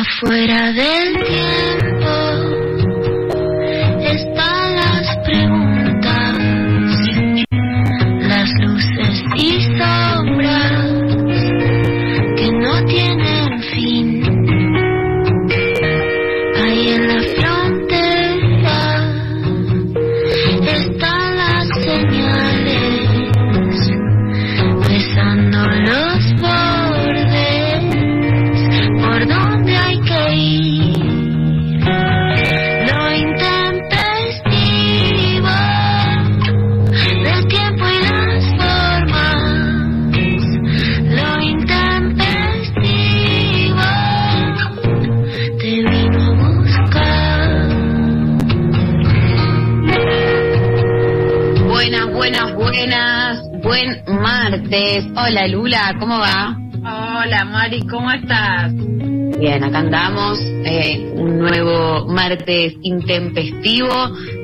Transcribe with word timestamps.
Afuera 0.00 0.70
del 0.70 1.24
tiempo 1.24 2.27
¿cómo 57.90 58.10
estás? 58.10 58.72
Bien, 58.74 59.62
acá 59.64 59.78
andamos. 59.78 60.38
eh, 60.40 61.12
un 61.14 61.38
nuevo 61.38 62.06
martes 62.08 62.74
intempestivo. 62.82 63.88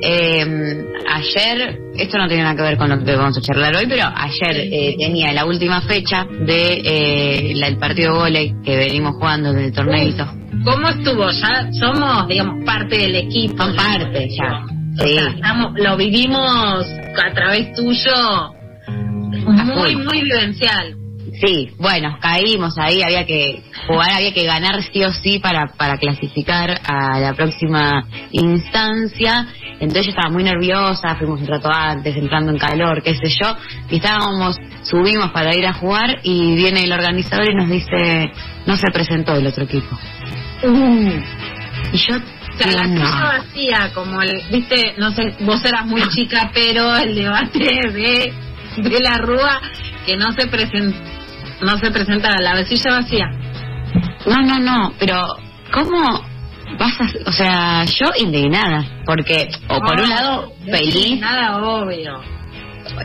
Eh, 0.03 0.85
ayer, 1.13 1.79
esto 1.97 2.17
no 2.19 2.29
tiene 2.29 2.45
nada 2.45 2.57
que 2.57 2.63
ver 2.63 2.77
con 2.79 2.89
lo 2.89 3.05
que 3.05 3.15
vamos 3.17 3.37
a 3.37 3.41
charlar 3.41 3.77
hoy, 3.77 3.87
pero 3.89 4.05
ayer 4.15 4.57
eh, 4.73 4.97
tenía 4.99 5.33
la 5.33 5.45
última 5.45 5.81
fecha 5.83 6.27
de 6.47 6.81
eh, 6.85 7.53
la- 7.57 7.67
el 7.69 7.77
partido 7.79 8.15
volei 8.15 8.55
que 8.65 8.77
venimos 8.77 9.15
jugando 9.17 9.53
del 9.53 9.73
torneito. 9.73 10.25
¿Cómo 10.65 10.89
estuvo? 10.89 11.29
Ya 11.31 11.69
somos, 11.73 12.29
digamos, 12.29 12.65
parte 12.65 12.97
del 12.97 13.17
equipo. 13.17 13.57
Son 13.65 13.77
parte 13.77 14.29
ya. 14.31 14.65
O 14.65 15.07
Sí. 15.07 15.13
sea, 15.15 15.29
estamos- 15.29 15.73
lo 15.77 15.97
vivimos 15.97 16.87
a 17.23 17.35
través 17.35 17.73
tuyo 17.75 18.15
muy, 19.47 19.97
muy 19.97 20.23
vivencial. 20.23 20.97
Sí, 21.41 21.71
bueno, 21.79 22.17
caímos 22.21 22.79
ahí, 22.79 23.03
había 23.03 23.27
que 23.27 23.63
jugar, 23.87 24.11
había 24.15 24.33
que 24.33 24.45
ganar 24.45 24.83
sí 24.93 25.03
o 25.03 25.13
sí 25.13 25.39
para, 25.41 25.67
para 25.77 25.99
clasificar 25.99 26.81
a 26.87 27.19
la 27.19 27.35
próxima 27.35 28.05
instancia. 28.31 29.47
Entonces 29.81 30.07
yo 30.07 30.11
estaba 30.11 30.31
muy 30.31 30.45
nerviosa, 30.45 31.17
fuimos 31.17 31.41
un 31.41 31.47
rato 31.47 31.69
antes, 31.73 32.17
entrando 32.17 32.53
en 32.53 32.59
calor, 32.59 33.03
qué 33.03 33.15
sé 33.15 33.29
yo, 33.29 33.57
y 33.91 33.97
estábamos, 33.97 34.57
subimos 34.83 35.33
para 35.33 35.55
ir 35.55 35.67
a 35.67 35.73
jugar 35.75 36.21
y 36.23 36.55
viene 36.55 36.83
el 36.85 36.93
organizador 36.93 37.51
y 37.51 37.55
nos 37.57 37.69
dice, 37.69 38.31
no 38.67 38.77
se 38.77 38.91
presentó 38.93 39.35
el 39.35 39.47
otro 39.47 39.65
equipo. 39.65 39.99
Y 41.93 41.97
yo, 41.99 42.17
O 42.17 42.57
sea, 42.59 42.73
la 42.73 42.87
no. 42.87 43.01
vacía, 43.03 43.91
como 43.93 44.23
el, 44.23 44.41
viste, 44.51 44.95
no 44.99 45.11
sé, 45.11 45.35
vos 45.41 45.65
eras 45.65 45.85
muy 45.87 46.03
chica, 46.11 46.51
pero 46.55 46.97
el 46.97 47.15
debate 47.15 47.59
de, 47.93 48.33
de 48.77 49.01
la 49.01 49.19
Rúa, 49.19 49.61
que 50.07 50.17
no 50.17 50.31
se 50.33 50.47
presenta, 50.47 50.97
no 51.65 51.79
se 51.79 51.91
presentaba, 51.91 52.37
la 52.41 52.65
silla 52.65 52.91
vacía. 52.93 53.27
No, 54.27 54.37
no, 54.43 54.59
no, 54.59 54.93
pero 54.99 55.23
¿cómo 55.73 56.23
vas 56.79 57.01
a...? 57.01 57.07
O 57.27 57.33
sea, 57.33 57.85
yo 57.85 58.07
indignada, 58.19 58.85
porque, 59.05 59.49
o 59.69 59.81
por 59.81 60.01
un 60.01 60.09
lado, 60.09 60.53
feliz, 60.65 61.21
Nada 61.21 61.59
obvio. 61.59 62.21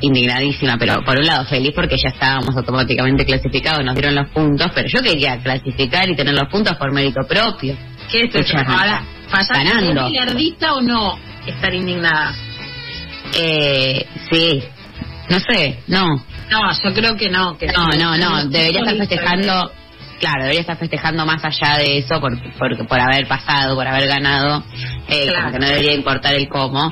indignadísima, 0.01 0.77
pero 0.77 1.01
por 1.03 1.17
un 1.17 1.25
lado 1.25 1.45
feliz 1.45 1.71
porque 1.75 1.97
ya 1.97 2.09
estábamos 2.09 2.55
automáticamente 2.55 3.25
clasificados, 3.25 3.83
nos 3.83 3.95
dieron 3.95 4.15
los 4.15 4.29
puntos, 4.29 4.71
pero 4.73 4.87
yo 4.87 5.01
quería 5.01 5.37
clasificar 5.41 6.09
y 6.09 6.15
tener 6.15 6.33
los 6.33 6.49
puntos 6.49 6.75
por 6.77 6.91
mérito 6.93 7.21
propio. 7.27 7.75
¿Qué 8.11 8.21
es 8.23 8.35
eso? 8.35 8.57
Ahora, 8.57 9.03
¿fallaste 9.29 9.63
Ganando. 9.63 10.07
billardista 10.07 10.73
o 10.73 10.81
no 10.81 11.17
estar 11.45 11.73
indignada? 11.73 12.33
Eh, 13.39 14.05
sí, 14.31 14.63
no 15.29 15.39
sé, 15.39 15.79
no, 15.87 16.07
No, 16.49 16.61
yo 16.83 16.93
creo 16.93 17.15
que 17.15 17.29
no. 17.29 17.57
Que 17.57 17.67
no, 17.67 17.87
no, 17.87 18.17
no, 18.17 18.45
debería 18.49 18.79
estar 18.79 18.97
festejando, 18.97 19.71
claro, 20.19 20.41
debería 20.41 20.61
estar 20.61 20.77
festejando 20.77 21.25
más 21.25 21.43
allá 21.43 21.77
de 21.77 21.99
eso 21.99 22.19
por, 22.19 22.31
por, 22.57 22.87
por 22.87 22.99
haber 22.99 23.27
pasado, 23.27 23.75
por 23.75 23.87
haber 23.87 24.07
ganado, 24.07 24.63
eh, 25.07 25.27
Claro. 25.27 25.39
como 25.45 25.51
que 25.53 25.59
no 25.59 25.67
debería 25.67 25.93
importar 25.93 26.33
el 26.33 26.47
cómo, 26.49 26.91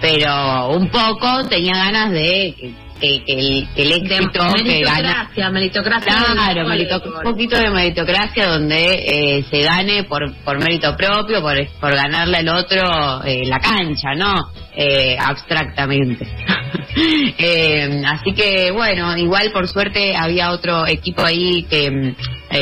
pero 0.00 0.68
un 0.70 0.88
poco 0.90 1.44
tenía 1.48 1.76
ganas 1.76 2.10
de 2.10 2.54
que, 2.58 2.74
que, 3.00 3.24
que 3.24 3.32
el, 3.38 3.68
que 3.74 3.82
el 3.82 3.88
De 3.88 3.94
éxito 4.16 4.54
que 4.64 4.80
gana 4.82 5.28
meritocracia, 5.30 5.50
meritocracia. 5.50 6.12
Claro, 6.34 6.54
del 6.54 6.66
merito- 6.66 7.00
fútbol. 7.00 7.16
un 7.26 7.32
poquito 7.32 7.56
de 7.56 7.70
meritocracia 7.70 8.46
donde 8.48 8.92
eh, 9.38 9.44
se 9.50 9.62
gane 9.62 10.04
por, 10.04 10.34
por 10.44 10.58
mérito 10.58 10.96
propio, 10.96 11.40
por, 11.40 11.56
por 11.80 11.94
ganarle 11.94 12.38
al 12.38 12.48
otro 12.48 13.24
eh, 13.24 13.44
la 13.46 13.58
cancha, 13.60 14.14
¿no? 14.16 14.50
Eh, 14.74 15.16
abstractamente. 15.18 16.26
Eh, 17.40 18.02
así 18.06 18.32
que 18.32 18.72
bueno, 18.72 19.16
igual 19.16 19.52
por 19.52 19.68
suerte 19.68 20.16
había 20.16 20.50
otro 20.50 20.86
equipo 20.86 21.22
ahí 21.24 21.62
que 21.70 21.88
mm, 21.90 22.04
eh, 22.04 22.14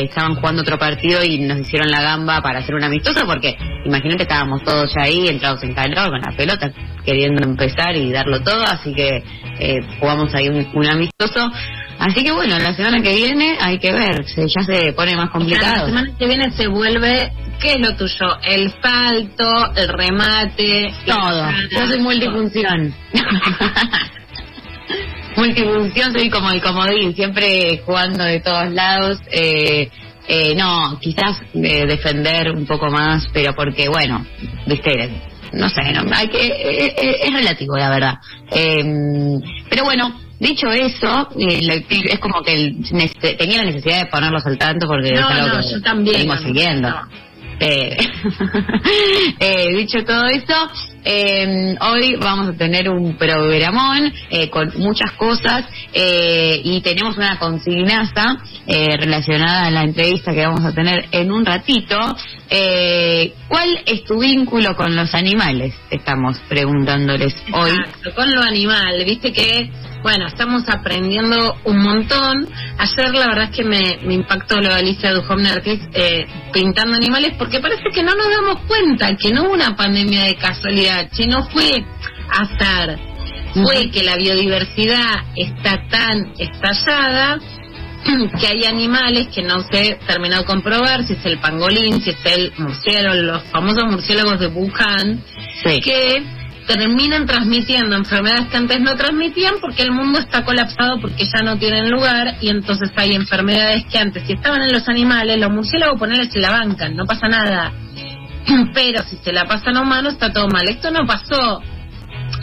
estaban 0.03 0.35
jugando 0.35 0.61
otro 0.61 0.77
partido 0.77 1.23
y 1.23 1.39
nos 1.39 1.59
hicieron 1.61 1.89
la 1.89 2.01
gamba 2.01 2.41
para 2.41 2.59
hacer 2.59 2.75
un 2.75 2.83
amistoso 2.83 3.25
porque 3.25 3.57
imagínate 3.85 4.23
estábamos 4.23 4.63
todos 4.63 4.93
ya 4.95 5.03
ahí 5.05 5.27
entrados 5.27 5.63
en 5.63 5.73
calor 5.73 6.09
con 6.09 6.21
la 6.21 6.37
pelota 6.37 6.71
queriendo 7.07 7.47
empezar 7.47 7.95
y 7.95 8.11
darlo 8.11 8.41
todo, 8.41 8.63
así 8.63 8.93
que 8.93 9.23
eh, 9.59 9.79
jugamos 9.99 10.35
ahí 10.35 10.49
un, 10.49 10.67
un 10.73 10.87
amistoso. 10.87 11.49
Así 11.99 12.23
que 12.23 12.31
bueno, 12.31 12.59
la 12.59 12.75
semana 12.75 13.01
que 13.01 13.15
viene 13.15 13.57
hay 13.59 13.79
que 13.79 13.91
ver, 13.91 14.25
se, 14.27 14.45
ya 14.47 14.61
se 14.61 14.91
pone 14.93 15.15
más 15.15 15.29
O 15.33 15.39
sea, 15.39 15.39
la 15.39 15.45
complicado. 15.45 15.85
semana 15.87 16.11
que 16.19 16.27
viene 16.27 16.51
se 16.51 16.67
vuelve, 16.67 17.31
¿qué 17.59 17.73
es 17.73 17.79
lo 17.79 17.95
tuyo? 17.95 18.37
El 18.43 18.71
salto, 18.81 19.73
el 19.75 19.87
remate. 19.87 20.93
Todo, 21.07 21.49
yo 21.71 21.87
soy 21.87 21.99
multifunción. 22.01 22.93
multifunción, 25.35 26.13
soy 26.13 26.29
como 26.29 26.51
el 26.51 26.61
comodín, 26.61 27.15
siempre 27.15 27.81
jugando 27.85 28.23
de 28.23 28.39
todos 28.39 28.71
lados. 28.71 29.19
Eh, 29.31 29.89
eh, 30.29 30.55
no, 30.55 30.99
quizás 30.99 31.39
eh, 31.53 31.85
defender 31.85 32.51
un 32.51 32.65
poco 32.65 32.89
más, 32.89 33.27
pero 33.33 33.53
porque, 33.55 33.87
bueno, 33.87 34.25
viste, 34.65 35.09
no 35.53 35.69
sé, 35.69 35.81
no, 35.93 36.03
hay 36.13 36.27
que, 36.27 36.45
eh, 36.47 36.95
eh, 37.01 37.15
es 37.23 37.33
relativo, 37.33 37.77
la 37.77 37.89
verdad. 37.89 38.15
Eh, 38.51 38.83
pero 39.69 39.85
bueno, 39.85 40.19
dicho 40.39 40.67
eso, 40.69 41.29
es 41.39 42.19
como 42.19 42.41
que 42.43 42.53
el- 42.53 43.37
tenía 43.37 43.59
la 43.59 43.65
necesidad 43.71 43.99
de 43.99 44.05
ponerlos 44.07 44.45
al 44.45 44.57
tanto 44.57 44.85
porque 44.87 45.11
No, 45.13 45.29
es 45.29 45.35
algo 45.35 45.55
no, 45.57 45.61
que 45.63 45.69
yo 45.71 45.81
también. 45.81 46.17
venimos 46.17 46.41
siguiendo. 46.41 46.89
No. 46.89 47.26
Eh, 47.59 47.97
eh, 49.39 49.75
dicho 49.75 50.03
todo 50.05 50.25
eso, 50.27 50.69
eh, 51.03 51.75
hoy 51.81 52.15
vamos 52.15 52.49
a 52.49 52.53
tener 52.53 52.89
un 52.89 53.17
programón 53.17 54.13
eh, 54.29 54.49
con 54.49 54.71
muchas 54.77 55.11
cosas 55.13 55.65
y 55.93 56.81
tenemos 56.81 57.17
una 57.17 57.39
consignaza 57.39 58.37
relacionada 58.67 59.67
a 59.67 59.71
la 59.71 59.83
entrevista 59.83 60.33
que 60.33 60.45
vamos 60.45 60.63
a 60.63 60.73
tener 60.73 61.05
en 61.11 61.31
un 61.31 61.45
ratito. 61.45 61.97
¿Cuál 63.47 63.81
es 63.85 64.03
tu 64.03 64.19
vínculo 64.19 64.75
con 64.75 64.95
los 64.95 65.13
animales? 65.15 65.73
Estamos 65.89 66.37
preguntándoles 66.47 67.35
hoy. 67.53 67.71
Exacto, 67.71 68.13
con 68.15 68.31
lo 68.31 68.41
animal, 68.43 69.03
viste 69.05 69.31
que, 69.31 69.71
bueno, 70.07 70.25
estamos 70.25 70.63
aprendiendo 70.69 71.57
un 71.65 71.79
montón. 71.83 72.47
Ayer 72.77 73.13
la 73.13 73.27
verdad 73.27 73.49
es 73.51 73.57
que 73.57 73.65
me, 73.65 73.99
me 74.05 74.13
impactó 74.13 74.55
lo 74.61 74.69
de 74.69 74.75
Alicia 74.75 75.11
Duhovne 75.11 75.51
Ortiz 75.51 75.81
eh, 75.91 76.25
pintando 76.53 76.95
animales 76.95 77.33
porque 77.37 77.59
parece 77.59 77.83
que 77.93 78.03
no 78.03 78.15
nos 78.15 78.29
damos 78.29 78.61
cuenta 78.67 79.13
que 79.17 79.33
no 79.33 79.43
hubo 79.43 79.51
una 79.51 79.75
pandemia 79.75 80.23
de 80.23 80.35
casualidad, 80.35 81.09
que 81.09 81.27
no 81.27 81.43
fue 81.49 81.83
azar, 82.29 82.97
fue 83.53 83.89
que 83.91 84.01
la 84.05 84.15
biodiversidad 84.15 85.25
está 85.35 85.75
tan 85.89 86.31
estallada 86.37 87.39
que 88.39 88.47
hay 88.47 88.63
animales 88.63 89.27
que 89.35 89.41
no 89.41 89.59
se 89.69 89.99
terminó 90.07 90.37
de 90.37 90.45
comprobar 90.45 91.03
si 91.03 91.15
es 91.15 91.25
el 91.25 91.37
pangolín, 91.39 92.01
si 92.01 92.11
es 92.11 92.25
el 92.33 92.53
murciélago, 92.57 93.13
los 93.23 93.43
famosos 93.51 93.83
murciélagos 93.91 94.39
de 94.39 94.47
Wuhan, 94.47 95.21
Sí. 95.65 95.81
que 95.81 96.23
terminan 96.67 97.25
transmitiendo 97.25 97.95
enfermedades 97.95 98.47
que 98.47 98.57
antes 98.57 98.79
no 98.81 98.95
transmitían 98.95 99.55
porque 99.61 99.83
el 99.83 99.91
mundo 99.91 100.19
está 100.19 100.43
colapsado 100.43 100.99
porque 100.99 101.25
ya 101.25 101.41
no 101.41 101.57
tienen 101.57 101.89
lugar 101.89 102.35
y 102.41 102.49
entonces 102.49 102.91
hay 102.95 103.13
enfermedades 103.13 103.85
que 103.85 103.97
antes 103.97 104.23
si 104.27 104.33
estaban 104.33 104.61
en 104.61 104.73
los 104.73 104.87
animales, 104.87 105.39
los 105.39 105.49
murciélagos 105.49 105.97
ponerles 105.97 106.31
se 106.31 106.39
la 106.39 106.51
bancan, 106.51 106.95
no 106.95 107.05
pasa 107.05 107.27
nada. 107.27 107.71
Pero 108.73 109.03
si 109.03 109.15
se 109.17 109.31
la 109.31 109.45
pasan 109.45 109.77
a 109.77 109.81
humanos 109.81 110.13
está 110.13 110.31
todo 110.31 110.47
mal. 110.47 110.67
Esto 110.67 110.91
no 110.91 111.05
pasó 111.07 111.61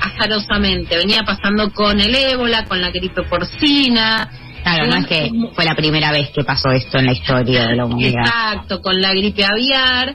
azarosamente, 0.00 0.96
venía 0.96 1.20
pasando 1.24 1.70
con 1.70 2.00
el 2.00 2.14
ébola, 2.14 2.64
con 2.64 2.80
la 2.80 2.90
gripe 2.90 3.22
porcina, 3.22 4.28
Claro, 4.64 4.86
no 4.86 4.96
es 4.96 5.06
que 5.06 5.30
fue 5.54 5.66
la 5.66 5.74
primera 5.74 6.10
vez 6.10 6.30
que 6.30 6.42
pasó 6.42 6.70
esto 6.70 6.98
en 6.98 7.04
la 7.04 7.12
historia 7.12 7.66
de 7.66 7.76
la 7.76 7.84
humanidad. 7.84 8.22
Exacto, 8.24 8.80
con 8.80 8.98
la 8.98 9.12
gripe 9.12 9.44
aviar. 9.44 10.14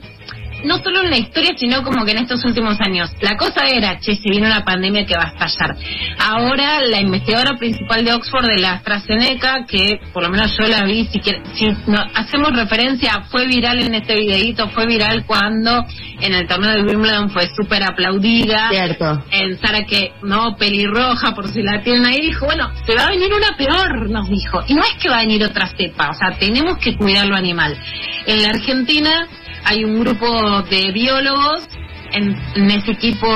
No 0.63 0.77
solo 0.83 1.03
en 1.03 1.09
la 1.09 1.17
historia, 1.17 1.51
sino 1.57 1.83
como 1.83 2.03
que 2.05 2.11
en 2.11 2.19
estos 2.19 2.43
últimos 2.45 2.77
años. 2.81 3.11
La 3.21 3.37
cosa 3.37 3.65
era, 3.67 3.99
che, 3.99 4.15
si 4.15 4.29
viene 4.29 4.47
una 4.47 4.63
pandemia 4.63 5.05
que 5.05 5.15
va 5.15 5.23
a 5.23 5.27
estallar. 5.45 5.75
Ahora, 6.19 6.81
la 6.85 6.99
investigadora 6.99 7.57
principal 7.57 8.03
de 8.03 8.13
Oxford 8.13 8.45
de 8.45 8.57
la 8.61 8.73
AstraZeneca, 8.73 9.65
que 9.67 9.99
por 10.13 10.23
lo 10.23 10.29
menos 10.29 10.55
yo 10.59 10.67
la 10.67 10.83
vi, 10.83 11.05
si, 11.05 11.19
quiere- 11.19 11.41
si 11.53 11.65
no- 11.87 12.03
hacemos 12.13 12.53
referencia, 12.55 13.23
fue 13.31 13.47
viral 13.47 13.79
en 13.79 13.95
este 13.95 14.15
videíto, 14.15 14.69
fue 14.69 14.85
viral 14.85 15.25
cuando 15.25 15.85
en 16.21 16.33
el 16.33 16.47
torneo 16.47 16.71
de 16.73 16.83
Wimbledon 16.83 17.29
fue 17.29 17.47
súper 17.55 17.83
aplaudida 17.83 18.69
Cierto. 18.69 19.23
en 19.31 19.57
Sara 19.59 19.83
que 19.85 20.11
no 20.23 20.55
pelirroja 20.57 21.33
por 21.33 21.47
si 21.47 21.61
la 21.61 21.81
tienen 21.81 22.05
ahí 22.05 22.19
dijo 22.19 22.45
bueno 22.45 22.69
se 22.85 22.93
va 22.93 23.03
a 23.05 23.09
venir 23.09 23.29
una 23.33 23.55
peor 23.55 24.09
nos 24.09 24.27
dijo 24.29 24.61
y 24.67 24.73
no 24.73 24.81
es 24.81 24.95
que 25.01 25.09
va 25.09 25.17
a 25.19 25.21
venir 25.21 25.41
otra 25.45 25.69
cepa 25.77 26.09
o 26.09 26.13
sea 26.13 26.37
tenemos 26.37 26.77
que 26.79 26.97
cuidar 26.97 27.25
lo 27.25 27.37
animal 27.37 27.77
en 28.25 28.41
la 28.41 28.49
Argentina 28.49 29.27
hay 29.65 29.83
un 29.83 29.99
grupo 29.99 30.61
de 30.63 30.91
biólogos 30.91 31.67
en, 32.11 32.35
en 32.55 32.71
ese 32.71 32.91
equipo 32.91 33.27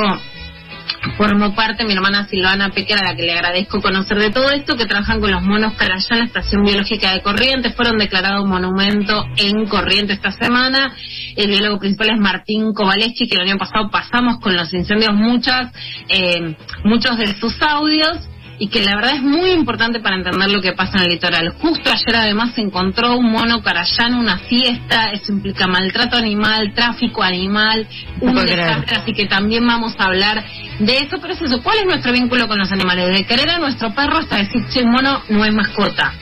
formó 1.18 1.54
parte 1.54 1.86
mi 1.86 1.94
hermana 1.94 2.28
Silvana 2.28 2.70
Pequera, 2.70 3.02
a 3.02 3.12
la 3.12 3.16
que 3.16 3.24
le 3.24 3.34
agradezco 3.34 3.82
conocer 3.82 4.18
de 4.18 4.30
todo 4.32 4.50
esto, 4.50 4.76
que 4.76 4.86
trabajan 4.86 5.20
con 5.20 5.32
los 5.32 5.42
monos 5.44 5.74
carayá 5.74 6.08
en 6.12 6.20
la 6.20 6.26
Estación 6.26 6.64
Biológica 6.64 7.14
de 7.14 7.22
Corrientes, 7.22 7.76
fueron 7.76 7.98
declarados 7.98 8.48
monumento 8.48 9.26
en 9.38 9.66
Corrientes 9.68 10.18
esta 10.18 10.32
semana. 10.32 10.94
El 11.36 11.50
biólogo 11.50 11.80
principal 11.80 12.12
es 12.12 12.20
Martín 12.20 12.74
Kovaleschi, 12.74 13.28
que 13.28 13.36
el 13.36 13.50
año 13.50 13.58
pasado 13.58 13.90
pasamos 13.90 14.40
con 14.40 14.56
los 14.56 14.74
incendios 14.74 15.14
muchas, 15.14 15.72
eh, 16.10 16.56
muchos 16.84 17.18
de 17.18 17.36
sus 17.40 17.62
audios 17.62 18.30
y 18.64 18.70
que 18.70 18.82
la 18.82 18.96
verdad 18.96 19.16
es 19.16 19.22
muy 19.22 19.52
importante 19.52 20.00
para 20.00 20.16
entender 20.16 20.50
lo 20.50 20.62
que 20.62 20.72
pasa 20.72 20.94
en 20.96 21.04
el 21.04 21.10
litoral. 21.10 21.54
Justo 21.60 21.92
ayer 21.92 22.16
además 22.16 22.56
se 22.56 22.62
encontró 22.62 23.18
un 23.18 23.30
mono 23.30 23.62
carayá 23.62 24.08
en 24.08 24.14
una 24.16 24.38
fiesta, 24.38 25.08
eso 25.12 25.34
implica 25.34 25.68
maltrato 25.68 26.16
animal, 26.16 26.72
tráfico 26.74 27.22
animal, 27.22 27.86
No 28.22 28.32
un 28.32 28.38
creer. 28.38 28.60
desastre, 28.60 28.96
así 28.96 29.12
que 29.12 29.26
también 29.26 29.68
vamos 29.68 29.96
a 29.98 30.06
hablar 30.06 30.46
de 30.80 30.98
eso, 30.98 31.18
pero 31.20 31.34
es 31.34 31.42
eso, 31.42 31.62
¿cuál 31.62 31.80
es 31.80 31.86
nuestro 31.88 32.14
vínculo 32.14 32.48
con 32.48 32.58
los 32.58 32.72
animales? 32.72 33.10
De 33.10 33.26
querer 33.26 33.50
a 33.50 33.58
nuestro 33.60 33.94
perro 33.94 34.20
hasta 34.20 34.38
decir, 34.38 34.62
che, 34.74 34.86
mono 34.86 35.22
no 35.28 35.44
es 35.44 35.54
mascota. 35.54 36.14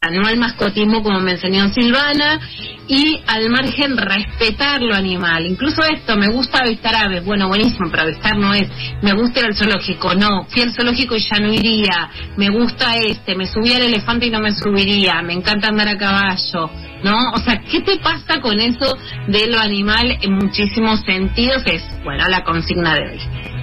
No 0.00 0.28
al 0.28 0.38
mascotismo 0.38 1.02
como 1.02 1.18
me 1.18 1.32
enseñó 1.32 1.68
Silvana 1.70 2.38
y 2.86 3.20
al 3.26 3.50
margen 3.50 3.96
respetar 3.96 4.80
lo 4.80 4.94
animal. 4.94 5.44
Incluso 5.44 5.82
esto, 5.82 6.16
me 6.16 6.28
gusta 6.28 6.60
avistar 6.60 6.94
aves. 6.94 7.24
Bueno, 7.24 7.48
buenísimo, 7.48 7.90
pero 7.90 8.04
avistar 8.04 8.38
no 8.38 8.54
es. 8.54 8.68
Me 9.02 9.12
gusta 9.14 9.40
ir 9.40 9.46
al 9.46 9.56
zoológico. 9.56 10.14
No, 10.14 10.44
fui 10.44 10.62
al 10.62 10.72
zoológico 10.72 11.16
y 11.16 11.20
ya 11.20 11.40
no 11.40 11.52
iría. 11.52 12.10
Me 12.36 12.48
gusta 12.48 12.94
este, 12.94 13.34
me 13.34 13.46
subí 13.48 13.72
al 13.72 13.82
elefante 13.82 14.26
y 14.26 14.30
no 14.30 14.38
me 14.38 14.52
subiría. 14.52 15.20
Me 15.22 15.32
encanta 15.32 15.66
andar 15.66 15.88
a 15.88 15.98
caballo. 15.98 16.70
¿No? 17.02 17.16
O 17.34 17.38
sea, 17.38 17.60
¿qué 17.60 17.80
te 17.80 17.98
pasa 17.98 18.40
con 18.40 18.60
eso 18.60 18.96
de 19.26 19.48
lo 19.48 19.58
animal 19.58 20.16
en 20.22 20.32
muchísimos 20.32 21.00
sentidos? 21.00 21.64
Es, 21.66 21.82
bueno, 22.04 22.24
la 22.28 22.44
consigna 22.44 22.94
de 22.94 23.00
hoy. 23.00 23.57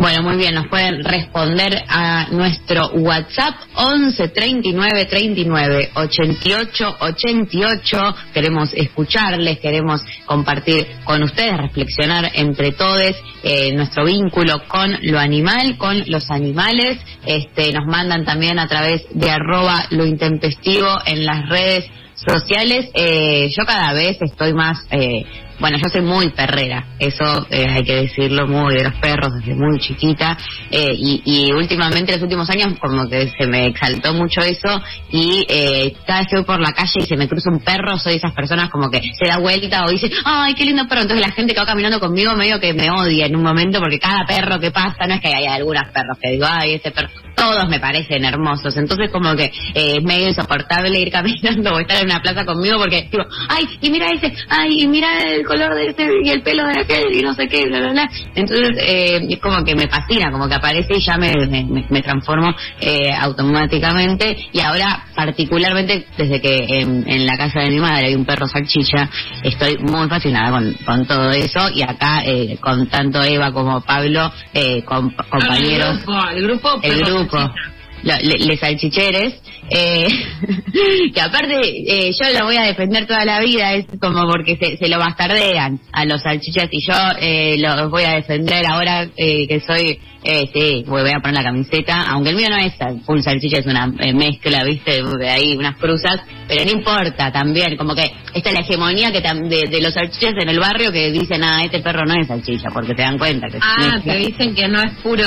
Bueno, 0.00 0.22
muy 0.22 0.38
bien, 0.38 0.54
nos 0.54 0.66
pueden 0.68 1.04
responder 1.04 1.84
a 1.86 2.28
nuestro 2.30 2.88
WhatsApp 2.92 3.54
11 3.74 4.28
39 4.28 5.04
39 5.04 5.90
88 5.94 6.96
88. 7.00 8.16
Queremos 8.32 8.72
escucharles, 8.72 9.58
queremos 9.58 10.02
compartir 10.24 10.86
con 11.04 11.22
ustedes, 11.22 11.54
reflexionar 11.54 12.30
entre 12.32 12.72
todos 12.72 13.14
eh, 13.42 13.74
nuestro 13.74 14.06
vínculo 14.06 14.62
con 14.68 14.96
lo 15.02 15.18
animal, 15.18 15.76
con 15.76 16.02
los 16.06 16.30
animales. 16.30 16.98
Este, 17.26 17.70
nos 17.74 17.84
mandan 17.84 18.24
también 18.24 18.58
a 18.58 18.66
través 18.68 19.04
de 19.12 19.30
arroba 19.30 19.84
lo 19.90 20.06
intempestivo 20.06 20.88
en 21.04 21.26
las 21.26 21.46
redes 21.50 21.84
sociales. 22.14 22.88
Eh, 22.94 23.50
yo 23.54 23.66
cada 23.66 23.92
vez 23.92 24.16
estoy 24.22 24.54
más 24.54 24.78
eh, 24.90 25.26
bueno, 25.60 25.76
yo 25.78 25.88
soy 25.88 26.00
muy 26.00 26.30
perrera, 26.30 26.86
eso 26.98 27.46
eh, 27.50 27.66
hay 27.68 27.84
que 27.84 27.94
decirlo, 27.94 28.46
muy 28.48 28.74
de 28.74 28.84
los 28.84 28.94
perros 28.94 29.30
desde 29.34 29.54
muy 29.54 29.78
chiquita, 29.78 30.36
eh, 30.70 30.94
y, 30.96 31.52
últimamente, 31.52 32.12
en 32.12 32.18
los 32.18 32.22
últimos 32.22 32.48
años, 32.50 32.78
como 32.80 33.08
que 33.08 33.30
se 33.38 33.46
me 33.46 33.66
exaltó 33.66 34.14
mucho 34.14 34.40
eso, 34.40 34.82
y 35.10 35.44
eh, 35.48 35.94
cada 36.06 36.20
vez 36.20 36.28
que 36.28 36.36
voy 36.36 36.44
por 36.44 36.60
la 36.60 36.72
calle 36.72 37.00
y 37.00 37.06
se 37.06 37.16
me 37.16 37.28
cruza 37.28 37.50
un 37.50 37.60
perro, 37.60 37.98
soy 37.98 38.12
de 38.12 38.18
esas 38.18 38.32
personas 38.32 38.70
como 38.70 38.90
que 38.90 39.00
se 39.00 39.28
da 39.28 39.38
vuelta 39.38 39.84
o 39.84 39.90
dice, 39.90 40.10
ay, 40.24 40.54
qué 40.54 40.64
lindo 40.64 40.88
perro, 40.88 41.02
entonces 41.02 41.26
la 41.26 41.32
gente 41.32 41.52
que 41.52 41.60
va 41.60 41.66
caminando 41.66 42.00
conmigo 42.00 42.34
medio 42.34 42.58
que 42.58 42.72
me 42.72 42.90
odia 42.90 43.26
en 43.26 43.36
un 43.36 43.42
momento, 43.42 43.78
porque 43.80 43.98
cada 43.98 44.24
perro 44.26 44.58
que 44.58 44.70
pasa, 44.70 45.06
no 45.06 45.14
es 45.14 45.20
que 45.20 45.28
haya 45.28 45.54
algunos 45.54 45.84
perros 45.92 46.18
que 46.20 46.30
digo, 46.30 46.46
ay, 46.48 46.74
ese 46.74 46.90
perro, 46.90 47.10
todos 47.40 47.68
me 47.68 47.80
parecen 47.80 48.24
hermosos, 48.24 48.76
entonces 48.76 49.10
como 49.10 49.34
que 49.34 49.44
eh, 49.74 49.94
es 49.98 50.02
medio 50.04 50.28
insoportable 50.28 50.98
ir 51.00 51.10
caminando 51.10 51.72
o 51.74 51.78
estar 51.80 51.98
en 52.02 52.06
una 52.10 52.20
plaza 52.20 52.44
conmigo, 52.44 52.78
porque 52.78 53.08
digo, 53.10 53.24
ay, 53.48 53.64
y 53.80 53.90
mira 53.90 54.10
ese, 54.10 54.32
ay, 54.48 54.68
y 54.82 54.86
mira 54.86 55.08
el 55.22 55.44
color 55.46 55.74
de 55.74 55.86
ese 55.88 56.06
y 56.22 56.28
el 56.30 56.42
pelo 56.42 56.64
de 56.66 56.80
aquel 56.80 57.14
y 57.14 57.22
no 57.22 57.32
sé 57.34 57.48
qué, 57.48 57.66
bla, 57.66 57.78
bla, 57.80 57.92
bla. 57.92 58.10
Entonces 58.34 58.70
eh, 58.78 59.20
es 59.28 59.38
como 59.40 59.64
que 59.64 59.74
me 59.74 59.88
fascina, 59.88 60.30
como 60.30 60.48
que 60.48 60.54
aparece 60.54 60.96
y 60.96 61.00
ya 61.00 61.16
me, 61.16 61.32
me, 61.46 61.86
me 61.88 62.02
transformo 62.02 62.54
eh, 62.80 63.10
automáticamente. 63.18 64.36
Y 64.52 64.60
ahora, 64.60 65.04
particularmente 65.14 66.06
desde 66.16 66.40
que 66.40 66.56
en, 66.80 67.08
en 67.08 67.26
la 67.26 67.36
casa 67.36 67.60
de 67.60 67.70
mi 67.70 67.80
madre 67.80 68.06
hay 68.08 68.14
un 68.14 68.24
perro 68.24 68.46
salchicha, 68.46 69.08
estoy 69.42 69.78
muy 69.78 70.08
fascinada 70.08 70.50
con, 70.50 70.74
con 70.84 71.06
todo 71.06 71.30
eso. 71.30 71.68
Y 71.74 71.82
acá, 71.82 72.22
eh, 72.24 72.56
con 72.60 72.86
tanto 72.88 73.22
Eva 73.22 73.52
como 73.52 73.80
Pablo, 73.82 74.30
eh, 74.54 74.82
com- 74.84 75.12
compañeros 75.30 75.98
El 76.00 76.04
grupo, 76.04 76.28
el 76.30 76.42
grupo. 76.42 76.68
el 76.82 76.92
pero 77.00 77.06
grupo, 77.16 77.29
salchicha. 77.38 77.70
lo- 78.02 78.46
le, 78.46 78.56
salchicheres, 78.56 79.34
eh, 79.70 80.08
que 81.14 81.20
aparte 81.20 81.60
eh, 81.62 82.12
yo 82.12 82.38
lo 82.38 82.46
voy 82.46 82.56
a 82.56 82.62
defender 82.62 83.06
toda 83.06 83.24
la 83.24 83.40
vida, 83.40 83.74
es 83.74 83.86
como 84.00 84.26
porque 84.26 84.56
se, 84.56 84.76
se 84.78 84.88
lo 84.88 84.98
bastardean 84.98 85.78
a 85.92 86.04
los 86.06 86.22
salchichas 86.22 86.68
y 86.70 86.80
yo 86.80 86.94
eh, 87.20 87.56
los 87.58 87.90
voy 87.90 88.04
a 88.04 88.14
defender 88.14 88.64
ahora 88.66 89.06
eh, 89.16 89.46
que 89.46 89.60
soy, 89.60 89.98
eh, 90.24 90.44
sí, 90.52 90.84
voy 90.86 91.10
a 91.10 91.20
poner 91.20 91.34
la 91.34 91.42
camiseta, 91.44 92.02
aunque 92.08 92.30
el 92.30 92.36
mío 92.36 92.48
no 92.48 92.56
es 92.56 92.72
full 93.04 93.20
salchicha, 93.20 93.58
es 93.58 93.66
una 93.66 93.92
eh, 94.00 94.12
mezcla, 94.14 94.64
viste, 94.64 95.02
de 95.02 95.28
ahí 95.28 95.56
unas 95.56 95.76
cruzas, 95.76 96.20
pero 96.48 96.64
no 96.64 96.70
importa 96.70 97.30
también, 97.30 97.76
como 97.76 97.94
que 97.94 98.10
esta 98.34 98.48
es 98.50 98.54
la 98.54 98.60
hegemonía 98.62 99.12
que 99.12 99.20
de, 99.20 99.68
de 99.70 99.80
los 99.82 99.92
salchichas 99.94 100.32
en 100.40 100.48
el 100.48 100.58
barrio 100.58 100.90
que 100.90 101.10
dicen, 101.12 101.44
ah, 101.44 101.62
este 101.64 101.80
perro 101.80 102.04
no 102.06 102.14
es 102.20 102.26
salchicha, 102.26 102.70
porque 102.72 102.94
te 102.94 103.02
dan 103.02 103.18
cuenta 103.18 103.46
que 103.48 103.58
es 103.58 103.62
Ah, 103.64 104.00
te 104.02 104.16
dicen 104.16 104.54
que 104.54 104.66
no 104.68 104.80
es 104.82 104.92
puro. 105.02 105.26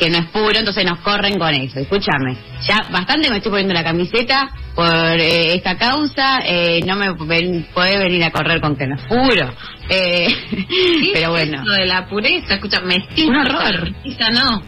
Que 0.00 0.08
no 0.08 0.18
es 0.18 0.26
puro, 0.28 0.58
entonces 0.58 0.84
nos 0.84 0.98
corren 1.00 1.38
con 1.38 1.54
eso. 1.54 1.78
Escúchame, 1.78 2.34
ya 2.66 2.86
bastante 2.90 3.28
me 3.28 3.36
estoy 3.36 3.50
poniendo 3.50 3.74
la 3.74 3.84
camiseta 3.84 4.50
por 4.74 5.20
eh, 5.20 5.54
esta 5.54 5.76
causa, 5.76 6.40
eh, 6.44 6.80
no 6.86 6.96
me 6.96 7.12
ven, 7.26 7.66
puede 7.74 7.98
venir 7.98 8.24
a 8.24 8.30
correr 8.30 8.62
con 8.62 8.74
que 8.76 8.86
no 8.86 8.96
es 8.96 9.02
puro. 9.02 9.52
Eh, 9.90 10.28
¿Qué 10.50 11.10
pero 11.12 11.26
es 11.26 11.28
bueno, 11.28 11.62
Lo 11.64 11.74
de 11.74 11.86
la 11.86 12.08
pureza, 12.08 12.54
escucha, 12.54 12.80
mestiza. 12.80 13.28
Un 13.28 13.36
horror. 13.36 13.90
Mestiza 13.92 14.30
no. 14.30 14.62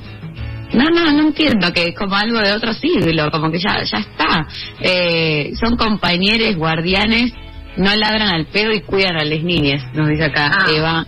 no, 0.74 0.84
no, 0.90 1.12
no 1.12 1.20
entiendo 1.28 1.72
que 1.72 1.88
es 1.88 1.96
como 1.96 2.14
algo 2.14 2.38
de 2.40 2.52
otro 2.52 2.74
siglo, 2.74 3.30
como 3.30 3.50
que 3.50 3.58
ya, 3.58 3.82
ya 3.82 3.98
está. 3.98 4.46
Eh, 4.80 5.52
son 5.58 5.76
compañeros, 5.76 6.56
guardianes, 6.56 7.32
no 7.78 7.96
ladran 7.96 8.28
al 8.28 8.46
pedo 8.46 8.70
y 8.72 8.82
cuidan 8.82 9.16
a 9.16 9.24
las 9.24 9.42
niñas, 9.42 9.82
nos 9.94 10.08
dice 10.08 10.24
acá 10.24 10.52
Ah, 10.54 10.66
Eva. 10.70 11.06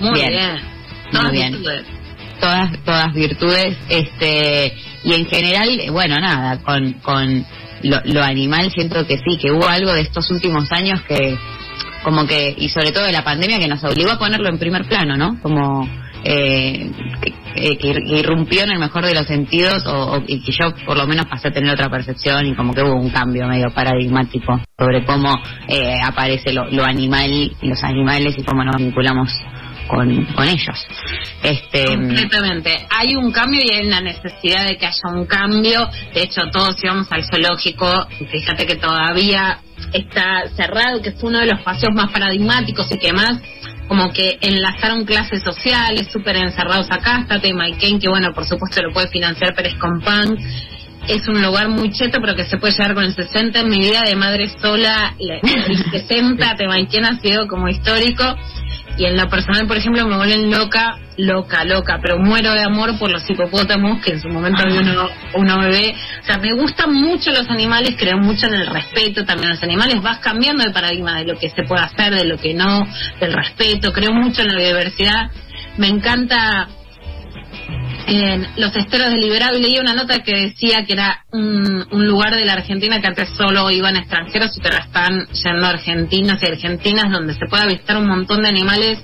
Muy 0.00 0.14
bien. 0.14 0.30
Bien. 0.30 0.60
Todas 1.12 1.32
bien. 1.32 1.95
Todas 2.40 2.70
todas 2.84 3.12
virtudes 3.14 3.76
este 3.88 4.74
y 5.04 5.14
en 5.14 5.26
general 5.26 5.68
bueno 5.92 6.16
nada 6.18 6.58
con 6.62 6.92
con 7.02 7.44
lo, 7.82 8.00
lo 8.04 8.22
animal 8.22 8.70
siento 8.74 9.06
que 9.06 9.16
sí 9.18 9.38
que 9.40 9.52
hubo 9.52 9.66
algo 9.68 9.92
de 9.92 10.00
estos 10.02 10.30
últimos 10.30 10.70
años 10.72 11.00
que 11.02 11.36
como 12.04 12.26
que 12.26 12.54
y 12.56 12.68
sobre 12.68 12.92
todo 12.92 13.04
de 13.04 13.12
la 13.12 13.24
pandemia 13.24 13.58
que 13.58 13.68
nos 13.68 13.82
obligó 13.84 14.12
a 14.12 14.18
ponerlo 14.18 14.48
en 14.48 14.58
primer 14.58 14.84
plano 14.86 15.16
no 15.16 15.38
como 15.42 15.88
eh, 16.24 16.90
que, 17.54 17.76
que- 17.78 18.18
irrumpió 18.18 18.62
en 18.64 18.70
el 18.70 18.78
mejor 18.78 19.04
de 19.04 19.14
los 19.14 19.26
sentidos 19.26 19.86
o, 19.86 20.16
o- 20.16 20.22
y 20.26 20.42
que 20.42 20.52
yo 20.52 20.74
por 20.84 20.96
lo 20.96 21.06
menos 21.06 21.26
pasé 21.26 21.48
a 21.48 21.50
tener 21.52 21.72
otra 21.72 21.88
percepción 21.88 22.46
y 22.46 22.54
como 22.56 22.74
que 22.74 22.82
hubo 22.82 22.94
un 22.96 23.10
cambio 23.10 23.46
medio 23.46 23.70
paradigmático 23.72 24.60
sobre 24.78 25.04
cómo 25.04 25.32
eh, 25.68 25.96
aparece 26.02 26.52
lo, 26.52 26.68
lo 26.70 26.84
animal 26.84 27.30
y 27.30 27.68
los 27.68 27.82
animales 27.84 28.34
y 28.38 28.42
cómo 28.42 28.64
nos 28.64 28.76
vinculamos 28.76 29.30
con, 29.88 30.24
con 30.34 30.48
ellos. 30.48 30.86
Este, 31.42 31.86
Completamente. 31.86 32.86
Hay 32.90 33.14
un 33.16 33.30
cambio 33.32 33.60
y 33.64 33.72
hay 33.72 33.86
una 33.86 34.00
necesidad 34.00 34.66
de 34.66 34.76
que 34.76 34.86
haya 34.86 35.08
un 35.14 35.26
cambio. 35.26 35.88
De 36.14 36.22
hecho, 36.22 36.42
todos 36.52 36.76
íbamos 36.82 37.10
al 37.12 37.24
zoológico. 37.24 38.06
Fíjate 38.30 38.66
que 38.66 38.76
todavía 38.76 39.58
está 39.92 40.44
cerrado, 40.56 41.00
que 41.02 41.12
fue 41.12 41.30
uno 41.30 41.40
de 41.40 41.46
los 41.46 41.60
paseos 41.62 41.94
más 41.94 42.10
paradigmáticos 42.10 42.90
y 42.92 42.98
que 42.98 43.12
más 43.12 43.40
como 43.88 44.10
que 44.12 44.38
enlazaron 44.40 45.04
clases 45.04 45.42
sociales, 45.44 46.08
súper 46.12 46.36
encerrados 46.36 46.86
acá. 46.90 47.20
Está 47.20 47.40
Tema 47.40 47.66
Ken, 47.78 48.00
que 48.00 48.08
bueno, 48.08 48.32
por 48.34 48.44
supuesto 48.46 48.82
lo 48.82 48.92
puede 48.92 49.08
financiar 49.08 49.54
Pérez 49.54 49.74
Compán. 49.76 50.36
es 51.06 51.28
un 51.28 51.40
lugar 51.40 51.68
muy 51.68 51.92
cheto, 51.92 52.18
pero 52.20 52.34
que 52.34 52.44
se 52.46 52.56
puede 52.56 52.72
llegar 52.72 52.92
con 52.94 53.04
el 53.04 53.14
60. 53.14 53.60
En 53.60 53.68
mi 53.68 53.78
vida 53.78 54.02
de 54.04 54.16
madre 54.16 54.48
sola, 54.60 55.14
la- 55.20 55.36
el 55.36 55.90
60, 55.92 56.56
Temanquén 56.56 57.04
ha 57.04 57.20
sido 57.20 57.46
como 57.46 57.68
histórico. 57.68 58.24
Y 58.96 59.04
en 59.04 59.16
lo 59.16 59.28
personal, 59.28 59.66
por 59.66 59.76
ejemplo, 59.76 60.06
me 60.06 60.16
vuelven 60.16 60.50
loca, 60.50 60.98
loca, 61.18 61.64
loca, 61.64 61.98
pero 62.00 62.18
muero 62.18 62.52
de 62.52 62.62
amor 62.62 62.98
por 62.98 63.10
los 63.10 63.28
hipopótamos, 63.28 64.02
que 64.02 64.12
en 64.12 64.20
su 64.20 64.28
momento 64.28 64.62
había 64.62 64.80
uno, 64.80 65.08
uno 65.34 65.58
bebé. 65.60 65.94
O 66.22 66.24
sea, 66.24 66.38
me 66.38 66.52
gustan 66.54 66.92
mucho 66.94 67.30
los 67.30 67.48
animales, 67.50 67.94
creo 67.98 68.16
mucho 68.18 68.46
en 68.46 68.54
el 68.54 68.66
respeto 68.66 69.24
también 69.24 69.50
a 69.50 69.54
los 69.54 69.62
animales. 69.62 70.02
Vas 70.02 70.18
cambiando 70.18 70.64
de 70.64 70.70
paradigma 70.70 71.18
de 71.18 71.24
lo 71.24 71.38
que 71.38 71.50
se 71.50 71.62
puede 71.64 71.82
hacer, 71.82 72.14
de 72.14 72.24
lo 72.24 72.38
que 72.38 72.54
no, 72.54 72.86
del 73.20 73.32
respeto. 73.32 73.92
Creo 73.92 74.12
mucho 74.12 74.42
en 74.42 74.48
la 74.48 74.56
biodiversidad. 74.56 75.30
Me 75.76 75.88
encanta 75.88 76.68
en 78.06 78.46
los 78.56 78.74
esteros 78.76 79.10
de 79.10 79.18
Liberado 79.18 79.58
y 79.58 79.62
leí 79.62 79.78
una 79.78 79.94
nota 79.94 80.20
que 80.20 80.34
decía 80.34 80.84
que 80.86 80.92
era 80.92 81.24
un, 81.32 81.86
un 81.90 82.06
lugar 82.06 82.34
de 82.34 82.44
la 82.44 82.54
Argentina 82.54 83.00
que 83.00 83.08
antes 83.08 83.28
solo 83.36 83.70
iban 83.70 83.96
extranjeros 83.96 84.56
y 84.56 84.60
que 84.60 84.68
ahora 84.68 84.84
están 84.84 85.26
yendo 85.26 85.66
argentinos 85.66 86.42
y 86.42 86.46
argentinas 86.46 87.10
donde 87.10 87.34
se 87.34 87.46
puede 87.46 87.64
avistar 87.64 87.96
un 87.96 88.06
montón 88.06 88.42
de 88.42 88.48
animales 88.48 89.02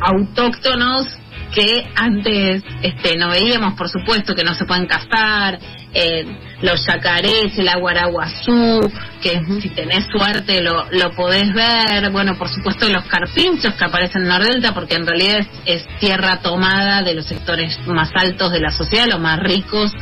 autóctonos 0.00 1.06
que 1.54 1.86
antes 1.94 2.62
este, 2.82 3.16
no 3.16 3.30
veíamos, 3.30 3.74
por 3.74 3.88
supuesto, 3.88 4.34
que 4.34 4.44
no 4.44 4.54
se 4.54 4.64
pueden 4.64 4.86
cazar, 4.86 5.58
eh, 5.94 6.24
los 6.60 6.84
yacarés, 6.86 7.56
el 7.56 7.68
aguaraguazú, 7.68 8.80
que 9.22 9.40
si 9.60 9.70
tenés 9.70 10.06
suerte 10.06 10.62
lo, 10.62 10.86
lo 10.90 11.10
podés 11.12 11.52
ver, 11.54 12.10
bueno, 12.10 12.36
por 12.36 12.48
supuesto 12.48 12.88
los 12.88 13.04
carpinchos 13.04 13.74
que 13.74 13.84
aparecen 13.84 14.22
en 14.22 14.28
Nordelta, 14.28 14.74
porque 14.74 14.96
en 14.96 15.06
realidad 15.06 15.38
es, 15.38 15.48
es 15.64 15.98
tierra 15.98 16.40
tomada 16.42 17.02
de 17.02 17.14
los 17.14 17.26
sectores 17.26 17.78
más 17.86 18.10
altos 18.14 18.52
de 18.52 18.60
la 18.60 18.70
sociedad, 18.70 19.06
los 19.06 19.20
más 19.20 19.38
ricos, 19.40 19.92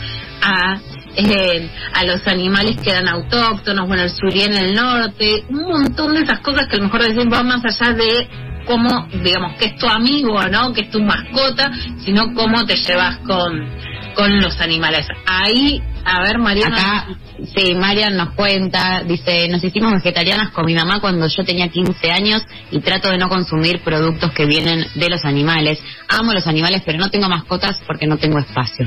a 0.43 0.79
eh, 1.17 1.71
a 1.95 2.05
los 2.05 2.27
animales 2.27 2.77
que 2.83 2.91
eran 2.91 3.09
autóctonos, 3.09 3.87
bueno, 3.87 4.03
el 4.03 4.11
surí 4.11 4.43
en 4.43 4.55
el 4.55 4.75
norte, 4.75 5.45
un 5.49 5.63
montón 5.63 6.15
de 6.15 6.21
esas 6.21 6.41
cosas 6.41 6.67
que 6.69 6.77
a 6.77 6.79
lo 6.79 6.85
mejor 6.85 7.03
decir 7.03 7.33
va 7.33 7.43
más 7.43 7.63
allá 7.65 7.95
de 7.95 8.29
cómo, 8.67 9.09
digamos, 9.23 9.57
que 9.57 9.67
es 9.67 9.77
tu 9.77 9.87
amigo, 9.87 10.43
¿no? 10.49 10.73
Que 10.73 10.83
es 10.83 10.91
tu 10.91 11.01
mascota, 11.01 11.71
sino 12.05 12.35
cómo 12.35 12.65
te 12.67 12.77
llevas 12.77 13.19
con, 13.19 13.67
con 14.15 14.41
los 14.41 14.61
animales. 14.61 15.07
Ahí, 15.27 15.83
a 16.05 16.23
ver, 16.23 16.39
Mariana. 16.39 16.77
Acá, 16.77 17.07
sí, 17.55 17.75
Marian 17.75 18.17
nos 18.17 18.31
cuenta, 18.35 19.03
dice, 19.05 19.49
nos 19.49 19.63
hicimos 19.63 19.93
vegetarianas 19.93 20.51
con 20.51 20.67
mi 20.67 20.75
mamá 20.75 21.01
cuando 21.01 21.27
yo 21.29 21.45
tenía 21.45 21.69
15 21.69 22.11
años 22.11 22.43
y 22.71 22.81
trato 22.81 23.11
de 23.11 23.19
no 23.19 23.29
consumir 23.29 23.81
productos 23.81 24.33
que 24.33 24.47
vienen 24.47 24.87
de 24.95 25.09
los 25.09 25.25
animales. 25.25 25.79
Amo 26.09 26.33
los 26.33 26.47
animales, 26.47 26.83
pero 26.85 26.99
no 26.99 27.11
tengo 27.11 27.29
mascotas 27.29 27.81
porque 27.87 28.07
no 28.07 28.19
tengo 28.19 28.39
espacio. 28.39 28.87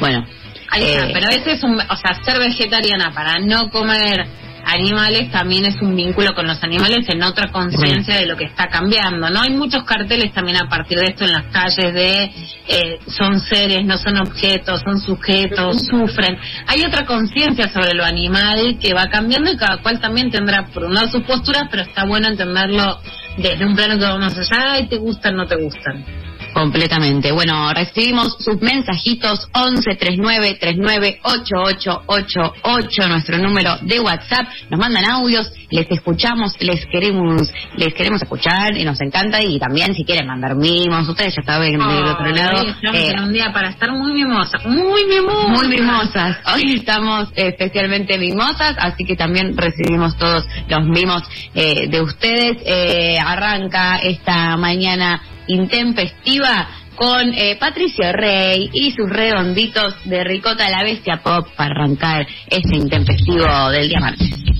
Bueno. 0.00 0.26
Ahí 0.68 0.82
está, 0.82 1.06
eh, 1.06 1.10
pero 1.12 1.28
ese 1.28 1.52
es 1.52 1.62
un, 1.62 1.74
o 1.78 1.96
sea, 1.96 2.22
ser 2.24 2.40
vegetariana 2.40 3.12
para 3.12 3.38
no 3.38 3.70
comer 3.70 4.26
animales 4.66 5.30
también 5.30 5.64
es 5.64 5.80
un 5.80 5.94
vínculo 5.94 6.34
con 6.34 6.46
los 6.46 6.62
animales 6.62 7.08
en 7.08 7.22
otra 7.22 7.50
conciencia 7.52 8.16
de 8.16 8.26
lo 8.26 8.36
que 8.36 8.44
está 8.44 8.66
cambiando, 8.66 9.30
¿no? 9.30 9.40
Hay 9.40 9.54
muchos 9.54 9.84
carteles 9.84 10.32
también 10.32 10.56
a 10.56 10.68
partir 10.68 10.98
de 10.98 11.06
esto 11.06 11.24
en 11.24 11.32
las 11.32 11.44
calles 11.52 11.94
de 11.94 12.30
eh, 12.68 12.98
son 13.06 13.38
seres, 13.38 13.84
no 13.84 13.96
son 13.96 14.18
objetos, 14.18 14.80
son 14.80 14.98
sujetos, 15.00 15.86
sufren. 15.86 16.36
Hay 16.66 16.82
otra 16.84 17.06
conciencia 17.06 17.68
sobre 17.68 17.94
lo 17.94 18.04
animal 18.04 18.78
que 18.80 18.92
va 18.92 19.06
cambiando 19.06 19.52
y 19.52 19.56
cada 19.56 19.78
cual 19.78 20.00
también 20.00 20.30
tendrá 20.30 20.66
por 20.66 20.84
un 20.84 20.94
lado 20.94 21.08
sus 21.08 21.22
posturas, 21.22 21.64
pero 21.70 21.82
está 21.82 22.04
bueno 22.04 22.26
entenderlo 22.28 23.00
desde 23.38 23.64
un 23.64 23.76
plano 23.76 23.98
que 23.98 24.04
va 24.04 24.18
más 24.18 24.36
allá 24.36 24.80
y 24.80 24.88
te 24.88 24.96
gustan, 24.96 25.36
no 25.36 25.46
te 25.46 25.56
gustan. 25.56 26.25
Completamente. 26.56 27.32
Bueno, 27.32 27.70
recibimos 27.74 28.34
sus 28.38 28.62
mensajitos 28.62 29.46
11 29.52 29.94
39 29.94 30.56
39 30.58 31.20
8888, 31.22 33.08
nuestro 33.08 33.36
número 33.36 33.76
de 33.82 34.00
WhatsApp. 34.00 34.48
Nos 34.70 34.80
mandan 34.80 35.04
audios, 35.04 35.52
les 35.68 35.86
escuchamos, 35.90 36.54
les 36.60 36.86
queremos, 36.86 37.52
les 37.76 37.92
queremos 37.92 38.22
escuchar 38.22 38.74
y 38.74 38.84
nos 38.84 38.98
encanta. 39.02 39.42
Y 39.42 39.58
también 39.58 39.94
si 39.94 40.02
quieren 40.06 40.28
mandar 40.28 40.54
mimos, 40.56 41.06
ustedes 41.06 41.34
ya 41.36 41.42
saben 41.42 41.72
del 41.72 42.04
otro 42.04 42.30
lado. 42.30 42.62
Eh, 42.94 43.10
en 43.10 43.20
un 43.20 43.32
día 43.34 43.52
para 43.52 43.68
estar 43.68 43.92
muy 43.92 44.14
mimosa, 44.14 44.56
muy 44.64 45.04
mimosa. 45.04 45.48
muy 45.48 45.68
mimosas. 45.68 46.38
Hoy 46.54 46.76
estamos 46.76 47.28
especialmente 47.34 48.16
mimosas, 48.16 48.76
así 48.78 49.04
que 49.04 49.14
también 49.14 49.54
recibimos 49.54 50.16
todos 50.16 50.46
los 50.70 50.86
mimos 50.86 51.22
eh, 51.54 51.86
de 51.90 52.00
ustedes. 52.00 52.56
Eh, 52.64 53.18
arranca 53.18 53.96
esta 53.96 54.56
mañana 54.56 55.20
intempestiva 55.46 56.68
con 56.94 57.32
eh, 57.34 57.56
Patricio 57.60 58.10
Rey 58.12 58.70
y 58.72 58.90
sus 58.90 59.08
redonditos 59.08 59.94
de 60.04 60.24
ricota 60.24 60.68
la 60.70 60.82
bestia 60.82 61.20
pop 61.22 61.46
para 61.56 61.74
arrancar 61.74 62.26
este 62.48 62.76
intempestivo 62.76 63.70
del 63.70 63.88
día 63.88 64.00
martes. 64.00 64.55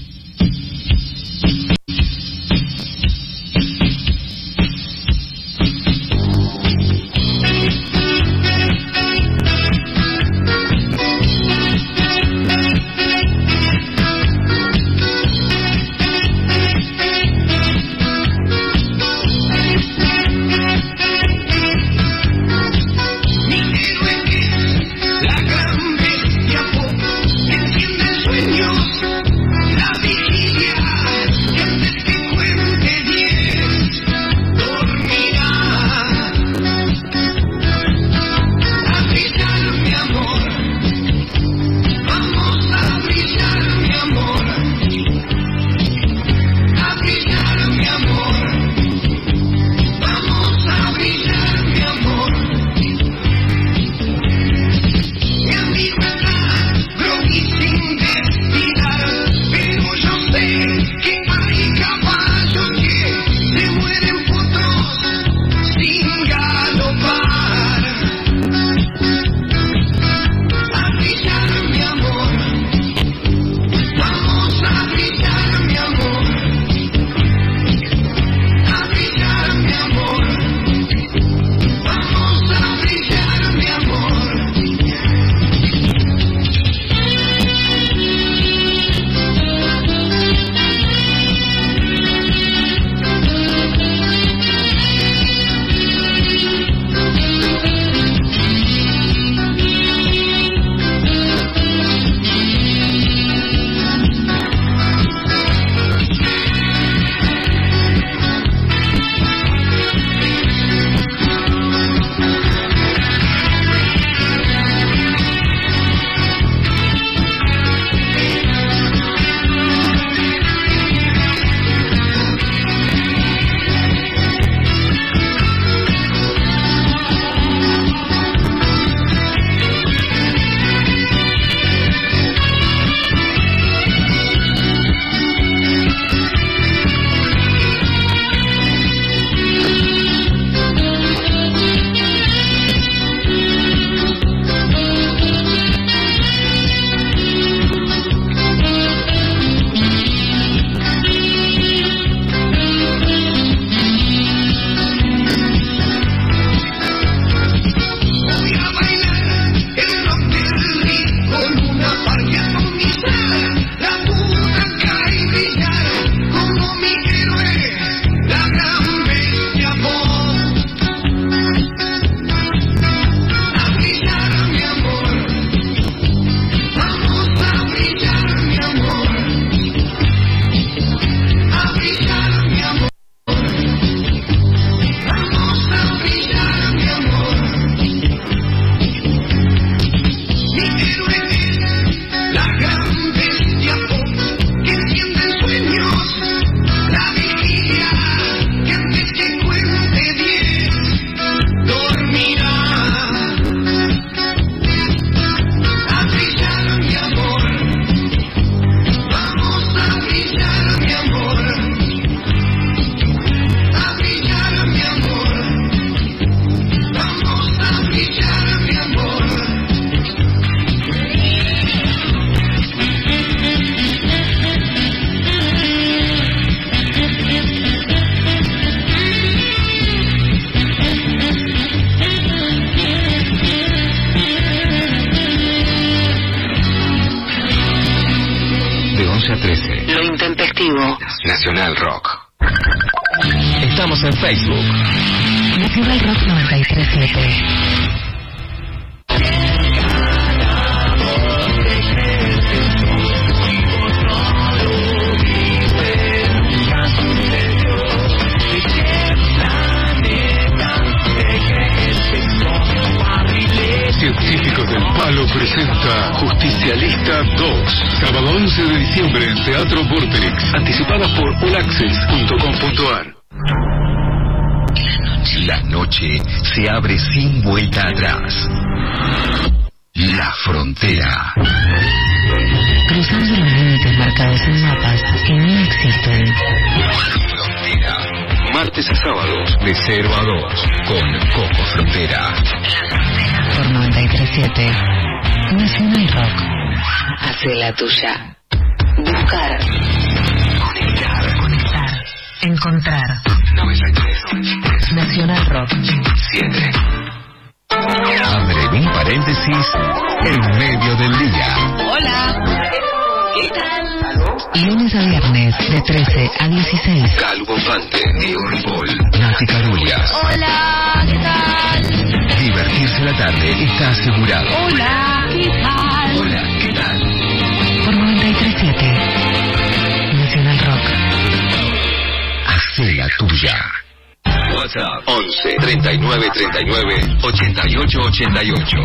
WhatsApp 334.67 335.07
11 335.07 335.59
39 335.61 336.31
39 336.35 337.19
88 337.23 338.00
88. 338.00 338.76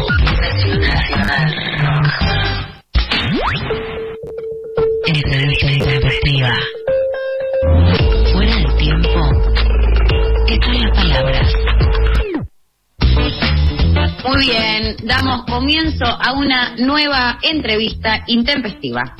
Entrevista 5.07 5.71
intempestiva. 5.71 6.53
Fuera 8.31 8.55
del 8.57 8.75
tiempo. 8.77 9.19
Están 10.47 10.81
las 10.81 10.91
palabras. 10.95 11.53
Muy 14.23 14.45
bien, 14.45 14.97
damos 15.03 15.45
comienzo 15.45 16.05
a 16.05 16.33
una 16.33 16.75
nueva 16.77 17.39
entrevista 17.41 18.23
intempestiva. 18.27 19.15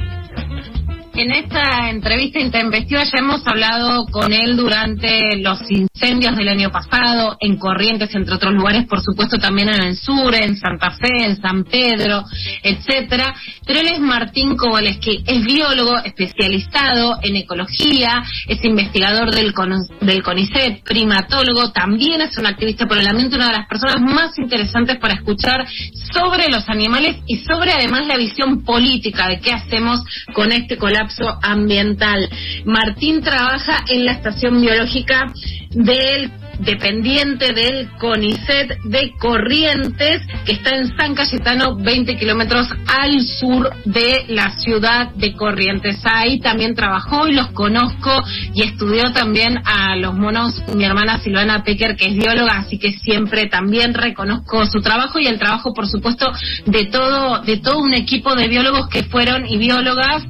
En 1.22 1.32
esta 1.34 1.92
entrevista 1.92 2.40
intempestiva 2.40 3.04
ya 3.04 3.20
hemos 3.20 3.46
hablado 3.46 4.08
con 4.08 4.34
él 4.34 4.58
durante 4.58 5.38
los 5.38 5.60
incendios 5.70 6.36
del 6.36 6.48
año 6.48 6.72
pasado, 6.72 7.38
en 7.40 7.58
Corrientes, 7.58 8.10
entre 8.16 8.34
otros 8.34 8.56
lugares, 8.56 8.88
por 8.88 9.02
supuesto 9.02 9.38
también 9.38 9.70
en 9.70 9.84
el 9.84 9.96
sur, 9.98 10.34
en 10.34 10.58
Santa 10.58 10.90
Fe, 10.90 11.26
en 11.26 11.40
San 11.40 11.64
Pedro, 11.66 12.24
etcétera. 12.64 13.36
Pero 13.68 13.82
él 13.82 13.88
es 13.94 14.00
Martín 14.00 14.58
Koboleski, 14.58 15.24
es 15.28 15.46
biólogo 15.46 15.96
especializado 16.04 17.20
en 17.22 17.36
ecología, 17.36 18.24
es 18.48 18.66
investigador 18.66 19.30
del, 19.30 19.54
cono- 19.54 19.86
del 20.00 20.24
CONICET, 20.24 20.82
primatólogo, 20.84 21.72
también 21.72 22.22
es 22.22 22.36
un 22.40 22.48
activista 22.48 22.88
por 22.88 22.98
el 22.98 23.06
ambiente, 23.08 23.36
una 23.36 23.52
de 23.52 23.58
las 23.60 23.68
personas 23.68 24.02
más 24.02 24.40
interesantes 24.40 24.98
para 24.98 25.14
escuchar 25.14 25.68
sobre 26.16 26.50
los 26.50 26.68
animales 26.68 27.18
y 27.28 27.38
sobre 27.46 27.74
además 27.74 28.08
la 28.08 28.18
visión 28.18 28.64
política 28.64 29.28
de 29.28 29.40
qué 29.40 29.52
hacemos 29.52 30.02
con 30.34 30.52
este 30.52 30.78
colapso 30.78 31.11
ambiental. 31.42 32.30
Martín 32.66 33.22
trabaja 33.22 33.84
en 33.90 34.06
la 34.06 34.14
estación 34.14 34.62
biológica 34.62 35.32
del 35.72 36.32
dependiente 36.62 37.54
del 37.54 37.90
CONICET 37.98 38.82
de 38.84 39.14
Corrientes, 39.20 40.22
que 40.46 40.54
está 40.54 40.76
en 40.76 40.96
San 40.96 41.16
Cayetano, 41.16 41.76
20 41.76 42.18
kilómetros 42.18 42.68
al 42.88 43.22
sur 43.22 43.72
de 43.86 44.26
la 44.28 44.52
ciudad 44.60 45.12
de 45.16 45.34
Corrientes. 45.34 46.00
Ahí 46.04 46.40
también 46.40 46.76
trabajó 46.76 47.28
y 47.28 47.34
los 47.34 47.48
conozco 47.52 48.12
y 48.54 48.64
estudió 48.64 49.12
también 49.12 49.58
a 49.66 49.96
los 49.96 50.14
monos 50.14 50.62
mi 50.76 50.84
hermana 50.84 51.20
Silvana 51.20 51.64
Pecker, 51.64 51.96
que 51.96 52.10
es 52.10 52.16
bióloga, 52.16 52.60
así 52.60 52.78
que 52.78 52.92
siempre 52.92 53.48
también 53.48 53.94
reconozco 53.94 54.66
su 54.66 54.82
trabajo 54.82 55.20
y 55.20 55.28
el 55.28 55.40
trabajo, 55.40 55.74
por 55.74 55.88
supuesto, 55.88 56.32
de 56.66 56.86
todo, 56.86 57.42
de 57.42 57.58
todo 57.58 57.80
un 57.80 57.94
equipo 57.94 58.36
de 58.36 58.48
biólogos 58.48 58.88
que 58.88 59.04
fueron 59.04 59.46
y 59.48 59.58
biólogas 59.58 60.24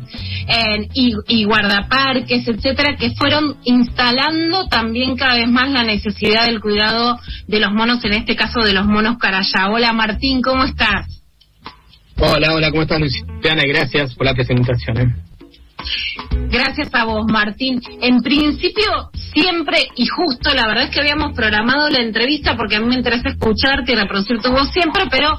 eh, 0.47 0.87
y, 0.93 1.13
y 1.27 1.43
guardaparques, 1.43 2.47
etcétera, 2.47 2.95
que 2.95 3.11
fueron 3.11 3.57
instalando 3.65 4.67
también 4.67 5.15
cada 5.15 5.35
vez 5.35 5.49
más 5.49 5.69
la 5.71 5.83
necesidad 5.83 6.20
del 6.29 6.61
cuidado 6.61 7.19
de 7.47 7.59
los 7.59 7.71
monos, 7.71 8.03
en 8.05 8.13
este 8.13 8.35
caso 8.35 8.61
de 8.61 8.73
los 8.73 8.85
monos 8.85 9.17
carayá. 9.17 9.69
Hola 9.69 9.91
Martín, 9.91 10.41
¿cómo 10.41 10.63
estás? 10.63 11.23
Hola, 12.17 12.53
hola, 12.53 12.69
¿cómo 12.69 12.83
estás 12.83 12.99
Luciana? 12.99 13.63
Gracias 13.67 14.13
por 14.13 14.27
la 14.27 14.35
presentación. 14.35 14.97
¿eh? 14.97 15.15
Gracias 16.51 16.93
a 16.93 17.05
vos, 17.05 17.25
Martín. 17.27 17.81
En 18.01 18.21
principio, 18.21 19.09
siempre 19.33 19.87
y 19.95 20.05
justo, 20.05 20.53
la 20.53 20.67
verdad 20.67 20.83
es 20.85 20.89
que 20.91 21.01
habíamos 21.01 21.33
programado 21.33 21.89
la 21.89 22.03
entrevista 22.03 22.55
porque 22.55 22.75
a 22.75 22.81
mí 22.81 22.87
me 22.87 22.95
interesa 22.95 23.29
escucharte 23.29 23.93
y 23.93 23.95
reproducir 23.95 24.39
tu 24.41 24.51
voz 24.51 24.71
siempre, 24.71 25.05
pero 25.09 25.29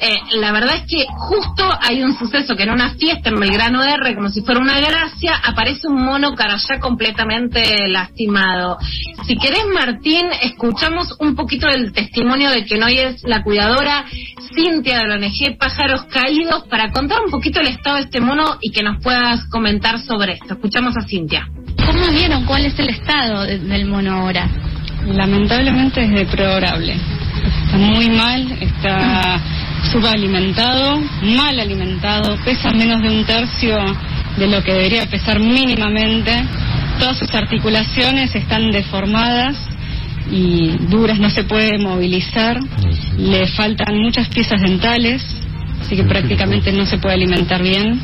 eh, 0.00 0.16
la 0.38 0.52
verdad 0.52 0.76
es 0.76 0.82
que 0.88 1.06
justo 1.16 1.64
hay 1.80 2.02
un 2.02 2.16
suceso 2.18 2.54
que 2.56 2.64
en 2.64 2.70
una 2.70 2.94
fiesta 2.94 3.28
en 3.30 3.40
Belgrano 3.40 3.82
R, 3.82 4.14
como 4.14 4.28
si 4.28 4.42
fuera 4.42 4.60
una 4.60 4.78
gracia, 4.80 5.34
aparece 5.44 5.88
un 5.88 6.02
mono 6.04 6.34
carayá 6.34 6.78
completamente 6.80 7.88
lastimado. 7.88 8.78
Si 9.26 9.36
querés, 9.36 9.64
Martín, 9.74 10.26
escuchamos 10.42 11.16
un 11.20 11.34
poquito 11.34 11.66
del 11.68 11.92
testimonio 11.92 12.50
de 12.50 12.64
que 12.64 12.82
hoy 12.82 12.98
es 12.98 13.22
la 13.24 13.42
cuidadora 13.42 14.04
Cintia 14.54 14.98
de 15.00 15.06
la 15.08 15.14
ONG 15.16 15.58
Pájaros 15.58 16.04
Caídos 16.04 16.64
para 16.68 16.90
contar 16.92 17.18
un 17.24 17.30
poquito 17.30 17.60
el 17.60 17.68
estado 17.68 17.96
de 17.96 18.02
este 18.02 18.20
mono 18.20 18.56
y 18.60 18.70
que 18.72 18.82
nos 18.82 19.02
puedas 19.02 19.44
comentar 19.50 19.98
sobre 20.00 20.34
esto. 20.34 20.54
Escuchamos 20.54 20.96
a 20.96 21.02
Cintia. 21.06 21.48
¿Cómo 21.84 22.06
vieron 22.10 22.44
cuál 22.44 22.64
es 22.66 22.78
el 22.78 22.88
estado 22.90 23.42
de- 23.42 23.58
del 23.58 23.86
mono 23.86 24.12
ahora? 24.20 24.48
Lamentablemente 25.06 26.02
es 26.02 26.10
deplorable. 26.10 26.96
Está 27.66 27.76
muy 27.76 28.08
mal, 28.10 28.58
está 28.60 29.40
subalimentado, 29.92 31.00
mal 31.36 31.58
alimentado, 31.58 32.36
pesa 32.44 32.70
menos 32.70 33.02
de 33.02 33.08
un 33.08 33.24
tercio 33.24 33.76
de 34.36 34.46
lo 34.46 34.62
que 34.62 34.72
debería 34.72 35.06
pesar 35.06 35.40
mínimamente. 35.40 36.32
Todas 36.98 37.18
sus 37.18 37.34
articulaciones 37.34 38.34
están 38.34 38.70
deformadas 38.70 39.56
y 40.30 40.70
duras, 40.88 41.18
no 41.18 41.30
se 41.30 41.44
puede 41.44 41.78
movilizar. 41.78 42.58
Le 43.18 43.46
faltan 43.48 43.98
muchas 43.98 44.28
piezas 44.28 44.60
dentales, 44.60 45.24
así 45.80 45.96
que 45.96 46.04
prácticamente 46.04 46.72
no 46.72 46.86
se 46.86 46.98
puede 46.98 47.14
alimentar 47.14 47.62
bien. 47.62 48.00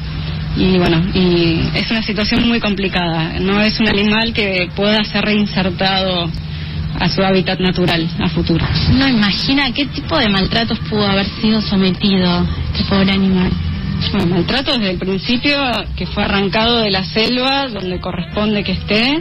Y 0.56 0.76
bueno, 0.76 1.02
y 1.14 1.60
es 1.74 1.90
una 1.90 2.02
situación 2.02 2.46
muy 2.46 2.60
complicada. 2.60 3.40
No 3.40 3.60
es 3.62 3.80
un 3.80 3.88
animal 3.88 4.32
que 4.34 4.68
pueda 4.76 5.02
ser 5.04 5.24
reinsertado 5.24 6.30
a 7.02 7.08
su 7.08 7.22
hábitat 7.22 7.58
natural 7.58 8.08
a 8.20 8.28
futuro. 8.28 8.64
Uno 8.90 9.08
imagina 9.08 9.72
qué 9.72 9.86
tipo 9.86 10.16
de 10.18 10.28
maltratos 10.28 10.78
pudo 10.88 11.04
haber 11.06 11.26
sido 11.40 11.60
sometido 11.60 12.46
este 12.72 12.84
pobre 12.88 13.10
animal. 13.12 13.50
Bueno, 14.12 14.26
maltrato 14.34 14.72
desde 14.72 14.90
el 14.90 14.98
principio, 14.98 15.56
que 15.96 16.06
fue 16.06 16.24
arrancado 16.24 16.78
de 16.78 16.90
la 16.90 17.04
selva, 17.04 17.68
donde 17.68 18.00
corresponde 18.00 18.62
que 18.62 18.72
esté, 18.72 19.20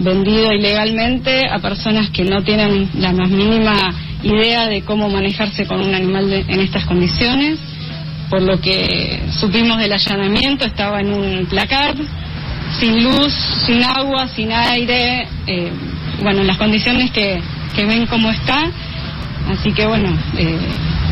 vendido 0.00 0.52
ilegalmente 0.52 1.48
a 1.48 1.58
personas 1.58 2.10
que 2.10 2.24
no 2.24 2.42
tienen 2.42 2.88
la 2.94 3.12
más 3.12 3.28
mínima 3.28 3.74
idea 4.22 4.66
de 4.66 4.82
cómo 4.82 5.08
manejarse 5.08 5.66
con 5.66 5.80
un 5.80 5.94
animal 5.94 6.28
de- 6.30 6.44
en 6.48 6.60
estas 6.60 6.84
condiciones. 6.84 7.58
Por 8.28 8.42
lo 8.42 8.60
que 8.60 9.20
supimos 9.40 9.78
del 9.78 9.92
allanamiento, 9.92 10.64
estaba 10.64 11.00
en 11.00 11.12
un 11.12 11.46
placar, 11.46 11.94
sin 12.78 13.02
luz, 13.02 13.32
sin 13.66 13.82
agua, 13.84 14.28
sin 14.28 14.52
aire, 14.52 15.26
eh, 15.46 15.72
bueno, 16.22 16.40
en 16.40 16.46
las 16.46 16.58
condiciones 16.58 17.10
que, 17.10 17.40
que 17.74 17.84
ven 17.86 18.06
cómo 18.06 18.30
está. 18.30 18.70
Así 19.48 19.72
que 19.72 19.86
bueno, 19.86 20.16
eh, 20.36 20.58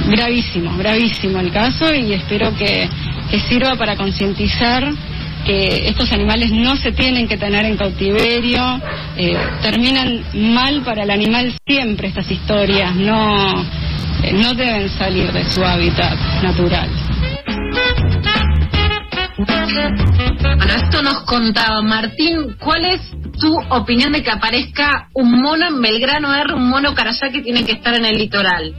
gravísimo, 0.08 0.76
gravísimo 0.76 1.40
el 1.40 1.50
caso 1.50 1.92
y 1.94 2.12
espero 2.12 2.54
que, 2.56 2.88
que 3.30 3.40
sirva 3.40 3.76
para 3.76 3.96
concientizar 3.96 4.84
que 5.44 5.88
estos 5.88 6.12
animales 6.12 6.50
no 6.52 6.76
se 6.76 6.92
tienen 6.92 7.26
que 7.26 7.36
tener 7.36 7.64
en 7.64 7.76
cautiverio, 7.76 8.80
eh, 9.16 9.36
terminan 9.62 10.22
mal 10.52 10.82
para 10.82 11.04
el 11.04 11.10
animal 11.10 11.54
siempre 11.66 12.08
estas 12.08 12.30
historias, 12.30 12.94
no, 12.94 13.62
eh, 14.22 14.32
no 14.34 14.54
deben 14.54 14.88
salir 14.90 15.32
de 15.32 15.50
su 15.50 15.64
hábitat 15.64 16.18
natural. 16.42 16.90
Bueno, 19.38 20.74
esto 20.76 21.02
nos 21.02 21.22
contaba 21.22 21.80
Martín, 21.82 22.56
¿cuál 22.58 22.84
es 22.84 23.00
tu 23.38 23.54
opinión 23.70 24.12
de 24.12 24.22
que 24.22 24.30
aparezca 24.30 25.08
un 25.14 25.40
mono 25.40 25.68
en 25.68 25.80
Belgrano 25.80 26.34
R, 26.34 26.54
un 26.54 26.68
mono 26.68 26.94
carayá 26.94 27.30
que 27.32 27.42
tiene 27.42 27.64
que 27.64 27.72
estar 27.72 27.94
en 27.94 28.04
el 28.04 28.18
litoral? 28.18 28.74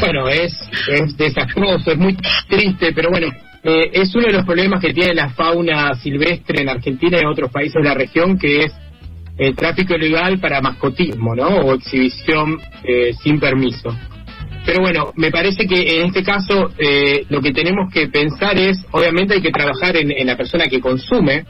Bueno, 0.00 0.28
es, 0.28 0.52
es 0.88 1.16
desastroso, 1.16 1.90
es 1.90 1.98
muy 1.98 2.16
triste, 2.48 2.92
pero 2.92 3.10
bueno, 3.10 3.28
eh, 3.64 3.90
es 3.92 4.14
uno 4.14 4.26
de 4.26 4.32
los 4.34 4.44
problemas 4.44 4.80
que 4.80 4.92
tiene 4.92 5.14
la 5.14 5.30
fauna 5.30 5.94
silvestre 5.94 6.62
en 6.62 6.68
Argentina 6.68 7.18
y 7.18 7.20
en 7.20 7.26
otros 7.26 7.50
países 7.50 7.82
de 7.82 7.88
la 7.88 7.94
región, 7.94 8.38
que 8.38 8.64
es 8.64 8.72
el 9.36 9.56
tráfico 9.56 9.94
ilegal 9.94 10.38
para 10.38 10.60
mascotismo, 10.60 11.34
¿no? 11.34 11.48
O 11.48 11.74
exhibición 11.74 12.60
eh, 12.84 13.12
sin 13.22 13.40
permiso. 13.40 13.96
Pero 14.64 14.80
bueno, 14.80 15.12
me 15.16 15.30
parece 15.30 15.66
que 15.66 16.00
en 16.00 16.06
este 16.06 16.22
caso 16.22 16.70
eh, 16.78 17.24
lo 17.30 17.40
que 17.40 17.52
tenemos 17.52 17.92
que 17.92 18.08
pensar 18.08 18.56
es, 18.58 18.84
obviamente 18.90 19.34
hay 19.34 19.42
que 19.42 19.50
trabajar 19.50 19.96
en, 19.96 20.10
en 20.12 20.26
la 20.26 20.36
persona 20.36 20.66
que 20.66 20.80
consume 20.80 21.44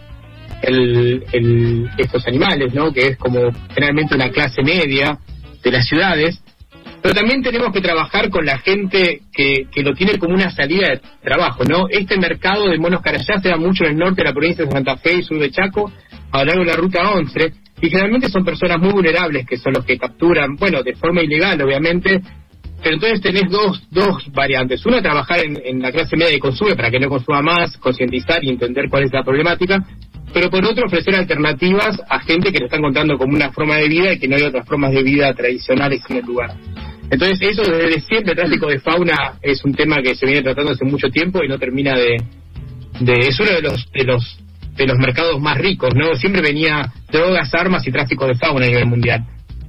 el, 0.63 1.91
estos 1.97 2.27
animales, 2.27 2.75
¿no? 2.75 2.93
Que 2.93 3.09
es 3.09 3.19
como 3.19 3.41
generalmente 3.75 4.15
una 4.15 4.31
clase 4.31 4.63
media 4.63 5.19
de 5.63 5.71
las 5.71 5.87
ciudades. 5.87 6.43
Pero 7.01 7.15
también 7.15 7.43
tenemos 7.43 7.73
que 7.73 7.81
trabajar 7.81 8.29
con 8.29 8.45
la 8.45 8.59
gente 8.59 9.21
que, 9.33 9.67
que 9.71 9.83
lo 9.83 9.95
tiene 9.95 10.19
como 10.19 10.35
una 10.35 10.51
salida 10.51 10.89
de 10.89 11.01
trabajo, 11.23 11.65
¿no? 11.65 11.87
Este 11.89 12.19
mercado 12.19 12.69
de 12.69 12.79
monos 12.79 13.03
carayá 13.03 13.39
se 13.41 13.49
da 13.49 13.57
mucho 13.57 13.85
en 13.85 13.93
el 13.93 13.99
norte 13.99 14.23
de 14.23 14.29
la 14.29 14.33
provincia 14.35 14.65
de 14.65 14.71
Santa 14.71 14.97
Fe 14.97 15.19
y 15.19 15.23
sur 15.23 15.39
de 15.39 15.51
Chaco, 15.51 15.93
a 16.33 16.39
lo 16.39 16.45
largo 16.45 16.65
de 16.65 16.71
la 16.71 16.77
ruta 16.77 17.13
11, 17.13 17.53
y 17.81 17.89
generalmente 17.89 18.29
son 18.29 18.45
personas 18.45 18.79
muy 18.79 18.91
vulnerables 18.91 19.47
que 19.47 19.57
son 19.57 19.75
los 19.75 19.85
que 19.85 19.97
capturan, 19.97 20.57
bueno, 20.57 20.83
de 20.83 20.97
forma 20.97 21.23
ilegal, 21.23 21.63
obviamente, 21.63 22.21
pero 22.83 22.95
entonces 22.95 23.21
tenés 23.21 23.51
dos, 23.51 23.83
dos 23.91 24.25
variantes. 24.33 24.85
Una, 24.87 25.03
trabajar 25.03 25.41
en 25.45 25.81
la 25.81 25.91
clase 25.91 26.17
media 26.17 26.33
que 26.33 26.41
consume 26.41 26.77
para 26.77 26.91
que 26.91 27.01
no 27.01 27.09
consuma 27.09 27.43
más, 27.43 27.77
concientizar 27.77 28.43
y 28.45 28.51
entender 28.51 28.87
cuál 28.89 29.05
es 29.05 29.13
la 29.13 29.25
problemática. 29.25 29.85
Pero 30.33 30.51
por 30.51 30.65
otro, 30.65 30.87
ofrecer 30.87 31.15
alternativas 31.15 32.01
a 32.09 32.21
gente 32.21 32.53
que 32.53 32.59
lo 32.59 32.67
está 32.67 32.77
encontrando 32.77 33.17
como 33.17 33.35
una 33.35 33.51
forma 33.51 33.77
de 33.77 33.89
vida 33.89 34.13
y 34.13 34.19
que 34.19 34.29
no 34.29 34.37
hay 34.37 34.43
otras 34.43 34.67
formas 34.67 34.93
de 34.93 35.03
vida 35.03 35.33
tradicionales 35.35 36.03
en 36.09 36.17
el 36.19 36.25
lugar. 36.25 36.55
Entonces, 37.11 37.39
eso 37.41 37.63
desde 37.63 38.01
siempre, 38.01 38.33
el 38.33 38.39
tráfico 38.39 38.67
de 38.67 38.79
fauna 38.81 39.39
es 39.41 39.65
un 39.65 39.75
tema 39.75 40.03
que 40.03 40.15
se 40.15 40.27
viene 40.27 40.43
tratando 40.43 40.73
hace 40.73 40.85
mucho 40.85 41.09
tiempo 41.09 41.43
y 41.43 41.49
no 41.49 41.59
termina 41.59 41.97
de. 41.97 42.17
de 43.01 43.13
es 43.13 43.41
uno 43.41 43.53
de 43.53 43.63
los, 43.63 43.91
de 43.93 44.05
los 44.05 44.39
de 44.77 44.87
los 44.87 44.97
mercados 44.99 45.41
más 45.41 45.59
ricos, 45.59 45.93
¿no? 45.95 46.15
Siempre 46.15 46.41
venía 46.41 46.93
drogas, 47.11 47.53
armas 47.53 47.85
y 47.87 47.91
tráfico 47.91 48.27
de 48.27 48.37
fauna 48.37 48.67
a 48.67 48.69
nivel 48.69 48.87
mundial 48.87 49.25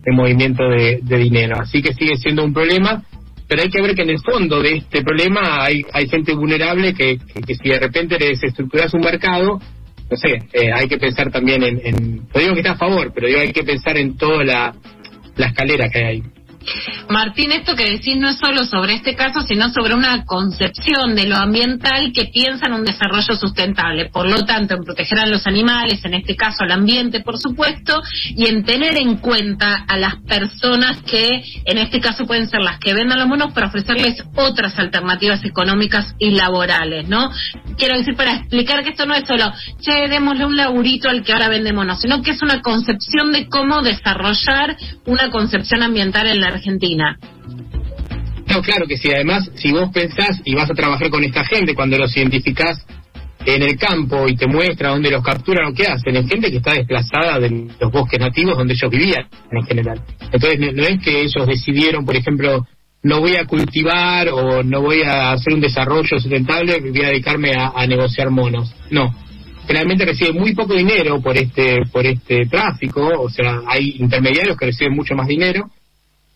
el 0.06 0.14
movimiento 0.14 0.64
de, 0.70 1.00
de 1.02 1.18
dinero. 1.18 1.56
Así 1.60 1.82
que 1.82 1.94
sigue 1.94 2.18
siendo 2.18 2.44
un 2.44 2.54
problema, 2.54 3.04
pero 3.48 3.62
hay 3.62 3.70
que 3.70 3.82
ver 3.82 3.96
que 3.96 4.04
en 4.04 4.12
el 4.12 4.20
fondo 4.20 4.62
de 4.62 4.78
este 4.78 5.02
problema 5.04 5.64
hay, 5.64 5.84
hay 5.94 6.08
gente 6.08 6.34
vulnerable 6.34 6.94
que, 6.94 7.18
que, 7.18 7.42
que 7.42 7.56
si 7.56 7.70
de 7.70 7.80
repente 7.80 8.18
le 8.20 8.28
desestructuras 8.28 8.94
un 8.94 9.02
mercado, 9.02 9.60
no 10.10 10.18
sé, 10.18 10.40
eh, 10.54 10.72
hay 10.74 10.88
que 10.88 10.98
pensar 10.98 11.32
también 11.32 11.64
en, 11.64 11.80
en, 11.84 12.16
no 12.34 12.40
digo 12.40 12.54
que 12.54 12.62
está 12.62 12.72
a 12.72 12.78
favor, 12.78 13.12
pero 13.14 13.28
digo 13.28 13.40
hay 13.40 13.52
que 13.52 13.64
pensar 13.64 13.98
en 13.98 14.18
toda 14.18 14.44
la, 14.44 14.76
la 15.36 15.48
escalera 15.48 15.90
que 15.90 16.00
hay 16.00 16.06
ahí. 16.06 16.24
Martín, 17.10 17.52
esto 17.52 17.76
que 17.76 17.90
decís 17.90 18.18
no 18.18 18.30
es 18.30 18.38
solo 18.38 18.64
sobre 18.66 18.94
este 18.94 19.16
caso, 19.16 19.42
sino 19.42 19.70
sobre 19.70 19.96
una 19.96 20.26
concepción 20.26 21.16
de 21.16 21.28
lo 21.28 21.38
ambiental 21.38 22.12
que 22.14 22.26
piensa 22.26 22.68
en 22.68 22.74
un 22.74 22.84
desarrollo 22.84 23.36
sustentable. 23.36 24.10
Por 24.10 24.30
lo 24.30 24.46
tanto, 24.46 24.76
en 24.76 24.84
proteger 24.84 25.20
a 25.20 25.26
los 25.26 25.48
animales, 25.48 26.04
en 26.06 26.14
este 26.14 26.36
caso 26.36 26.64
al 26.64 26.72
ambiente, 26.72 27.22
por 27.22 27.38
supuesto, 27.38 28.02
y 28.36 28.48
en 28.48 28.64
tener 28.64 28.98
en 28.98 29.18
cuenta 29.18 29.86
a 29.88 29.98
las 29.98 30.18
personas 30.28 31.02
que, 31.02 31.42
en 31.66 31.78
este 31.78 32.00
caso, 32.00 32.26
pueden 32.26 32.48
ser 32.48 32.62
las 32.62 32.80
que 32.80 32.94
vendan 32.94 33.20
los 33.20 33.28
monos 33.28 33.54
para 33.54 33.68
ofrecerles 33.68 34.24
otras 34.36 34.78
alternativas 34.78 35.44
económicas 35.44 36.14
y 36.20 36.32
laborales, 36.32 37.08
¿no? 37.08 37.32
Quiero 37.78 37.98
decir, 37.98 38.16
para 38.16 38.36
explicar 38.36 38.84
que 38.84 38.92
esto 38.92 39.06
no 39.06 39.16
es 39.16 39.24
solo, 39.28 39.52
che, 39.82 40.08
démosle 40.08 40.46
un 40.46 40.56
laburito 40.56 41.10
al 41.10 41.24
que 41.24 41.34
ahora 41.34 41.50
vende 41.50 41.74
monos, 41.74 42.02
sino 42.02 42.22
que 42.22 42.32
es 42.32 42.42
una 42.42 42.62
concepción 42.62 43.32
de 43.32 43.48
cómo 43.48 43.82
desarrollar 43.82 44.78
una 45.06 45.32
concepción 45.32 45.82
ambiental 45.84 46.28
en 46.28 46.40
la 46.40 46.49
Argentina. 46.50 47.18
No, 48.50 48.62
claro 48.62 48.88
que 48.88 48.98
sí. 48.98 49.10
Además, 49.14 49.50
si 49.56 49.72
vos 49.72 49.90
pensás 49.94 50.42
y 50.44 50.56
vas 50.56 50.70
a 50.70 50.74
trabajar 50.74 51.10
con 51.10 51.24
esta 51.24 51.46
gente, 51.46 51.76
cuando 51.76 51.98
los 51.98 52.16
identificás 52.18 52.86
en 53.46 53.64
el 53.64 53.78
campo 53.78 54.28
y 54.28 54.36
te 54.36 54.48
muestra 54.48 54.90
dónde 54.90 55.12
los 55.12 55.24
capturan 55.24 55.72
o 55.72 55.74
qué 55.74 55.86
hacen, 55.88 56.16
es 56.16 56.28
gente 56.28 56.50
que 56.50 56.58
está 56.58 56.74
desplazada 56.74 57.40
de 57.40 57.68
los 57.80 57.92
bosques 57.92 58.20
nativos 58.20 58.58
donde 58.58 58.74
ellos 58.74 58.92
vivían 58.92 59.28
en 59.52 59.64
general. 59.66 60.02
Entonces, 60.32 60.60
no, 60.60 60.84
es 60.84 61.04
que 61.04 61.22
ellos 61.22 61.48
decidieron, 61.48 62.06
por 62.06 62.16
ejemplo, 62.16 62.68
no 63.04 63.20
voy 63.20 63.36
a 63.36 63.46
cultivar 63.46 64.30
o 64.30 64.64
no 64.64 64.82
voy 64.82 65.04
a 65.04 65.32
hacer 65.32 65.54
un 65.54 65.62
desarrollo 65.62 66.20
sustentable, 66.20 66.80
voy 66.80 67.04
a 67.04 67.10
dedicarme 67.10 67.52
a, 67.56 67.72
a 67.76 67.88
negociar 67.88 68.30
monos. 68.30 68.74
No. 68.90 69.14
Generalmente 69.68 70.06
reciben 70.06 70.36
muy 70.36 70.56
poco 70.56 70.74
dinero 70.74 71.22
por 71.22 71.38
este 71.38 71.84
por 71.92 72.04
este 72.04 72.48
tráfico, 72.48 73.08
o 73.22 73.30
sea, 73.30 73.62
hay 73.68 73.98
intermediarios 74.00 74.58
que 74.58 74.66
reciben 74.66 74.96
mucho 74.96 75.14
más 75.14 75.28
dinero 75.28 75.70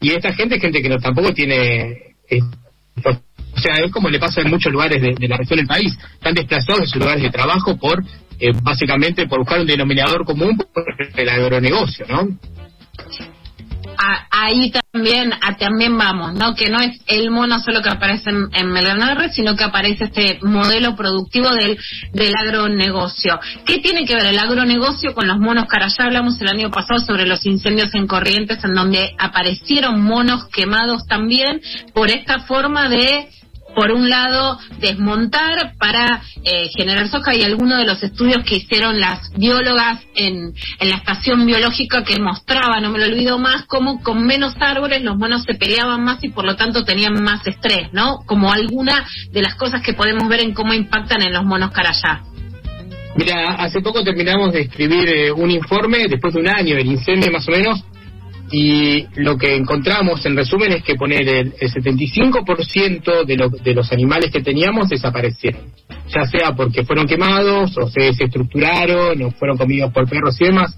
y 0.03 0.11
esta 0.11 0.33
gente 0.33 0.55
es 0.55 0.61
gente 0.61 0.81
que 0.81 0.89
no 0.89 0.97
tampoco 0.99 1.33
tiene 1.33 2.15
eh, 2.29 2.41
o 3.05 3.59
sea 3.59 3.75
es 3.83 3.91
como 3.91 4.09
le 4.09 4.19
pasa 4.19 4.41
en 4.41 4.49
muchos 4.49 4.71
lugares 4.71 5.01
de, 5.01 5.27
la 5.27 5.37
región 5.37 5.57
del 5.57 5.67
país. 5.67 5.97
Están 6.15 6.33
desplazados 6.35 6.81
de 6.81 6.87
sus 6.87 6.97
lugares 6.97 7.23
de 7.23 7.29
trabajo 7.29 7.77
por 7.77 8.03
eh, 8.39 8.51
básicamente 8.61 9.25
por 9.27 9.39
buscar 9.39 9.61
un 9.61 9.67
denominador 9.67 10.25
común 10.25 10.57
por 10.57 10.85
el 11.15 11.29
agronegocio 11.29 12.05
no 12.09 12.37
A- 13.97 14.27
ahí 14.31 14.71
también 14.91 15.33
a, 15.41 15.55
también 15.57 15.97
vamos, 15.97 16.33
¿no? 16.33 16.55
Que 16.55 16.69
no 16.69 16.79
es 16.79 16.99
el 17.07 17.29
mono 17.31 17.59
solo 17.59 17.81
que 17.81 17.89
aparece 17.89 18.29
en, 18.29 18.49
en 18.53 19.33
sino 19.33 19.55
que 19.55 19.63
aparece 19.63 20.05
este 20.05 20.39
modelo 20.43 20.95
productivo 20.95 21.49
del, 21.51 21.77
del 22.13 22.33
agronegocio. 22.35 23.39
¿Qué 23.65 23.79
tiene 23.79 24.05
que 24.05 24.15
ver 24.15 24.27
el 24.27 24.39
agronegocio 24.39 25.13
con 25.13 25.27
los 25.27 25.39
monos 25.39 25.65
carayá? 25.65 26.05
Hablamos 26.05 26.39
el 26.41 26.47
año 26.49 26.69
pasado 26.71 26.99
sobre 26.99 27.25
los 27.25 27.45
incendios 27.45 27.93
en 27.93 28.07
Corrientes, 28.07 28.63
en 28.63 28.73
donde 28.73 29.15
aparecieron 29.17 30.01
monos 30.01 30.45
quemados 30.49 31.05
también 31.07 31.61
por 31.93 32.09
esta 32.09 32.39
forma 32.39 32.89
de 32.89 33.29
por 33.75 33.91
un 33.91 34.09
lado, 34.09 34.57
desmontar 34.79 35.75
para 35.77 36.21
eh, 36.43 36.69
generar 36.75 37.07
soja 37.09 37.35
y 37.35 37.43
algunos 37.43 37.79
de 37.79 37.85
los 37.85 38.01
estudios 38.03 38.43
que 38.43 38.57
hicieron 38.57 38.99
las 38.99 39.31
biólogas 39.35 40.01
en, 40.15 40.53
en 40.79 40.89
la 40.89 40.97
estación 40.97 41.45
biológica 41.45 42.03
que 42.03 42.19
mostraba, 42.19 42.79
no 42.79 42.91
me 42.91 42.99
lo 42.99 43.05
olvido 43.05 43.37
más, 43.37 43.65
cómo 43.65 44.01
con 44.01 44.25
menos 44.25 44.55
árboles 44.59 45.03
los 45.03 45.17
monos 45.17 45.43
se 45.43 45.55
peleaban 45.55 46.03
más 46.03 46.23
y 46.23 46.29
por 46.29 46.45
lo 46.45 46.55
tanto 46.55 46.83
tenían 46.85 47.21
más 47.23 47.45
estrés, 47.47 47.91
¿no? 47.93 48.19
Como 48.25 48.51
alguna 48.51 49.05
de 49.31 49.41
las 49.41 49.55
cosas 49.55 49.81
que 49.81 49.93
podemos 49.93 50.27
ver 50.27 50.41
en 50.41 50.53
cómo 50.53 50.73
impactan 50.73 51.21
en 51.21 51.33
los 51.33 51.43
monos 51.43 51.71
carayá. 51.71 52.21
Mira, 53.15 53.55
hace 53.55 53.81
poco 53.81 54.03
terminamos 54.03 54.51
de 54.53 54.61
escribir 54.61 55.07
eh, 55.07 55.31
un 55.31 55.51
informe, 55.51 56.07
después 56.09 56.33
de 56.33 56.39
un 56.39 56.49
año 56.49 56.75
del 56.75 56.87
incendio 56.87 57.31
más 57.31 57.47
o 57.47 57.51
menos, 57.51 57.83
y 58.55 59.07
lo 59.15 59.35
que 59.35 59.55
encontramos 59.55 60.23
en 60.27 60.35
resumen 60.35 60.71
es 60.73 60.83
que 60.83 60.93
poner 60.93 61.27
el, 61.27 61.53
el 61.59 61.71
75% 61.73 63.25
de, 63.25 63.35
lo- 63.35 63.49
de 63.49 63.73
los 63.73 63.91
animales 63.91 64.29
que 64.29 64.41
teníamos 64.43 64.89
desaparecieron, 64.89 65.61
ya 66.07 66.25
sea 66.27 66.53
porque 66.55 66.85
fueron 66.85 67.07
quemados 67.07 67.75
o 67.79 67.89
se 67.89 68.01
desestructuraron 68.03 69.19
o 69.23 69.31
fueron 69.31 69.57
comidos 69.57 69.91
por 69.91 70.07
perros 70.07 70.39
y 70.39 70.45
demás. 70.45 70.77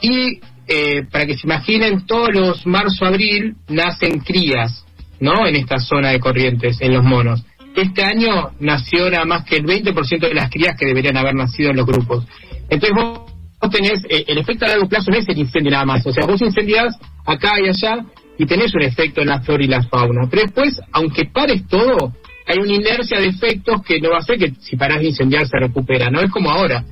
Y 0.00 0.40
eh, 0.68 1.02
para 1.10 1.26
que 1.26 1.34
se 1.36 1.46
imaginen, 1.46 2.06
todos 2.06 2.30
los 2.32 2.66
marzo-abril 2.66 3.56
nacen 3.68 4.20
crías, 4.20 4.86
¿no? 5.20 5.46
En 5.46 5.56
esta 5.56 5.78
zona 5.80 6.08
de 6.10 6.20
corrientes, 6.20 6.80
en 6.80 6.94
los 6.94 7.04
monos. 7.04 7.44
Este 7.76 8.02
año 8.02 8.52
nació 8.58 9.10
nada 9.10 9.26
más 9.26 9.44
que 9.44 9.56
el 9.56 9.64
20% 9.66 10.18
de 10.20 10.34
las 10.34 10.48
crías 10.48 10.76
que 10.78 10.86
deberían 10.86 11.18
haber 11.18 11.34
nacido 11.34 11.70
en 11.72 11.76
los 11.76 11.84
grupos. 11.86 12.24
Entonces 12.70 12.90
vos 12.96 13.29
vos 13.60 13.70
tenés, 13.70 14.02
eh, 14.08 14.24
el 14.28 14.38
efecto 14.38 14.64
a 14.64 14.68
largo 14.68 14.88
plazo 14.88 15.10
no 15.10 15.18
es 15.18 15.28
el 15.28 15.38
incendio 15.38 15.70
nada 15.70 15.84
más, 15.84 16.06
o 16.06 16.12
sea, 16.12 16.26
vos 16.26 16.40
incendiás 16.40 16.96
acá 17.26 17.52
y 17.62 17.68
allá 17.68 18.04
y 18.38 18.46
tenés 18.46 18.74
un 18.74 18.82
efecto 18.82 19.20
en 19.20 19.28
la 19.28 19.40
flora 19.40 19.62
y 19.62 19.68
la 19.68 19.82
fauna. 19.82 20.26
Pero 20.30 20.42
después, 20.44 20.80
aunque 20.92 21.26
pares 21.26 21.66
todo, 21.68 22.14
hay 22.46 22.58
una 22.58 22.72
inercia 22.72 23.20
de 23.20 23.26
efectos 23.26 23.82
que 23.82 24.00
no 24.00 24.10
va 24.10 24.16
a 24.16 24.20
hacer 24.20 24.38
que 24.38 24.52
si 24.60 24.76
parás 24.76 25.00
de 25.00 25.08
incendiar 25.08 25.46
se 25.46 25.58
recupera, 25.58 26.10
no 26.10 26.20
es 26.20 26.30
como 26.30 26.50
ahora. 26.50 26.84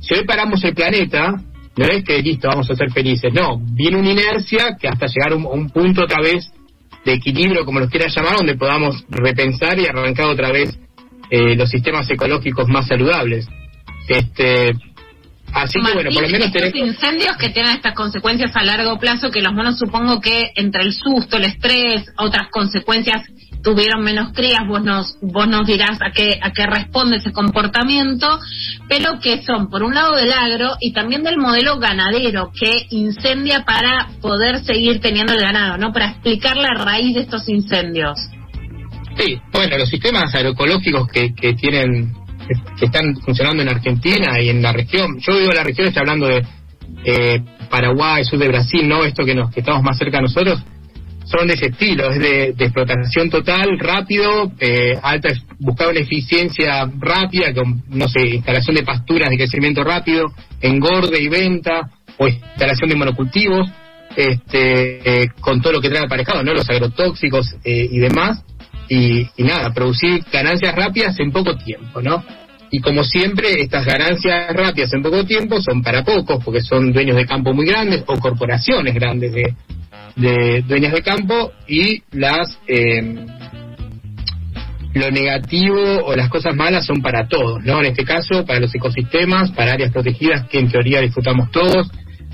Si 0.00 0.14
hoy 0.14 0.24
paramos 0.24 0.62
el 0.64 0.74
planeta, 0.74 1.34
no 1.76 1.84
es 1.86 2.02
que 2.02 2.20
listo, 2.20 2.48
vamos 2.48 2.68
a 2.70 2.74
ser 2.74 2.90
felices, 2.90 3.32
no, 3.32 3.58
viene 3.58 3.96
una 3.96 4.10
inercia 4.10 4.76
que 4.78 4.88
hasta 4.88 5.06
llegar 5.06 5.32
a 5.32 5.36
un, 5.36 5.46
a 5.46 5.50
un 5.50 5.70
punto 5.70 6.02
otra 6.02 6.20
vez 6.20 6.52
de 7.04 7.12
equilibrio, 7.12 7.64
como 7.64 7.78
los 7.78 7.90
quieras 7.90 8.14
llamar, 8.14 8.36
donde 8.36 8.56
podamos 8.56 9.04
repensar 9.08 9.78
y 9.78 9.86
arrancar 9.86 10.26
otra 10.26 10.50
vez 10.50 10.78
eh, 11.30 11.54
los 11.54 11.70
sistemas 11.70 12.10
ecológicos 12.10 12.68
más 12.68 12.88
saludables. 12.88 13.46
Este, 14.08 14.72
así 15.54 15.80
que 15.80 15.92
bueno, 15.94 16.10
por 16.12 16.22
lo 16.22 16.28
menos 16.28 16.48
estos 16.54 16.74
incendios 16.74 17.36
que 17.36 17.50
tienen 17.50 17.76
estas 17.76 17.94
consecuencias 17.94 18.54
a 18.54 18.62
largo 18.62 18.98
plazo, 18.98 19.30
que 19.30 19.40
los 19.40 19.52
monos 19.52 19.78
supongo 19.78 20.20
que 20.20 20.52
entre 20.54 20.82
el 20.82 20.92
susto, 20.92 21.36
el 21.36 21.44
estrés, 21.44 22.12
otras 22.16 22.48
consecuencias 22.50 23.22
tuvieron 23.62 24.02
menos 24.02 24.32
crías, 24.32 24.66
vos 24.66 24.82
nos, 24.82 25.18
vos 25.20 25.48
nos 25.48 25.66
dirás 25.66 25.98
a 26.00 26.10
qué, 26.12 26.38
a 26.40 26.52
qué 26.52 26.66
responde 26.66 27.16
ese 27.16 27.32
comportamiento, 27.32 28.38
pero 28.88 29.18
que 29.20 29.42
son 29.42 29.68
por 29.68 29.82
un 29.82 29.94
lado 29.94 30.16
del 30.16 30.32
agro 30.32 30.76
y 30.80 30.92
también 30.92 31.22
del 31.22 31.38
modelo 31.38 31.78
ganadero 31.78 32.52
que 32.58 32.86
incendia 32.90 33.64
para 33.64 34.08
poder 34.20 34.64
seguir 34.64 35.00
teniendo 35.00 35.32
el 35.32 35.40
ganado, 35.40 35.76
¿no? 35.76 35.92
Para 35.92 36.10
explicar 36.10 36.56
la 36.56 36.74
raíz 36.74 37.14
de 37.14 37.20
estos 37.22 37.48
incendios. 37.48 38.18
Sí, 39.18 39.40
bueno, 39.52 39.76
los 39.76 39.88
sistemas 39.88 40.32
agroecológicos 40.34 41.08
que, 41.08 41.34
que 41.34 41.54
tienen, 41.54 42.14
que 42.78 42.86
están 42.86 43.16
funcionando 43.16 43.62
en 43.62 43.68
Argentina 43.68 44.40
y 44.40 44.48
en 44.48 44.62
la 44.62 44.72
región, 44.72 45.18
yo 45.20 45.38
digo 45.38 45.52
la 45.52 45.64
región, 45.64 45.88
estoy 45.88 46.00
hablando 46.00 46.26
de 46.26 46.42
eh, 47.04 47.40
Paraguay, 47.70 48.24
sur 48.24 48.38
de 48.38 48.48
Brasil, 48.48 48.88
¿no? 48.88 49.04
Esto 49.04 49.24
que 49.24 49.34
nos 49.34 49.50
que 49.52 49.60
estamos 49.60 49.82
más 49.82 49.98
cerca 49.98 50.18
de 50.18 50.22
nosotros, 50.22 50.62
son 51.24 51.46
de 51.46 51.54
ese 51.54 51.66
estilo, 51.66 52.10
es 52.10 52.18
de, 52.18 52.52
de 52.54 52.64
explotación 52.64 53.28
total, 53.28 53.78
rápido, 53.78 54.50
eh, 54.58 54.98
alta, 55.02 55.28
buscar 55.58 55.88
una 55.88 56.00
eficiencia 56.00 56.90
rápida, 56.98 57.52
con, 57.52 57.82
no 57.88 58.08
sé, 58.08 58.26
instalación 58.26 58.76
de 58.76 58.82
pasturas 58.82 59.28
de 59.28 59.36
crecimiento 59.36 59.84
rápido, 59.84 60.32
engorde 60.60 61.20
y 61.20 61.28
venta, 61.28 61.90
o 62.16 62.28
instalación 62.28 62.88
de 62.88 62.96
monocultivos, 62.96 63.68
este, 64.16 65.22
eh, 65.22 65.28
con 65.40 65.60
todo 65.60 65.74
lo 65.74 65.80
que 65.80 65.90
trae 65.90 66.04
aparejado, 66.04 66.42
¿no? 66.42 66.54
Los 66.54 66.68
agrotóxicos 66.68 67.56
eh, 67.62 67.88
y 67.90 67.98
demás, 67.98 68.42
y, 68.88 69.28
y 69.36 69.42
nada, 69.44 69.72
producir 69.72 70.24
ganancias 70.32 70.74
rápidas 70.74 71.18
en 71.20 71.30
poco 71.30 71.56
tiempo, 71.56 72.00
¿no? 72.00 72.24
Y 72.70 72.80
como 72.80 73.02
siempre, 73.02 73.62
estas 73.62 73.86
ganancias 73.86 74.52
rápidas 74.54 74.92
en 74.92 75.02
poco 75.02 75.24
tiempo 75.24 75.60
son 75.60 75.82
para 75.82 76.04
pocos, 76.04 76.42
porque 76.44 76.60
son 76.60 76.92
dueños 76.92 77.16
de 77.16 77.26
campo 77.26 77.54
muy 77.54 77.66
grandes 77.66 78.04
o 78.06 78.18
corporaciones 78.18 78.94
grandes 78.94 79.32
de, 79.32 79.54
de 80.16 80.62
dueñas 80.66 80.92
de 80.92 81.02
campo 81.02 81.52
y 81.66 82.02
las 82.12 82.58
eh, 82.66 83.24
lo 84.94 85.10
negativo 85.10 85.80
o 86.04 86.16
las 86.16 86.28
cosas 86.28 86.54
malas 86.54 86.84
son 86.84 87.00
para 87.00 87.28
todos, 87.28 87.62
¿no? 87.64 87.80
En 87.80 87.86
este 87.86 88.04
caso, 88.04 88.44
para 88.44 88.60
los 88.60 88.74
ecosistemas, 88.74 89.50
para 89.52 89.72
áreas 89.72 89.92
protegidas 89.92 90.46
que 90.48 90.58
en 90.58 90.70
teoría 90.70 91.00
disfrutamos 91.00 91.50
todos, 91.50 91.90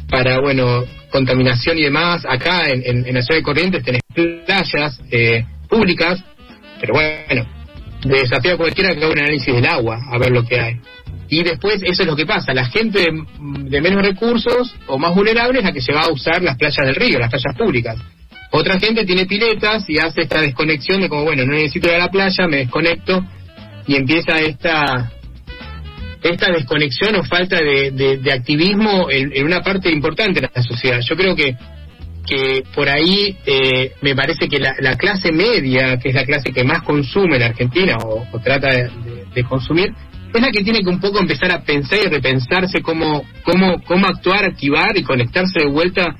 para, 0.09 0.41
bueno, 0.41 0.85
contaminación 1.11 1.79
y 1.79 1.85
demás. 1.85 2.25
Acá 2.29 2.69
en, 2.69 3.07
en, 3.07 3.15
la 3.15 3.23
ciudad 3.23 3.39
de 3.39 3.43
Corrientes 3.43 3.85
tenés 3.85 4.03
playas 4.15 5.01
eh, 5.11 5.45
públicas, 5.69 6.25
pero 6.85 7.01
bueno, 7.01 7.47
desafío 8.05 8.55
a 8.55 8.57
cualquiera 8.59 8.91
que 8.91 8.99
haga 8.99 9.13
un 9.13 9.19
análisis 9.19 9.55
del 9.55 9.65
agua, 9.65 9.99
a 10.13 10.19
ver 10.19 10.31
lo 10.33 10.45
que 10.45 10.61
hay. 10.61 10.77
Y 11.31 11.43
después 11.43 11.81
eso 11.83 12.03
es 12.03 12.07
lo 12.07 12.15
que 12.15 12.27
pasa, 12.27 12.53
la 12.53 12.67
gente 12.67 13.01
de, 13.01 13.81
menos 13.81 14.03
recursos 14.03 14.77
o 14.87 14.99
más 14.99 15.15
vulnerable 15.15 15.61
es 15.61 15.65
la 15.65 15.73
que 15.73 15.81
se 15.81 15.95
va 15.95 16.03
a 16.03 16.13
usar 16.13 16.43
las 16.43 16.59
playas 16.59 16.85
del 16.85 16.95
río, 16.95 17.19
las 17.19 17.31
playas 17.31 17.57
públicas. 17.57 17.97
Otra 18.51 18.79
gente 18.79 19.07
tiene 19.07 19.25
piletas 19.25 19.89
y 19.89 19.99
hace 19.99 20.23
esta 20.23 20.43
desconexión 20.43 21.01
de 21.01 21.09
como, 21.09 21.25
bueno, 21.25 21.47
no 21.47 21.55
necesito 21.55 21.89
ir 21.89 21.95
a 21.95 21.99
la 21.99 22.11
playa, 22.11 22.47
me 22.47 22.59
desconecto 22.59 23.25
y 23.87 23.97
empieza 23.97 24.37
esta 24.39 25.11
esta 26.23 26.53
desconexión 26.53 27.17
o 27.17 27.25
falta 27.25 27.59
de, 27.59 27.91
de, 28.19 28.33
activismo 28.33 29.11
en, 29.11 29.45
una 29.45 29.61
parte 29.63 29.91
importante 29.91 30.41
de 30.41 30.51
la 30.55 30.63
sociedad. 30.63 31.01
Yo 31.01 31.17
creo 31.17 31.37
que 31.37 31.55
que 32.27 32.65
por 32.75 32.89
ahí 32.89 33.37
eh, 33.47 33.93
me 34.03 34.15
parece 34.15 34.49
que 34.49 34.59
la, 34.59 34.75
la, 34.81 34.97
clase 34.97 35.33
media, 35.33 35.99
que 35.99 36.09
es 36.09 36.15
la 36.15 36.25
clase 36.25 36.53
que 36.53 36.65
más 36.65 36.83
consume 36.83 37.37
en 37.37 37.43
Argentina 37.43 37.97
o, 38.05 38.27
trata 38.43 38.69
de, 38.69 38.91
de, 39.35 39.45
consumir, 39.45 39.93
es 40.33 40.41
la 40.41 40.51
que 40.51 40.65
tiene 40.65 40.81
que 40.81 40.89
un 40.89 41.01
poco 41.01 41.21
empezar 41.21 41.53
a 41.53 41.63
pensar 41.63 41.99
y 42.05 42.09
repensarse 42.09 42.83
cómo, 42.83 43.25
cómo, 43.45 43.81
cómo 43.85 44.07
actuar, 44.07 44.45
activar 44.45 44.97
y 44.97 45.03
conectarse 45.03 45.61
de 45.61 45.71
vuelta 45.71 46.17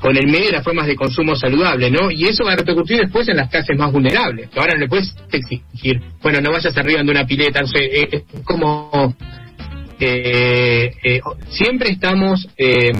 con 0.00 0.16
el 0.16 0.26
medio 0.26 0.50
y 0.50 0.52
las 0.52 0.64
formas 0.64 0.86
de 0.86 0.96
consumo 0.96 1.34
saludable, 1.34 1.90
¿no? 1.90 2.10
Y 2.10 2.24
eso 2.26 2.44
va 2.44 2.52
a 2.52 2.56
repercutir 2.56 2.98
después 2.98 3.26
en 3.28 3.38
las 3.38 3.48
clases 3.48 3.78
más 3.78 3.90
vulnerables, 3.90 4.50
ahora 4.54 4.74
no 4.74 4.80
le 4.80 4.88
puedes 4.88 5.14
exigir, 5.32 6.00
bueno, 6.22 6.40
no 6.42 6.52
vayas 6.52 6.76
arriba 6.76 7.02
de 7.02 7.10
una 7.10 7.26
pileta, 7.26 7.60
no 7.60 7.68
sé, 7.68 8.00
es, 8.00 8.12
es 8.12 8.22
como... 8.44 9.16
Eh, 10.00 10.90
eh, 11.04 11.20
siempre 11.48 11.90
estamos 11.90 12.48
eh, 12.58 12.90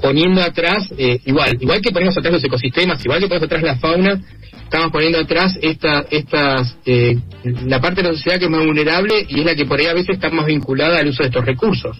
poniendo 0.00 0.42
atrás, 0.42 0.92
eh, 0.96 1.20
igual, 1.24 1.56
igual 1.60 1.80
que 1.80 1.90
ponemos 1.90 2.16
atrás 2.16 2.34
los 2.34 2.44
ecosistemas, 2.44 3.04
igual 3.04 3.20
que 3.20 3.28
ponemos 3.28 3.46
atrás 3.46 3.62
la 3.62 3.76
fauna, 3.76 4.20
estamos 4.64 4.90
poniendo 4.90 5.18
atrás 5.18 5.58
esta, 5.60 6.04
estas, 6.10 6.76
eh, 6.86 7.18
la 7.66 7.80
parte 7.80 8.02
de 8.02 8.08
la 8.08 8.14
sociedad 8.14 8.38
que 8.38 8.44
es 8.44 8.50
más 8.50 8.64
vulnerable 8.64 9.26
y 9.28 9.40
es 9.40 9.46
la 9.46 9.54
que 9.54 9.66
por 9.66 9.80
ahí 9.80 9.86
a 9.86 9.94
veces 9.94 10.16
está 10.16 10.30
más 10.30 10.46
vinculada 10.46 10.98
al 10.98 11.08
uso 11.08 11.22
de 11.22 11.28
estos 11.28 11.44
recursos. 11.44 11.96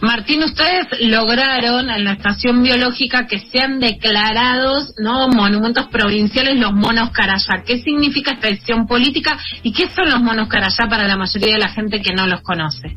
Martín, 0.00 0.44
ustedes 0.44 0.86
lograron 1.00 1.90
en 1.90 2.04
la 2.04 2.12
estación 2.12 2.62
biológica 2.62 3.26
que 3.26 3.40
sean 3.50 3.80
declarados 3.80 4.94
no 4.98 5.28
monumentos 5.28 5.88
provinciales 5.88 6.56
los 6.60 6.72
monos 6.72 7.10
carayá. 7.10 7.64
¿Qué 7.66 7.82
significa 7.82 8.32
esta 8.32 8.48
decisión 8.48 8.86
política 8.86 9.36
y 9.62 9.72
qué 9.72 9.88
son 9.88 10.08
los 10.10 10.20
monos 10.20 10.48
carayá 10.48 10.88
para 10.88 11.08
la 11.08 11.16
mayoría 11.16 11.54
de 11.54 11.58
la 11.58 11.68
gente 11.70 12.00
que 12.00 12.14
no 12.14 12.26
los 12.26 12.42
conoce? 12.42 12.92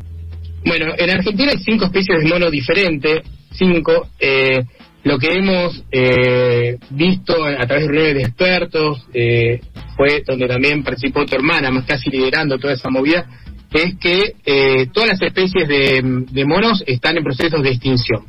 Bueno, 0.65 0.93
en 0.97 1.09
Argentina 1.09 1.51
hay 1.51 1.63
cinco 1.63 1.85
especies 1.85 2.23
de 2.23 2.29
mono 2.29 2.49
diferentes, 2.49 3.19
cinco. 3.51 4.09
Eh, 4.19 4.63
lo 5.03 5.17
que 5.17 5.31
hemos 5.33 5.83
eh, 5.91 6.77
visto 6.91 7.43
a 7.43 7.65
través 7.65 7.87
de 7.87 7.91
reuniones 7.91 8.15
de 8.15 8.21
expertos, 8.21 9.07
eh, 9.13 9.59
fue 9.95 10.23
donde 10.25 10.47
también 10.47 10.83
participó 10.83 11.25
tu 11.25 11.35
hermana, 11.35 11.71
más 11.71 11.85
casi 11.85 12.09
liderando 12.11 12.59
toda 12.59 12.73
esa 12.73 12.89
movida, 12.89 13.25
es 13.73 13.95
que 13.99 14.35
eh, 14.45 14.87
todas 14.93 15.09
las 15.09 15.21
especies 15.21 15.67
de, 15.67 16.45
monos 16.45 16.83
están 16.85 17.17
en 17.17 17.23
procesos 17.23 17.63
de 17.63 17.69
extinción. 17.69 18.25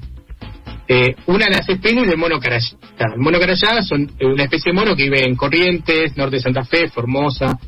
Eh, 0.88 1.14
una 1.26 1.46
de 1.46 1.52
las 1.52 1.68
especies 1.68 2.06
es 2.06 2.12
el 2.12 2.18
mono 2.18 2.38
carayá. 2.38 2.76
El 2.98 3.20
mono 3.20 3.38
carayá 3.38 3.82
son 3.82 4.10
una 4.20 4.44
especie 4.44 4.72
de 4.72 4.78
mono 4.78 4.94
que 4.94 5.04
vive 5.04 5.24
en 5.24 5.34
Corrientes, 5.34 6.16
norte 6.16 6.36
de 6.36 6.42
Santa 6.42 6.64
Fe, 6.64 6.88
Formosa, 6.88 7.58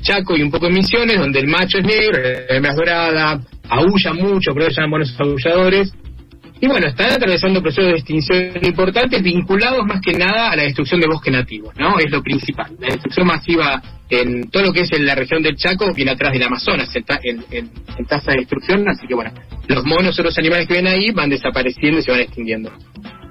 Chaco 0.00 0.36
y 0.36 0.42
un 0.42 0.50
poco 0.50 0.66
en 0.68 0.74
Misiones, 0.74 1.18
donde 1.18 1.40
el 1.40 1.48
macho 1.48 1.78
es 1.78 1.84
negro, 1.84 2.20
la 2.22 2.56
hembra 2.56 2.70
es 2.70 2.76
dorada, 2.76 3.40
aúlla 3.68 4.12
mucho, 4.12 4.54
que 4.54 4.62
se 4.64 4.80
llaman 4.80 4.90
monos 4.90 5.14
aulladores. 5.18 5.92
Y 6.58 6.68
bueno, 6.68 6.86
están 6.86 7.12
atravesando 7.12 7.60
procesos 7.60 7.90
de 7.92 7.98
extinción 7.98 8.50
importantes 8.62 9.22
vinculados 9.22 9.84
más 9.86 10.00
que 10.00 10.14
nada 10.14 10.50
a 10.50 10.56
la 10.56 10.62
destrucción 10.62 11.00
de 11.00 11.06
bosques 11.06 11.32
nativos, 11.32 11.74
¿no? 11.76 11.98
Es 11.98 12.10
lo 12.10 12.22
principal. 12.22 12.74
La 12.80 12.88
destrucción 12.88 13.26
masiva 13.26 13.82
en 14.08 14.48
todo 14.50 14.62
lo 14.62 14.72
que 14.72 14.80
es 14.80 14.92
en 14.92 15.04
la 15.04 15.14
región 15.14 15.42
del 15.42 15.56
Chaco 15.56 15.92
viene 15.92 16.12
atrás 16.12 16.32
del 16.32 16.44
Amazonas 16.44 16.88
en, 16.94 17.04
en, 17.24 17.44
en, 17.50 17.70
en 17.98 18.04
tasa 18.06 18.32
de 18.32 18.38
destrucción, 18.38 18.88
así 18.88 19.06
que 19.06 19.14
bueno, 19.14 19.32
los 19.68 19.84
monos 19.84 20.18
o 20.18 20.22
los 20.22 20.38
animales 20.38 20.66
que 20.66 20.74
ven 20.74 20.86
ahí 20.86 21.10
van 21.10 21.28
desapareciendo 21.28 21.98
y 21.98 22.02
se 22.02 22.10
van 22.10 22.20
extinguiendo. 22.20 22.72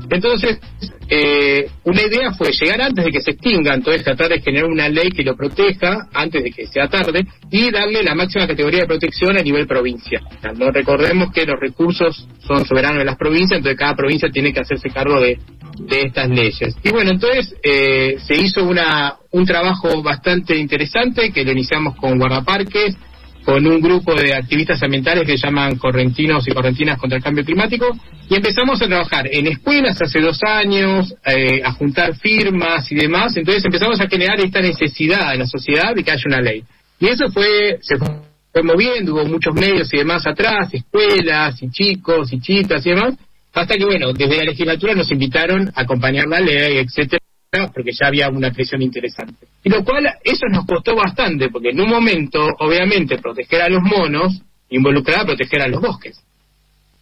Entonces, 0.10 0.60
eh, 1.08 1.70
una 1.84 2.02
idea 2.02 2.32
fue 2.34 2.52
llegar 2.52 2.82
antes 2.82 3.06
de 3.06 3.12
que 3.12 3.22
se 3.22 3.32
extingan, 3.32 3.76
entonces 3.76 4.04
tratar 4.04 4.30
de 4.30 4.42
generar 4.42 4.70
una 4.70 4.90
ley 4.90 5.10
que 5.10 5.24
lo 5.24 5.36
proteja 5.36 6.08
antes 6.14 6.44
de 6.44 6.52
que 6.52 6.68
sea 6.68 6.88
tarde 6.88 7.26
y 7.52 7.72
darle 7.72 8.04
la 8.04 8.16
máxima 8.16 8.48
categoría 8.48 8.82
de 8.82 8.88
protección 8.88 9.38
a 9.38 9.42
nivel 9.42 9.68
provincial. 9.68 10.24
No 10.58 10.72
recordemos 10.72 11.32
que 11.32 11.46
los 11.46 11.60
recursos 11.60 12.28
son 12.40 12.66
soberanos 12.66 13.00
de 13.00 13.06
las 13.06 13.18
provincias, 13.18 13.58
entonces 13.58 13.78
cada 13.78 13.96
provincia 13.96 14.30
tiene 14.30 14.52
que 14.54 14.62
hacerse 14.62 14.90
cargo 14.90 15.20
de, 15.20 15.38
de 15.80 16.02
estas 16.02 16.30
leyes. 16.30 16.76
Y 16.84 16.92
bueno, 16.92 17.12
entonces 17.12 17.56
eh, 17.64 18.18
se 18.26 18.36
hizo 18.36 18.64
una, 18.64 19.16
un 19.32 19.46
trabajo 19.46 20.02
bastante 20.02 20.58
interesante 20.58 21.32
que 21.32 21.44
lo 21.44 21.52
iniciamos 21.52 21.96
con 21.96 22.18
guardaparques, 22.18 22.96
con 23.46 23.66
un 23.68 23.80
grupo 23.80 24.16
de 24.16 24.34
activistas 24.34 24.82
ambientales 24.82 25.24
que 25.24 25.38
se 25.38 25.46
llaman 25.46 25.76
correntinos 25.76 26.48
y 26.48 26.52
correntinas 26.52 26.98
contra 26.98 27.18
el 27.18 27.24
cambio 27.24 27.46
climático 27.46 27.96
y 28.28 28.36
empezamos 28.36 28.82
a 28.82 28.88
trabajar 28.88 29.28
en 29.32 29.46
escuelas 29.46 30.02
hace 30.02 30.20
dos 30.20 30.40
años, 30.44 31.14
eh, 31.24 31.62
a 31.64 31.72
juntar 31.74 32.16
firmas 32.16 32.92
y 32.92 32.96
demás, 32.96 33.38
entonces 33.38 33.64
empezamos 33.64 34.02
a 34.02 34.08
generar 34.08 34.40
esta 34.40 34.62
necesidad 34.62 35.34
en 35.34 35.40
la 35.40 35.46
sociedad 35.46 35.94
de 35.94 36.04
que 36.04 36.12
haya 36.12 36.24
una 36.26 36.42
ley. 36.42 36.64
Y 37.00 37.08
eso 37.08 37.30
fue, 37.32 37.78
se 37.82 37.98
fue 37.98 38.64
moviendo, 38.64 39.14
hubo 39.14 39.26
muchos 39.26 39.54
medios 39.54 39.94
y 39.94 39.98
demás 39.98 40.26
atrás, 40.26 40.74
escuelas 40.74 41.62
y 41.62 41.70
chicos 41.70 42.34
y 42.34 42.40
chicas 42.40 42.84
y 42.86 42.90
demás, 42.90 43.14
hasta 43.54 43.76
que 43.76 43.86
bueno, 43.86 44.12
desde 44.12 44.38
la 44.38 44.44
legislatura 44.46 44.96
nos 44.96 45.12
invitaron 45.12 45.72
a 45.76 45.82
acompañar 45.82 46.26
la 46.28 46.40
ley, 46.40 46.78
etcétera 46.78 47.25
porque 47.74 47.92
ya 47.92 48.08
había 48.08 48.30
una 48.30 48.52
presión 48.52 48.82
interesante. 48.82 49.48
Y 49.64 49.70
lo 49.70 49.84
cual, 49.84 50.06
eso 50.24 50.46
nos 50.50 50.66
costó 50.66 50.96
bastante, 50.96 51.50
porque 51.50 51.70
en 51.70 51.82
un 51.82 51.90
momento, 51.90 52.46
obviamente, 52.60 53.18
proteger 53.18 53.62
a 53.62 53.70
los 53.70 53.82
monos 53.82 54.42
involucraba 54.70 55.26
proteger 55.26 55.62
a 55.62 55.68
los 55.68 55.82
bosques. 55.82 56.20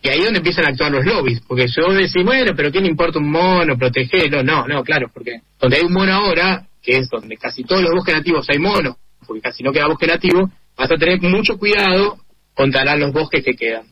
Y 0.02 0.10
ahí 0.10 0.20
es 0.20 0.26
donde 0.26 0.40
empiezan 0.40 0.66
a 0.66 0.70
actuar 0.70 0.92
los 0.92 1.06
lobbies, 1.06 1.42
porque 1.48 1.66
yo 1.68 1.94
decís, 1.94 2.24
bueno, 2.26 2.52
pero 2.56 2.72
¿qué 2.72 2.82
le 2.82 2.88
importa 2.88 3.20
un 3.20 3.32
mono? 3.32 3.78
Protegerlo. 3.78 4.44
No, 4.44 4.68
no, 4.68 4.84
claro, 4.84 5.10
porque 5.14 5.40
donde 5.60 5.78
hay 5.78 5.84
un 5.84 5.94
mono 5.94 6.14
ahora, 6.14 6.68
que 6.82 6.98
es 6.98 7.10
donde 7.10 7.38
casi 7.38 7.64
todos 7.64 7.82
los 7.82 7.92
bosques 7.92 8.14
nativos 8.14 8.46
hay 8.50 8.60
monos, 8.60 8.98
porque 9.26 9.42
casi 9.42 9.64
no 9.64 9.72
queda 9.72 9.88
bosque 9.88 10.08
nativo, 10.08 10.52
vas 10.78 10.92
a 10.92 10.96
tener 10.96 11.22
mucho 11.22 11.58
cuidado 11.58 12.18
contra 12.54 12.98
los 12.98 13.14
bosques 13.14 13.44
que 13.46 13.54
quedan. 13.54 13.86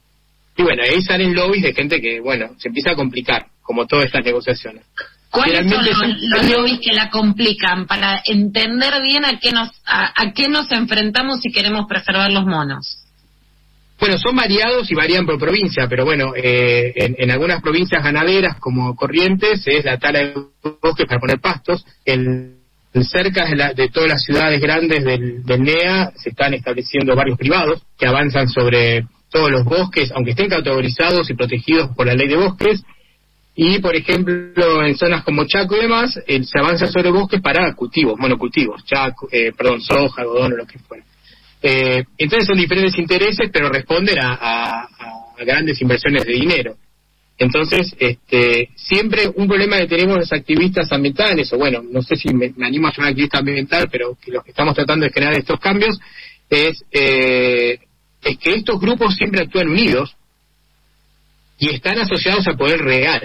Y 0.57 0.63
bueno, 0.63 0.83
ahí 0.83 1.01
salen 1.01 1.33
lobbies 1.33 1.63
de 1.63 1.73
gente 1.73 2.01
que, 2.01 2.19
bueno, 2.19 2.55
se 2.57 2.67
empieza 2.67 2.91
a 2.91 2.95
complicar, 2.95 3.45
como 3.61 3.87
todas 3.87 4.05
estas 4.05 4.25
negociaciones. 4.25 4.83
¿Cuáles 5.31 5.69
son 5.69 5.85
los, 5.85 6.21
los 6.21 6.49
lobbies 6.51 6.79
que 6.81 6.93
la 6.93 7.09
complican 7.09 7.87
para 7.87 8.21
entender 8.25 8.93
bien 9.01 9.23
a 9.25 9.39
qué 9.39 9.51
nos 9.51 9.69
a, 9.85 10.11
a, 10.15 10.33
qué 10.33 10.49
nos 10.49 10.69
enfrentamos 10.71 11.39
si 11.41 11.51
queremos 11.51 11.85
preservar 11.87 12.29
los 12.31 12.45
monos? 12.45 12.97
Bueno, 13.99 14.17
son 14.17 14.35
variados 14.35 14.91
y 14.91 14.95
varían 14.95 15.25
por 15.25 15.37
provincia, 15.39 15.87
pero 15.87 16.03
bueno, 16.05 16.33
eh, 16.35 16.91
en, 16.95 17.15
en, 17.19 17.31
algunas 17.31 17.61
provincias 17.61 18.03
ganaderas 18.03 18.57
como 18.59 18.95
Corrientes 18.95 19.61
es 19.67 19.85
la 19.85 19.97
tala 19.99 20.19
de 20.19 20.33
bosques 20.81 21.05
para 21.07 21.19
poner 21.19 21.39
pastos. 21.39 21.85
En 22.03 22.57
cerca 23.03 23.45
de, 23.45 23.55
la- 23.55 23.73
de 23.73 23.89
todas 23.89 24.09
las 24.09 24.23
ciudades 24.23 24.59
grandes 24.59 25.05
del, 25.05 25.43
del 25.45 25.61
NEA 25.63 26.11
se 26.15 26.31
están 26.31 26.53
estableciendo 26.55 27.15
barrios 27.15 27.37
privados 27.37 27.83
que 27.97 28.07
avanzan 28.07 28.49
sobre 28.49 29.05
todos 29.29 29.49
los 29.51 29.63
bosques, 29.63 30.11
aunque 30.13 30.31
estén 30.31 30.49
categorizados 30.49 31.29
y 31.29 31.35
protegidos 31.35 31.95
por 31.95 32.05
la 32.07 32.15
ley 32.15 32.27
de 32.27 32.35
bosques. 32.35 32.83
Y, 33.53 33.79
por 33.79 33.95
ejemplo, 33.95 34.83
en 34.85 34.95
zonas 34.95 35.23
como 35.23 35.45
Chaco 35.45 35.75
y 35.75 35.81
demás, 35.81 36.17
eh, 36.25 36.41
se 36.43 36.59
avanza 36.59 36.87
sobre 36.87 37.11
bosques 37.11 37.41
para 37.41 37.73
cultivos, 37.73 38.17
monocultivos, 38.17 38.85
chaco, 38.85 39.27
eh, 39.31 39.51
perdón, 39.55 39.81
soja, 39.81 40.21
algodón 40.21 40.53
o 40.53 40.57
lo 40.57 40.65
que 40.65 40.79
fuera. 40.79 41.03
Eh, 41.61 42.03
entonces 42.17 42.47
son 42.47 42.57
diferentes 42.57 42.97
intereses, 42.97 43.49
pero 43.51 43.69
responden 43.69 44.17
a, 44.19 44.87
grandes 45.37 45.81
inversiones 45.81 46.23
de 46.23 46.33
dinero. 46.33 46.75
Entonces, 47.37 47.95
este, 47.97 48.69
siempre 48.75 49.27
un 49.35 49.47
problema 49.47 49.77
que 49.77 49.87
tenemos 49.87 50.17
los 50.17 50.31
activistas 50.31 50.91
ambientales, 50.91 51.51
o 51.51 51.57
bueno, 51.57 51.81
no 51.81 52.03
sé 52.03 52.15
si 52.15 52.31
me, 52.31 52.53
me 52.55 52.67
animo 52.67 52.87
a 52.87 52.91
llamar 52.91 53.09
activista 53.09 53.39
ambiental, 53.39 53.89
pero 53.91 54.15
que 54.23 54.31
los 54.31 54.43
que 54.43 54.51
estamos 54.51 54.75
tratando 54.75 55.05
de 55.05 55.11
generar 55.11 55.33
estos 55.33 55.59
cambios, 55.59 55.99
es, 56.47 56.83
eh, 56.91 57.79
es 58.23 58.37
que 58.37 58.53
estos 58.53 58.79
grupos 58.79 59.15
siempre 59.15 59.41
actúan 59.41 59.69
unidos 59.69 60.15
y 61.61 61.69
están 61.75 61.99
asociados 61.99 62.47
al 62.47 62.57
poder 62.57 62.79
real, 62.81 63.21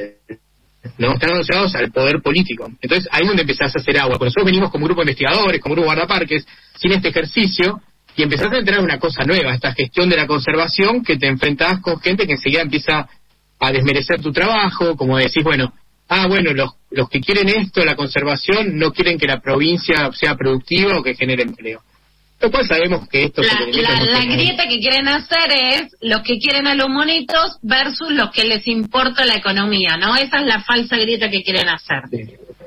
¿no? 0.98 1.14
Están 1.14 1.32
asociados 1.32 1.74
al 1.74 1.90
poder 1.90 2.20
político. 2.20 2.70
Entonces, 2.82 3.08
ahí 3.10 3.22
es 3.22 3.28
donde 3.28 3.42
empezás 3.42 3.74
a 3.74 3.78
hacer 3.78 3.98
agua. 3.98 4.18
Nosotros 4.20 4.44
venimos 4.44 4.70
como 4.70 4.84
grupo 4.84 5.00
de 5.00 5.10
investigadores, 5.10 5.58
como 5.58 5.74
grupo 5.74 5.88
de 5.88 5.94
guardaparques, 5.94 6.46
sin 6.78 6.92
este 6.92 7.08
ejercicio, 7.08 7.80
y 8.14 8.22
empezás 8.22 8.52
a 8.52 8.58
entrar 8.58 8.80
en 8.80 8.84
una 8.84 8.98
cosa 8.98 9.24
nueva, 9.24 9.54
esta 9.54 9.72
gestión 9.72 10.10
de 10.10 10.16
la 10.16 10.26
conservación, 10.26 11.02
que 11.02 11.16
te 11.16 11.26
enfrentás 11.26 11.80
con 11.80 11.98
gente 11.98 12.26
que 12.26 12.34
enseguida 12.34 12.60
empieza 12.60 13.08
a 13.58 13.72
desmerecer 13.72 14.20
tu 14.20 14.32
trabajo, 14.32 14.98
como 14.98 15.16
decís, 15.16 15.42
bueno, 15.42 15.72
ah, 16.10 16.26
bueno, 16.26 16.52
los, 16.52 16.74
los 16.90 17.08
que 17.08 17.20
quieren 17.20 17.48
esto, 17.48 17.86
la 17.86 17.96
conservación, 17.96 18.76
no 18.76 18.92
quieren 18.92 19.18
que 19.18 19.26
la 19.26 19.40
provincia 19.40 20.10
sea 20.12 20.34
productiva 20.34 20.98
o 20.98 21.02
que 21.02 21.14
genere 21.14 21.44
empleo. 21.44 21.80
Cual 22.38 22.66
sabemos 22.68 23.08
que 23.08 23.24
esto 23.24 23.42
La, 23.42 23.58
la- 23.82 24.04
la 24.04 24.24
grieta 24.24 24.68
que 24.68 24.78
quieren 24.78 25.08
hacer 25.08 25.50
es 25.52 25.96
los 26.00 26.20
que 26.22 26.38
quieren 26.38 26.66
a 26.66 26.74
los 26.74 26.88
monitos 26.88 27.58
versus 27.62 28.10
los 28.12 28.30
que 28.30 28.44
les 28.44 28.66
importa 28.68 29.24
la 29.24 29.34
economía, 29.34 29.96
¿no? 29.96 30.14
Esa 30.16 30.38
es 30.38 30.46
la 30.46 30.62
falsa 30.62 30.96
grieta 30.96 31.28
que 31.30 31.42
quieren 31.42 31.68
hacer. 31.68 32.02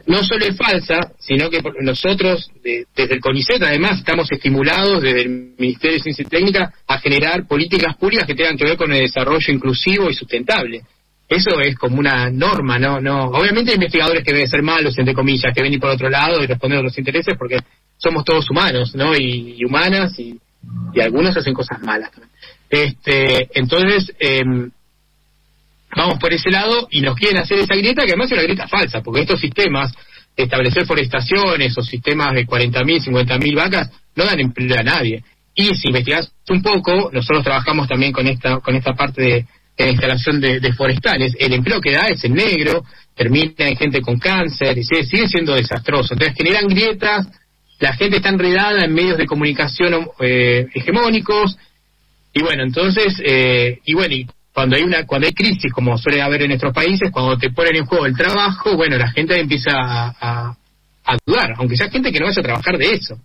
no 0.07 0.23
solo 0.23 0.43
es 0.45 0.57
falsa, 0.57 0.95
sino 1.19 1.49
que 1.51 1.61
nosotros, 1.81 2.49
de- 2.63 2.85
desde 2.95 3.13
el 3.13 3.19
CONICET, 3.21 3.61
además, 3.61 3.99
estamos 3.99 4.27
estimulados 4.31 5.01
desde 5.03 5.21
el 5.21 5.29
Ministerio 5.57 5.97
de 5.97 6.03
Ciencia 6.03 6.23
y 6.23 6.29
Técnica 6.29 6.73
a 6.87 6.97
generar 6.99 7.47
políticas 7.47 7.95
públicas 7.95 8.25
que 8.25 8.33
tengan 8.35 8.57
que 8.57 8.65
ver 8.65 8.75
con 8.77 8.91
el 8.91 9.01
desarrollo 9.01 9.53
inclusivo 9.53 10.09
y 10.09 10.15
sustentable. 10.15 10.81
Eso 11.27 11.59
es 11.61 11.75
como 11.77 11.99
una 11.99 12.31
norma, 12.31 12.79
¿no? 12.79 12.99
no 12.99 13.25
Obviamente 13.27 13.69
hay 13.69 13.75
investigadores 13.75 14.23
que 14.23 14.33
deben 14.33 14.47
ser 14.49 14.63
malos, 14.63 14.97
entre 14.97 15.13
comillas, 15.13 15.53
que 15.53 15.61
ven 15.61 15.73
ir 15.73 15.79
por 15.79 15.91
otro 15.91 16.09
lado 16.09 16.43
y 16.43 16.47
responder 16.47 16.79
a 16.79 16.81
los 16.81 16.97
intereses 16.97 17.35
porque 17.37 17.59
somos 17.99 18.23
todos 18.23 18.49
humanos, 18.49 18.95
¿no? 18.95 19.15
Y, 19.15 19.63
humanas 19.63 20.17
y, 20.17 20.39
y 20.93 21.01
algunos 21.01 21.37
hacen 21.37 21.53
cosas 21.53 21.79
malas 21.81 22.09
también. 22.11 22.29
Este, 22.69 23.49
entonces, 23.53 24.13
em, 24.19 24.71
vamos 25.95 26.19
por 26.19 26.33
ese 26.33 26.49
lado 26.49 26.87
y 26.91 27.01
nos 27.01 27.15
quieren 27.15 27.41
hacer 27.41 27.59
esa 27.59 27.75
grieta 27.75 28.03
que 28.03 28.11
además 28.11 28.27
es 28.27 28.33
una 28.33 28.43
grieta 28.43 28.67
falsa, 28.67 29.01
porque 29.01 29.21
estos 29.21 29.39
sistemas, 29.39 29.91
de 30.37 30.43
establecer 30.43 30.85
forestaciones 30.85 31.77
o 31.77 31.81
sistemas 31.81 32.33
de 32.33 32.45
40.000, 32.45 33.03
50.000 33.05 33.55
vacas, 33.55 33.91
no 34.15 34.25
dan 34.25 34.39
empleo 34.39 34.79
a 34.79 34.83
nadie. 34.83 35.23
Y 35.55 35.75
si 35.75 35.87
investigás 35.87 36.31
un 36.49 36.61
poco, 36.61 37.09
nosotros 37.11 37.43
trabajamos 37.43 37.87
también 37.87 38.13
con 38.13 38.25
esta, 38.27 38.59
con 38.59 38.75
esta 38.75 38.93
parte 38.93 39.21
de, 39.21 39.45
la 39.77 39.91
instalación 39.91 40.41
de, 40.41 40.73
forestales, 40.73 41.33
el 41.39 41.53
empleo 41.53 41.79
que 41.79 41.93
da 41.93 42.07
es 42.07 42.23
en 42.25 42.33
negro, 42.33 42.83
termina 43.15 43.67
en 43.67 43.77
gente 43.77 44.01
con 44.01 44.19
cáncer 44.19 44.77
y 44.77 44.83
sigue, 44.83 45.05
sigue 45.05 45.27
siendo 45.27 45.55
desastroso. 45.55 46.13
Entonces 46.13 46.35
generan 46.37 46.67
grietas, 46.67 47.27
la 47.79 47.93
gente 47.93 48.17
está 48.17 48.29
enredada 48.29 48.83
en 48.83 48.93
medios 48.93 49.17
de 49.17 49.25
comunicación 49.25 50.09
eh, 50.19 50.67
hegemónicos, 50.73 51.57
y 52.33 52.41
bueno, 52.41 52.63
entonces, 52.63 53.21
eh, 53.25 53.79
y 53.85 53.93
bueno, 53.93 54.13
y 54.13 54.27
cuando 54.53 54.75
hay 54.75 54.83
una 54.83 55.05
cuando 55.05 55.27
hay 55.27 55.33
crisis, 55.33 55.71
como 55.73 55.97
suele 55.97 56.21
haber 56.21 56.43
en 56.43 56.49
nuestros 56.49 56.73
países, 56.73 57.11
cuando 57.11 57.37
te 57.37 57.49
ponen 57.51 57.77
en 57.77 57.85
juego 57.85 58.05
el 58.05 58.15
trabajo, 58.15 58.75
bueno, 58.75 58.97
la 58.97 59.09
gente 59.11 59.39
empieza 59.39 59.71
a, 59.73 60.15
a, 60.19 60.57
a 61.05 61.17
dudar, 61.25 61.53
aunque 61.57 61.77
sea 61.77 61.89
gente 61.89 62.11
que 62.11 62.19
no 62.19 62.25
vaya 62.25 62.39
a 62.39 62.43
trabajar 62.43 62.77
de 62.77 62.93
eso. 62.93 63.19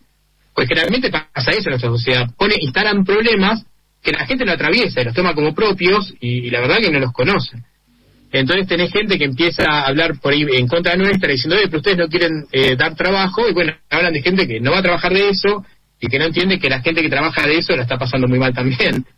Pues 0.55 0.69
generalmente 0.69 1.11
pasa 1.11 1.51
eso 1.51 1.65
en 1.65 1.71
nuestra 1.71 1.91
sociedad. 1.91 2.31
Pone, 2.39 2.55
instalan 2.61 3.05
problemas 3.05 3.65
que 4.01 4.13
la 4.13 4.25
gente 4.27 4.45
no 4.45 4.53
atraviesa 4.53 5.01
y 5.01 5.05
los 5.05 5.15
toma 5.15 5.35
como 5.35 5.55
propios 5.55 6.15
y, 6.21 6.47
y 6.47 6.51
la 6.51 6.61
verdad 6.61 6.79
que 6.81 6.91
no 6.91 7.01
los 7.01 7.13
conoce. 7.13 7.59
Entonces 8.37 8.67
tenés 8.67 8.91
gente 8.91 9.17
que 9.17 9.27
empieza 9.27 9.63
a 9.63 9.87
hablar 9.87 10.19
por 10.21 10.35
en 10.35 10.67
contra 10.67 10.97
nuestra 10.97 11.31
diciendo, 11.31 11.55
oye, 11.55 11.67
pero 11.67 11.79
ustedes 11.79 11.99
no 11.99 12.09
quieren 12.09 12.45
eh, 12.51 12.75
dar 12.75 12.97
trabajo 12.97 13.49
y 13.49 13.53
bueno, 13.53 13.73
hablan 13.89 14.13
de 14.13 14.23
gente 14.23 14.49
que 14.49 14.59
no 14.59 14.73
va 14.73 14.79
a 14.79 14.83
trabajar 14.83 15.13
de 15.13 15.29
eso 15.29 15.65
y 16.01 16.09
que 16.09 16.19
no 16.19 16.25
entiende 16.25 16.59
que 16.59 16.69
la 16.69 16.81
gente 16.81 17.01
que 17.01 17.09
trabaja 17.09 17.47
de 17.47 17.59
eso 17.59 17.77
la 17.77 17.83
está 17.83 17.97
pasando 17.97 18.27
muy 18.27 18.39
mal 18.39 18.53
también. 18.53 19.05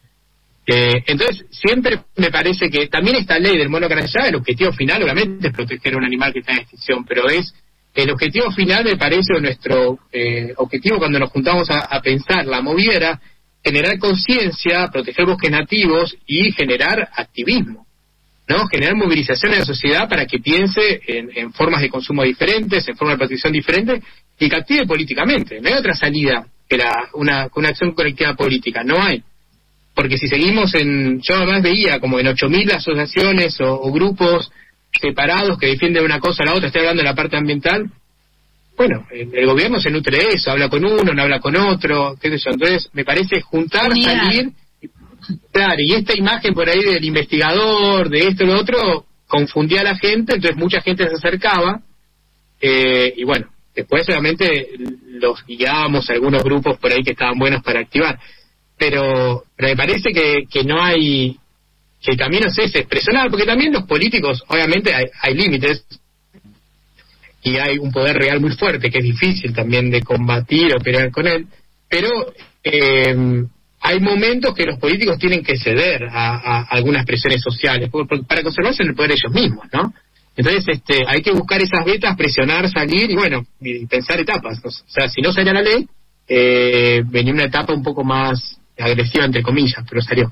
Eh, 0.68 1.04
entonces, 1.06 1.46
siempre 1.48 2.00
me 2.16 2.28
parece 2.28 2.68
que 2.68 2.88
también 2.88 3.18
esta 3.18 3.38
ley 3.38 3.56
del 3.56 3.68
mono 3.68 3.88
canallada, 3.88 4.26
el 4.26 4.34
objetivo 4.34 4.72
final 4.72 5.00
obviamente 5.00 5.46
es 5.46 5.54
proteger 5.54 5.94
a 5.94 5.96
un 5.96 6.04
animal 6.04 6.32
que 6.32 6.40
está 6.40 6.54
en 6.54 6.58
extinción, 6.58 7.04
pero 7.04 7.28
es 7.28 7.54
el 7.94 8.10
objetivo 8.10 8.50
final 8.50 8.82
me 8.82 8.96
parece 8.96 9.32
o 9.36 9.40
nuestro 9.40 10.00
eh, 10.10 10.52
objetivo 10.56 10.98
cuando 10.98 11.20
nos 11.20 11.30
juntamos 11.30 11.70
a, 11.70 11.82
a 11.82 12.02
pensar 12.02 12.46
la 12.46 12.62
movida 12.62 12.94
era 12.94 13.20
generar 13.62 13.96
conciencia, 14.00 14.88
proteger 14.88 15.24
bosques 15.24 15.52
nativos 15.52 16.16
y 16.26 16.50
generar 16.50 17.10
activismo. 17.14 17.85
¿No? 18.48 18.66
Generar 18.68 18.94
movilización 18.94 19.52
en 19.52 19.60
la 19.60 19.64
sociedad 19.64 20.08
para 20.08 20.26
que 20.26 20.38
piense 20.38 21.00
en, 21.06 21.30
en 21.34 21.52
formas 21.52 21.80
de 21.80 21.90
consumo 21.90 22.22
diferentes, 22.22 22.86
en 22.88 22.96
formas 22.96 23.14
de 23.14 23.18
protección 23.18 23.52
diferentes 23.52 24.02
y 24.38 24.48
que 24.48 24.56
active 24.56 24.86
políticamente. 24.86 25.60
No 25.60 25.68
hay 25.68 25.74
otra 25.74 25.94
salida 25.94 26.46
que 26.68 26.76
la, 26.76 27.08
una, 27.14 27.48
una 27.54 27.68
acción 27.68 27.92
colectiva 27.92 28.34
política, 28.34 28.82
no 28.84 29.02
hay. 29.02 29.22
Porque 29.94 30.18
si 30.18 30.28
seguimos 30.28 30.74
en, 30.74 31.20
yo 31.22 31.36
además 31.36 31.62
veía 31.62 31.98
como 31.98 32.18
en 32.18 32.26
8.000 32.26 32.72
asociaciones 32.74 33.60
o, 33.60 33.80
o 33.80 33.92
grupos 33.92 34.50
separados 35.00 35.58
que 35.58 35.66
defienden 35.66 36.04
una 36.04 36.20
cosa 36.20 36.42
a 36.42 36.46
la 36.46 36.54
otra, 36.54 36.66
estoy 36.66 36.80
hablando 36.80 37.02
de 37.02 37.08
la 37.08 37.14
parte 37.14 37.36
ambiental, 37.36 37.90
bueno, 38.76 39.06
el, 39.10 39.46
gobierno 39.46 39.80
se 39.80 39.90
nutre 39.90 40.18
de 40.18 40.28
eso, 40.34 40.50
habla 40.50 40.68
con 40.68 40.84
uno, 40.84 41.14
no 41.14 41.22
habla 41.22 41.40
con 41.40 41.56
otro, 41.56 42.14
qué 42.20 42.30
sé 42.30 42.38
yo. 42.38 42.50
Entonces, 42.50 42.90
me 42.92 43.04
parece 43.04 43.40
juntar, 43.40 43.90
Unidad. 43.90 44.22
salir, 44.22 44.50
claro, 45.52 45.76
y 45.78 45.94
esta 45.94 46.16
imagen 46.16 46.54
por 46.54 46.68
ahí 46.68 46.82
del 46.82 47.04
investigador, 47.04 48.08
de 48.08 48.18
esto 48.28 48.44
y 48.44 48.46
lo 48.46 48.60
otro, 48.60 49.06
confundía 49.26 49.80
a 49.80 49.84
la 49.84 49.96
gente, 49.96 50.34
entonces 50.34 50.56
mucha 50.56 50.80
gente 50.80 51.08
se 51.08 51.14
acercaba, 51.14 51.80
eh, 52.60 53.12
y 53.16 53.24
bueno, 53.24 53.48
después 53.74 54.08
obviamente 54.08 54.68
los 55.20 55.44
guiábamos 55.46 56.08
a 56.08 56.14
algunos 56.14 56.42
grupos 56.42 56.78
por 56.78 56.92
ahí 56.92 57.02
que 57.02 57.12
estaban 57.12 57.38
buenos 57.38 57.62
para 57.62 57.80
activar. 57.80 58.18
Pero, 58.78 59.44
me 59.58 59.74
parece 59.74 60.12
que, 60.12 60.44
que 60.50 60.64
no 60.64 60.82
hay, 60.82 61.36
que 62.00 62.12
el 62.12 62.16
camino 62.18 62.46
es 62.46 62.58
ese, 62.58 62.84
presionar, 62.84 63.30
porque 63.30 63.46
también 63.46 63.72
los 63.72 63.84
políticos, 63.84 64.42
obviamente 64.48 64.94
hay, 64.94 65.06
hay 65.22 65.34
límites, 65.34 65.84
y 67.46 67.58
hay 67.58 67.78
un 67.78 67.92
poder 67.92 68.16
real 68.16 68.40
muy 68.40 68.50
fuerte 68.56 68.90
que 68.90 68.98
es 68.98 69.04
difícil 69.04 69.54
también 69.54 69.88
de 69.88 70.02
combatir 70.02 70.74
o 70.74 70.80
pelear 70.80 71.12
con 71.12 71.28
él, 71.28 71.46
pero 71.88 72.08
eh, 72.64 73.44
hay 73.80 74.00
momentos 74.00 74.54
que 74.54 74.64
los 74.64 74.78
políticos 74.78 75.18
tienen 75.18 75.42
que 75.42 75.56
ceder 75.56 76.04
a, 76.10 76.36
a 76.36 76.62
algunas 76.70 77.04
presiones 77.04 77.40
sociales 77.42 77.88
por- 77.90 78.06
para 78.26 78.42
conservarse 78.42 78.82
en 78.82 78.90
el 78.90 78.94
poder 78.94 79.12
ellos 79.12 79.32
mismos, 79.32 79.66
¿no? 79.72 79.92
Entonces 80.36 80.64
este, 80.68 81.02
hay 81.06 81.22
que 81.22 81.32
buscar 81.32 81.60
esas 81.62 81.84
vetas, 81.84 82.14
presionar, 82.16 82.68
salir 82.70 83.10
y 83.10 83.14
bueno, 83.14 83.46
pensar 83.88 84.20
etapas. 84.20 84.60
O 84.64 84.70
sea, 84.70 85.08
si 85.08 85.22
no 85.22 85.32
salía 85.32 85.52
la 85.54 85.62
ley, 85.62 85.86
eh, 86.28 87.02
venía 87.06 87.32
una 87.32 87.44
etapa 87.44 87.72
un 87.72 87.82
poco 87.82 88.04
más 88.04 88.58
agresiva, 88.78 89.24
entre 89.24 89.42
comillas, 89.42 89.82
pero 89.88 90.02
salió. 90.02 90.30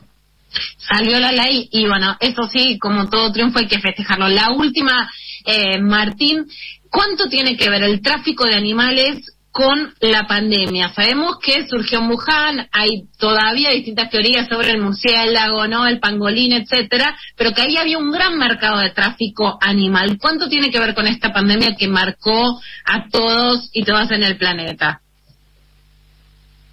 Salió 0.77 1.19
la 1.19 1.33
ley 1.33 1.69
y 1.73 1.87
bueno, 1.87 2.17
eso 2.21 2.49
sí, 2.53 2.79
como 2.79 3.09
todo 3.09 3.33
triunfo 3.33 3.59
hay 3.61 3.67
que 3.67 3.81
festejarlo. 3.81 4.29
La 4.29 4.51
última, 4.51 5.11
eh, 5.47 5.81
Martín, 5.81 6.47
¿cuánto 6.91 7.27
tiene 7.29 7.57
que 7.57 7.71
ver 7.71 7.83
el 7.85 8.03
tráfico 8.03 8.45
de 8.47 8.57
animales 8.57 9.34
con 9.55 9.95
la 10.01 10.27
pandemia? 10.27 10.93
Sabemos 10.93 11.39
que 11.39 11.69
surgió 11.69 12.01
en 12.01 12.11
Wuhan, 12.11 12.67
hay 12.73 13.05
todavía 13.17 13.71
distintas 13.71 14.11
teorías 14.11 14.49
sobre 14.49 14.73
el 14.73 14.83
murciélago, 14.83 15.69
¿no? 15.69 15.87
El 15.87 16.01
pangolín, 16.01 16.53
etcétera, 16.53 17.17
pero 17.37 17.53
que 17.53 17.63
ahí 17.63 17.77
había 17.77 17.99
un 17.99 18.11
gran 18.11 18.37
mercado 18.37 18.81
de 18.81 18.91
tráfico 18.91 19.57
animal. 19.61 20.19
¿Cuánto 20.21 20.49
tiene 20.49 20.73
que 20.73 20.81
ver 20.81 20.93
con 20.93 21.07
esta 21.07 21.33
pandemia 21.33 21.77
que 21.79 21.87
marcó 21.87 22.61
a 22.85 23.09
todos 23.09 23.71
y 23.73 23.85
todas 23.85 24.11
en 24.11 24.25
el 24.25 24.37
planeta? 24.37 25.01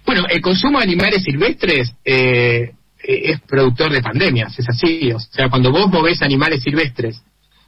Bueno, 0.04 0.24
el 0.28 0.40
consumo 0.40 0.78
de 0.78 0.84
animales 0.84 1.22
silvestres 1.22 1.94
eh, 2.04 2.72
eh, 3.00 3.30
es 3.30 3.40
productor 3.42 3.92
de 3.92 4.02
pandemias, 4.02 4.58
es 4.58 4.68
así. 4.68 5.12
O 5.12 5.20
sea, 5.20 5.48
cuando 5.48 5.70
vos 5.70 5.88
movés 5.88 6.20
animales 6.20 6.64
silvestres, 6.64 7.22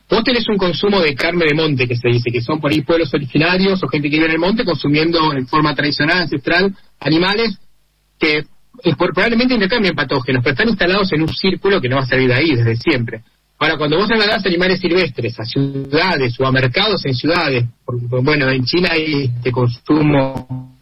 vos 0.08 0.22
tenés 0.22 0.48
un 0.48 0.56
consumo 0.56 1.00
de 1.00 1.14
carne 1.14 1.46
de 1.46 1.54
monte, 1.54 1.88
que 1.88 1.96
se 1.96 2.08
dice, 2.08 2.30
que 2.30 2.40
son 2.40 2.60
por 2.60 2.70
ahí 2.70 2.82
pueblos 2.82 3.12
originarios 3.12 3.82
o 3.82 3.88
gente 3.88 4.08
que 4.10 4.16
vive 4.16 4.26
en 4.26 4.32
el 4.32 4.38
monte 4.38 4.64
consumiendo 4.64 5.32
en 5.32 5.46
forma 5.46 5.74
tradicional, 5.74 6.22
ancestral, 6.22 6.74
animales 7.00 7.58
que 8.18 8.38
eh, 8.38 8.96
probablemente 8.96 9.54
intercambian 9.54 9.94
patógenos, 9.94 10.42
pero 10.42 10.52
están 10.52 10.68
instalados 10.68 11.12
en 11.12 11.22
un 11.22 11.28
círculo 11.28 11.80
que 11.80 11.88
no 11.88 11.96
va 11.96 12.02
a 12.02 12.06
salir 12.06 12.28
de 12.28 12.34
ahí 12.34 12.54
desde 12.54 12.76
siempre. 12.76 13.22
Ahora, 13.58 13.76
cuando 13.78 13.96
vos 13.96 14.08
trasladás 14.08 14.44
animales 14.46 14.80
silvestres 14.80 15.38
a 15.38 15.44
ciudades 15.44 16.38
o 16.40 16.46
a 16.46 16.52
mercados 16.52 17.04
en 17.06 17.14
ciudades, 17.14 17.64
bueno, 17.86 18.50
en 18.50 18.64
China 18.64 18.88
hay 18.92 19.30
este 19.36 19.52
consumo, 19.52 20.76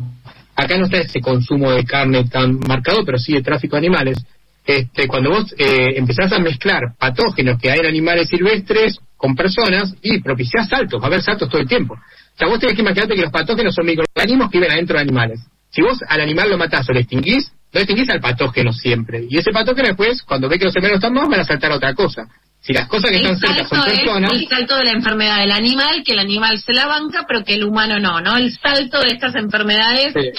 acá 0.57 0.79
no 0.79 0.87
está 0.87 0.99
ese 0.99 1.21
consumo 1.21 1.71
de 1.71 1.85
carne 1.85 2.25
tan 2.25 2.59
marcado, 2.61 3.05
pero 3.05 3.19
sí 3.19 3.35
de 3.35 3.43
tráfico 3.43 3.77
de 3.77 3.87
animales. 3.87 4.19
Este, 4.65 5.07
cuando 5.07 5.31
vos 5.31 5.55
eh, 5.59 5.95
empezás 5.97 6.33
a 6.33 6.39
mezclar 6.39 6.95
patógenos 6.99 7.61
que 7.61 7.71
hay 7.71 7.81
en 7.81 7.87
animales 7.87 8.29
silvestres 8.29 8.99
con 9.23 9.37
personas 9.37 9.95
y 10.03 10.21
propiciás 10.21 10.69
saltos, 10.69 11.01
va 11.01 11.05
a 11.05 11.07
haber 11.07 11.23
saltos 11.23 11.49
todo 11.49 11.61
el 11.61 11.69
tiempo. 11.69 11.95
O 11.95 12.37
sea, 12.37 12.49
vos 12.49 12.59
tenés 12.59 12.75
que 12.75 12.83
imaginarte 12.83 13.15
que 13.15 13.23
los 13.23 13.31
patógenos 13.31 13.73
son 13.73 13.87
microorganismos 13.87 14.51
que 14.51 14.59
viven 14.59 14.73
adentro 14.73 14.97
de 14.97 15.03
animales. 15.03 15.41
Si 15.71 15.81
vos 15.81 16.01
al 16.09 16.23
animal 16.23 16.51
lo 16.51 16.59
matás 16.59 16.89
o 16.89 16.93
lo 16.93 16.99
extinguís, 16.99 17.53
lo 17.71 17.81
extinguís 17.81 18.11
al 18.11 18.21
patógeno 18.21 18.73
siempre. 18.73 19.25
Y 19.31 19.39
ese 19.39 19.53
patógeno 19.53 19.87
después, 19.87 20.25
cuando 20.25 20.49
ve 20.49 20.59
que 20.59 20.65
los 20.65 20.75
semeros 20.75 20.97
están 20.97 21.13
más, 21.15 21.29
van 21.29 21.39
a 21.39 21.45
saltar 21.45 21.71
a 21.71 21.77
otra 21.77 21.95
cosa. 21.95 22.27
Si 22.61 22.73
las 22.73 22.89
cosas 22.89 23.13
que 23.13 23.19
El 23.19 23.27
están 23.27 23.39
cerca 23.39 23.69
son 23.69 23.79
es 23.79 23.97
personas, 23.97 24.33
el 24.33 24.49
salto 24.49 24.77
de 24.77 24.85
la 24.87 24.91
enfermedad 24.91 25.39
del 25.39 25.53
animal, 25.53 26.03
que 26.05 26.13
el 26.15 26.19
animal 26.19 26.59
se 26.59 26.73
la 26.73 26.89
banca, 26.89 27.25
pero 27.29 27.45
que 27.45 27.55
el 27.55 27.63
humano 27.63 28.01
no, 28.01 28.21
¿no? 28.21 28.37
El 28.37 28.53
salto 28.53 28.99
de 29.03 29.15
estas 29.15 29.37
enfermedades 29.37 30.15
sí. 30.15 30.31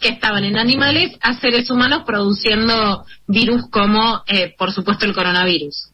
que 0.00 0.08
estaban 0.08 0.44
en 0.44 0.56
animales 0.56 1.18
a 1.20 1.34
seres 1.34 1.68
humanos 1.68 2.04
produciendo 2.06 3.04
virus 3.26 3.62
como, 3.72 4.22
eh, 4.28 4.54
por 4.56 4.70
supuesto, 4.70 5.04
el 5.04 5.14
coronavirus. 5.14 5.90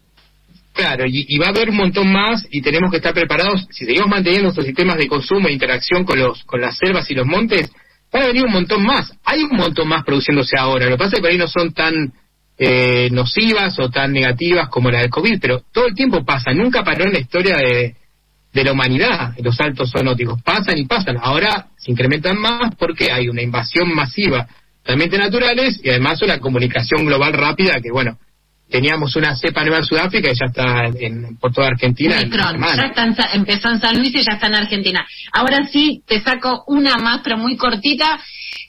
Claro, 0.77 1.05
y, 1.07 1.39
va 1.39 1.47
a 1.47 1.49
haber 1.49 1.71
un 1.71 1.77
montón 1.77 2.13
más 2.13 2.47
y 2.51 2.61
tenemos 2.61 2.91
que 2.91 2.99
estar 2.99 3.15
preparados. 3.15 3.67
Si 3.71 3.87
seguimos 3.87 4.11
manteniendo 4.11 4.45
nuestros 4.45 4.67
sistemas 4.67 4.99
de 4.99 5.09
consumo 5.09 5.49
e 5.49 5.53
interacción 5.53 6.05
con 6.05 6.19
los 6.19 6.45
con 6.45 6.61
las 6.61 6.77
selvas 6.77 7.11
y 7.11 7.15
los 7.15 7.27
montes, 7.27 7.73
van 8.13 8.25
a 8.25 8.27
venir 8.27 8.45
un 8.45 8.53
montón 8.53 8.85
más. 8.85 9.11
Hay 9.25 9.43
un 9.43 9.57
montón 9.57 9.89
más 9.89 10.05
produciéndose 10.05 10.59
ahora. 10.59 10.85
Lo 10.85 10.93
que 10.93 10.99
pasa 10.99 11.09
es 11.09 11.15
que 11.15 11.21
por 11.23 11.31
ahí 11.31 11.39
no 11.39 11.49
son 11.49 11.73
tan 11.73 12.13
eh, 12.59 13.09
nocivas 13.11 13.79
o 13.79 13.89
tan 13.89 14.13
negativas 14.13 14.69
como 14.69 14.91
la 14.91 15.01
del 15.01 15.09
COVID, 15.09 15.39
pero 15.41 15.63
todo 15.73 15.87
el 15.87 15.95
tiempo 15.95 16.27
pasa. 16.27 16.53
Nunca 16.53 16.85
paró 16.85 17.05
en 17.05 17.15
la 17.15 17.21
historia 17.21 17.57
de, 17.57 17.97
de 18.53 18.65
la 18.65 18.73
humanidad 18.73 19.35
los 19.43 19.57
saltos 19.57 19.91
zoonóticos. 19.91 20.43
Pasan 20.43 20.77
y 20.77 20.85
pasan. 20.85 21.17
Ahora 21.19 21.69
se 21.79 21.91
incrementan 21.91 22.39
más 22.39 22.75
porque 22.79 23.11
hay 23.11 23.31
una 23.31 23.41
invasión 23.41 23.95
masiva 23.95 24.47
de 24.85 24.93
ambientes 24.93 25.19
naturales 25.19 25.81
y 25.83 25.89
además 25.89 26.21
una 26.21 26.39
comunicación 26.39 27.07
global 27.07 27.33
rápida 27.33 27.81
que, 27.81 27.91
bueno, 27.91 28.19
teníamos 28.69 29.15
una 29.17 29.37
cepa 29.37 29.63
nueva 29.63 29.79
en 29.79 29.85
Sudáfrica 29.85 30.31
y 30.31 30.35
ya 30.35 30.47
está 30.47 30.87
en, 30.99 31.37
por 31.37 31.53
toda 31.53 31.69
Argentina. 31.69 32.17
Omicron, 32.21 32.61
ya 32.61 32.87
está 32.87 33.05
en 33.05 33.17
empezó 33.35 33.71
en 33.71 33.81
San 33.81 33.99
Luis 33.99 34.15
y 34.15 34.23
ya 34.23 34.35
está 34.35 34.49
en 34.49 34.55
Argentina. 34.55 35.07
Ahora 35.33 35.67
sí, 35.71 36.03
te 36.07 36.21
saco 36.21 36.65
una 36.67 36.97
más, 36.97 37.21
pero 37.23 37.39
muy 37.39 37.57
cortita. 37.57 38.19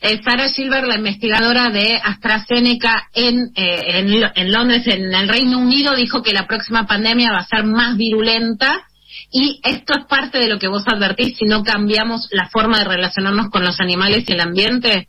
Eh, 0.01 0.19
Sarah 0.23 0.49
Silver, 0.49 0.85
la 0.85 0.97
investigadora 0.97 1.69
de 1.69 1.99
AstraZeneca 2.03 3.09
en, 3.13 3.51
eh, 3.55 3.99
en, 3.99 4.23
en 4.35 4.51
Londres, 4.51 4.83
en 4.85 5.13
el 5.13 5.27
Reino 5.27 5.57
Unido, 5.57 5.95
dijo 5.95 6.21
que 6.21 6.33
la 6.33 6.45
próxima 6.45 6.85
pandemia 6.85 7.31
va 7.31 7.39
a 7.39 7.47
ser 7.47 7.63
más 7.63 7.97
virulenta. 7.97 8.83
Y 9.31 9.59
esto 9.63 9.93
es 9.97 10.05
parte 10.05 10.37
de 10.37 10.47
lo 10.47 10.59
que 10.59 10.67
vos 10.67 10.83
advertís 10.85 11.37
si 11.37 11.45
no 11.45 11.63
cambiamos 11.63 12.27
la 12.31 12.47
forma 12.47 12.77
de 12.77 12.85
relacionarnos 12.85 13.49
con 13.49 13.63
los 13.63 13.79
animales 13.79 14.23
y 14.27 14.33
el 14.33 14.39
ambiente. 14.39 15.07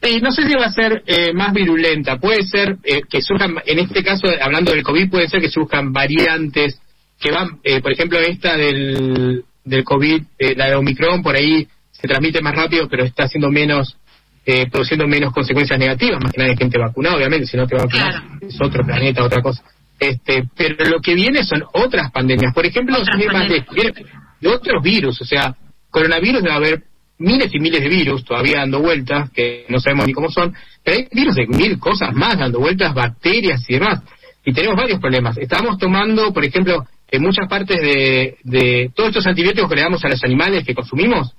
Eh, 0.00 0.20
no 0.20 0.30
sé 0.30 0.46
si 0.48 0.54
va 0.54 0.66
a 0.66 0.72
ser 0.72 1.02
eh, 1.06 1.32
más 1.34 1.52
virulenta. 1.52 2.18
Puede 2.18 2.42
ser 2.44 2.76
eh, 2.84 3.00
que 3.10 3.20
surjan, 3.20 3.56
en 3.66 3.78
este 3.80 4.02
caso, 4.04 4.28
hablando 4.40 4.72
del 4.72 4.82
COVID, 4.84 5.10
puede 5.10 5.28
ser 5.28 5.40
que 5.40 5.48
surjan 5.50 5.92
variantes 5.92 6.80
que 7.20 7.32
van, 7.32 7.58
eh, 7.64 7.80
por 7.80 7.90
ejemplo, 7.92 8.18
esta 8.20 8.56
del, 8.56 9.44
del 9.64 9.82
COVID, 9.84 10.22
eh, 10.38 10.54
la 10.56 10.66
de 10.68 10.76
Omicron, 10.76 11.20
por 11.22 11.34
ahí 11.34 11.66
se 11.90 12.06
transmite 12.06 12.40
más 12.40 12.54
rápido, 12.54 12.88
pero 12.88 13.04
está 13.04 13.24
haciendo 13.24 13.50
menos, 13.50 13.96
eh, 14.46 14.66
produciendo 14.70 15.08
menos 15.08 15.32
consecuencias 15.32 15.78
negativas, 15.80 16.20
más 16.22 16.30
que 16.30 16.38
nada 16.38 16.50
de 16.52 16.56
gente 16.56 16.78
vacunada, 16.78 17.16
obviamente, 17.16 17.46
si 17.46 17.56
no 17.56 17.66
te 17.66 17.74
vacunas 17.74 18.20
Claro. 18.20 18.38
es 18.40 18.56
otro 18.62 18.84
planeta, 18.86 19.24
otra 19.24 19.42
cosa. 19.42 19.64
Este, 19.98 20.44
pero 20.56 20.88
lo 20.88 21.00
que 21.00 21.14
viene 21.16 21.42
son 21.42 21.64
otras 21.72 22.12
pandemias. 22.12 22.54
Por 22.54 22.64
ejemplo, 22.64 22.98
Otras 23.00 23.16
pandemias. 23.16 23.66
de 24.40 24.48
otros 24.48 24.80
virus, 24.80 25.20
o 25.20 25.24
sea, 25.24 25.56
coronavirus 25.90 26.40
debe 26.44 26.54
haber 26.54 26.82
miles 27.18 27.50
y 27.52 27.58
miles 27.58 27.80
de 27.80 27.88
virus 27.88 28.24
todavía 28.24 28.58
dando 28.58 28.80
vueltas, 28.80 29.30
que 29.30 29.66
no 29.68 29.80
sabemos 29.80 30.06
ni 30.06 30.12
cómo 30.12 30.30
son, 30.30 30.54
pero 30.82 30.96
hay 30.96 31.08
virus 31.12 31.34
de 31.34 31.46
mil 31.46 31.78
cosas 31.78 32.14
más 32.14 32.38
dando 32.38 32.60
vueltas, 32.60 32.94
bacterias 32.94 33.64
y 33.68 33.74
demás. 33.74 34.02
Y 34.44 34.52
tenemos 34.52 34.76
varios 34.76 35.00
problemas. 35.00 35.36
Estamos 35.36 35.78
tomando, 35.78 36.32
por 36.32 36.44
ejemplo, 36.44 36.86
en 37.10 37.22
muchas 37.22 37.48
partes 37.48 37.80
de, 37.80 38.36
de 38.44 38.90
todos 38.94 39.10
estos 39.10 39.26
antibióticos 39.26 39.68
que 39.68 39.76
le 39.76 39.82
damos 39.82 40.04
a 40.04 40.08
los 40.08 40.22
animales 40.24 40.64
que 40.64 40.74
consumimos, 40.74 41.34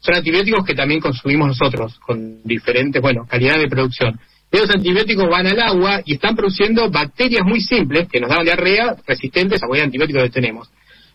son 0.00 0.14
antibióticos 0.14 0.64
que 0.64 0.74
también 0.74 1.00
consumimos 1.00 1.48
nosotros, 1.48 1.98
con 2.00 2.42
diferentes, 2.42 3.00
bueno, 3.00 3.26
calidad 3.28 3.58
de 3.58 3.68
producción. 3.68 4.18
Esos 4.50 4.70
antibióticos 4.70 5.28
van 5.30 5.46
al 5.46 5.60
agua 5.60 6.02
y 6.04 6.14
están 6.14 6.34
produciendo 6.34 6.90
bacterias 6.90 7.44
muy 7.44 7.60
simples 7.60 8.08
que 8.08 8.18
nos 8.18 8.30
dan 8.30 8.44
diarrea 8.44 8.96
resistentes 9.06 9.62
a 9.62 9.66
cualquier 9.66 9.86
antibiótico 9.86 10.20
que 10.22 10.30
tenemos. 10.30 10.68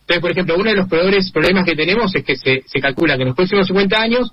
Entonces, 0.06 0.22
por 0.22 0.30
ejemplo, 0.30 0.54
uno 0.56 0.70
de 0.70 0.76
los 0.76 0.88
peores 0.88 1.32
problemas 1.32 1.64
que 1.64 1.74
tenemos 1.74 2.14
es 2.14 2.22
que 2.22 2.36
se, 2.36 2.80
calcula 2.80 3.16
que 3.16 3.22
en 3.22 3.28
los 3.28 3.36
próximos 3.36 3.66
50 3.66 4.00
años, 4.00 4.30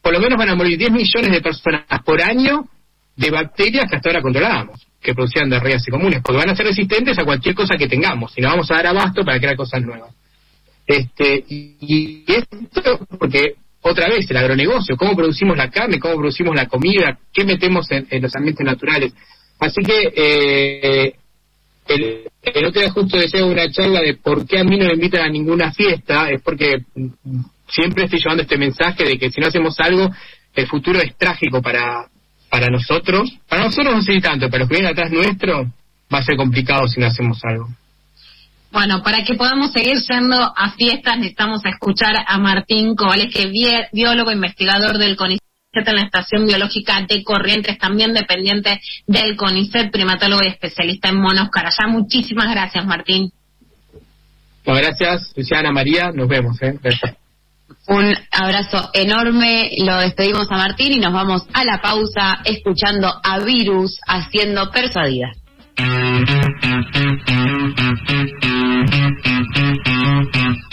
por 0.00 0.12
lo 0.12 0.20
menos 0.20 0.38
van 0.38 0.50
a 0.50 0.54
morir 0.54 0.78
10 0.78 0.92
millones 0.92 1.32
de 1.32 1.40
personas 1.40 1.84
por 2.04 2.22
año 2.22 2.68
de 3.16 3.30
bacterias 3.32 3.86
que 3.90 3.96
hasta 3.96 4.10
ahora 4.10 4.22
controlábamos, 4.22 4.86
que 5.02 5.14
producían 5.14 5.50
diarreas 5.50 5.82
y 5.84 5.90
comunes, 5.90 6.20
porque 6.22 6.38
van 6.38 6.50
a 6.50 6.54
ser 6.54 6.66
resistentes 6.66 7.18
a 7.18 7.24
cualquier 7.24 7.56
cosa 7.56 7.76
que 7.76 7.88
tengamos 7.88 8.38
y 8.38 8.40
nos 8.40 8.52
vamos 8.52 8.70
a 8.70 8.74
dar 8.74 8.86
abasto 8.86 9.24
para 9.24 9.40
crear 9.40 9.56
cosas 9.56 9.82
nuevas. 9.82 10.14
Este, 10.86 11.44
y, 11.48 12.24
esto 12.28 13.04
porque 13.18 13.54
otra 13.80 14.06
vez 14.08 14.30
el 14.30 14.36
agronegocio, 14.36 14.96
cómo 14.96 15.16
producimos 15.16 15.56
la 15.56 15.70
carne, 15.70 15.98
cómo 15.98 16.14
producimos 16.18 16.54
la 16.54 16.66
comida, 16.66 17.18
qué 17.32 17.44
metemos 17.44 17.90
en, 17.90 18.06
en 18.10 18.22
los 18.22 18.34
ambientes 18.36 18.64
naturales. 18.64 19.12
Así 19.58 19.80
que 19.82 20.12
eh, 20.14 21.14
el, 21.88 22.28
el 22.42 22.64
otro 22.64 22.80
día 22.80 22.90
justo 22.90 23.16
decía 23.16 23.44
una 23.44 23.70
charla 23.70 24.00
de 24.00 24.14
por 24.14 24.46
qué 24.46 24.58
a 24.58 24.64
mí 24.64 24.76
no 24.78 24.86
me 24.86 24.94
invitan 24.94 25.22
a 25.22 25.28
ninguna 25.28 25.72
fiesta, 25.72 26.30
es 26.30 26.42
porque 26.42 26.84
siempre 27.68 28.04
estoy 28.04 28.20
llevando 28.20 28.42
este 28.42 28.58
mensaje 28.58 29.04
de 29.04 29.18
que 29.18 29.30
si 29.30 29.40
no 29.40 29.48
hacemos 29.48 29.78
algo, 29.80 30.10
el 30.54 30.66
futuro 30.66 31.00
es 31.00 31.16
trágico 31.16 31.60
para, 31.60 32.06
para 32.50 32.68
nosotros. 32.68 33.30
Para 33.48 33.64
nosotros 33.64 33.94
no 33.94 34.02
sé 34.02 34.14
si 34.14 34.20
tanto, 34.20 34.48
pero 34.48 34.60
los 34.60 34.68
que 34.68 34.76
vienen 34.76 34.92
atrás 34.92 35.10
nuestro 35.10 35.72
va 36.12 36.18
a 36.18 36.24
ser 36.24 36.36
complicado 36.36 36.86
si 36.88 37.00
no 37.00 37.06
hacemos 37.06 37.40
algo. 37.44 37.68
Bueno, 38.72 39.02
para 39.02 39.24
que 39.24 39.34
podamos 39.34 39.72
seguir 39.72 39.96
yendo 40.08 40.36
a 40.36 40.72
fiestas, 40.72 41.16
necesitamos 41.16 41.64
escuchar 41.64 42.14
a 42.26 42.38
Martín 42.38 42.94
Cobales, 42.94 43.32
que 43.32 43.42
es 43.44 43.90
biólogo 43.92 44.30
investigador 44.30 44.98
del 44.98 45.16
CONICET 45.16 45.45
en 45.84 45.96
la 45.96 46.02
Estación 46.02 46.46
Biológica 46.46 47.04
de 47.08 47.22
Corrientes, 47.22 47.78
también 47.78 48.12
dependiente 48.12 48.80
del 49.06 49.36
CONICET, 49.36 49.90
primatólogo 49.90 50.42
y 50.44 50.48
especialista 50.48 51.08
en 51.08 51.20
monos 51.20 51.48
carayá. 51.50 51.86
Muchísimas 51.88 52.50
gracias, 52.50 52.84
Martín. 52.86 53.30
Bueno, 54.64 54.80
gracias, 54.80 55.32
Luciana 55.36 55.70
María, 55.70 56.10
nos 56.12 56.28
vemos. 56.28 56.60
¿eh? 56.62 56.78
Gracias. 56.82 57.16
Un 57.88 58.14
abrazo 58.32 58.90
enorme, 58.94 59.70
lo 59.78 59.98
despedimos 59.98 60.50
a 60.50 60.56
Martín 60.56 60.92
y 60.92 60.98
nos 60.98 61.12
vamos 61.12 61.46
a 61.52 61.64
la 61.64 61.80
pausa 61.80 62.40
escuchando 62.44 63.12
a 63.22 63.38
Virus 63.40 63.98
haciendo 64.06 64.70
persuadida. 64.70 65.32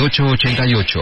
88 0.00 0.24
88. 0.26 1.00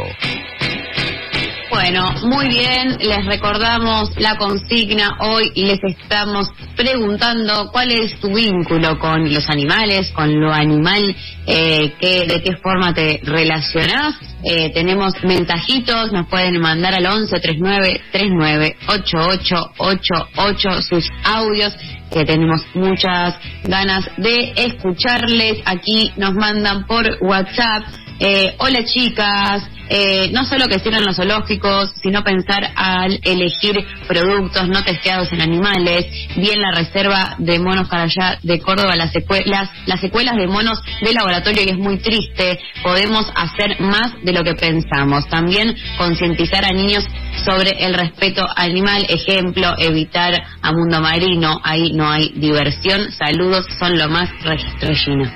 Bueno, 1.69 2.11
muy 2.25 2.49
bien, 2.49 2.97
les 3.01 3.27
recordamos 3.27 4.11
la 4.19 4.37
consigna 4.37 5.11
hoy 5.21 5.51
y 5.55 5.67
les 5.67 5.79
estamos 5.85 6.49
preguntando 6.75 7.71
cuál 7.71 7.91
es 7.91 8.19
tu 8.21 8.33
vínculo 8.35 8.99
con 8.99 9.33
los 9.33 9.49
animales, 9.51 10.11
con 10.13 10.41
lo 10.41 10.53
animal, 10.53 11.15
eh, 11.47 11.93
qué- 12.01 12.25
de 12.27 12.43
qué 12.43 12.57
forma 12.63 12.95
te 12.95 13.21
relacionás. 13.25 14.15
Eh, 14.43 14.71
tenemos 14.73 15.13
mensajitos, 15.23 16.13
nos 16.13 16.27
pueden 16.29 16.59
mandar 16.61 16.95
al 16.95 17.07
11 17.07 17.39
39 17.41 18.01
39 18.13 18.77
88 18.89 19.73
88 19.79 20.83
sus 20.83 21.11
audios 21.25 21.75
que 22.13 22.25
tenemos 22.25 22.65
muchas 22.75 23.35
ganas 23.65 24.09
de 24.17 24.53
escucharles. 24.57 25.59
Aquí 25.67 26.13
nos 26.17 26.33
mandan 26.35 26.87
por 26.87 27.05
WhatsApp. 27.21 27.83
Eh, 28.19 28.55
hola 28.59 28.83
chicas, 28.85 29.63
eh, 29.91 30.31
no 30.33 30.45
solo 30.47 30.67
que 30.69 30.79
cierran 30.79 31.05
los 31.05 31.17
zoológicos, 31.17 31.93
sino 32.03 32.25
pensar 32.25 32.73
al 32.75 33.21
elegir 33.23 33.77
productos 34.09 34.69
no 34.69 34.83
testeados 34.83 35.31
en 35.33 35.43
animales, 35.43 36.07
bien 36.37 36.61
la 36.63 36.73
reserva 36.73 37.35
de 37.39 37.59
monos 37.59 37.89
para 37.89 38.05
allá 38.05 38.39
de 38.43 38.59
Córdoba, 38.59 38.97
las 38.97 39.13
secuelas, 39.13 39.69
las 39.85 40.01
secuelas 40.01 40.35
de 40.37 40.47
monos 40.47 40.81
de 41.03 41.13
laboratorio 41.13 41.63
y 41.63 41.69
es 41.69 41.77
muy 41.77 41.99
triste, 41.99 42.59
podemos 42.83 43.27
hacer 43.35 43.79
más 43.81 44.15
de 44.23 44.33
lo 44.33 44.43
que 44.45 44.55
pensamos, 44.55 45.29
también 45.29 45.77
concientizar 45.99 46.65
a 46.65 46.73
niños 46.73 47.05
sobre 47.45 47.85
el 47.85 47.93
respeto 47.93 48.47
animal, 48.57 49.05
ejemplo, 49.11 49.75
evitar 49.79 50.33
a 50.63 50.73
mundo 50.73 51.01
marino, 51.03 51.61
ahí 51.63 51.93
no 51.93 52.11
hay 52.11 52.33
diversión, 52.35 53.13
saludos, 53.13 53.67
son 53.79 53.99
lo 53.99 54.09
más 54.09 54.31
Re- 54.43 54.57
Regina. 54.81 55.35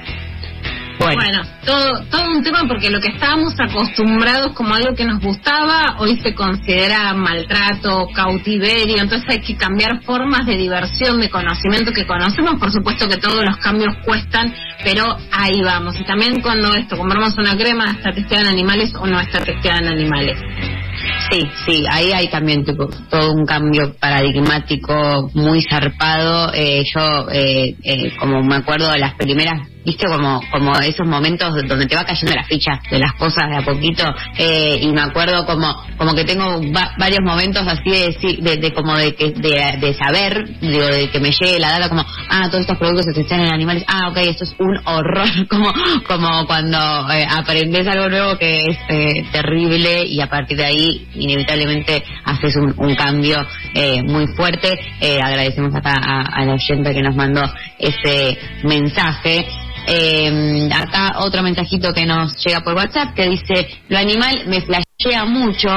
Bueno, 1.01 1.43
todo, 1.65 2.05
todo 2.11 2.29
un 2.29 2.43
tema 2.43 2.65
porque 2.69 2.91
lo 2.91 3.01
que 3.01 3.09
estábamos 3.09 3.55
acostumbrados 3.59 4.53
como 4.53 4.75
algo 4.75 4.95
que 4.95 5.07
nos 5.07 5.21
gustaba, 5.21 5.97
hoy 5.99 6.21
se 6.23 6.35
considera 6.35 7.15
maltrato, 7.15 8.09
cautiverio, 8.15 8.99
entonces 8.99 9.27
hay 9.31 9.41
que 9.41 9.57
cambiar 9.57 10.03
formas 10.03 10.45
de 10.47 10.57
diversión, 10.57 11.21
de 11.21 11.31
conocimiento 11.31 11.93
que 11.93 12.07
conocemos, 12.07 12.61
por 12.61 12.71
supuesto 12.71 13.09
que 13.09 13.17
todos 13.17 13.43
los 13.43 13.57
cambios 13.57 13.95
cuestan, 14.05 14.55
pero 14.85 15.17
ahí 15.33 15.63
vamos. 15.63 15.99
Y 15.99 16.05
también 16.05 16.43
cuando 16.43 16.75
esto, 16.75 16.99
compramos 16.99 17.35
una 17.39 17.57
crema, 17.57 17.93
está 17.93 18.13
testeada 18.13 18.45
en 18.45 18.51
animales 18.51 18.93
o 18.95 19.07
no 19.07 19.19
está 19.21 19.41
testeada 19.41 19.79
en 19.79 19.89
animales. 19.89 20.39
Sí, 21.31 21.49
sí, 21.65 21.85
ahí 21.91 22.13
hay 22.13 22.29
también 22.29 22.65
tipo, 22.65 22.89
todo 23.09 23.33
un 23.33 23.47
cambio 23.47 23.95
paradigmático 23.99 25.31
muy 25.35 25.63
zarpado. 25.63 26.53
Eh, 26.53 26.83
yo, 26.95 27.29
eh, 27.31 27.77
eh, 27.83 28.13
como 28.19 28.43
me 28.43 28.57
acuerdo 28.57 28.91
de 28.91 28.99
las 28.99 29.15
primeras, 29.15 29.69
viste, 29.85 30.07
como, 30.07 30.41
como 30.51 30.75
esos 30.81 31.07
momentos 31.07 31.51
donde 31.67 31.87
te 31.87 31.97
va 31.97 32.05
cayendo 32.05 32.35
la 32.37 32.45
ficha 32.45 32.81
de 32.91 32.99
las 32.99 33.15
cosas 33.15 33.49
de 33.49 33.57
a 33.57 33.63
poquito, 33.63 34.05
eh, 34.39 34.79
y 34.83 34.89
me 34.93 35.01
acuerdo 35.01 35.45
como, 35.47 35.75
como 35.97 36.15
que 36.15 36.25
tengo 36.25 36.61
va- 36.73 36.93
varios 36.99 37.21
momentos 37.25 37.67
así 37.67 37.91
de, 37.91 38.07
decir- 38.09 38.39
de, 38.41 38.57
de 38.57 38.73
como 38.73 38.97
de, 38.97 39.15
que, 39.15 39.31
de, 39.31 39.95
saber, 39.95 40.45
digo, 40.61 40.87
de 40.87 41.09
que 41.11 41.21
me 41.21 41.31
llegue 41.31 41.59
la 41.59 41.71
data 41.73 41.89
como, 41.89 42.05
ah, 42.29 42.49
todos 42.49 42.61
estos 42.63 42.79
productos 42.79 43.07
se 43.07 43.13
testan 43.15 43.41
en 43.41 43.53
animales, 43.53 43.85
ah, 43.89 44.09
ok, 44.11 44.17
esto 44.19 44.45
es 44.45 44.55
un 44.59 44.77
horror, 44.85 45.29
como, 45.49 45.73
como 46.07 46.47
cuando 46.47 46.79
eh, 47.13 47.27
aprendes 47.29 47.87
algo 47.87 48.09
nuevo 48.09 48.37
que 48.39 48.57
es 48.57 48.79
eh, 48.89 49.25
terrible 49.33 50.05
y 50.07 50.21
a 50.21 50.29
partir 50.29 50.57
de 50.59 50.65
ahí 50.67 51.09
inevitablemente 51.15 52.03
haces 52.25 52.55
un, 52.57 52.75
un 52.77 52.95
cambio 52.95 53.45
eh, 53.75 54.03
muy 54.03 54.27
fuerte. 54.29 54.79
Eh, 55.01 55.19
agradecemos 55.23 55.75
acá 55.75 55.95
a, 56.03 56.21
a 56.21 56.45
la 56.45 56.55
oyente 56.55 56.93
que 56.93 57.03
nos 57.03 57.15
mandó 57.17 57.43
ese 57.79 58.39
mensaje. 58.65 59.47
Eh, 59.87 60.69
acá 60.73 61.19
otro 61.19 61.43
mensajito 61.43 61.93
que 61.93 62.05
nos 62.05 62.37
llega 62.45 62.61
por 62.61 62.75
WhatsApp 62.75 63.15
que 63.15 63.29
dice, 63.29 63.69
lo 63.89 63.99
animal 63.99 64.45
me 64.47 64.61
flashea 64.61 65.25
mucho, 65.25 65.69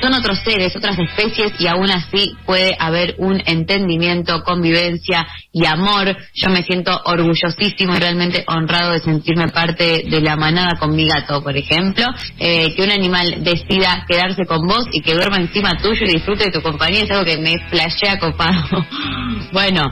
son 0.00 0.14
otros 0.14 0.40
seres, 0.44 0.74
otras 0.74 0.98
especies 0.98 1.52
y 1.58 1.66
aún 1.66 1.90
así 1.90 2.34
puede 2.44 2.76
haber 2.78 3.14
un 3.18 3.40
entendimiento, 3.46 4.42
convivencia 4.42 5.26
y 5.52 5.64
amor. 5.66 6.16
Yo 6.34 6.50
me 6.50 6.62
siento 6.62 7.00
orgullosísimo 7.04 7.94
y 7.94 7.98
realmente 7.98 8.44
honrado 8.48 8.92
de 8.92 9.00
sentirme 9.00 9.48
parte 9.48 10.04
de 10.08 10.20
la 10.20 10.36
manada 10.36 10.78
con 10.78 10.94
mi 10.94 11.06
gato, 11.06 11.42
por 11.42 11.56
ejemplo. 11.56 12.06
Eh, 12.38 12.74
que 12.74 12.82
un 12.82 12.90
animal 12.90 13.44
decida 13.44 14.04
quedarse 14.08 14.44
con 14.46 14.66
vos 14.66 14.86
y 14.92 15.00
que 15.00 15.14
duerma 15.14 15.36
encima 15.36 15.76
tuyo 15.80 16.04
y 16.04 16.14
disfrute 16.14 16.46
de 16.46 16.52
tu 16.52 16.62
compañía 16.62 17.04
es 17.04 17.10
algo 17.10 17.24
que 17.24 17.38
me 17.38 17.58
flashea 17.68 18.18
copado. 18.18 18.84
bueno. 19.52 19.82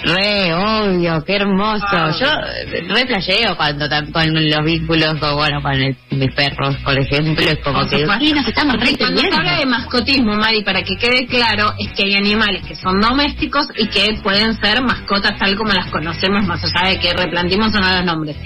Re, 0.00 0.54
obvio, 0.54 1.24
qué 1.24 1.36
hermoso. 1.36 1.86
Yo 2.20 2.26
eh, 2.26 2.84
re 2.88 3.06
flasheo 3.06 3.56
cuando 3.56 3.86
con 4.12 4.32
los 4.48 4.64
vínculos, 4.64 5.14
con, 5.18 5.34
bueno, 5.34 5.60
con 5.60 5.72
el- 5.72 5.96
mis 6.10 6.32
perros, 6.34 6.76
por 6.84 6.96
ejemplo, 6.98 7.44
es 7.44 7.58
como 7.58 7.80
que 7.88 8.06
sí, 8.20 8.32
nos 8.32 8.46
estamos 8.46 8.76
re 8.80 8.90
Y 8.90 8.96
Cuando 8.96 9.20
se 9.20 9.26
habla 9.34 9.58
de 9.58 9.66
mascotismo, 9.66 10.34
Mari, 10.36 10.62
para 10.62 10.82
que 10.82 10.96
quede 10.96 11.26
claro, 11.26 11.72
es 11.78 11.92
que 11.92 12.04
hay 12.04 12.14
animales 12.14 12.62
que 12.66 12.74
son 12.76 13.00
domésticos 13.00 13.66
y 13.76 13.86
que 13.88 14.18
pueden 14.22 14.54
ser 14.60 14.82
mascotas 14.82 15.36
tal 15.38 15.56
como 15.56 15.72
las 15.72 15.86
conocemos, 15.90 16.44
más 16.46 16.62
allá 16.64 16.90
de 16.90 16.98
que 17.00 17.12
replantimos 17.12 17.74
o 17.74 17.78
no 17.80 17.94
los 17.96 18.04
nombres. 18.04 18.36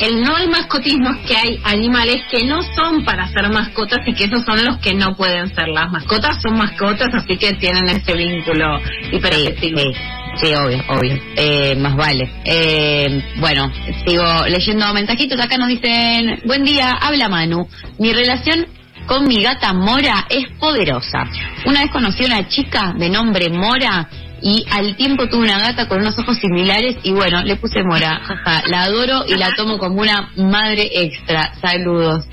El 0.00 0.22
no 0.22 0.34
al 0.36 0.48
mascotismo 0.48 1.10
es 1.10 1.26
que 1.26 1.36
hay 1.36 1.60
animales 1.64 2.22
que 2.30 2.44
no 2.46 2.62
son 2.62 3.04
para 3.04 3.28
ser 3.28 3.48
mascotas 3.50 4.00
y 4.06 4.14
que 4.14 4.24
esos 4.24 4.44
son 4.44 4.64
los 4.64 4.78
que 4.78 4.94
no 4.94 5.14
pueden 5.16 5.48
ser. 5.54 5.68
Las 5.68 5.90
mascotas 5.90 6.40
son 6.42 6.56
mascotas, 6.58 7.08
así 7.14 7.36
que 7.36 7.52
tienen 7.54 7.88
ese 7.88 8.12
vínculo 8.14 8.80
hiperafectivo. 9.12 9.78
Sí, 9.80 9.92
sí, 9.92 10.00
obvio, 10.42 10.82
obvio. 10.88 11.18
Eh, 11.36 11.76
más 11.76 11.96
vale. 11.96 12.30
Eh, 12.44 13.22
bueno, 13.36 13.70
sigo 14.06 14.24
leyendo 14.48 14.92
mensajitos. 14.92 15.40
Acá 15.40 15.56
nos 15.56 15.68
dicen, 15.68 16.40
buen 16.44 16.64
día, 16.64 16.92
habla 17.00 17.28
Manu. 17.28 17.68
Mi 17.98 18.12
relación 18.12 18.66
con 19.06 19.26
mi 19.26 19.42
gata 19.42 19.72
Mora 19.72 20.26
es 20.28 20.46
poderosa. 20.58 21.24
Una 21.66 21.82
vez 21.82 21.90
conocí 21.90 22.24
a 22.24 22.26
una 22.26 22.48
chica 22.48 22.94
de 22.96 23.08
nombre 23.08 23.48
Mora 23.50 24.08
y 24.42 24.66
al 24.70 24.96
tiempo 24.96 25.28
tuve 25.28 25.44
una 25.44 25.58
gata 25.58 25.88
con 25.88 26.00
unos 26.00 26.18
ojos 26.18 26.38
similares 26.38 26.96
y 27.02 27.12
bueno, 27.12 27.42
le 27.44 27.56
puse 27.56 27.82
Mora. 27.82 28.20
Jaja, 28.24 28.62
la 28.66 28.82
adoro 28.82 29.24
y 29.26 29.36
la 29.36 29.50
tomo 29.52 29.78
como 29.78 30.00
una 30.00 30.30
madre 30.36 30.90
extra. 30.92 31.54
Saludos. 31.60 32.24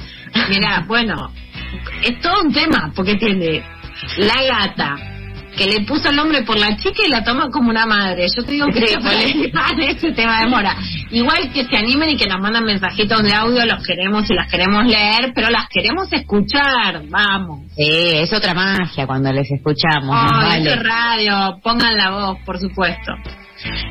Mira, 0.49 0.84
bueno, 0.88 1.32
es 2.04 2.20
todo 2.22 2.41
un 2.41 2.54
tema, 2.54 2.91
porque 2.95 3.16
tiene 3.16 3.64
la 4.18 4.43
gata 4.43 4.95
que 5.58 5.66
le 5.66 5.86
puso 5.86 6.10
el 6.10 6.16
nombre 6.16 6.43
por 6.43 6.58
la 6.58 6.76
chica 6.78 7.04
y 7.06 7.10
la 7.10 7.24
toma 7.24 7.49
como 7.52 7.70
una 7.70 7.86
madre. 7.86 8.28
Yo 8.36 8.43
te 8.43 8.52
digo 8.54 8.68
que 8.68 8.88
Sí, 8.88 8.95
en 9.74 9.82
ese 9.89 10.12
tema 10.12 10.41
de 10.41 10.47
mora. 10.47 10.76
Igual 11.12 11.52
que 11.54 11.66
se 11.66 11.78
animen 11.78 12.12
y 12.12 12.18
que 12.18 12.28
nos 12.28 12.39
mandan 12.39 12.64
mensajitos 12.64 13.22
de 13.24 13.34
audio, 13.34 13.66
los 13.66 13.86
queremos 13.86 14.30
y 14.30 14.34
las 14.34 14.49
queremos 14.49 14.86
leer, 14.86 15.32
pero 15.36 15.49
las 15.49 15.68
queremos 15.70 16.12
escuchar, 16.12 17.02
vamos. 17.10 17.62
Sí, 17.76 18.12
es 18.14 18.32
otra 18.34 18.54
magia 18.54 19.06
cuando 19.06 19.32
les 19.32 19.49
escuchamos. 19.52 20.16
Ay, 20.16 20.66
vale. 20.66 20.76
radio, 20.76 21.60
pongan 21.62 21.95
la 21.97 22.12
voz, 22.12 22.38
por 22.45 22.60
supuesto. 22.60 23.14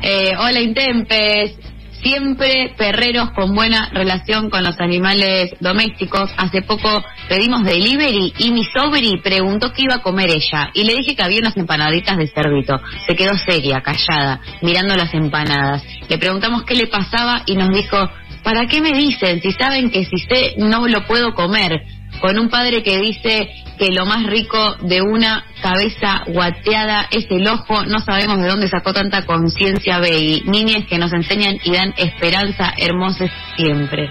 Eh, 0.01 0.33
hola 0.37 0.59
Intempes, 0.59 1.57
siempre 2.01 2.73
perreros 2.77 3.31
con 3.31 3.53
buena 3.53 3.89
relación 3.93 4.49
con 4.49 4.63
los 4.63 4.79
animales 4.79 5.51
domésticos. 5.59 6.31
Hace 6.37 6.61
poco 6.61 7.03
pedimos 7.29 7.63
delivery 7.63 8.33
y 8.37 8.51
mi 8.51 8.63
sobri 8.65 9.17
preguntó 9.23 9.71
qué 9.73 9.83
iba 9.83 9.95
a 9.95 10.01
comer 10.01 10.29
ella 10.29 10.71
y 10.73 10.83
le 10.83 10.95
dije 10.95 11.15
que 11.15 11.23
había 11.23 11.39
unas 11.39 11.57
empanaditas 11.57 12.17
de 12.17 12.27
cerdito. 12.27 12.79
Se 13.07 13.15
quedó 13.15 13.37
seria, 13.37 13.81
callada, 13.81 14.41
mirando 14.61 14.95
las 14.95 15.13
empanadas. 15.13 15.83
Le 16.09 16.17
preguntamos 16.17 16.63
qué 16.63 16.75
le 16.75 16.87
pasaba 16.87 17.43
y 17.45 17.55
nos 17.55 17.69
dijo, 17.69 17.97
¿para 18.43 18.65
qué 18.67 18.81
me 18.81 18.91
dicen 18.93 19.41
si 19.41 19.51
saben 19.51 19.91
que 19.91 20.05
si 20.05 20.17
sé 20.17 20.55
no 20.57 20.87
lo 20.87 21.05
puedo 21.05 21.33
comer? 21.33 21.81
con 22.19 22.37
un 22.37 22.49
padre 22.49 22.83
que 22.83 22.99
dice 22.99 23.49
que 23.81 23.91
lo 23.91 24.05
más 24.05 24.27
rico 24.27 24.75
de 24.83 25.01
una 25.01 25.43
cabeza 25.59 26.21
guateada 26.27 27.07
es 27.09 27.25
el 27.31 27.47
ojo, 27.47 27.83
no 27.85 27.97
sabemos 27.97 28.39
de 28.39 28.47
dónde 28.47 28.67
sacó 28.67 28.93
tanta 28.93 29.25
conciencia 29.25 29.97
Beggy, 29.97 30.43
niñas 30.45 30.85
que 30.87 30.99
nos 30.99 31.11
enseñan 31.11 31.57
y 31.63 31.71
dan 31.71 31.91
esperanza 31.97 32.73
hermosas 32.77 33.31
siempre. 33.57 34.07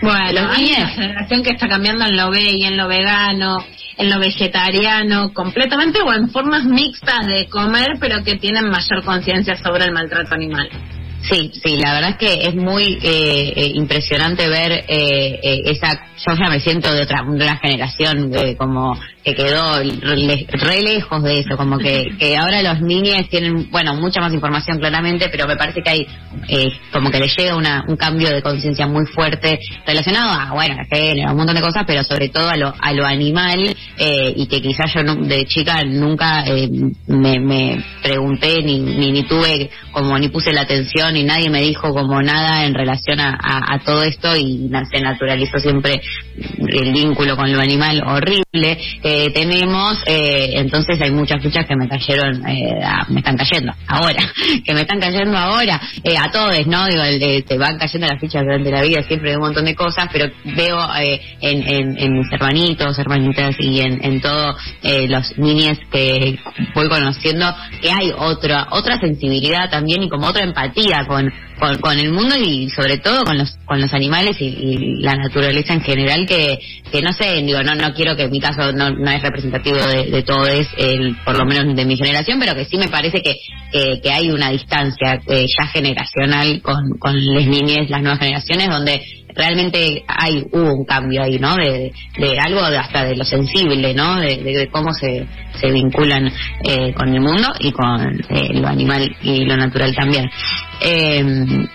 Bueno, 0.00 0.32
Los 0.32 0.58
niños. 0.58 0.78
una 0.78 0.88
generación 0.88 1.42
que 1.42 1.50
está 1.50 1.68
cambiando 1.68 2.06
en 2.06 2.16
lo 2.16 2.30
ve 2.30 2.52
y 2.56 2.64
en 2.64 2.78
lo 2.78 2.88
vegano, 2.88 3.58
en 3.98 4.08
lo 4.08 4.18
vegetariano, 4.18 5.34
completamente 5.34 6.00
o 6.00 6.10
en 6.14 6.30
formas 6.30 6.64
mixtas 6.64 7.26
de 7.26 7.46
comer, 7.50 7.98
pero 8.00 8.24
que 8.24 8.36
tienen 8.36 8.70
mayor 8.70 9.04
conciencia 9.04 9.54
sobre 9.62 9.84
el 9.84 9.92
maltrato 9.92 10.34
animal. 10.34 10.70
Sí, 11.30 11.50
sí, 11.62 11.76
la 11.76 11.94
verdad 11.94 12.10
es 12.10 12.16
que 12.16 12.48
es 12.48 12.54
muy 12.54 12.98
eh, 13.02 13.52
eh, 13.56 13.72
impresionante 13.74 14.48
ver 14.48 14.72
eh, 14.72 15.40
eh, 15.42 15.62
esa. 15.66 16.06
Yo 16.26 16.34
ya 16.34 16.48
me 16.50 16.60
siento 16.60 16.90
de 16.92 17.02
otra, 17.02 17.22
de 17.22 17.44
una 17.44 17.56
generación 17.58 18.32
eh, 18.34 18.56
como 18.56 18.98
que 19.22 19.34
quedó 19.34 19.78
re, 19.78 20.82
lejos 20.82 21.22
de 21.22 21.40
eso, 21.40 21.56
como 21.56 21.78
que, 21.78 22.08
que 22.18 22.36
ahora 22.36 22.62
los 22.62 22.80
niños 22.82 23.28
tienen, 23.30 23.70
bueno, 23.70 23.94
mucha 23.94 24.20
más 24.20 24.32
información 24.34 24.78
claramente, 24.78 25.28
pero 25.30 25.46
me 25.46 25.56
parece 25.56 25.82
que 25.82 25.90
hay 25.90 26.06
eh, 26.48 26.68
como 26.92 27.10
que 27.10 27.18
les 27.20 27.34
llega 27.36 27.56
una, 27.56 27.84
un 27.88 27.96
cambio 27.96 28.28
de 28.30 28.42
conciencia 28.42 28.86
muy 28.86 29.06
fuerte 29.06 29.58
relacionado 29.86 30.30
a, 30.30 30.52
bueno, 30.52 30.76
a 30.80 30.84
género, 30.94 31.30
un 31.30 31.36
montón 31.38 31.56
de 31.56 31.62
cosas, 31.62 31.84
pero 31.86 32.04
sobre 32.04 32.28
todo 32.28 32.48
a 32.50 32.56
lo, 32.56 32.74
a 32.78 32.92
lo 32.92 33.06
animal 33.06 33.74
eh, 33.98 34.32
y 34.36 34.46
que 34.46 34.60
quizás 34.60 34.92
yo 34.94 35.02
de 35.02 35.44
chica 35.46 35.82
nunca 35.84 36.44
eh, 36.46 36.68
me, 37.06 37.82
pregunté 38.02 38.62
ni, 38.62 38.78
ni, 38.78 39.10
ni 39.12 39.22
tuve 39.24 39.70
como 39.90 40.18
ni 40.18 40.28
puse 40.28 40.52
la 40.52 40.62
atención 40.62 41.16
y 41.16 41.22
nadie 41.22 41.48
me 41.50 41.62
dijo 41.62 41.92
como 41.94 42.20
nada 42.20 42.64
en 42.66 42.74
relación 42.74 43.20
a, 43.20 43.38
a- 43.40 43.78
todo 43.84 44.02
esto 44.02 44.36
y 44.36 44.70
se 44.92 45.00
naturalizó 45.00 45.58
siempre 45.58 46.00
el 46.68 46.92
vínculo 46.92 47.36
con 47.36 47.52
lo 47.52 47.60
animal 47.60 48.02
horrible 48.06 48.78
que 49.02 49.30
tenemos, 49.34 49.98
eh, 50.06 50.50
entonces 50.54 51.00
hay 51.00 51.10
muchas 51.12 51.42
fichas 51.42 51.66
que 51.66 51.76
me 51.76 51.88
cayeron, 51.88 52.44
eh, 52.46 52.80
me 53.08 53.20
están 53.20 53.36
cayendo 53.36 53.72
ahora, 53.86 54.22
que 54.64 54.74
me 54.74 54.80
están 54.82 55.00
cayendo 55.00 55.36
ahora, 55.36 55.80
eh, 56.02 56.16
a 56.18 56.30
todos, 56.30 56.66
¿no? 56.66 56.86
Digo, 56.86 57.02
de- 57.02 57.44
te 57.46 57.58
van 57.58 57.78
cayendo 57.78 58.06
las 58.08 58.20
fichas 58.20 58.42
durante 58.42 58.70
la 58.70 58.82
vida 58.82 59.02
siempre 59.02 59.30
de 59.30 59.36
un 59.36 59.42
montón 59.42 59.64
de 59.64 59.74
cosas, 59.74 60.08
pero 60.12 60.30
veo 60.44 60.78
eh, 61.00 61.20
en, 61.40 61.62
en, 61.68 61.98
en 61.98 62.18
mis 62.18 62.32
hermanitos, 62.32 62.98
hermanitas 62.98 63.56
y 63.58 63.80
en, 63.80 64.04
en 64.04 64.20
todos 64.20 64.56
eh, 64.82 65.06
los 65.08 65.36
niñes 65.38 65.78
que 65.92 66.38
voy 66.74 66.88
conociendo 66.88 67.54
que 67.80 67.90
hay 67.90 68.12
otra 68.16 68.66
otra 68.70 68.98
sensibilidad 68.98 69.70
también 69.70 70.02
y 70.02 70.08
como 70.08 70.26
otra 70.28 70.42
empatía 70.44 71.04
con, 71.06 71.32
con, 71.58 71.76
con 71.78 71.98
el 71.98 72.12
mundo 72.12 72.34
y 72.36 72.68
sobre 72.70 72.98
todo 72.98 73.24
con 73.24 73.38
los 73.38 73.56
con 73.64 73.80
los 73.80 73.92
animales 73.92 74.36
y, 74.40 74.96
la 75.00 75.14
naturaleza 75.14 75.74
en 75.74 75.82
general 75.82 76.26
que, 76.26 76.58
que 76.90 77.02
no 77.02 77.12
sé, 77.12 77.42
digo, 77.42 77.62
no 77.62 77.74
no 77.74 77.92
quiero 77.94 78.16
que 78.16 78.28
mi 78.28 78.40
caso 78.40 78.72
no, 78.72 78.90
no 78.90 79.10
es 79.10 79.22
representativo 79.22 79.76
de, 79.76 80.10
de 80.10 80.22
todo 80.22 80.46
es 80.46 80.68
el, 80.76 81.16
por 81.24 81.38
lo 81.38 81.44
menos 81.44 81.74
de 81.74 81.84
mi 81.84 81.96
generación, 81.96 82.38
pero 82.40 82.54
que 82.54 82.64
sí 82.64 82.76
me 82.76 82.88
parece 82.88 83.20
que, 83.22 83.36
que, 83.72 84.00
que 84.02 84.10
hay 84.10 84.30
una 84.30 84.50
distancia 84.50 85.20
eh, 85.26 85.46
ya 85.46 85.66
generacional 85.66 86.60
con, 86.62 86.98
con 86.98 87.34
las 87.34 87.46
niñas, 87.46 87.90
las 87.90 88.02
nuevas 88.02 88.20
generaciones, 88.20 88.68
donde 88.68 89.23
realmente 89.34 90.04
hay 90.06 90.44
hubo 90.52 90.72
un 90.74 90.84
cambio 90.84 91.22
ahí, 91.22 91.38
¿no? 91.38 91.54
De, 91.56 91.92
de 92.18 92.38
algo 92.38 92.60
hasta 92.60 93.04
de 93.04 93.16
lo 93.16 93.24
sensible, 93.24 93.94
¿no? 93.94 94.20
De 94.20 94.68
cómo 94.70 94.92
se, 94.92 95.26
se 95.60 95.70
vinculan 95.70 96.30
eh, 96.62 96.92
con 96.94 97.08
el 97.08 97.20
mundo 97.20 97.48
y 97.60 97.72
con 97.72 98.20
eh, 98.28 98.54
lo 98.54 98.68
animal 98.68 99.16
y 99.22 99.44
lo 99.44 99.56
natural 99.56 99.94
también. 99.94 100.30
Eh, 100.80 101.22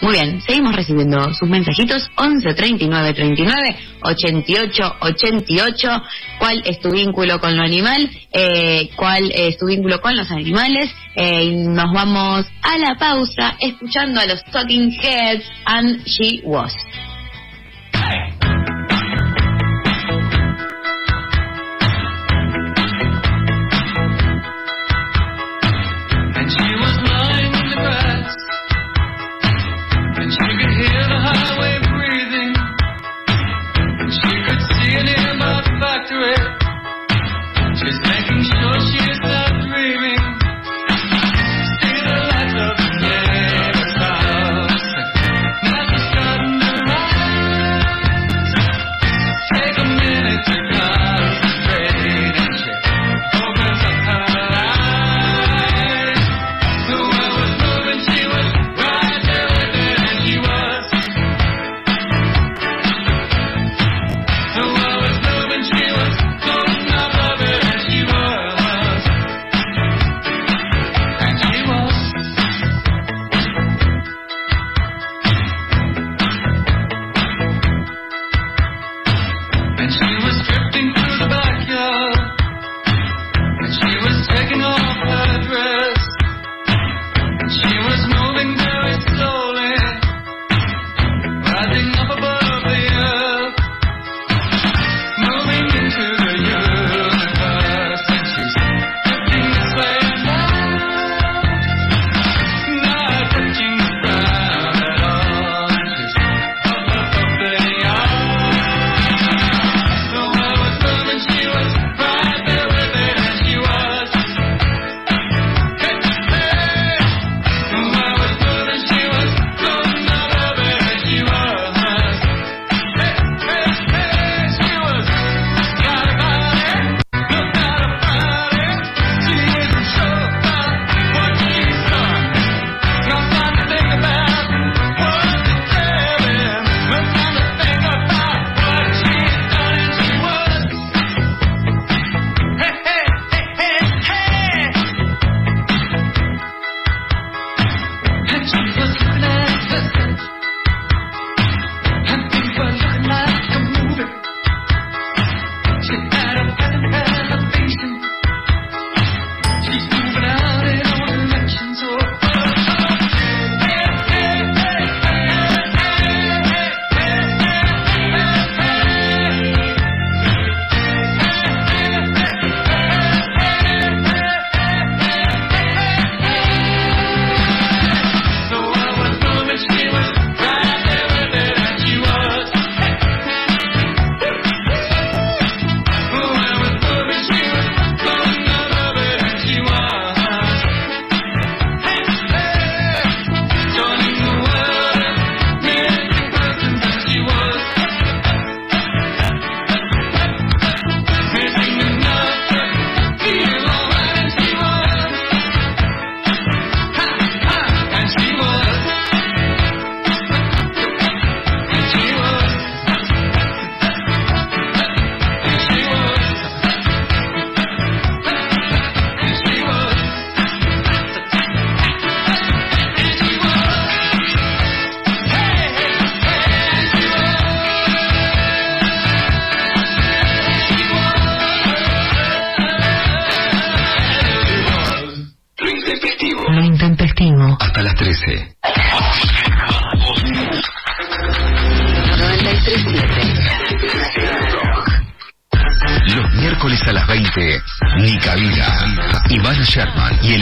muy 0.01 0.11
bien, 0.11 0.41
seguimos 0.41 0.75
recibiendo 0.75 1.33
sus 1.33 1.49
mensajitos 1.49 2.09
11 2.15 2.53
39 2.53 3.13
39 3.13 3.75
88 4.01 4.95
88. 4.99 6.01
¿Cuál 6.37 6.61
es 6.65 6.79
tu 6.79 6.91
vínculo 6.91 7.39
con 7.39 7.55
lo 7.55 7.63
animal? 7.63 8.09
Eh, 8.31 8.89
¿Cuál 8.95 9.31
es 9.33 9.57
tu 9.57 9.65
vínculo 9.65 9.99
con 10.01 10.15
los 10.15 10.29
animales? 10.31 10.91
Eh, 11.15 11.43
y 11.45 11.55
nos 11.67 11.91
vamos 11.93 12.45
a 12.61 12.77
la 12.77 12.95
pausa 12.97 13.55
escuchando 13.59 14.21
a 14.21 14.25
los 14.25 14.43
Talking 14.45 14.91
Heads 14.91 15.45
and 15.65 16.03
She 16.05 16.41
Was. 16.43 16.73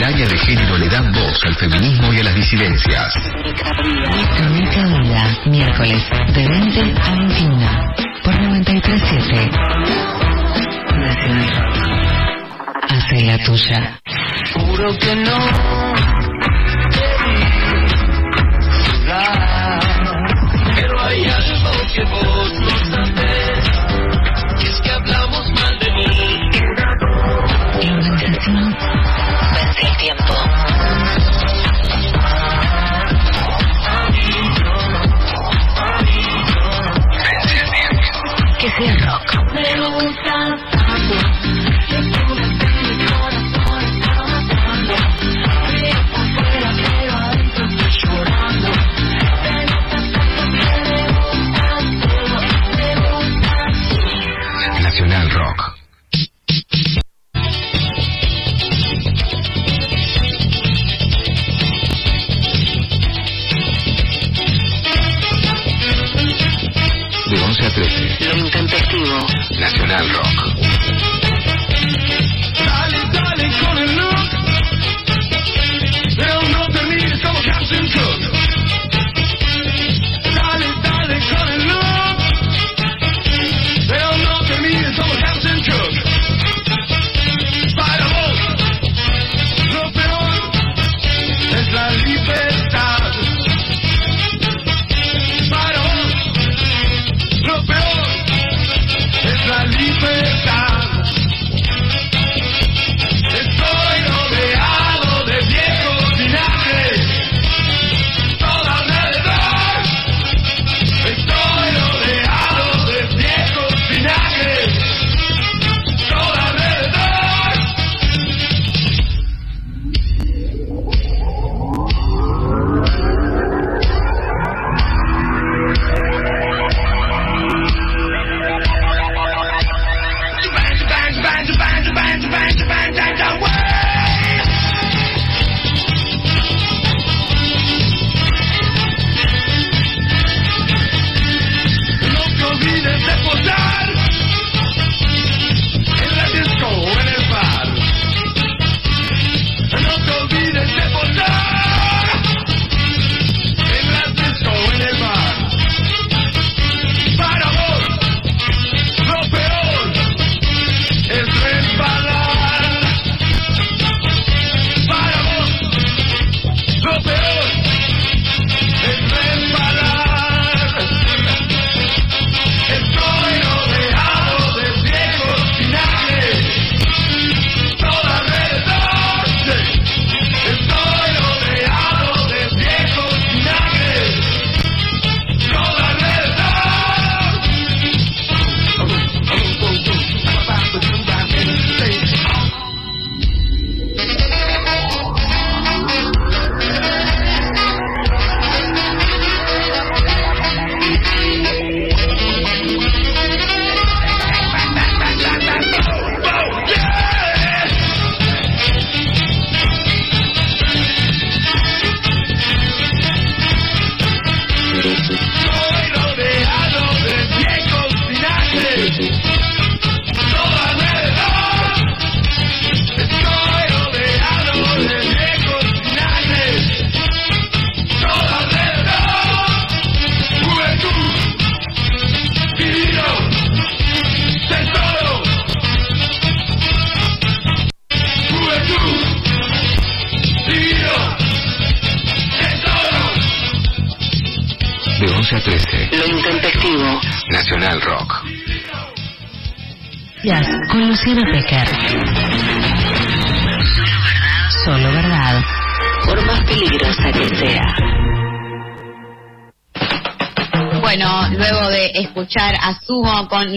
Área 0.08 0.26
de 0.26 0.38
género 0.38 0.78
le 0.78 0.88
dan 0.88 1.12
voz 1.12 1.38
al 1.44 1.54
feminismo 1.56 2.10
y 2.14 2.20
a 2.20 2.24
las 2.24 2.34
disidencias. 2.34 3.14
Nica 4.54 4.86
Vida, 5.02 5.38
miércoles 5.44 6.02
de 6.34 6.48
20 6.48 6.80
a 6.98 7.10
21 7.14 7.94
por 8.24 8.40
937 8.40 9.50
Nacional. 10.96 11.50
Hace 12.88 13.20
la 13.26 13.38
tuya. 13.44 14.00
Juro 14.54 14.98
que 14.98 15.14
no 15.14 16.07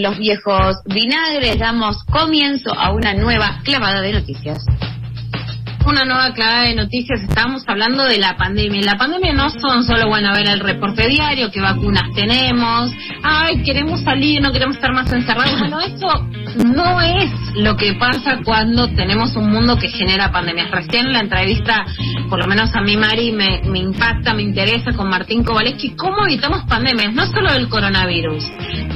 los 0.02 0.18
viejos 0.18 0.78
vinagres, 0.86 1.58
damos 1.58 2.02
comienzo 2.10 2.74
a 2.76 2.92
una 2.92 3.14
nueva 3.14 3.60
clavada 3.62 4.00
de 4.00 4.12
noticias. 4.12 4.58
Una 5.86 6.04
nueva 6.04 6.32
clavada 6.32 6.62
de 6.62 6.74
noticias, 6.74 7.22
estamos 7.22 7.64
hablando 7.66 8.04
de 8.04 8.18
la 8.18 8.36
pandemia. 8.36 8.82
La 8.82 8.96
pandemia 8.96 9.32
no 9.32 9.50
son 9.50 9.84
solo, 9.84 10.08
bueno, 10.08 10.28
a 10.28 10.32
ver 10.32 10.48
el 10.48 10.60
reporte 10.60 11.08
diario, 11.08 11.50
qué 11.50 11.60
vacunas 11.60 12.08
tenemos, 12.14 12.92
ay, 13.22 13.62
queremos 13.62 14.00
salir, 14.00 14.40
no 14.40 14.52
queremos 14.52 14.76
estar 14.76 14.92
más 14.92 15.12
encerrados. 15.12 15.58
Bueno, 15.58 15.80
eso 15.80 16.08
no 16.64 17.00
es 17.00 17.30
lo 17.56 17.76
que 17.76 17.94
pasa 17.94 18.38
cuando 18.44 18.88
tenemos 18.94 19.34
un 19.34 19.50
mundo 19.50 19.76
que 19.76 19.88
genera 19.88 20.30
pandemias. 20.30 20.70
Recién 20.70 21.12
la 21.12 21.20
entrevista, 21.20 21.84
por 22.28 22.38
lo 22.38 22.46
menos 22.46 22.74
a 22.74 22.80
mí, 22.80 22.96
Mari, 22.96 23.32
me, 23.32 23.62
me 23.64 23.80
impacta, 23.80 24.34
me 24.34 24.42
interesa 24.42 24.92
con 24.92 25.08
Martín 25.08 25.42
Kowaleski, 25.42 25.96
cómo 25.96 26.26
evitamos 26.26 26.62
pandemias, 26.68 27.12
no 27.12 27.26
solo 27.26 27.52
del 27.52 27.68
coronavirus, 27.68 28.44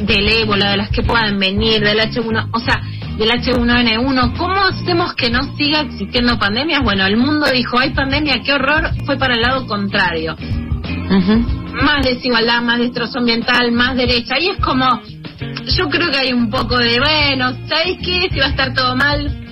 del 0.02 0.28
ébola, 0.28 0.70
de 0.70 0.76
las 0.76 0.90
que 0.90 1.02
puedan 1.02 1.38
venir, 1.38 1.80
del 1.80 1.98
H1, 1.98 2.48
o 2.52 2.58
sea, 2.60 2.80
del 3.16 3.30
H1N1, 3.30 4.36
¿cómo 4.36 4.54
hacemos 4.54 5.14
que 5.14 5.30
no 5.30 5.56
siga 5.56 5.80
existiendo 5.80 6.38
pandemias? 6.38 6.82
Bueno, 6.82 7.06
el 7.06 7.16
mundo 7.16 7.46
dijo, 7.52 7.78
hay 7.78 7.90
pandemia, 7.90 8.42
qué 8.44 8.52
horror, 8.52 8.90
fue 9.06 9.16
para 9.16 9.34
el 9.34 9.40
lado 9.40 9.66
contrario. 9.66 10.36
Más 11.72 12.02
desigualdad, 12.04 12.62
más 12.62 12.78
destrozo 12.78 13.18
ambiental, 13.18 13.72
más 13.72 13.96
derecha, 13.96 14.38
y 14.38 14.48
es 14.48 14.58
como, 14.58 15.00
yo 15.76 15.88
creo 15.88 16.10
que 16.10 16.18
hay 16.18 16.32
un 16.32 16.50
poco 16.50 16.78
de, 16.78 16.98
bueno, 17.00 17.52
¿sabéis 17.68 17.98
qué? 18.04 18.28
Si 18.30 18.38
va 18.38 18.46
a 18.46 18.50
estar 18.50 18.74
todo 18.74 18.96
mal, 18.96 19.46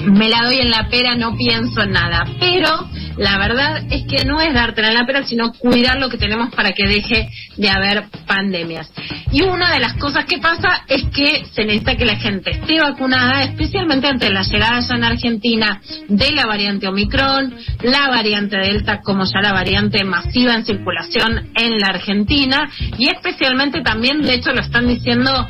me 0.00 0.28
la 0.28 0.44
doy 0.44 0.58
en 0.58 0.70
la 0.70 0.88
pera, 0.88 1.14
no 1.14 1.36
pienso 1.36 1.82
en 1.82 1.92
nada. 1.92 2.24
Pero 2.38 2.88
la 3.20 3.36
verdad 3.36 3.82
es 3.90 4.06
que 4.06 4.24
no 4.24 4.40
es 4.40 4.54
dártela 4.54 4.88
en 4.88 4.94
la 4.94 5.04
pera, 5.04 5.22
sino 5.24 5.52
cuidar 5.52 6.00
lo 6.00 6.08
que 6.08 6.16
tenemos 6.16 6.54
para 6.54 6.70
que 6.70 6.88
deje 6.88 7.28
de 7.58 7.68
haber 7.68 8.04
pandemias. 8.26 8.90
Y 9.30 9.42
una 9.42 9.70
de 9.74 9.78
las 9.78 9.92
cosas 9.98 10.24
que 10.24 10.38
pasa 10.38 10.84
es 10.88 11.04
que 11.14 11.44
se 11.52 11.66
necesita 11.66 11.96
que 11.96 12.06
la 12.06 12.16
gente 12.16 12.50
esté 12.50 12.80
vacunada, 12.80 13.42
especialmente 13.42 14.08
ante 14.08 14.30
la 14.30 14.42
llegada 14.42 14.80
ya 14.80 14.94
en 14.94 15.04
Argentina 15.04 15.82
de 16.08 16.32
la 16.32 16.46
variante 16.46 16.88
Omicron, 16.88 17.54
la 17.82 18.08
variante 18.08 18.56
Delta 18.56 19.02
como 19.02 19.24
ya 19.24 19.42
la 19.42 19.52
variante 19.52 20.02
masiva 20.02 20.54
en 20.54 20.64
circulación 20.64 21.50
en 21.54 21.78
la 21.78 21.88
Argentina 21.88 22.70
y 22.96 23.08
especialmente 23.08 23.82
también, 23.82 24.22
de 24.22 24.32
hecho 24.32 24.52
lo 24.52 24.62
están 24.62 24.88
diciendo 24.88 25.46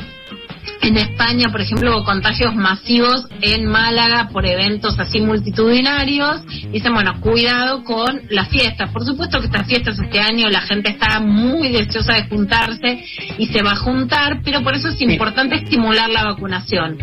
en 0.83 0.97
España, 0.97 1.51
por 1.51 1.61
ejemplo, 1.61 1.95
hubo 1.95 2.05
contagios 2.05 2.55
masivos 2.55 3.27
en 3.43 3.67
Málaga 3.67 4.29
por 4.33 4.47
eventos 4.47 4.99
así 4.99 5.21
multitudinarios. 5.21 6.43
Dicen, 6.73 6.95
bueno, 6.95 7.21
cuidado 7.21 7.85
con 7.85 8.23
las 8.31 8.49
fiestas. 8.49 8.91
Por 8.91 9.05
supuesto 9.05 9.41
que 9.41 9.47
estas 9.47 9.67
fiestas 9.67 9.99
este 9.99 10.21
año 10.21 10.49
la 10.49 10.63
gente 10.63 10.91
está 10.91 11.21
muy 11.21 11.69
deseosa 11.69 12.15
de 12.15 12.29
juntarse 12.29 13.05
y 13.39 13.47
se 13.47 13.63
va 13.63 13.73
a 13.73 13.77
juntar, 13.77 14.41
pero 14.43 14.63
por 14.63 14.75
eso 14.75 14.89
es 14.89 15.01
importante 15.03 15.57
estimular 15.57 16.09
la 16.09 16.25
vacunación. 16.25 16.99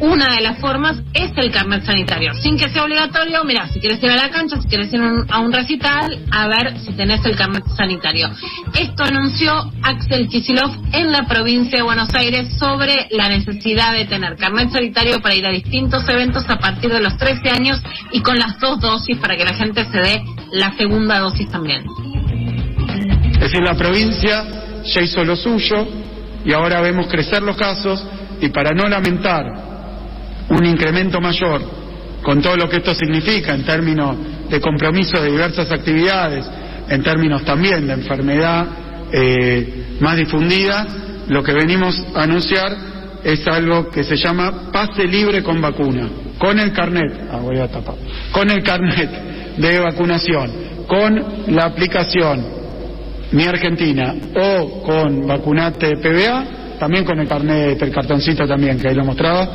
Una 0.00 0.34
de 0.34 0.40
las 0.40 0.58
formas 0.58 1.02
es 1.12 1.30
el 1.36 1.50
carnet 1.50 1.84
sanitario, 1.84 2.32
sin 2.34 2.56
que 2.56 2.68
sea 2.70 2.84
obligatorio. 2.84 3.44
Mira, 3.44 3.68
si 3.68 3.80
quieres 3.80 4.02
ir 4.02 4.10
a 4.10 4.16
la 4.16 4.30
cancha, 4.30 4.60
si 4.60 4.68
quieres 4.68 4.92
ir 4.92 5.00
a 5.28 5.38
un 5.38 5.52
recital, 5.52 6.18
a 6.30 6.48
ver 6.48 6.78
si 6.80 6.92
tenés 6.92 7.24
el 7.26 7.36
carnet 7.36 7.64
sanitario. 7.76 8.30
Esto 8.74 9.04
anunció 9.04 9.70
Axel 9.82 10.28
Kicillof 10.28 10.74
en 10.92 11.12
la 11.12 11.26
provincia 11.26 11.78
de 11.78 11.82
Buenos 11.82 12.14
Aires 12.14 12.56
sobre 12.58 12.97
la 13.10 13.28
necesidad 13.28 13.92
de 13.92 14.06
tener 14.06 14.36
carnet 14.36 14.70
sanitario 14.70 15.20
para 15.20 15.34
ir 15.34 15.46
a 15.46 15.50
distintos 15.50 16.08
eventos 16.08 16.48
a 16.48 16.58
partir 16.58 16.90
de 16.90 17.00
los 17.00 17.16
13 17.16 17.50
años 17.50 17.80
y 18.12 18.20
con 18.20 18.38
las 18.38 18.58
dos 18.58 18.80
dosis 18.80 19.18
para 19.18 19.36
que 19.36 19.44
la 19.44 19.54
gente 19.54 19.84
se 19.84 19.98
dé 19.98 20.22
la 20.52 20.76
segunda 20.76 21.18
dosis 21.18 21.48
también. 21.50 21.84
Es 23.32 23.40
decir, 23.40 23.62
la 23.62 23.74
provincia 23.74 24.44
ya 24.84 25.00
hizo 25.00 25.24
lo 25.24 25.36
suyo 25.36 25.86
y 26.44 26.52
ahora 26.52 26.80
vemos 26.80 27.06
crecer 27.06 27.42
los 27.42 27.56
casos 27.56 28.04
y 28.40 28.48
para 28.48 28.70
no 28.70 28.88
lamentar 28.88 29.44
un 30.50 30.64
incremento 30.64 31.20
mayor 31.20 31.60
con 32.22 32.40
todo 32.40 32.56
lo 32.56 32.68
que 32.68 32.76
esto 32.76 32.94
significa 32.94 33.54
en 33.54 33.64
términos 33.64 34.16
de 34.48 34.60
compromiso 34.60 35.20
de 35.20 35.30
diversas 35.30 35.70
actividades, 35.70 36.46
en 36.88 37.02
términos 37.02 37.44
también 37.44 37.86
de 37.86 37.92
enfermedad 37.92 38.66
eh, 39.12 39.96
más 40.00 40.16
difundida, 40.16 40.86
lo 41.28 41.42
que 41.42 41.52
venimos 41.52 42.02
a 42.14 42.22
anunciar 42.22 42.76
es 43.24 43.46
algo 43.46 43.90
que 43.90 44.04
se 44.04 44.16
llama 44.16 44.70
pase 44.72 45.04
libre 45.04 45.42
con 45.42 45.60
vacuna, 45.60 46.08
con 46.38 46.58
el 46.58 46.72
carnet, 46.72 47.12
ah, 47.30 47.40
con 48.32 48.50
el 48.50 48.62
carnet 48.62 49.56
de 49.56 49.78
vacunación, 49.80 50.50
con 50.86 51.22
la 51.48 51.64
aplicación 51.66 52.44
Mi 53.32 53.44
Argentina 53.44 54.14
o 54.34 54.82
con 54.82 55.26
vacunate 55.26 55.96
PBA, 55.96 56.76
también 56.78 57.04
con 57.04 57.18
el 57.18 57.28
carnet, 57.28 57.80
el 57.82 57.90
cartoncito 57.90 58.46
también 58.46 58.78
que 58.78 58.88
ahí 58.88 58.94
lo 58.94 59.04
mostraba, 59.04 59.48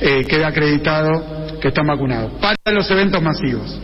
eh, 0.00 0.24
queda 0.26 0.48
acreditado 0.48 1.58
que 1.60 1.68
están 1.68 1.86
vacunados. 1.86 2.32
Para 2.40 2.56
los 2.72 2.90
eventos 2.90 3.20
masivos, 3.20 3.78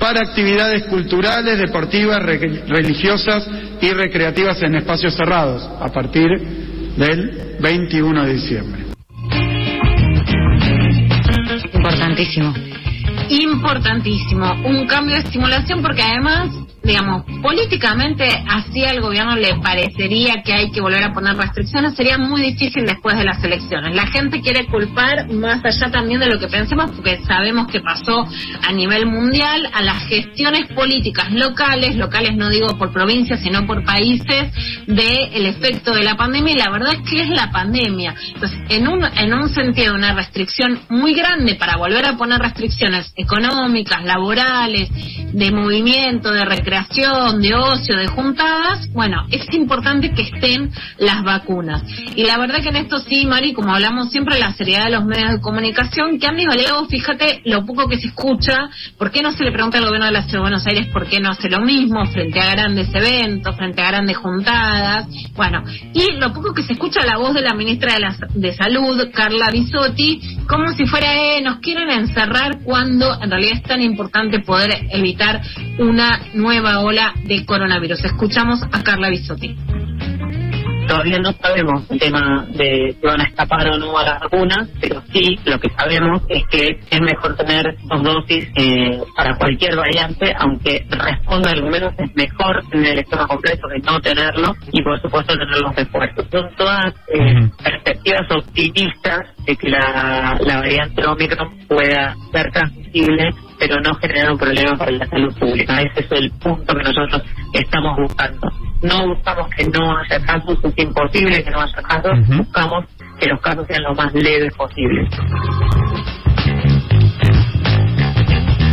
para 0.00 0.22
actividades 0.22 0.84
culturales, 0.84 1.58
deportivas, 1.58 2.20
re- 2.22 2.64
religiosas 2.66 3.46
y 3.80 3.90
recreativas 3.90 4.60
en 4.62 4.74
espacios 4.74 5.14
cerrados, 5.14 5.62
a 5.80 5.86
partir 5.92 6.26
del 6.96 7.56
21 7.60 8.24
de 8.24 8.32
diciembre. 8.34 8.84
Importantísimo. 11.72 12.54
Importantísimo. 13.28 14.52
Un 14.64 14.86
cambio 14.86 15.16
de 15.16 15.22
estimulación 15.22 15.82
porque 15.82 16.02
además, 16.02 16.50
digamos, 16.84 17.24
políticamente 17.42 18.28
así 18.48 18.84
al 18.84 19.00
gobierno 19.00 19.36
le 19.36 19.54
parecería 19.56 20.42
que 20.44 20.52
hay 20.52 20.70
que 20.70 20.80
volver 20.80 21.02
a 21.02 21.12
poner 21.12 21.36
restricciones. 21.36 21.94
Sería 21.94 22.18
muy 22.18 22.42
difícil 22.42 22.84
después 22.84 23.16
de 23.16 23.24
las 23.24 23.42
elecciones. 23.42 23.94
La 23.94 24.06
gente 24.06 24.40
quiere 24.40 24.66
culpar, 24.66 25.30
más 25.32 25.64
allá 25.64 25.90
también 25.90 26.20
de 26.20 26.26
lo 26.26 26.38
que 26.38 26.48
pensemos, 26.48 26.90
porque 26.90 27.20
sabemos 27.26 27.68
que 27.68 27.80
pasó 27.80 28.26
a 28.62 28.72
nivel 28.72 29.06
mundial, 29.06 29.68
a 29.72 29.82
las 29.82 30.06
gestiones 30.08 30.70
políticas 30.74 31.32
locales, 31.32 31.96
locales 31.96 32.36
no 32.36 32.50
digo 32.50 32.76
por 32.76 32.92
provincias, 32.92 33.40
sino 33.40 33.66
por 33.66 33.84
países, 33.84 34.52
del 34.86 35.46
efecto 35.46 35.94
de 35.94 36.02
la 36.02 36.16
pandemia. 36.16 36.52
Y 36.52 36.58
la 36.58 36.70
verdad 36.70 36.92
es 36.92 37.10
que 37.10 37.22
es 37.22 37.28
la 37.30 37.50
pandemia. 37.50 38.14
Entonces, 38.34 38.58
en 38.68 38.88
un, 38.88 39.04
en 39.04 39.32
un 39.32 39.48
sentido, 39.48 39.94
una 39.94 40.14
restricción 40.14 40.80
muy 40.90 41.14
grande 41.14 41.54
para 41.54 41.76
volver 41.76 42.06
a 42.06 42.16
poner 42.16 42.40
restricciones 42.40 43.12
económicas, 43.16 44.04
laborales, 44.04 44.90
de 45.32 45.50
movimiento, 45.50 46.30
de 46.30 46.44
recreación, 46.44 46.73
de 47.40 47.54
ocio, 47.54 47.96
de 47.96 48.06
juntadas, 48.08 48.88
bueno, 48.92 49.26
es 49.30 49.52
importante 49.54 50.12
que 50.12 50.22
estén 50.22 50.70
las 50.98 51.22
vacunas. 51.22 51.82
Y 52.16 52.24
la 52.24 52.36
verdad 52.38 52.60
que 52.62 52.68
en 52.70 52.76
esto 52.76 52.98
sí, 52.98 53.26
Mari, 53.26 53.52
como 53.52 53.72
hablamos 53.74 54.10
siempre, 54.10 54.38
la 54.38 54.52
seriedad 54.54 54.84
de 54.84 54.90
los 54.90 55.04
medios 55.04 55.30
de 55.32 55.40
comunicación, 55.40 56.18
que 56.18 56.26
han 56.26 56.34
Valeo, 56.34 56.84
fíjate 56.86 57.42
lo 57.44 57.64
poco 57.64 57.88
que 57.88 57.98
se 57.98 58.08
escucha, 58.08 58.68
¿por 58.98 59.10
qué 59.10 59.22
no 59.22 59.30
se 59.32 59.44
le 59.44 59.52
pregunta 59.52 59.78
al 59.78 59.84
gobierno 59.84 60.06
de 60.06 60.12
la 60.12 60.22
Ciudad 60.22 60.34
de 60.38 60.40
Buenos 60.40 60.66
Aires 60.66 60.88
por 60.92 61.06
qué 61.06 61.20
no 61.20 61.30
hace 61.30 61.48
lo 61.48 61.60
mismo 61.60 62.04
frente 62.06 62.40
a 62.40 62.50
grandes 62.50 62.88
eventos, 62.94 63.56
frente 63.56 63.80
a 63.82 63.88
grandes 63.88 64.16
juntadas? 64.16 65.06
Bueno, 65.34 65.62
y 65.92 66.12
lo 66.18 66.32
poco 66.32 66.52
que 66.52 66.62
se 66.62 66.72
escucha 66.72 67.04
la 67.04 67.16
voz 67.18 67.34
de 67.34 67.40
la 67.42 67.54
ministra 67.54 67.94
de, 67.94 68.00
la- 68.00 68.16
Salud, 68.54 69.08
Carla 69.12 69.50
Bisotti, 69.50 70.38
como 70.48 70.68
si 70.72 70.86
fuera, 70.86 71.14
eh, 71.14 71.40
nos 71.42 71.58
quieren 71.58 71.90
encerrar 71.90 72.60
cuando 72.64 73.20
en 73.22 73.30
realidad 73.30 73.54
es 73.56 73.62
tan 73.62 73.80
importante 73.80 74.40
poder 74.40 74.70
evitar 74.90 75.40
una 75.78 76.20
nueva 76.34 76.63
ola 76.64 77.12
de 77.24 77.44
coronavirus. 77.44 78.04
Escuchamos 78.04 78.62
a 78.62 78.82
Carla 78.82 79.10
Bisotti. 79.10 79.56
Todavía 80.86 81.18
no 81.18 81.32
sabemos 81.32 81.90
el 81.90 81.98
tema 81.98 82.46
de 82.50 82.94
si 83.00 83.06
van 83.06 83.20
a 83.20 83.24
escapar 83.24 83.66
o 83.68 83.78
no 83.78 83.96
a 83.96 84.04
las 84.04 84.20
vacunas, 84.20 84.68
pero 84.80 85.02
sí 85.12 85.38
lo 85.46 85.58
que 85.58 85.70
sabemos 85.70 86.22
es 86.28 86.44
que 86.48 86.78
es 86.90 87.00
mejor 87.00 87.36
tener 87.36 87.74
dos 87.88 88.02
dosis 88.02 88.48
eh, 88.56 89.00
para 89.16 89.36
cualquier 89.36 89.76
variante, 89.76 90.34
aunque 90.38 90.86
responda 90.90 91.52
al 91.52 91.62
menos 91.64 91.94
es 91.98 92.14
mejor 92.14 92.62
tener 92.70 92.92
el 92.92 92.98
esquema 92.98 93.26
completo 93.26 93.66
que 93.68 93.80
no 93.80 93.98
tenerlo 94.00 94.54
y 94.72 94.82
por 94.82 95.00
supuesto 95.00 95.34
tener 95.34 95.58
los 95.58 95.74
refuerzos. 95.74 96.26
Son 96.30 96.54
todas 96.56 96.94
eh, 97.08 97.48
perspectivas 97.62 98.30
optimistas 98.30 99.20
de 99.46 99.56
que 99.56 99.70
la, 99.70 100.38
la 100.40 100.56
variante 100.58 101.06
Omicron 101.06 101.66
pueda 101.66 102.14
ser 102.30 102.50
transmisible 102.52 103.30
pero 103.66 103.80
no 103.80 103.94
generar 103.94 104.32
un 104.32 104.38
problema 104.38 104.76
para 104.76 104.90
la 104.90 105.06
salud 105.06 105.34
pública. 105.38 105.80
Ese 105.80 106.04
es 106.04 106.12
el 106.12 106.30
punto 106.32 106.74
que 106.74 106.82
nosotros 106.82 107.22
estamos 107.54 107.96
buscando. 107.96 108.48
No 108.82 109.06
buscamos 109.08 109.48
que 109.56 109.64
no 109.64 109.96
haya 109.96 110.20
casos, 110.20 110.58
es 110.62 110.84
imposible 110.84 111.42
que 111.42 111.50
no 111.50 111.60
haya 111.60 111.82
casos, 111.82 112.12
buscamos 112.28 112.84
que 113.18 113.26
los 113.26 113.40
casos 113.40 113.66
sean 113.66 113.82
lo 113.84 113.94
más 113.94 114.12
leves 114.12 114.52
posibles. 114.54 115.08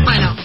Bueno, 0.03 0.35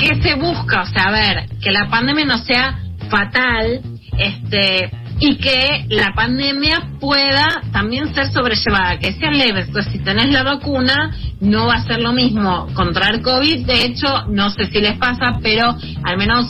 ¿qué 0.00 0.20
se 0.20 0.34
busca? 0.34 0.82
O 0.82 0.86
sea, 0.86 1.04
a 1.04 1.12
ver, 1.12 1.48
que 1.62 1.70
la 1.70 1.88
pandemia 1.88 2.24
no 2.24 2.38
sea 2.38 2.78
fatal, 3.08 3.80
este 4.18 4.90
y 5.24 5.36
que 5.36 5.86
la 5.90 6.12
pandemia 6.16 6.82
pueda 6.98 7.62
también 7.72 8.12
ser 8.12 8.26
sobrellevada, 8.32 8.98
que 8.98 9.12
sean 9.12 9.38
leves. 9.38 9.68
Entonces, 9.68 9.92
si 9.92 9.98
tenés 10.00 10.30
la 10.32 10.42
vacuna, 10.42 11.12
no 11.40 11.68
va 11.68 11.74
a 11.74 11.84
ser 11.86 12.00
lo 12.00 12.12
mismo 12.12 12.66
contra 12.74 13.08
el 13.10 13.22
COVID. 13.22 13.64
De 13.64 13.84
hecho, 13.84 14.08
no 14.28 14.50
sé 14.50 14.66
si 14.66 14.80
les 14.80 14.98
pasa, 14.98 15.38
pero 15.40 15.76
al 16.02 16.18
menos 16.18 16.46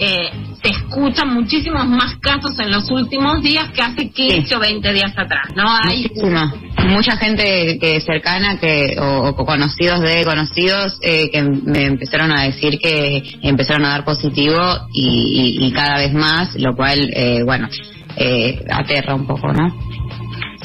eh, 0.00 0.30
se 0.62 0.70
escuchan 0.70 1.34
muchísimos 1.34 1.86
más 1.86 2.16
casos 2.16 2.58
en 2.60 2.70
los 2.70 2.90
últimos 2.90 3.42
días 3.42 3.68
que 3.74 3.82
hace 3.82 4.08
15 4.10 4.56
o 4.56 4.60
20 4.60 4.92
días 4.94 5.12
atrás, 5.16 5.48
¿no? 5.54 5.64
Hay 5.68 6.02
Muchísima. 6.04 6.54
Mucha 6.88 7.16
gente 7.18 7.78
que 7.78 8.00
cercana 8.00 8.58
que 8.58 8.96
o, 8.98 9.28
o 9.36 9.44
conocidos 9.44 10.00
de 10.00 10.24
conocidos 10.24 10.98
eh, 11.02 11.28
que 11.30 11.42
me 11.42 11.84
empezaron 11.84 12.32
a 12.32 12.44
decir 12.44 12.78
que 12.78 13.22
empezaron 13.42 13.84
a 13.84 13.90
dar 13.90 14.04
positivo 14.04 14.56
y, 14.94 15.58
y- 15.60 15.66
y 15.66 15.72
cada 15.72 15.98
vez 15.98 16.14
más, 16.14 16.54
lo 16.54 16.74
cual, 16.74 16.98
eh, 17.12 17.42
bueno, 17.44 17.68
eh, 18.18 18.64
aterra 18.70 19.14
un 19.14 19.26
poco, 19.26 19.52
¿no? 19.52 19.72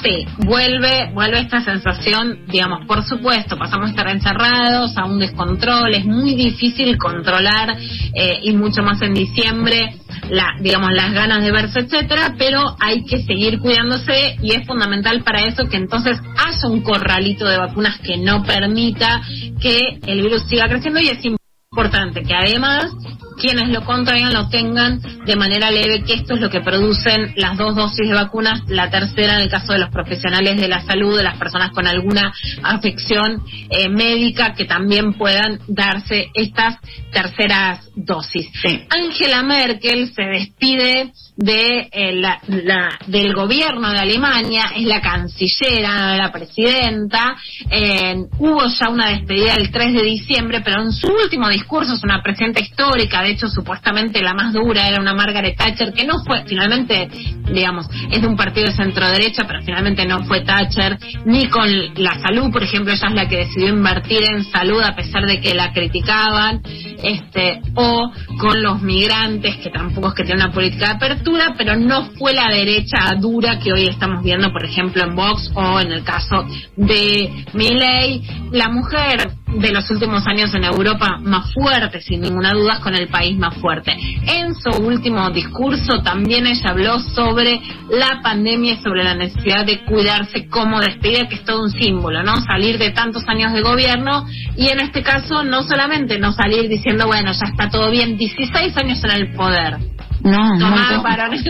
Sí, 0.01 0.25
vuelve, 0.39 1.11
vuelve 1.13 1.39
esta 1.39 1.61
sensación, 1.61 2.45
digamos, 2.47 2.85
por 2.85 3.05
supuesto, 3.05 3.57
pasamos 3.57 3.87
a 3.87 3.89
estar 3.91 4.09
encerrados, 4.09 4.97
a 4.97 5.05
un 5.05 5.17
descontrol, 5.17 5.95
es 5.95 6.03
muy 6.03 6.35
difícil 6.35 6.97
controlar 6.97 7.77
eh, 8.13 8.39
y 8.41 8.51
mucho 8.51 8.81
más 8.83 9.01
en 9.01 9.13
diciembre, 9.13 9.95
la, 10.29 10.55
digamos, 10.59 10.89
las 10.91 11.13
ganas 11.13 11.41
de 11.41 11.51
verse, 11.51 11.79
etcétera, 11.79 12.35
pero 12.37 12.75
hay 12.81 13.05
que 13.05 13.23
seguir 13.23 13.59
cuidándose 13.59 14.35
y 14.41 14.51
es 14.51 14.67
fundamental 14.67 15.23
para 15.23 15.43
eso 15.43 15.69
que 15.69 15.77
entonces 15.77 16.19
haya 16.19 16.67
un 16.67 16.81
corralito 16.81 17.47
de 17.47 17.57
vacunas 17.57 17.97
que 17.99 18.17
no 18.17 18.43
permita 18.43 19.21
que 19.61 19.99
el 20.05 20.21
virus 20.21 20.43
siga 20.49 20.67
creciendo 20.67 20.99
y 20.99 21.07
es 21.07 21.23
importante 21.23 22.23
que 22.23 22.33
además 22.33 22.91
quienes 23.35 23.69
lo 23.69 23.83
contraigan 23.85 24.33
lo 24.33 24.49
tengan 24.49 24.99
de 25.25 25.35
manera 25.35 25.71
leve, 25.71 26.03
que 26.03 26.13
esto 26.13 26.35
es 26.35 26.41
lo 26.41 26.49
que 26.49 26.61
producen 26.61 27.33
las 27.35 27.57
dos 27.57 27.75
dosis 27.75 28.07
de 28.07 28.13
vacunas, 28.13 28.61
la 28.67 28.89
tercera 28.89 29.35
en 29.35 29.41
el 29.43 29.49
caso 29.49 29.73
de 29.73 29.79
los 29.79 29.89
profesionales 29.89 30.59
de 30.59 30.67
la 30.67 30.81
salud, 30.85 31.17
de 31.17 31.23
las 31.23 31.37
personas 31.37 31.71
con 31.71 31.87
alguna 31.87 32.33
afección 32.63 33.43
eh, 33.69 33.89
médica, 33.89 34.53
que 34.53 34.65
también 34.65 35.13
puedan 35.13 35.59
darse 35.67 36.29
estas 36.33 36.77
terceras 37.11 37.87
dosis. 37.95 38.47
Angela 38.89 39.43
Merkel 39.43 40.11
se 40.13 40.23
despide 40.23 41.11
de 41.35 41.89
eh, 41.91 42.13
la, 42.13 42.39
la- 42.47 42.99
del 43.07 43.33
gobierno 43.33 43.91
de 43.91 43.99
Alemania, 43.99 44.65
es 44.75 44.83
la 44.85 45.01
cancillera, 45.01 46.15
la 46.17 46.31
presidenta. 46.31 47.35
Eh, 47.69 48.15
hubo 48.39 48.63
ya 48.67 48.89
una 48.89 49.09
despedida 49.09 49.55
el 49.55 49.71
3 49.71 49.93
de 49.93 50.03
diciembre, 50.03 50.61
pero 50.63 50.81
en 50.83 50.91
su 50.91 51.07
último 51.07 51.49
discurso 51.49 51.93
es 51.93 52.03
una 52.03 52.21
presidenta 52.21 52.61
histórica, 52.61 53.22
de 53.23 53.31
hecho 53.31 53.47
supuestamente 53.47 54.21
la 54.21 54.33
más 54.33 54.53
dura 54.53 54.87
era 54.87 55.01
una 55.01 55.13
Margaret 55.13 55.57
Thatcher, 55.57 55.93
que 55.93 56.05
no 56.05 56.23
fue, 56.25 56.43
finalmente, 56.45 57.09
digamos, 57.51 57.87
es 58.11 58.21
de 58.21 58.27
un 58.27 58.35
partido 58.35 58.67
de 58.67 58.73
centro 58.73 59.09
derecha, 59.09 59.43
pero 59.47 59.61
finalmente 59.63 60.05
no 60.05 60.23
fue 60.25 60.41
Thatcher, 60.41 60.97
ni 61.25 61.47
con 61.47 61.69
la 61.95 62.19
salud, 62.21 62.51
por 62.51 62.63
ejemplo, 62.63 62.93
ella 62.93 63.07
es 63.07 63.13
la 63.13 63.27
que 63.27 63.37
decidió 63.37 63.69
invertir 63.69 64.23
en 64.29 64.43
salud 64.45 64.81
a 64.81 64.95
pesar 64.95 65.25
de 65.25 65.39
que 65.41 65.53
la 65.53 65.73
criticaban, 65.73 66.61
este, 67.03 67.61
o 67.75 68.11
con 68.39 68.61
los 68.61 68.81
migrantes, 68.81 69.57
que 69.57 69.69
tampoco 69.69 70.09
es 70.09 70.13
que 70.13 70.23
tiene 70.23 70.43
una 70.43 70.53
política 70.53 70.87
de 70.87 70.93
apertura, 70.93 71.53
pero 71.57 71.75
no 71.75 72.11
fue 72.17 72.33
la 72.33 72.49
derecha 72.49 73.15
dura 73.19 73.59
que 73.59 73.73
hoy 73.73 73.87
estamos 73.87 74.23
viendo, 74.23 74.51
por 74.51 74.63
ejemplo, 74.65 75.03
en 75.03 75.15
Vox 75.15 75.51
o 75.55 75.79
en 75.79 75.91
el 75.91 76.03
caso 76.03 76.45
de 76.75 77.45
Milley. 77.53 78.23
La 78.51 78.69
mujer 78.69 79.42
de 79.55 79.71
los 79.71 79.89
últimos 79.91 80.25
años 80.27 80.53
en 80.53 80.63
Europa 80.63 81.17
más 81.21 81.51
fuerte, 81.53 82.01
sin 82.01 82.21
ninguna 82.21 82.51
duda, 82.51 82.79
con 82.81 82.95
el 82.95 83.07
país 83.07 83.37
más 83.37 83.55
fuerte. 83.55 83.95
En 84.25 84.55
su 84.55 84.69
último 84.83 85.29
discurso 85.29 86.01
también 86.03 86.47
ella 86.47 86.69
habló 86.69 86.99
sobre 86.99 87.61
la 87.89 88.21
pandemia 88.21 88.73
y 88.73 88.77
sobre 88.77 89.03
la 89.03 89.15
necesidad 89.15 89.65
de 89.65 89.83
cuidarse 89.85 90.47
como 90.47 90.79
despedida, 90.79 91.27
que 91.27 91.35
es 91.35 91.43
todo 91.45 91.63
un 91.63 91.71
símbolo, 91.71 92.23
¿no? 92.23 92.35
Salir 92.37 92.77
de 92.77 92.91
tantos 92.91 93.23
años 93.27 93.53
de 93.53 93.61
gobierno 93.61 94.25
y 94.55 94.69
en 94.69 94.79
este 94.79 95.03
caso 95.03 95.43
no 95.43 95.63
solamente 95.63 96.17
no 96.19 96.33
salir 96.33 96.69
diciendo, 96.69 97.07
bueno, 97.07 97.31
ya 97.31 97.47
está 97.49 97.69
todo 97.69 97.91
bien, 97.91 98.17
16 98.17 98.77
años 98.77 99.03
en 99.03 99.11
el 99.11 99.33
poder. 99.35 99.77
No, 100.23 100.57
Tomá 100.57 100.91
no, 100.91 100.97
no. 100.97 101.03
varones. 101.03 101.45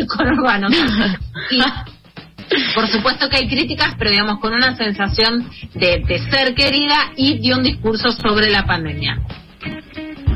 Y 1.51 1.59
por 2.75 2.87
supuesto 2.87 3.29
que 3.29 3.37
hay 3.37 3.47
críticas, 3.47 3.95
pero 3.97 4.11
digamos 4.11 4.39
con 4.39 4.53
una 4.53 4.75
sensación 4.75 5.49
de, 5.73 6.03
de 6.05 6.19
ser 6.29 6.53
querida 6.53 7.11
y 7.15 7.39
dio 7.39 7.57
un 7.57 7.63
discurso 7.63 8.09
sobre 8.11 8.49
la 8.49 8.63
pandemia. 8.65 9.19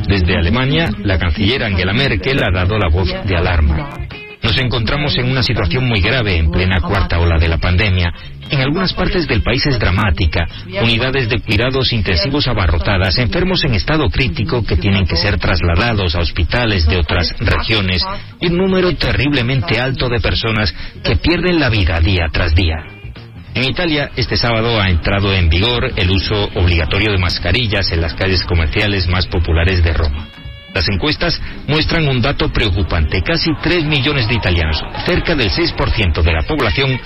Desde 0.07 0.37
Alemania, 0.37 0.89
la 1.03 1.19
canciller 1.19 1.63
Angela 1.63 1.93
Merkel 1.93 2.41
ha 2.41 2.51
dado 2.51 2.77
la 2.77 2.89
voz 2.89 3.09
de 3.25 3.35
alarma. 3.35 4.07
Nos 4.41 4.57
encontramos 4.57 5.17
en 5.17 5.29
una 5.29 5.43
situación 5.43 5.85
muy 5.85 5.99
grave 5.99 6.37
en 6.37 6.49
plena 6.49 6.79
cuarta 6.79 7.19
ola 7.19 7.37
de 7.37 7.49
la 7.49 7.57
pandemia. 7.57 8.13
En 8.49 8.61
algunas 8.61 8.93
partes 8.93 9.27
del 9.27 9.41
país 9.41 9.65
es 9.65 9.77
dramática. 9.77 10.47
Unidades 10.81 11.29
de 11.29 11.39
cuidados 11.39 11.91
intensivos 11.91 12.47
abarrotadas, 12.47 13.17
enfermos 13.17 13.63
en 13.63 13.73
estado 13.73 14.09
crítico 14.09 14.63
que 14.63 14.77
tienen 14.77 15.05
que 15.05 15.17
ser 15.17 15.37
trasladados 15.37 16.15
a 16.15 16.19
hospitales 16.19 16.87
de 16.87 16.97
otras 16.97 17.35
regiones 17.39 18.03
y 18.39 18.47
un 18.47 18.57
número 18.57 18.95
terriblemente 18.95 19.79
alto 19.79 20.07
de 20.09 20.19
personas 20.19 20.73
que 21.03 21.17
pierden 21.17 21.59
la 21.59 21.69
vida 21.69 21.99
día 21.99 22.27
tras 22.31 22.55
día. 22.55 22.97
En 23.53 23.63
Italia, 23.63 24.11
este 24.15 24.37
sábado 24.37 24.79
ha 24.79 24.87
entrado 24.87 25.33
en 25.33 25.49
vigor 25.49 25.91
el 25.95 26.11
uso 26.11 26.49
obligatorio 26.55 27.11
de 27.11 27.17
mascarillas 27.17 27.91
en 27.91 28.01
las 28.01 28.13
calles 28.13 28.43
comerciales 28.43 29.07
más 29.07 29.25
populares 29.25 29.83
de 29.83 29.93
Roma. 29.93 30.27
Las 30.73 30.87
encuestas 30.89 31.39
muestran 31.67 32.07
un 32.07 32.21
dato 32.21 32.49
preocupante. 32.49 33.21
Casi 33.23 33.51
3 33.61 33.85
millones 33.85 34.27
de 34.27 34.35
italianos, 34.35 34.81
cerca 35.05 35.35
del 35.35 35.49
6% 35.49 36.21
de 36.21 36.31
la 36.31 36.43
población, 36.43 36.99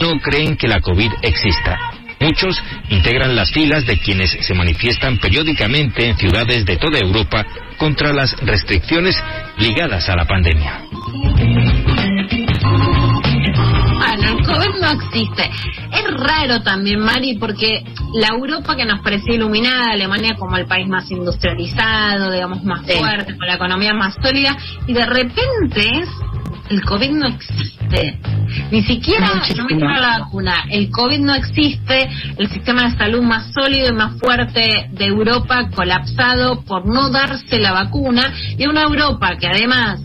no 0.00 0.18
creen 0.20 0.56
que 0.56 0.68
la 0.68 0.80
COVID 0.80 1.12
exista. 1.22 1.78
Muchos 2.20 2.62
integran 2.88 3.34
las 3.34 3.50
filas 3.50 3.84
de 3.84 3.98
quienes 3.98 4.30
se 4.30 4.54
manifiestan 4.54 5.18
periódicamente 5.18 6.06
en 6.06 6.16
ciudades 6.16 6.64
de 6.64 6.76
toda 6.76 7.00
Europa 7.00 7.44
contra 7.76 8.12
las 8.12 8.36
restricciones 8.40 9.20
ligadas 9.58 10.08
a 10.08 10.14
la 10.14 10.24
pandemia. 10.24 10.82
El 14.22 14.46
COVID 14.46 14.80
no 14.80 14.90
existe. 14.90 15.50
Es 15.92 16.04
raro 16.16 16.62
también, 16.62 17.00
Mari, 17.00 17.38
porque 17.38 17.84
la 18.14 18.28
Europa 18.28 18.76
que 18.76 18.84
nos 18.84 19.00
parecía 19.00 19.34
iluminada, 19.34 19.92
Alemania 19.92 20.36
como 20.38 20.56
el 20.56 20.66
país 20.66 20.88
más 20.88 21.10
industrializado, 21.10 22.30
digamos, 22.30 22.62
más 22.64 22.86
fuerte, 22.86 23.36
con 23.36 23.46
la 23.46 23.54
economía 23.54 23.94
más 23.94 24.14
sólida, 24.22 24.56
y 24.86 24.92
de 24.92 25.06
repente 25.06 25.80
es 25.80 26.08
el 26.70 26.82
COVID 26.84 27.10
no 27.10 27.26
existe. 27.26 28.18
Ni 28.70 28.82
siquiera 28.82 29.28
no 29.56 29.64
me 29.64 29.72
entra 29.72 30.00
la 30.00 30.18
vacuna. 30.20 30.64
El 30.70 30.90
COVID 30.90 31.18
no 31.18 31.34
existe. 31.34 32.08
El 32.38 32.48
sistema 32.48 32.84
de 32.84 32.96
salud 32.96 33.22
más 33.22 33.52
sólido 33.52 33.88
y 33.90 33.92
más 33.92 34.18
fuerte 34.18 34.88
de 34.90 35.04
Europa 35.04 35.68
colapsado 35.74 36.62
por 36.62 36.86
no 36.86 37.10
darse 37.10 37.58
la 37.58 37.72
vacuna. 37.72 38.32
Y 38.56 38.66
una 38.66 38.84
Europa 38.84 39.36
que 39.38 39.48
además 39.48 40.00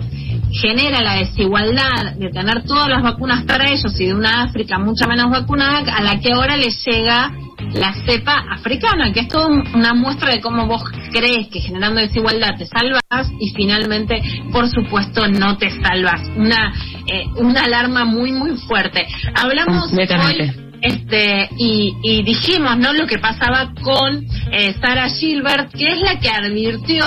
genera 0.51 1.01
la 1.01 1.15
desigualdad 1.15 2.15
de 2.17 2.29
tener 2.29 2.63
todas 2.63 2.89
las 2.89 3.03
vacunas 3.03 3.43
para 3.45 3.67
ellos 3.69 3.99
y 3.99 4.05
de 4.07 4.13
una 4.15 4.43
África 4.43 4.77
mucho 4.79 5.07
menos 5.07 5.29
vacunada 5.31 5.79
a 5.95 6.01
la 6.01 6.19
que 6.19 6.33
ahora 6.33 6.57
les 6.57 6.83
llega 6.85 7.31
la 7.73 7.93
cepa 8.05 8.45
africana, 8.51 9.11
que 9.11 9.21
es 9.21 9.27
toda 9.27 9.47
un- 9.47 9.67
una 9.75 9.93
muestra 9.93 10.31
de 10.31 10.39
cómo 10.41 10.67
vos 10.67 10.83
crees 11.11 11.47
que 11.47 11.59
generando 11.59 11.99
desigualdad 11.99 12.55
te 12.57 12.65
salvas 12.67 13.31
y 13.39 13.49
finalmente, 13.55 14.21
por 14.51 14.69
supuesto, 14.69 15.27
no 15.27 15.57
te 15.57 15.69
salvas. 15.81 16.21
Una, 16.35 16.71
eh, 17.07 17.25
una 17.37 17.61
alarma 17.63 18.05
muy, 18.05 18.31
muy 18.31 18.55
fuerte. 18.57 19.05
Hablamos 19.35 19.91
hoy 20.15 20.35
este 20.79 21.49
y, 21.57 21.95
y 22.03 22.21
dijimos 22.21 22.77
no 22.77 22.93
lo 22.93 23.07
que 23.07 23.17
pasaba 23.17 23.71
con 23.81 24.23
eh, 24.51 24.75
Sarah 24.79 25.09
Gilbert 25.09 25.71
que 25.73 25.87
es 25.87 25.99
la 26.01 26.19
que 26.19 26.29
advirtió 26.29 27.03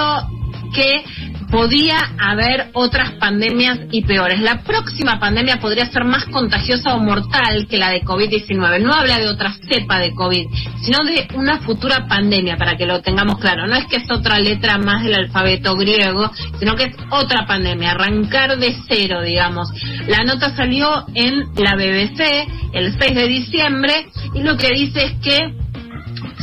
que 0.74 1.04
podía 1.50 1.98
haber 2.18 2.70
otras 2.74 3.12
pandemias 3.12 3.78
y 3.90 4.02
peores. 4.04 4.40
La 4.40 4.62
próxima 4.62 5.18
pandemia 5.18 5.58
podría 5.60 5.90
ser 5.90 6.04
más 6.04 6.24
contagiosa 6.26 6.94
o 6.94 7.00
mortal 7.00 7.66
que 7.68 7.78
la 7.78 7.90
de 7.90 8.02
COVID-19. 8.02 8.80
No 8.80 8.92
habla 8.92 9.18
de 9.18 9.28
otra 9.28 9.52
cepa 9.68 9.98
de 9.98 10.14
COVID, 10.14 10.46
sino 10.82 11.04
de 11.04 11.28
una 11.34 11.58
futura 11.58 12.06
pandemia, 12.08 12.56
para 12.56 12.76
que 12.76 12.86
lo 12.86 13.02
tengamos 13.02 13.38
claro. 13.38 13.66
No 13.66 13.74
es 13.74 13.86
que 13.86 13.96
es 13.96 14.10
otra 14.10 14.38
letra 14.38 14.78
más 14.78 15.02
del 15.02 15.14
alfabeto 15.14 15.74
griego, 15.74 16.30
sino 16.58 16.74
que 16.76 16.84
es 16.84 16.96
otra 17.10 17.46
pandemia, 17.46 17.92
arrancar 17.92 18.56
de 18.58 18.76
cero, 18.88 19.22
digamos. 19.22 19.68
La 20.06 20.24
nota 20.24 20.54
salió 20.54 21.04
en 21.14 21.52
la 21.56 21.74
BBC 21.74 22.46
el 22.72 22.96
6 22.98 23.14
de 23.14 23.26
diciembre 23.26 24.06
y 24.34 24.42
lo 24.42 24.56
que 24.56 24.68
dice 24.68 25.04
es 25.04 25.12
que 25.20 25.69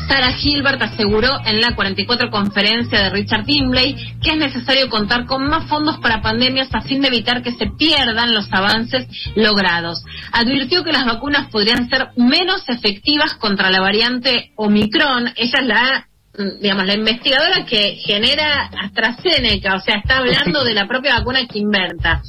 Sarah 0.08 0.34
Gilbert 0.34 0.82
aseguró 0.82 1.40
en 1.46 1.60
la 1.60 1.76
44 1.76 2.30
conferencia 2.30 3.04
de 3.04 3.10
Richard 3.10 3.46
Dimbley 3.46 3.96
que 4.22 4.32
es 4.32 4.38
necesario 4.38 4.90
contar 4.90 5.26
con 5.26 5.48
más 5.48 5.68
fondos 5.68 5.98
para 6.00 6.22
pandemias 6.22 6.70
a 6.74 6.82
fin 6.82 7.02
de 7.02 7.10
evitar 7.10 7.44
que 7.44 7.52
se 7.52 7.68
pierdan 7.78 8.34
los 8.34 8.48
avances 8.52 9.08
logrados. 9.36 10.04
Advirtió 10.32 10.84
que 10.84 10.92
las 10.92 11.06
vacunas 11.06 11.50
podrían 11.50 11.90
ser 11.90 12.10
menos 12.16 12.64
efectivas 12.70 13.36
contra 13.36 13.70
la 13.70 13.82
variante 13.82 14.52
Omicron. 14.56 15.34
Ella 15.36 15.60
es 15.60 15.66
la 15.66 16.08
digamos, 16.62 16.86
la 16.86 16.94
investigadora 16.94 17.66
que 17.66 17.96
genera 17.96 18.70
AstraZeneca, 18.84 19.76
o 19.76 19.80
sea, 19.80 19.96
está 19.98 20.18
hablando 20.18 20.64
de 20.64 20.74
la 20.74 20.88
propia 20.88 21.18
vacuna 21.18 21.48
que 21.48 21.60
inventa. 21.60 22.22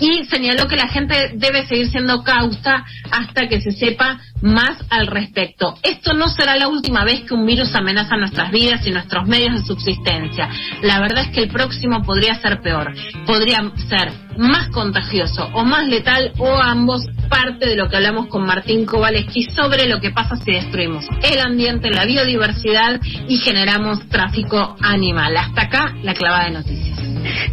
Y 0.00 0.24
señaló 0.24 0.66
que 0.66 0.76
la 0.76 0.88
gente 0.88 1.32
debe 1.34 1.66
seguir 1.66 1.88
siendo 1.88 2.24
causa 2.24 2.84
hasta 3.10 3.48
que 3.48 3.60
se 3.60 3.70
sepa 3.70 4.20
más 4.44 4.76
al 4.90 5.06
respecto. 5.06 5.74
Esto 5.82 6.12
no 6.12 6.28
será 6.28 6.54
la 6.56 6.68
última 6.68 7.02
vez 7.02 7.22
que 7.22 7.34
un 7.34 7.46
virus 7.46 7.74
amenaza 7.74 8.16
nuestras 8.16 8.52
vidas 8.52 8.86
y 8.86 8.90
nuestros 8.90 9.26
medios 9.26 9.54
de 9.54 9.64
subsistencia. 9.64 10.50
La 10.82 11.00
verdad 11.00 11.24
es 11.24 11.30
que 11.30 11.42
el 11.44 11.48
próximo 11.48 12.02
podría 12.02 12.34
ser 12.34 12.60
peor. 12.60 12.94
Podría 13.26 13.62
ser 13.88 14.12
más 14.36 14.68
contagioso 14.68 15.48
o 15.54 15.64
más 15.64 15.86
letal 15.88 16.32
o 16.38 16.56
ambos 16.56 17.06
parte 17.30 17.66
de 17.66 17.76
lo 17.76 17.88
que 17.88 17.96
hablamos 17.96 18.26
con 18.26 18.44
Martín 18.44 18.84
Kowaleski 18.84 19.44
sobre 19.44 19.88
lo 19.88 20.00
que 20.00 20.10
pasa 20.10 20.36
si 20.36 20.52
destruimos 20.52 21.06
el 21.22 21.40
ambiente, 21.40 21.90
la 21.90 22.04
biodiversidad 22.04 23.00
y 23.26 23.38
generamos 23.38 24.06
tráfico 24.10 24.76
animal. 24.82 25.34
Hasta 25.38 25.62
acá 25.62 25.94
la 26.02 26.12
clavada 26.12 26.44
de 26.44 26.50
noticias. 26.50 26.98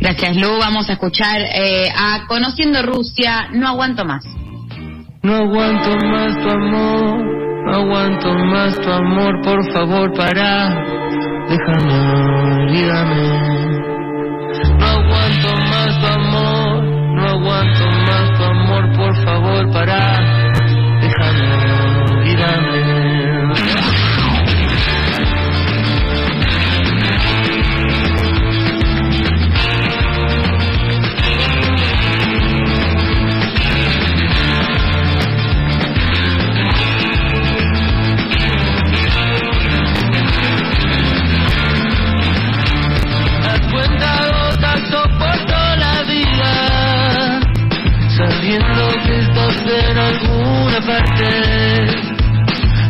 Gracias, 0.02 0.36
Lu. 0.36 0.58
Vamos 0.60 0.90
a 0.90 0.94
escuchar 0.94 1.42
eh, 1.42 1.88
a 1.96 2.26
Conociendo 2.28 2.82
Rusia, 2.82 3.48
No 3.54 3.70
Aguanto 3.70 4.04
Más. 4.04 4.26
No 5.24 5.36
aguanto 5.36 5.92
más 6.08 6.36
tu 6.42 6.50
amor, 6.50 7.24
no 7.66 7.76
aguanto 7.76 8.34
más 8.34 8.80
tu 8.82 8.92
amor, 8.92 9.40
por 9.44 9.72
favor 9.72 10.12
para, 10.18 10.84
déjame, 11.48 12.64
olvídame. 12.64 13.52
No 14.80 14.86
aguanto 14.88 15.56
más 15.70 16.02
tu 16.02 16.08
amor, 16.08 16.84
no 17.14 17.28
aguanto 17.28 17.86
más 18.08 18.34
tu 18.36 18.44
amor, 18.44 18.92
por 18.98 19.16
favor 19.24 19.72
para, 19.72 20.41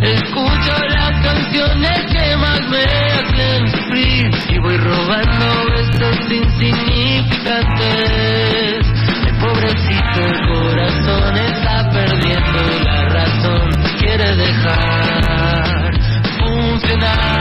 Escucho 0.01 0.73
las 0.89 1.21
canciones 1.21 1.99
que 2.11 2.35
más 2.37 2.59
me 2.69 2.83
hacen 2.83 3.67
sufrir 3.67 4.31
y 4.49 4.57
voy 4.59 4.77
robando 4.77 5.69
besos 5.71 6.17
insignificantes. 6.31 8.87
El 9.27 9.35
pobrecito 9.37 10.23
corazón 10.47 11.35
está 11.37 11.89
perdiendo 11.91 12.61
la 12.85 13.09
razón, 13.09 13.69
quiere 13.99 14.37
dejar 14.37 15.91
funcionar. 16.39 17.40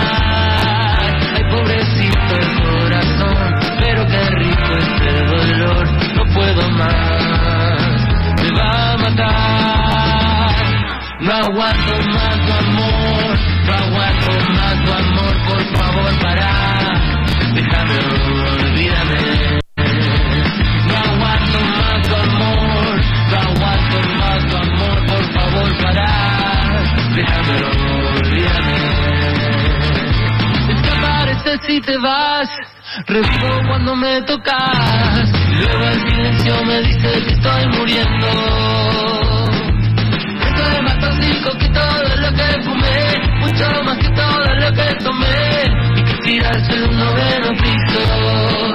No 11.31 11.37
aguanto 11.37 11.95
más 12.13 12.37
tu 12.45 12.53
amor, 12.53 13.39
no 13.65 13.73
aguanto 13.73 14.33
más 14.51 14.75
tu 14.85 14.93
amor, 14.93 15.35
por 15.47 15.63
favor 15.77 16.13
para, 16.21 16.51
déjame, 17.55 17.99
olvídame. 18.51 19.61
No 20.89 20.95
aguanto 20.97 21.59
más 21.79 22.09
tu 22.09 22.15
amor, 22.17 23.01
no 23.31 23.37
aguanto 23.39 23.99
más 24.19 24.41
tu 24.49 24.57
amor, 24.57 25.07
por 25.07 25.25
favor 25.33 25.71
para, 25.81 26.11
déjame, 27.15 27.57
olvídame. 28.19 28.79
Desapareces 30.67 31.61
si 31.65 31.81
te 31.81 31.97
vas, 31.99 32.49
revivo 33.07 33.69
cuando 33.69 33.95
me 33.95 34.21
tocas. 34.23 35.31
Luego 35.61 35.85
el 35.85 36.09
silencio 36.11 36.65
me 36.65 36.81
dice 36.81 37.25
que 37.25 37.33
estoy 37.35 37.67
muriendo. 37.79 39.20
Tóxico 41.01 41.59
que 41.59 41.69
todo 41.69 42.17
lo 42.17 42.33
que 42.33 42.63
fumé, 42.65 43.39
mucho 43.41 43.83
más 43.85 43.99
que 43.99 44.09
todo 44.11 44.55
lo 44.55 44.73
que 44.73 44.95
tomé. 45.03 45.41
Y 45.97 46.03
quisiera 46.05 46.53
ser 46.67 46.83
un 46.89 46.99
noveno 46.99 47.51
piso. 47.63 48.70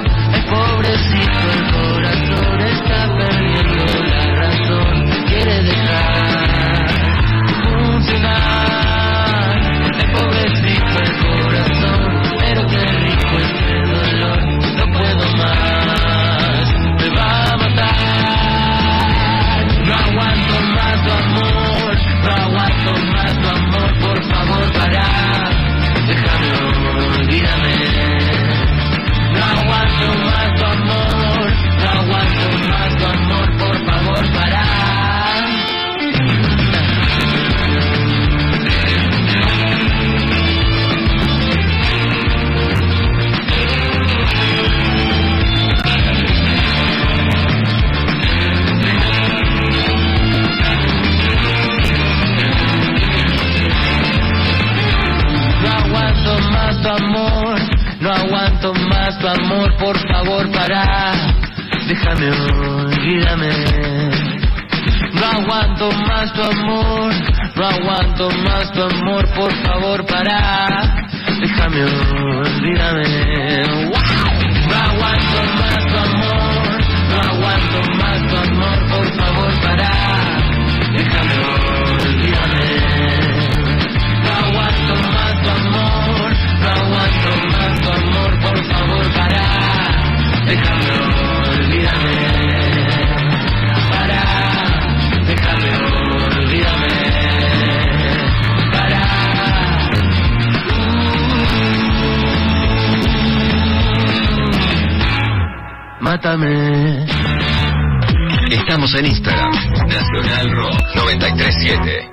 Estamos 108.86 109.00
en 109.00 109.06
Instagram. 109.16 109.52
Nacional 109.88 110.50
Rock 110.52 110.94
937. 110.94 112.08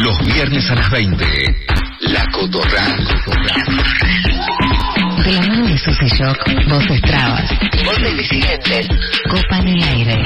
Los 0.00 0.18
viernes 0.24 0.70
a 0.70 0.74
las 0.74 0.90
20. 0.90 1.24
La 2.00 2.24
Cotorral. 2.32 3.04
De 5.22 5.32
la 5.32 5.40
mano 5.42 5.66
de 5.66 5.76
Susy 5.76 6.08
Shock, 6.16 6.38
voces 6.70 7.02
trabas, 7.02 7.50
voces 7.84 8.16
disidentes, 8.16 8.88
copan 9.28 9.68
el 9.68 9.82
aire. 9.82 10.22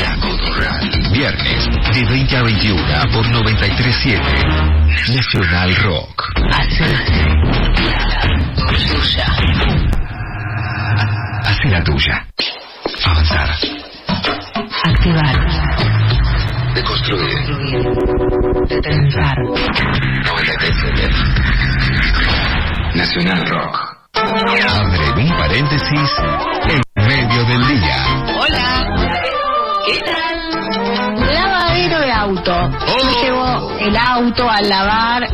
La 0.00 0.16
Cotorral. 0.16 0.90
Viernes 1.12 1.68
de 1.94 2.04
20 2.04 2.36
a 2.36 2.42
21 2.42 2.82
por 3.12 3.30
937. 3.30 4.20
Nacional 5.14 5.76
Rock. 5.76 6.11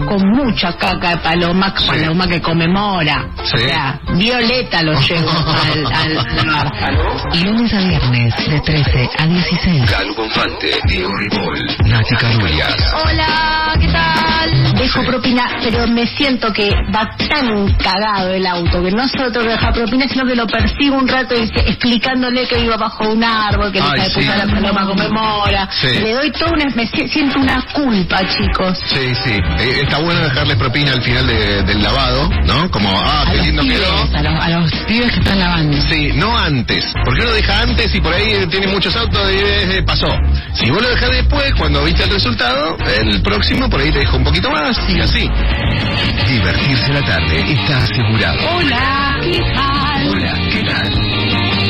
Con 0.08 0.26
mucha 0.30 0.72
caca 0.76 1.10
de 1.10 1.16
paloma, 1.18 1.74
paloma 1.86 2.26
que 2.26 2.40
conmemora. 2.40 3.28
O 3.38 3.58
sea, 3.58 4.00
violeta 4.14 4.82
lo 4.82 4.98
llevo 5.00 5.30
al, 5.30 5.86
al 5.86 6.14
lavar. 6.36 6.72
Lunes 7.44 7.72
a 7.74 7.78
viernes 7.78 8.34
de 8.48 8.60
13 8.60 9.10
a 9.18 9.26
16. 9.26 9.90
Galo 9.90 10.14
Bonfante, 10.14 10.70
Diego 10.86 11.14
Ripoll, 11.16 11.76
Nati 11.86 12.16
Carulias. 12.16 12.76
Hola, 13.04 13.76
¿qué 13.78 13.88
tal? 13.88 14.17
Dejo 14.78 15.02
propina, 15.04 15.42
pero 15.62 15.86
me 15.88 16.06
siento 16.06 16.52
que 16.52 16.70
va 16.94 17.10
tan 17.28 17.72
cagado 17.74 18.32
el 18.32 18.46
auto 18.46 18.82
que 18.82 18.90
no 18.92 19.06
solo 19.08 19.30
tengo 19.32 19.46
que 19.46 19.52
dejar 19.52 19.72
propina, 19.74 20.06
sino 20.08 20.24
que 20.24 20.34
lo 20.36 20.46
persigo 20.46 20.96
un 20.96 21.08
rato 21.08 21.34
y 21.34 21.40
dice- 21.42 21.68
explicándole 21.68 22.46
que 22.46 22.60
iba 22.60 22.76
bajo 22.76 23.08
un 23.08 23.22
árbol, 23.24 23.72
que 23.72 23.80
Ay, 23.80 24.00
de 24.00 24.06
sí. 24.06 24.20
puta 24.20 24.36
la 24.36 24.46
paloma 24.46 24.86
conmemora. 24.86 25.68
Sí. 25.70 25.88
Le 26.00 26.12
doy 26.12 26.30
toda 26.30 26.52
una, 26.52 26.64
me 26.74 26.86
si- 26.86 27.08
siento 27.08 27.40
una 27.40 27.60
culpa, 27.72 28.20
chicos. 28.28 28.78
Sí, 28.86 29.12
sí. 29.24 29.32
Eh, 29.58 29.80
está 29.82 29.98
bueno 29.98 30.20
dejarles 30.20 30.56
propina 30.56 30.92
al 30.92 31.02
final 31.02 31.26
de- 31.26 31.62
del 31.64 31.82
lavado, 31.82 32.28
¿no? 32.46 32.70
Como, 32.70 32.88
ah, 33.04 33.24
qué 33.32 33.38
lindo 33.42 33.62
quedó. 33.62 33.92
A 34.16 34.22
los, 34.22 34.44
a 34.44 34.48
los 34.50 34.72
pibes 34.86 35.12
que 35.12 35.18
están 35.20 35.38
lavando. 35.40 35.76
Sí, 35.90 36.12
no 36.14 36.36
antes. 36.38 36.84
¿Por 37.04 37.16
qué 37.16 37.24
lo 37.24 37.32
deja 37.32 37.60
antes 37.60 37.94
y 37.94 38.00
por 38.00 38.14
ahí 38.14 38.46
tiene 38.50 38.68
muchos 38.68 38.94
autos 38.96 39.30
y 39.32 39.36
eh, 39.76 39.82
pasó? 39.82 40.08
Si 40.54 40.70
vos 40.70 40.80
lo 40.82 40.88
dejas 40.88 41.10
después, 41.10 41.52
cuando 41.56 41.84
viste 41.84 42.04
el 42.04 42.10
resultado, 42.10 42.76
el 43.00 43.20
próximo 43.22 43.68
por 43.68 43.80
ahí 43.80 43.92
te 43.92 43.98
deja 44.00 44.16
un 44.16 44.24
poquito 44.24 44.50
más 44.50 44.76
y 44.88 44.98
así. 45.00 45.30
Divertirse 46.28 46.92
la 46.92 47.02
tarde 47.02 47.52
está 47.52 47.78
asegurado. 47.84 48.38
Hola, 48.56 49.18
¿qué 49.22 49.38
tal? 49.54 50.08
Hola, 50.08 50.32
¿qué 50.50 50.62
tal? 50.64 50.90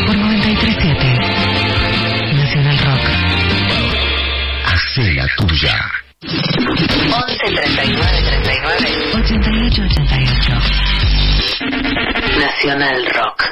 Por 0.07 0.17
93.7. 0.17 2.35
Nacional 2.35 2.79
Rock. 2.79 3.01
Hacé 4.67 5.13
la 5.15 5.27
tuya. 5.37 5.77
11 6.21 6.35
39 7.55 8.23
39 8.43 8.89
88 9.15 9.83
88. 9.83 10.53
Nacional 12.39 13.07
Rock. 13.15 13.43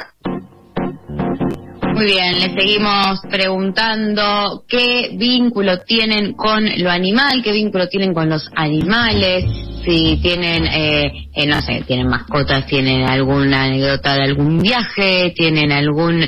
Muy 1.97 2.05
bien, 2.05 2.39
le 2.39 2.53
seguimos 2.53 3.21
preguntando 3.27 4.65
qué 4.67 5.15
vínculo 5.17 5.79
tienen 5.79 6.33
con 6.33 6.63
lo 6.77 6.91
animal, 6.91 7.41
qué 7.43 7.51
vínculo 7.51 7.87
tienen 7.87 8.13
con 8.13 8.29
los 8.29 8.51
animales, 8.55 9.45
si 9.83 10.19
tienen, 10.21 10.65
eh, 10.67 11.29
eh, 11.33 11.47
no 11.47 11.59
sé, 11.61 11.81
tienen 11.87 12.07
mascotas, 12.07 12.67
tienen 12.67 13.09
alguna 13.09 13.63
anécdota 13.63 14.13
de 14.13 14.25
algún 14.25 14.59
viaje, 14.59 15.33
tienen 15.35 15.71
algún, 15.71 16.27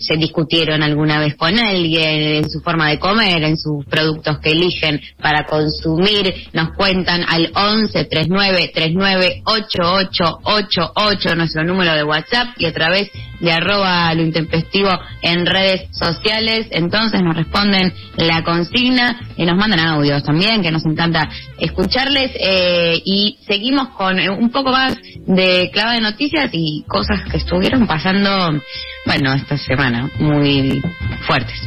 se 0.00 0.16
discutieron 0.16 0.82
alguna 0.82 1.20
vez 1.20 1.36
con 1.36 1.56
alguien 1.56 2.38
en 2.38 2.50
su 2.50 2.60
forma 2.60 2.88
de 2.90 2.98
comer, 2.98 3.44
en 3.44 3.56
sus 3.56 3.84
productos 3.84 4.40
que 4.40 4.50
eligen 4.50 5.00
para 5.22 5.44
consumir, 5.44 6.34
nos 6.52 6.70
cuentan 6.70 7.22
al 7.28 7.52
11 7.54 8.06
39 8.06 8.72
39 8.74 9.42
88 9.44 10.40
88 10.42 11.34
nuestro 11.36 11.62
número 11.62 11.94
de 11.94 12.02
WhatsApp 12.02 12.48
y 12.58 12.64
a 12.64 12.72
través 12.72 13.08
de 13.40 13.52
arroba 13.52 14.12
lo 14.14 14.22
intempestivo 14.22 14.90
en 15.22 15.46
redes 15.46 15.88
sociales. 15.92 16.66
Entonces 16.70 17.22
nos 17.22 17.36
responden 17.36 17.92
la 18.16 18.42
consigna 18.42 19.20
y 19.36 19.44
nos 19.44 19.56
mandan 19.56 19.80
audios 19.80 20.22
también, 20.22 20.62
que 20.62 20.70
nos 20.70 20.84
encanta 20.84 21.28
escucharles. 21.58 22.32
eh, 22.38 23.00
y 23.04 23.38
seguimos 23.46 23.88
con 23.88 24.18
eh, 24.18 24.30
un 24.30 24.50
poco 24.50 24.70
más 24.70 24.96
de 25.26 25.70
clave 25.72 25.96
de 25.96 26.00
noticias 26.00 26.50
y 26.52 26.84
cosas 26.86 27.22
que 27.30 27.38
estuvieron 27.38 27.86
pasando, 27.86 28.60
bueno, 29.06 29.34
esta 29.34 29.56
semana, 29.56 30.10
muy 30.18 30.82
fuertes. 31.26 31.60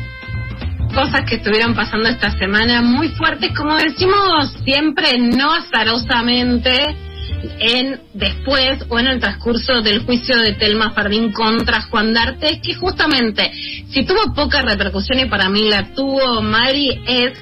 cosas 0.94 1.22
que 1.28 1.36
estuvieron 1.36 1.76
pasando 1.76 2.10
esta 2.10 2.32
semana 2.32 2.82
muy 2.82 3.10
fuertes, 3.10 3.52
como 3.56 3.76
decimos 3.76 4.54
siempre, 4.64 5.18
no 5.20 5.54
azarosamente, 5.54 6.96
en 7.60 8.02
después 8.14 8.86
o 8.90 9.00
en 9.00 9.08
el 9.08 9.20
transcurso 9.20 9.82
del 9.82 10.00
juicio 10.00 10.38
de 10.38 10.54
Telma 10.54 10.92
Fardín 10.92 11.32
contra 11.32 11.82
Juan 11.84 12.14
D'Artes, 12.14 12.60
que 12.62 12.76
justamente, 12.76 13.52
si 13.90 14.06
tuvo 14.06 14.34
poca 14.34 14.62
repercusión 14.62 15.20
y 15.20 15.26
para 15.26 15.50
mí 15.50 15.70
la 15.70 15.94
tuvo 15.94 16.42
Mari, 16.42 17.02
es 17.08 17.34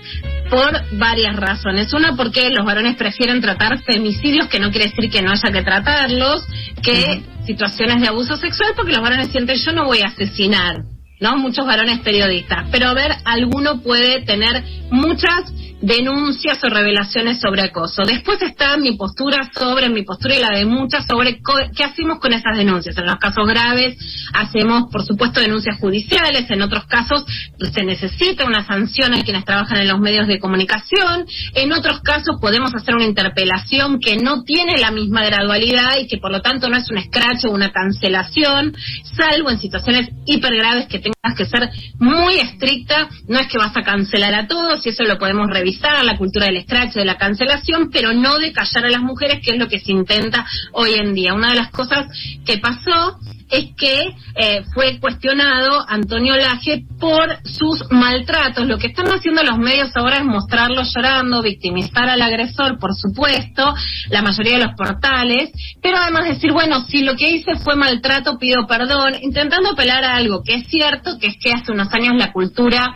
por 0.50 0.98
varias 0.98 1.36
razones. 1.36 1.94
Una, 1.94 2.16
porque 2.16 2.50
los 2.50 2.66
varones 2.66 2.96
prefieren 2.96 3.42
tratar 3.42 3.82
femicidios, 3.84 4.48
que 4.48 4.60
no 4.60 4.72
quiere 4.72 4.90
decir 4.90 5.10
que 5.10 5.22
no 5.22 5.32
haya 5.32 5.52
que 5.52 5.64
tratarlos, 5.64 6.46
que 6.82 7.22
situaciones 7.46 8.02
de 8.02 8.08
abuso 8.08 8.38
sexual, 8.38 8.74
porque 8.76 8.94
los 8.94 9.02
varones 9.02 9.30
sienten 9.30 9.58
yo 9.58 9.72
no 9.74 9.86
voy 9.86 10.00
a 10.02 10.08
asesinar. 10.08 10.97
¿No? 11.20 11.38
Muchos 11.38 11.66
varones 11.66 12.00
periodistas. 12.00 12.68
Pero 12.72 12.88
a 12.90 12.94
ver, 12.94 13.12
alguno 13.26 13.82
puede 13.82 14.22
tener 14.24 14.64
muchas 14.92 15.52
denuncias 15.80 16.58
o 16.64 16.70
revelaciones 16.70 17.40
sobre 17.40 17.62
acoso. 17.62 18.02
Después 18.04 18.42
está 18.42 18.78
mi 18.78 18.98
postura 18.98 19.48
sobre, 19.54 19.90
mi 19.90 20.02
postura 20.02 20.36
y 20.36 20.40
la 20.40 20.50
de 20.58 20.66
muchas 20.66 21.06
sobre 21.06 21.40
co- 21.40 21.54
qué 21.76 21.84
hacemos 21.84 22.18
con 22.20 22.34
esas 22.34 22.58
denuncias. 22.58 22.98
En 22.98 23.06
los 23.06 23.18
casos 23.18 23.48
graves 23.48 23.96
hacemos, 24.34 24.86
por 24.92 25.04
supuesto, 25.06 25.40
denuncias 25.40 25.78
judiciales. 25.80 26.50
En 26.50 26.64
otros 26.64 26.86
casos 26.86 27.24
se 27.72 27.84
necesita 27.84 28.46
una 28.46 28.66
sanción 28.66 29.14
a 29.14 29.24
quienes 29.24 29.46
trabajan 29.46 29.78
en 29.80 29.88
los 29.88 30.00
medios 30.00 30.28
de 30.28 30.40
comunicación. 30.40 31.28
En 31.54 31.72
otros 31.72 32.02
casos 32.02 32.38
podemos 32.42 32.74
hacer 32.74 32.96
una 32.96 33.06
interpelación 33.06 34.00
que 34.00 34.18
no 34.18 34.42
tiene 34.44 34.80
la 34.80 34.90
misma 34.90 35.26
gradualidad 35.26 35.98
y 36.02 36.08
que 36.08 36.18
por 36.18 36.32
lo 36.32 36.42
tanto 36.42 36.70
no 36.70 36.78
es 36.78 36.90
un 36.90 37.00
scratch 37.04 37.46
o 37.46 37.52
una 37.52 37.72
cancelación, 37.72 38.76
salvo 39.16 39.52
en 39.52 39.60
situaciones 39.60 40.10
hiper 40.26 40.56
graves 40.56 40.88
que 40.88 40.98
tengas 41.12 41.38
que 41.38 41.46
ser 41.46 41.70
muy 42.00 42.36
estricta. 42.36 43.10
No 43.28 43.40
es 43.40 43.48
que 43.48 43.58
vas 43.58 43.76
a 43.76 43.82
cancelar 43.82 44.34
a 44.34 44.48
todos 44.48 44.86
y 44.86 44.90
eso 44.90 45.04
lo 45.04 45.18
podemos 45.18 45.50
revisar, 45.50 46.04
la 46.04 46.18
cultura 46.18 46.48
del 46.48 46.64
scratch, 46.64 46.94
de 46.94 47.06
la 47.06 47.18
cancelación, 47.18 47.90
pero 47.92 48.14
no 48.14 48.38
de 48.38 48.52
callar 48.52 48.86
a 48.86 48.90
las 48.90 49.02
mujeres, 49.02 49.40
que 49.44 49.52
es 49.52 49.58
lo 49.58 49.68
que 49.68 49.80
se 49.80 49.92
intenta 49.92 50.46
hoy 50.74 50.94
en 50.94 51.14
día. 51.14 51.34
Una 51.34 51.50
de 51.50 51.56
las 51.56 51.72
cosas 51.72 52.08
que 52.46 52.58
pasó 52.58 53.20
es 53.50 53.76
que 53.76 54.16
eh, 54.36 54.64
fue 54.74 55.00
cuestionado 55.00 55.84
Antonio 55.88 56.36
Laje 56.36 56.84
por 57.00 57.38
sus 57.46 57.84
maltratos. 57.92 58.68
Lo 58.68 58.78
que 58.78 58.88
están 58.88 59.08
haciendo 59.08 59.44
los 59.44 59.58
medios 59.58 59.92
ahora 59.96 60.18
es 60.18 60.26
mostrarlo 60.26 60.82
llorando, 60.84 61.42
victimizar 61.42 62.10
al 62.10 62.22
agresor, 62.22 62.78
por 62.80 62.94
supuesto, 62.96 63.74
la 64.10 64.22
mayoría 64.22 64.58
de 64.58 64.66
los 64.66 64.76
portales, 64.76 65.52
pero 65.82 65.98
además 65.98 66.26
decir, 66.26 66.52
bueno, 66.52 66.82
si 66.88 67.04
lo 67.04 67.16
que 67.16 67.30
hice 67.30 67.56
fue 67.64 67.76
maltrato, 67.76 68.38
pido 68.38 68.68
perdón, 68.68 69.14
intentando 69.22 69.72
apelar 69.72 70.04
a 70.04 70.16
algo 70.16 70.44
que 70.44 70.56
es 70.56 70.68
cierto, 70.68 71.18
que 71.20 71.28
es 71.28 71.38
que 71.42 71.52
hace 71.52 71.72
unos 71.72 71.92
años 71.94 72.16
la 72.18 72.32
cultura 72.32 72.96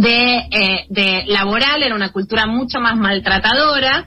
de, 0.00 0.36
eh, 0.50 0.86
de 0.88 1.24
laboral 1.26 1.82
era 1.82 1.94
una 1.94 2.12
cultura 2.12 2.46
mucho 2.46 2.80
más 2.80 2.96
maltratadora 2.96 4.06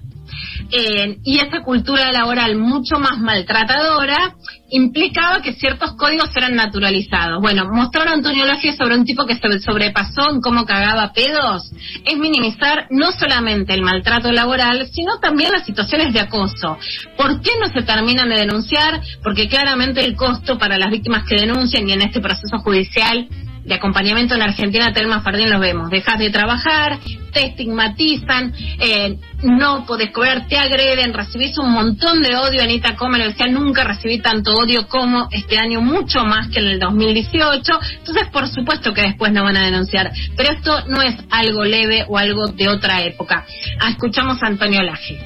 eh, 0.72 1.18
y 1.24 1.40
esa 1.40 1.62
cultura 1.62 2.12
laboral 2.12 2.56
mucho 2.58 3.00
más 3.00 3.20
maltratadora 3.20 4.36
implicaba 4.70 5.42
que 5.42 5.54
ciertos 5.54 5.94
códigos 5.94 6.30
eran 6.36 6.56
naturalizados. 6.56 7.42
Bueno, 7.42 7.66
mostrar 7.72 8.08
a 8.08 8.14
Antonio 8.14 8.46
Laje 8.46 8.76
sobre 8.76 8.96
un 8.96 9.06
tipo 9.06 9.26
que 9.26 9.36
se 9.36 9.60
sobrepasó 9.60 10.32
en 10.32 10.42
cómo 10.42 10.66
cagaba 10.66 11.14
pedos 11.14 11.72
es 12.04 12.18
minimizar 12.18 12.88
no 12.90 13.12
solamente 13.12 13.74
el 13.74 13.82
maltrato 13.82 14.32
laboral, 14.32 14.88
sino 14.92 15.20
también 15.20 15.52
las 15.52 15.66
situaciones 15.66 16.14
de 16.14 16.22
acoso. 16.22 16.78
¿Por 17.16 17.42
qué 17.42 17.52
no 17.60 17.68
se 17.72 17.84
terminan 17.84 18.30
de 18.30 18.38
denunciar? 18.38 19.02
Porque 19.24 19.48
claramente 19.48 20.04
el 20.04 20.16
costo 20.16 20.58
para 20.58 20.78
las 20.78 20.90
víctimas 20.90 21.26
que 21.26 21.36
denuncian 21.36 21.88
y 21.88 21.94
en 21.94 22.02
este 22.02 22.20
proceso 22.20 22.58
judicial 22.60 23.28
de 23.66 23.74
acompañamiento 23.74 24.36
en 24.36 24.44
Argentina, 24.44 24.94
Telma 24.94 25.22
Fardín 25.22 25.50
lo 25.50 25.60
vemos. 25.60 25.90
Dejas 25.90 26.20
de 26.20 26.30
trabajar, 26.30 27.00
te 27.34 27.48
estigmatizan, 27.48 28.54
eh, 28.80 29.18
no 29.44 29.86
podés 29.86 30.12
cobrar, 30.12 30.48
te 30.48 30.58
agreden, 30.58 31.14
recibís 31.14 31.58
un 31.58 31.72
montón 31.72 32.22
de 32.22 32.36
odio. 32.36 32.62
Anita 32.62 32.96
Come 32.96 33.18
lo 33.18 33.26
decía, 33.26 33.48
nunca 33.48 33.84
recibí 33.84 34.20
tanto 34.20 34.54
odio 34.54 34.88
como 34.88 35.28
este 35.32 35.58
año, 35.58 35.82
mucho 35.82 36.24
más 36.24 36.50
que 36.50 36.60
en 36.60 36.68
el 36.68 36.80
2018. 36.80 37.80
Entonces, 37.98 38.28
por 38.32 38.48
supuesto 38.48 38.94
que 38.94 39.02
después 39.02 39.32
no 39.32 39.44
van 39.44 39.58
a 39.58 39.66
denunciar. 39.66 40.12
Pero 40.38 40.54
esto 40.54 40.86
no 40.88 41.02
es 41.02 41.16
algo 41.32 41.64
leve 41.64 42.06
o 42.08 42.18
algo 42.18 42.48
de 42.48 42.70
otra 42.70 43.02
época. 43.02 43.46
Ah, 43.80 43.90
escuchamos 43.90 44.42
a 44.44 44.48
Antonio 44.48 44.84
Laje. 44.84 45.18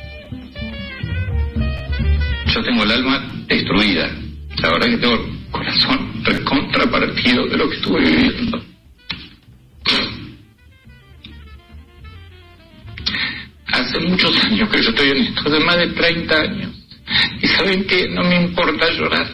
Yo 2.53 2.63
tengo 2.63 2.83
el 2.83 2.91
alma 2.91 3.31
destruida. 3.47 4.09
La 4.61 4.69
verdad 4.69 4.87
que 4.87 4.97
tengo 4.97 5.38
corazón 5.51 6.23
recontrapartido 6.23 7.47
de 7.47 7.57
lo 7.57 7.69
que 7.69 7.75
estuve 7.75 7.99
viviendo. 8.01 8.63
Hace 13.71 13.99
muchos 13.99 14.43
años 14.45 14.69
que 14.69 14.81
yo 14.81 14.89
estoy 14.89 15.09
en 15.09 15.17
esto, 15.17 15.49
de 15.49 15.59
más 15.59 15.77
de 15.77 15.87
30 15.87 16.41
años. 16.41 16.71
Y 17.41 17.47
saben 17.47 17.85
que 17.85 18.07
no 18.09 18.23
me 18.23 18.41
importa 18.41 18.91
llorar. 18.91 19.27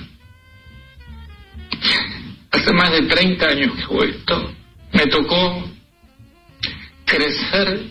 Hace 2.51 2.73
más 2.73 2.91
de 2.91 3.01
30 3.03 3.47
años 3.47 3.75
que 3.75 3.83
hago 3.83 4.03
esto. 4.03 4.53
Me 4.93 5.07
tocó 5.07 5.69
crecer 7.05 7.81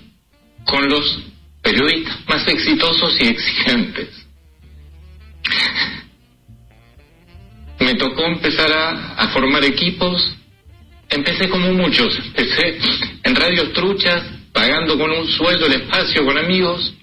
con 0.65 0.89
los 0.89 1.23
periodistas 1.63 2.17
más 2.29 2.47
exitosos 2.49 3.21
y 3.21 3.27
exigentes. 3.27 4.09
Me 7.85 7.95
tocó 7.97 8.25
empezar 8.25 8.73
a, 8.73 9.29
formar 9.29 9.63
equipos. 9.63 10.35
Empecé 11.11 11.51
como 11.51 11.71
muchos. 11.73 12.19
Empecé 12.29 12.79
en 13.23 13.37
radios 13.37 13.75
truchas, 13.75 14.23
pagando 14.53 14.97
con 14.99 15.11
un 15.11 15.29
sueldo 15.29 15.67
el 15.67 15.83
espacio 15.83 16.25
con 16.25 16.39
amigos, 16.39 16.95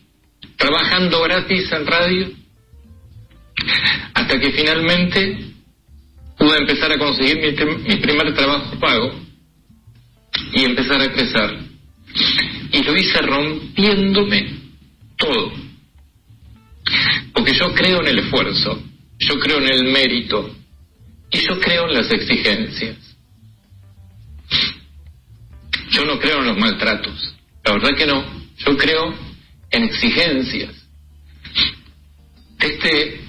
trabajando 0.58 1.22
gratis 1.22 1.72
en 1.72 1.86
radio, 1.86 2.32
hasta 4.16 4.40
que 4.40 4.52
finalmente 4.54 5.38
pude 6.36 6.58
empezar 6.58 6.92
a 6.92 6.98
conseguir 6.98 7.38
mi, 7.38 7.94
mi 7.94 7.96
primer 7.98 8.34
trabajo 8.34 8.80
pago 8.80 9.14
y 10.54 10.64
empezar 10.64 11.00
a 11.00 11.12
crecer. 11.12 11.60
Y 12.72 12.84
lo 12.84 12.96
hice 12.96 13.22
rompiéndome 13.22 14.50
todo. 15.16 15.54
Porque 17.34 17.54
yo 17.54 17.72
creo 17.76 18.02
en 18.02 18.08
el 18.08 18.20
esfuerzo, 18.20 18.82
yo 19.20 19.40
creo 19.40 19.60
en 19.60 19.68
el 19.68 19.84
mérito 19.92 20.56
y 21.32 21.40
yo 21.40 21.60
creo 21.60 21.88
en 21.88 21.94
las 21.94 22.12
exigencias. 22.12 22.98
Yo 25.92 26.06
no 26.06 26.20
creo 26.20 26.40
en 26.40 26.48
los 26.48 26.58
maltratos, 26.58 27.36
la 27.64 27.74
verdad 27.74 27.98
que 27.98 28.06
no. 28.06 28.24
Yo 28.58 28.78
creo 28.78 29.14
en 29.72 29.84
exigencias. 29.84 30.76
Este, 32.60 33.22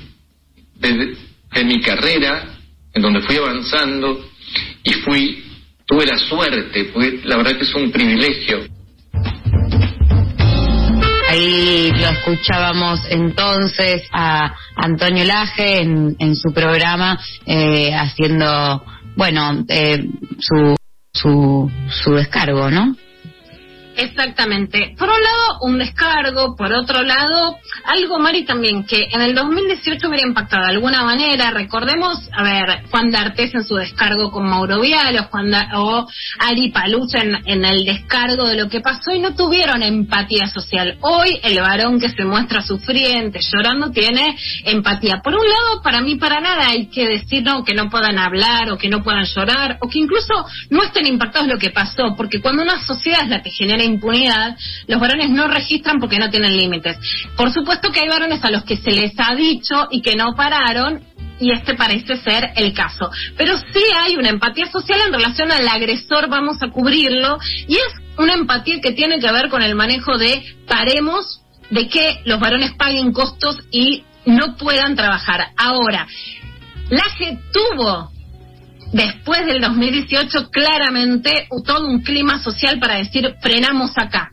de, 0.75 1.17
de 1.53 1.65
mi 1.65 1.81
carrera, 1.81 2.59
en 2.93 3.03
donde 3.03 3.23
fui 3.23 3.37
avanzando 3.37 4.29
y 4.85 4.93
fui, 4.93 5.45
tuve 5.87 6.07
la 6.07 6.19
suerte, 6.19 6.87
fue, 6.93 7.21
la 7.25 7.37
verdad 7.39 7.57
que 7.57 7.65
es 7.65 7.75
un 7.75 7.91
privilegio 7.91 8.67
Ahí 11.33 11.91
lo 11.93 12.09
escuchábamos 12.11 13.01
entonces 13.09 14.03
a 14.13 14.55
Antonio 14.77 15.25
Laje 15.25 15.81
en, 15.81 16.15
en 16.19 16.37
su 16.37 16.53
programa 16.53 17.19
eh, 17.47 17.91
haciendo, 17.95 18.85
bueno, 19.17 19.65
eh, 19.67 20.11
su, 20.39 20.77
su, 21.11 21.71
su 21.89 22.11
descargo, 22.17 22.71
¿no? 22.71 22.95
Exactamente. 23.97 24.95
Por 24.99 25.09
un 25.09 25.23
lado, 25.23 25.59
un 25.63 25.79
descargo, 25.79 26.57
por 26.57 26.73
otro 26.73 27.03
lado, 27.03 27.59
algo, 27.85 28.19
Mari, 28.19 28.45
también, 28.45 28.85
que 28.85 29.09
en 29.11 29.21
el 29.21 29.35
2018 29.35 30.09
hubiera 30.09 30.27
impactado 30.27 30.65
de 30.65 30.71
alguna 30.73 31.03
manera. 31.05 31.51
Recordemos, 31.51 32.19
a 32.33 32.43
ver, 32.43 32.85
Juan 32.91 33.11
D'Artes 33.11 33.55
en 33.55 33.65
su 33.65 33.75
descargo 33.77 34.31
con 34.31 34.49
Mauro 34.49 34.81
Vial 34.81 35.17
o, 35.19 35.25
Juan 35.25 35.51
Da- 35.51 35.69
o 35.75 36.07
Ari 36.39 36.71
Palucha 36.71 37.19
en, 37.21 37.37
en 37.47 37.65
el 37.65 37.85
descargo 37.85 38.47
de 38.47 38.57
lo 38.57 38.69
que 38.69 38.81
pasó 38.81 39.13
y 39.13 39.19
no 39.21 39.35
tuvieron 39.35 39.83
empatía 39.83 40.47
social. 40.47 40.97
Hoy 41.01 41.39
el 41.43 41.59
varón 41.61 42.01
que 42.01 42.09
se 42.11 42.25
muestra 42.25 42.63
sufriente, 42.63 43.41
llorando, 43.43 43.91
tiene 43.91 44.37
empatía. 44.65 45.21
Por 45.23 45.35
un 45.35 45.45
lado, 45.49 45.83
para 45.83 46.01
mí, 46.01 46.17
para 46.17 46.41
nada 46.41 46.69
hay 46.69 46.87
que 46.87 47.07
decir 47.07 47.43
no, 47.43 47.65
que 47.65 47.75
no 47.75 47.91
puedan 47.91 48.19
hablar 48.19 48.71
o 48.71 48.79
que 48.79 48.89
no 48.89 49.03
puedan 49.03 49.25
llorar 49.25 49.79
o 49.81 49.89
que 49.89 49.99
incluso 49.99 50.33
no 50.71 50.83
estén 50.83 51.07
impactados 51.07 51.49
lo 51.49 51.59
que 51.59 51.71
pasó, 51.71 52.15
porque 52.17 52.41
cuando 52.41 52.63
una 52.63 52.85
sociedad 52.85 53.23
es 53.25 53.29
la 53.29 53.43
que 53.43 53.51
genera 53.51 53.82
impunidad, 53.85 54.57
los 54.87 55.01
varones 55.01 55.31
no 55.31 55.49
registran 55.49 55.99
porque 56.01 56.19
no 56.19 56.31
tienen 56.31 56.57
límites. 56.57 56.99
Por 57.37 57.53
supuesto 57.53 57.91
que 57.91 58.01
hay 58.01 58.09
varones 58.09 58.45
a 58.45 58.51
los 58.51 58.65
que 58.65 58.77
se 58.77 58.91
les 58.91 59.13
ha 59.19 59.35
dicho 59.35 59.89
y 59.91 60.03
que 60.03 60.17
no 60.17 60.35
pararon 60.35 61.03
y 61.43 61.53
este 61.53 61.75
parece 61.75 62.17
ser 62.19 62.53
el 62.57 62.73
caso. 62.73 63.11
Pero 63.37 63.57
sí 63.57 63.83
hay 63.99 64.17
una 64.17 64.29
empatía 64.29 64.67
social 64.71 65.01
en 65.07 65.13
relación 65.13 65.51
al 65.51 65.67
agresor, 65.67 66.29
vamos 66.29 66.63
a 66.63 66.69
cubrirlo, 66.69 67.39
y 67.67 67.75
es 67.75 67.95
una 68.17 68.35
empatía 68.35 68.81
que 68.81 68.93
tiene 68.93 69.19
que 69.19 69.33
ver 69.33 69.49
con 69.49 69.63
el 69.63 69.75
manejo 69.75 70.19
de 70.19 70.45
paremos, 70.69 71.41
de 71.71 71.89
que 71.89 72.21
los 72.27 72.39
varones 72.39 72.75
paguen 72.75 73.13
costos 73.13 73.59
y 73.71 74.05
no 74.25 74.57
puedan 74.57 74.95
trabajar. 74.95 75.49
Ahora, 75.57 76.07
Laje 76.91 77.39
tuvo 77.53 78.13
después 78.93 79.47
del 79.47 79.61
2018 79.61 80.51
claramente 80.51 81.49
todo 81.65 81.89
un 81.89 82.03
clima 82.03 82.43
social 82.43 82.79
para 82.79 82.97
decir 82.97 83.35
frenamos 83.41 83.93
acá. 83.97 84.31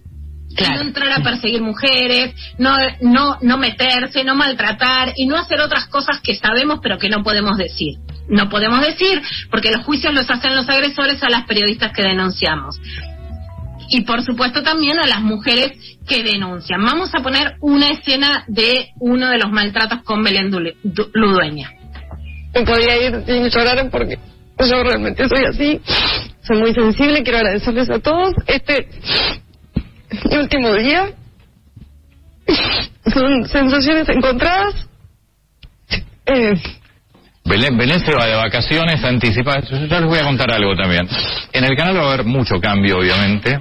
No 0.59 0.81
entrar 0.81 1.11
a 1.13 1.23
perseguir 1.23 1.61
mujeres, 1.61 2.33
no, 2.57 2.75
no, 3.01 3.37
no 3.41 3.57
meterse, 3.57 4.23
no 4.23 4.35
maltratar 4.35 5.13
y 5.15 5.25
no 5.25 5.37
hacer 5.37 5.61
otras 5.61 5.87
cosas 5.87 6.19
que 6.21 6.35
sabemos 6.35 6.79
pero 6.81 6.97
que 6.97 7.07
no 7.07 7.23
podemos 7.23 7.57
decir. 7.57 7.95
No 8.27 8.49
podemos 8.49 8.81
decir 8.81 9.21
porque 9.49 9.71
los 9.71 9.85
juicios 9.85 10.13
los 10.13 10.29
hacen 10.29 10.55
los 10.55 10.67
agresores 10.67 11.23
a 11.23 11.29
las 11.29 11.45
periodistas 11.45 11.93
que 11.93 12.03
denunciamos. 12.03 12.79
Y 13.89 14.01
por 14.01 14.23
supuesto 14.23 14.61
también 14.61 14.99
a 14.99 15.07
las 15.07 15.21
mujeres 15.21 15.71
que 16.07 16.23
denuncian. 16.23 16.83
Vamos 16.83 17.09
a 17.15 17.23
poner 17.23 17.55
una 17.61 17.89
escena 17.89 18.43
de 18.47 18.89
uno 18.99 19.29
de 19.29 19.37
los 19.37 19.51
maltratos 19.51 20.03
con 20.03 20.23
Belén 20.23 20.51
Ludueña. 21.13 21.71
me 22.53 22.65
podría 22.65 22.97
ir 23.07 23.23
sin 23.25 23.49
llorar 23.49 23.89
porque 23.89 24.19
yo 24.67 24.83
realmente 24.83 25.27
soy 25.27 25.45
así, 25.45 25.81
soy 26.41 26.57
muy 26.57 26.73
sensible, 26.73 27.23
quiero 27.23 27.37
agradecerles 27.39 27.89
a 27.89 27.99
todos. 27.99 28.33
Este 28.47 28.87
último 30.31 30.73
día 30.73 31.11
son 33.13 33.45
sensaciones 33.47 34.09
encontradas. 34.09 34.87
Eh, 36.25 36.55
Belén, 37.45 37.77
Belén 37.77 37.99
se 37.99 38.13
va 38.13 38.25
de 38.27 38.35
vacaciones 38.35 39.03
anticipadas. 39.03 39.69
Yo 39.69 39.77
les 39.77 40.05
voy 40.05 40.19
a 40.19 40.23
contar 40.23 40.51
algo 40.51 40.75
también. 40.75 41.07
En 41.51 41.63
el 41.63 41.75
canal 41.75 41.97
va 41.97 42.01
a 42.01 42.13
haber 42.13 42.25
mucho 42.25 42.59
cambio, 42.61 42.99
obviamente. 42.99 43.59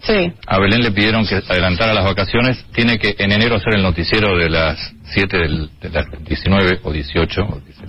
Sí, 0.00 0.32
A 0.46 0.58
Belén 0.58 0.80
le 0.82 0.90
pidieron 0.92 1.26
que 1.26 1.36
adelantara 1.36 1.92
las 1.94 2.04
vacaciones. 2.04 2.64
Tiene 2.72 2.98
que 2.98 3.14
en 3.18 3.32
enero 3.32 3.56
hacer 3.56 3.74
el 3.76 3.82
noticiero 3.82 4.36
de 4.36 4.48
las 4.50 4.78
7 5.12 5.36
del, 5.36 5.70
de 5.80 5.88
las 5.90 6.06
19 6.24 6.80
o 6.82 6.92
18 6.92 7.42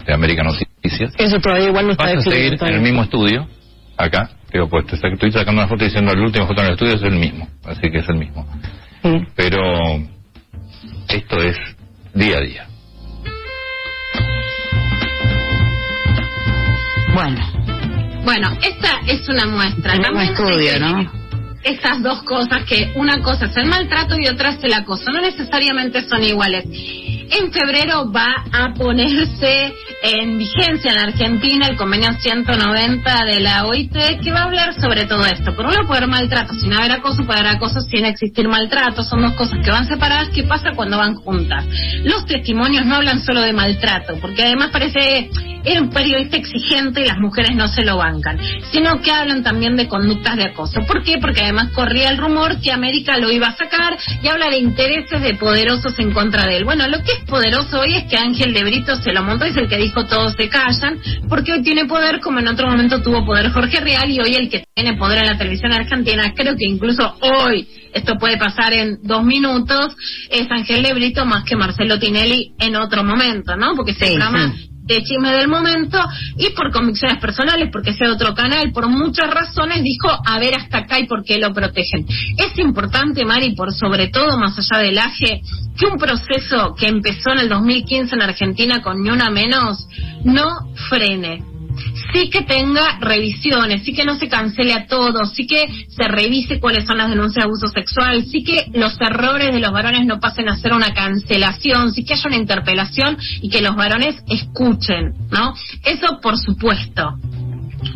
de 0.06 0.14
América 0.14 0.44
Noticias. 0.44 1.14
eso 1.18 1.40
todavía 1.40 1.68
igual 1.70 1.86
no 1.88 1.92
está 1.92 2.04
Vas 2.06 2.14
a 2.14 2.18
definido. 2.18 2.58
seguir 2.58 2.70
en 2.70 2.76
el 2.76 2.82
mismo 2.82 3.04
estudio, 3.04 3.48
acá. 3.98 4.30
Digo, 4.52 4.70
pues 4.70 4.86
te 4.88 4.96
sa- 4.98 5.10
estoy 5.10 5.32
sacando 5.32 5.62
una 5.62 5.68
foto 5.68 5.84
diciendo 5.84 6.12
el 6.14 6.20
último 6.22 6.48
foto 6.48 6.62
en 6.62 6.68
el 6.68 6.74
estudio 6.74 6.96
es 6.96 7.02
el 7.04 7.16
mismo. 7.18 7.48
Así 7.66 7.82
que 7.92 7.98
es 8.00 8.08
el 8.10 8.16
mismo. 8.16 8.48
Pero 9.36 9.60
esto 11.10 11.38
es 11.44 11.58
día 12.14 12.38
a 12.38 12.42
día. 12.42 12.68
Bueno. 17.14 17.42
Bueno, 18.24 18.50
esta 18.62 19.00
es 19.08 19.28
una 19.30 19.46
muestra. 19.48 19.94
Un 19.96 20.02
También 20.02 20.30
estudio, 20.32 20.80
¿no? 20.80 21.12
Esas 21.64 22.02
dos 22.02 22.24
cosas 22.24 22.64
que 22.68 22.94
una 22.96 23.22
cosa 23.22 23.46
es 23.46 23.58
el 23.58 23.66
maltrato 23.66 24.16
y 24.20 24.28
otra 24.28 24.52
es 24.52 24.64
el 24.64 24.74
acoso. 24.74 25.12
No 25.12 25.22
necesariamente 25.22 26.08
son 26.08 26.24
iguales. 26.24 26.66
En 27.30 27.52
febrero 27.52 28.10
va 28.12 28.46
a 28.52 28.74
ponerse 28.74 29.74
en 30.02 30.38
vigencia 30.38 30.92
en 30.92 30.96
la 30.96 31.04
Argentina 31.04 31.68
el 31.68 31.76
convenio 31.76 32.10
190 32.14 33.26
de 33.26 33.40
la 33.42 33.66
OIT 33.66 33.94
que 34.24 34.32
va 34.32 34.42
a 34.42 34.44
hablar 34.44 34.74
sobre 34.80 35.06
todo 35.06 35.26
esto. 35.26 35.54
Por 35.56 35.66
un 35.66 35.74
lado 35.74 35.88
puede 35.88 36.04
haber 36.04 36.10
maltrato 36.10 36.54
sin 36.54 36.74
haber 36.74 36.92
acoso, 36.92 37.26
puede 37.26 37.40
haber 37.40 37.56
acoso 37.56 37.82
sin 37.82 38.06
existir 38.06 38.48
maltrato. 38.48 39.04
Son 39.04 39.22
dos 39.22 39.34
cosas 39.34 39.60
que 39.64 39.72
van 39.72 39.88
separadas. 39.88 40.30
¿Qué 40.30 40.44
pasa 40.44 40.72
cuando 40.76 40.98
van 40.98 41.16
juntas? 41.16 41.66
Los 42.04 42.26
testimonios 42.26 42.86
no 42.86 42.96
hablan 42.96 43.20
solo 43.20 43.42
de 43.42 43.54
maltrato, 43.54 44.18
porque 44.22 44.44
además 44.44 44.70
parece 44.72 45.30
era 45.68 45.82
un 45.82 45.90
periodista 45.90 46.38
exigente 46.38 47.02
y 47.02 47.06
las 47.06 47.18
mujeres 47.18 47.56
no 47.56 47.68
se 47.68 47.84
lo 47.84 47.98
bancan, 47.98 48.40
sino 48.72 49.02
que 49.02 49.12
hablan 49.12 49.44
también 49.44 49.76
de 49.76 49.90
conductas 49.90 50.38
de 50.38 50.46
acoso. 50.46 50.80
¿Por 50.88 51.04
qué? 51.04 51.18
Porque 51.20 51.42
además 51.44 51.72
corría 51.74 52.10
el 52.10 52.18
rumor 52.18 52.62
que 52.62 52.72
América 52.72 53.18
lo 53.18 53.30
iba 53.30 53.48
a 53.48 53.58
sacar 53.58 53.98
y 54.22 54.28
habla 54.30 54.50
de 54.50 54.60
intereses 54.60 55.22
de 55.22 55.34
poderosos 55.34 55.94
en 56.00 56.14
contra 56.14 56.46
de 56.46 56.58
él. 56.58 56.64
Bueno, 56.64 56.88
lo 56.88 57.04
que 57.04 57.17
es 57.18 57.24
poderoso 57.26 57.80
hoy 57.80 57.96
es 57.96 58.04
que 58.06 58.18
Ángel 58.18 58.54
de 58.54 58.64
Brito 58.64 58.96
se 58.96 59.14
lo 59.14 59.24
montó, 59.24 59.46
es 59.46 59.58
el 59.58 59.68
que 59.68 59.78
dijo 59.78 60.06
todos 60.06 60.34
se 60.34 60.50
callan, 60.50 61.00
porque 61.30 61.54
hoy 61.54 61.62
tiene 61.62 61.86
poder 61.86 62.20
como 62.20 62.40
en 62.40 62.48
otro 62.48 62.68
momento 62.68 63.02
tuvo 63.02 63.26
poder 63.26 63.52
Jorge 63.52 63.80
Real 63.80 64.10
y 64.10 64.20
hoy 64.20 64.36
el 64.36 64.50
que 64.50 64.64
tiene 64.74 64.98
poder 64.98 65.20
en 65.20 65.28
la 65.28 65.38
televisión 65.38 65.74
argentina, 65.74 66.34
creo 66.36 66.56
que 66.56 66.66
incluso 66.66 67.18
hoy 67.22 67.68
esto 67.94 68.16
puede 68.20 68.38
pasar 68.38 68.74
en 68.74 69.00
dos 69.04 69.24
minutos, 69.24 69.96
es 70.30 70.50
Ángel 70.52 70.84
de 70.84 70.94
Brito 70.94 71.26
más 71.26 71.44
que 71.44 71.56
Marcelo 71.56 72.00
Tinelli 72.00 72.54
en 72.60 72.76
otro 72.76 73.04
momento, 73.04 73.56
¿no? 73.56 73.76
Porque 73.76 73.94
se 73.94 74.18
llama 74.18 74.54
de 74.88 75.04
chisme 75.04 75.32
del 75.32 75.48
momento 75.48 76.00
y 76.38 76.50
por 76.52 76.72
convicciones 76.72 77.20
personales, 77.20 77.70
porque 77.72 77.92
ese 77.92 78.08
otro 78.08 78.34
canal, 78.34 78.72
por 78.72 78.88
muchas 78.88 79.30
razones, 79.30 79.84
dijo 79.84 80.08
a 80.10 80.40
ver 80.40 80.56
hasta 80.56 80.80
acá 80.80 81.00
y 81.00 81.08
por 81.08 81.24
qué 81.24 81.38
lo 81.38 81.54
protegen. 81.54 82.06
Es 82.38 82.58
importante, 82.58 83.26
Mari, 83.26 83.54
por 83.56 83.74
sobre 83.74 84.08
todo, 84.08 84.38
más 84.38 84.58
allá 84.58 84.82
del 84.82 84.98
AGE, 84.98 85.42
que 85.78 85.86
un 85.86 85.98
proceso 85.98 86.74
que 86.76 86.88
empezó 86.88 87.32
en 87.34 87.40
el 87.40 87.50
2015 87.50 88.16
en 88.16 88.22
Argentina 88.22 88.82
con 88.82 89.04
ni 89.04 89.10
una 89.10 89.30
menos, 89.30 89.88
no 90.24 90.74
frene. 90.90 91.57
Sí 92.14 92.30
que 92.30 92.42
tenga 92.42 92.98
revisiones, 93.00 93.84
sí 93.84 93.94
que 93.94 94.06
no 94.06 94.18
se 94.18 94.28
cancele 94.28 94.74
a 94.74 94.88
todo, 94.88 95.26
sí 95.26 95.46
que 95.48 95.68
se 95.90 96.08
revise 96.08 96.60
cuáles 96.60 96.86
son 96.86 96.98
las 96.98 97.10
denuncias 97.10 97.44
de 97.44 97.48
abuso 97.48 97.68
sexual, 97.68 98.26
sí 98.26 98.44
que 98.44 98.68
los 98.74 99.00
errores 99.02 99.54
de 99.54 99.60
los 99.60 99.72
varones 99.72 100.06
no 100.06 100.20
pasen 100.20 100.50
a 100.50 100.58
ser 100.58 100.74
una 100.74 100.94
cancelación, 100.94 101.94
sí 101.94 102.04
que 102.04 102.14
haya 102.14 102.28
una 102.28 102.38
interpelación 102.38 103.18
y 103.42 103.50
que 103.50 103.62
los 103.62 103.76
varones 103.76 104.16
escuchen, 104.28 105.14
¿no? 105.32 105.54
Eso 105.84 106.20
por 106.22 106.38
supuesto. 106.38 107.18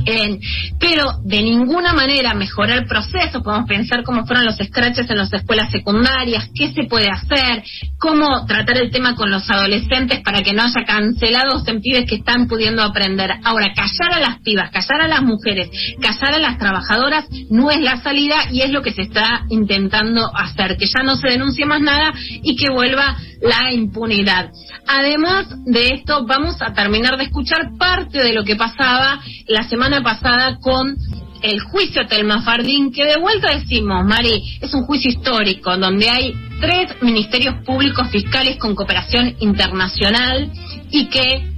En- 0.05 0.39
pero 0.79 1.19
de 1.23 1.41
ninguna 1.41 1.93
manera 1.93 2.33
mejorar 2.33 2.85
procesos, 2.87 3.43
podemos 3.43 3.67
pensar 3.67 4.03
cómo 4.03 4.25
fueron 4.25 4.45
los 4.45 4.55
scratches 4.57 5.09
en 5.09 5.17
las 5.17 5.31
escuelas 5.33 5.71
secundarias, 5.71 6.49
qué 6.55 6.73
se 6.73 6.83
puede 6.83 7.09
hacer, 7.09 7.63
cómo 7.99 8.45
tratar 8.45 8.77
el 8.77 8.91
tema 8.91 9.15
con 9.15 9.29
los 9.29 9.49
adolescentes 9.49 10.21
para 10.21 10.41
que 10.41 10.53
no 10.53 10.63
haya 10.63 10.85
cancelados 10.85 11.67
en 11.67 11.81
pibes 11.81 12.05
que 12.07 12.15
están 12.15 12.47
pudiendo 12.47 12.81
aprender. 12.83 13.31
Ahora, 13.43 13.73
callar 13.75 14.13
a 14.13 14.19
las 14.19 14.39
pibas, 14.41 14.71
callar 14.71 15.01
a 15.01 15.07
las 15.07 15.21
mujeres, 15.21 15.69
callar 16.01 16.35
a 16.35 16.39
las 16.39 16.57
trabajadoras 16.57 17.25
no 17.49 17.69
es 17.69 17.79
la 17.81 18.01
salida 18.01 18.35
y 18.51 18.61
es 18.61 18.71
lo 18.71 18.81
que 18.81 18.93
se 18.93 19.03
está 19.03 19.45
intentando 19.49 20.31
hacer, 20.35 20.77
que 20.77 20.87
ya 20.87 21.03
no 21.03 21.15
se 21.15 21.29
denuncie 21.29 21.65
más 21.65 21.81
nada 21.81 22.11
y 22.43 22.55
que 22.55 22.71
vuelva 22.71 23.17
la 23.41 23.71
impunidad. 23.73 24.49
Además 24.87 25.47
de 25.65 25.93
esto, 25.95 26.25
vamos 26.25 26.61
a 26.61 26.73
terminar 26.73 27.17
de 27.17 27.25
escuchar 27.25 27.77
parte 27.77 28.23
de 28.23 28.33
lo 28.33 28.43
que 28.43 28.55
pasaba 28.55 29.19
la 29.47 29.63
semana 29.63 29.80
pasada 30.03 30.57
con 30.59 30.95
el 31.41 31.59
juicio 31.59 32.05
Telma 32.07 32.43
Fardín, 32.43 32.91
que 32.91 33.03
de 33.03 33.17
vuelta 33.17 33.55
decimos, 33.55 34.05
Mari, 34.05 34.59
es 34.61 34.73
un 34.73 34.83
juicio 34.83 35.09
histórico 35.09 35.75
donde 35.75 36.07
hay 36.07 36.35
tres 36.59 37.01
ministerios 37.01 37.55
públicos 37.65 38.07
fiscales 38.09 38.57
con 38.57 38.75
cooperación 38.75 39.35
internacional 39.39 40.51
y 40.91 41.07
que 41.07 41.51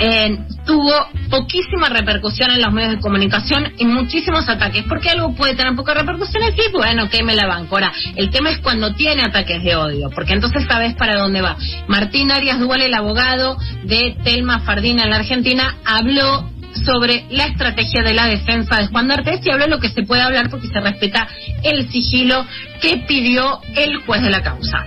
eh, 0.00 0.38
tuvo 0.64 0.92
poquísima 1.28 1.88
repercusión 1.90 2.50
en 2.52 2.62
los 2.62 2.72
medios 2.72 2.92
de 2.92 3.00
comunicación 3.00 3.74
y 3.76 3.84
muchísimos 3.84 4.48
ataques. 4.48 4.84
porque 4.88 5.10
algo 5.10 5.34
puede 5.34 5.54
tener 5.54 5.74
poca 5.76 5.92
repercusión? 5.92 6.42
Sí, 6.56 6.62
bueno, 6.72 7.10
que 7.10 7.22
me 7.22 7.34
la 7.34 7.46
banco. 7.46 7.76
Ahora, 7.76 7.92
el 8.16 8.30
tema 8.30 8.50
es 8.50 8.58
cuando 8.58 8.94
tiene 8.94 9.22
ataques 9.22 9.62
de 9.62 9.76
odio, 9.76 10.08
porque 10.10 10.32
entonces 10.32 10.64
sabes 10.66 10.94
para 10.94 11.18
dónde 11.18 11.42
va. 11.42 11.56
Martín 11.86 12.30
Arias 12.30 12.58
Duval, 12.58 12.80
el 12.80 12.94
abogado 12.94 13.58
de 13.84 14.16
Telma 14.24 14.60
Fardín 14.60 15.00
en 15.00 15.10
la 15.10 15.16
Argentina, 15.16 15.76
habló 15.84 16.48
sobre 16.84 17.24
la 17.30 17.44
estrategia 17.44 18.02
de 18.02 18.14
la 18.14 18.26
defensa 18.26 18.80
de 18.80 18.86
Juan 18.88 19.08
D'Artes 19.08 19.40
y 19.44 19.50
habló 19.50 19.66
lo 19.66 19.78
que 19.78 19.88
se 19.88 20.02
puede 20.02 20.22
hablar 20.22 20.50
porque 20.50 20.68
se 20.68 20.80
respeta 20.80 21.28
el 21.62 21.88
sigilo 21.90 22.46
que 22.80 22.98
pidió 23.06 23.60
el 23.76 23.96
juez 23.98 24.22
de 24.22 24.30
la 24.30 24.42
causa. 24.42 24.86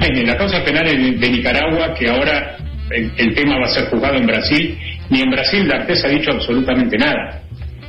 En 0.00 0.26
la 0.26 0.36
causa 0.36 0.64
penal 0.64 0.84
de, 0.84 0.96
de 1.12 1.30
Nicaragua, 1.30 1.94
que 1.94 2.08
ahora 2.08 2.56
el, 2.90 3.12
el 3.16 3.34
tema 3.34 3.58
va 3.58 3.66
a 3.66 3.74
ser 3.74 3.84
juzgado 3.90 4.16
en 4.16 4.26
Brasil, 4.26 4.78
ni 5.10 5.20
en 5.20 5.30
Brasil 5.30 5.68
D'Artes 5.68 6.04
ha 6.04 6.08
dicho 6.08 6.30
absolutamente 6.32 6.96
nada. 6.96 7.42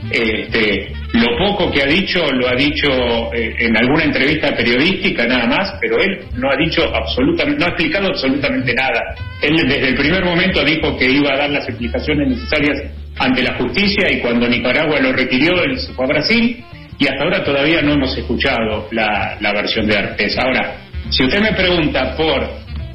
Este, 0.10 0.92
lo 1.14 1.38
poco 1.38 1.72
que 1.72 1.84
ha 1.84 1.86
dicho 1.86 2.26
lo 2.34 2.48
ha 2.50 2.56
dicho 2.56 2.90
eh, 3.34 3.54
en 3.60 3.78
alguna 3.78 4.06
entrevista 4.06 4.56
periodística 4.56 5.28
nada 5.28 5.46
más, 5.46 5.76
pero 5.80 6.00
él 6.00 6.26
no 6.36 6.50
ha 6.50 6.56
dicho 6.58 6.82
absolutamente, 6.94 7.60
no 7.60 7.66
ha 7.66 7.70
explicado 7.70 8.08
absolutamente 8.08 8.74
nada. 8.74 9.00
Él 9.42 9.56
desde 9.58 9.90
el 9.90 9.96
primer 9.96 10.26
momento 10.26 10.64
dijo 10.64 10.98
que 10.98 11.06
iba 11.06 11.34
a 11.34 11.38
dar 11.38 11.50
las 11.52 11.68
explicaciones 11.70 12.30
necesarias 12.30 12.82
ante 13.18 13.44
la 13.44 13.56
justicia 13.56 14.12
y 14.12 14.20
cuando 14.20 14.48
Nicaragua 14.48 15.00
lo 15.00 15.12
requirió 15.12 15.64
él 15.64 15.80
se 15.80 15.94
fue 15.94 16.06
a 16.06 16.08
Brasil 16.08 16.64
y 16.98 17.08
hasta 17.08 17.24
ahora 17.24 17.44
todavía 17.44 17.82
no 17.82 17.94
hemos 17.94 18.16
escuchado 18.18 18.88
la, 18.92 19.36
la 19.40 19.54
versión 19.54 19.88
de 19.88 19.98
Artés. 19.98 20.38
Ahora, 20.38 20.76
si 21.10 21.24
usted 21.24 21.42
me 21.42 21.52
pregunta 21.54 22.16
por 22.16 22.48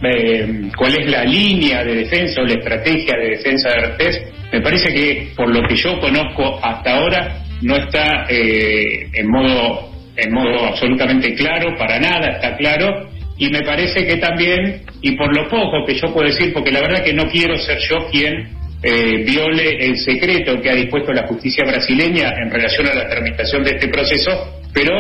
eh, 0.02 0.70
cuál 0.76 0.94
es 1.00 1.10
la 1.10 1.24
línea 1.24 1.82
de 1.82 1.96
defensa 1.96 2.40
o 2.40 2.44
la 2.44 2.54
estrategia 2.54 3.16
de 3.18 3.30
defensa 3.30 3.68
de 3.70 3.78
Artés, 3.78 4.22
me 4.52 4.60
parece 4.60 4.94
que 4.94 5.32
por 5.34 5.52
lo 5.52 5.66
que 5.66 5.74
yo 5.74 5.98
conozco 5.98 6.60
hasta 6.62 6.96
ahora 6.98 7.42
no 7.62 7.76
está 7.76 8.26
eh, 8.28 9.08
en 9.12 9.28
modo 9.28 9.90
en 10.16 10.32
modo 10.32 10.66
absolutamente 10.66 11.34
claro, 11.34 11.76
para 11.76 11.98
nada 11.98 12.28
está 12.32 12.56
claro, 12.56 13.10
y 13.38 13.50
me 13.50 13.60
parece 13.60 14.06
que 14.06 14.16
también, 14.16 14.82
y 15.02 15.14
por 15.16 15.34
lo 15.36 15.48
poco 15.48 15.84
que 15.86 15.94
yo 15.94 16.12
puedo 16.12 16.26
decir, 16.26 16.52
porque 16.54 16.72
la 16.72 16.80
verdad 16.80 17.04
que 17.04 17.12
no 17.12 17.28
quiero 17.28 17.58
ser 17.58 17.78
yo 17.90 18.08
quien 18.10 18.55
eh, 18.86 19.24
viole 19.24 19.84
el 19.86 19.96
secreto 19.98 20.60
que 20.60 20.70
ha 20.70 20.74
dispuesto 20.74 21.12
la 21.12 21.26
justicia 21.26 21.64
brasileña 21.66 22.30
en 22.42 22.50
relación 22.50 22.86
a 22.88 22.94
la 22.94 23.08
tramitación 23.08 23.64
de 23.64 23.70
este 23.72 23.88
proceso, 23.88 24.30
pero 24.72 24.92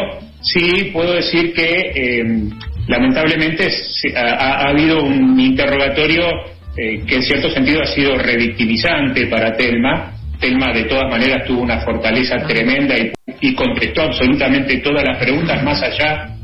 sí 0.42 0.90
puedo 0.92 1.14
decir 1.14 1.52
que 1.54 1.92
eh, 1.94 2.24
lamentablemente 2.88 3.68
ha, 4.16 4.20
ha- 4.20 4.54
ha 4.62 4.68
habido 4.70 5.02
un 5.02 5.38
interrogatorio 5.38 6.24
eh, 6.76 7.02
que 7.06 7.14
en 7.16 7.22
cierto 7.22 7.48
sentido 7.50 7.80
ha 7.82 7.86
sido 7.86 8.16
revictimizante 8.18 9.26
para 9.26 9.52
Telma. 9.56 10.12
Telma 10.40 10.72
de 10.74 10.84
todas 10.84 11.08
maneras 11.10 11.46
tuvo 11.46 11.62
una 11.62 11.80
fortaleza 11.80 12.36
tremenda 12.46 12.94
y, 12.98 13.10
y 13.40 13.54
contestó 13.54 14.02
absolutamente 14.02 14.78
todas 14.78 15.02
las 15.04 15.16
preguntas 15.18 15.62
más 15.64 15.82
allá 15.82 16.35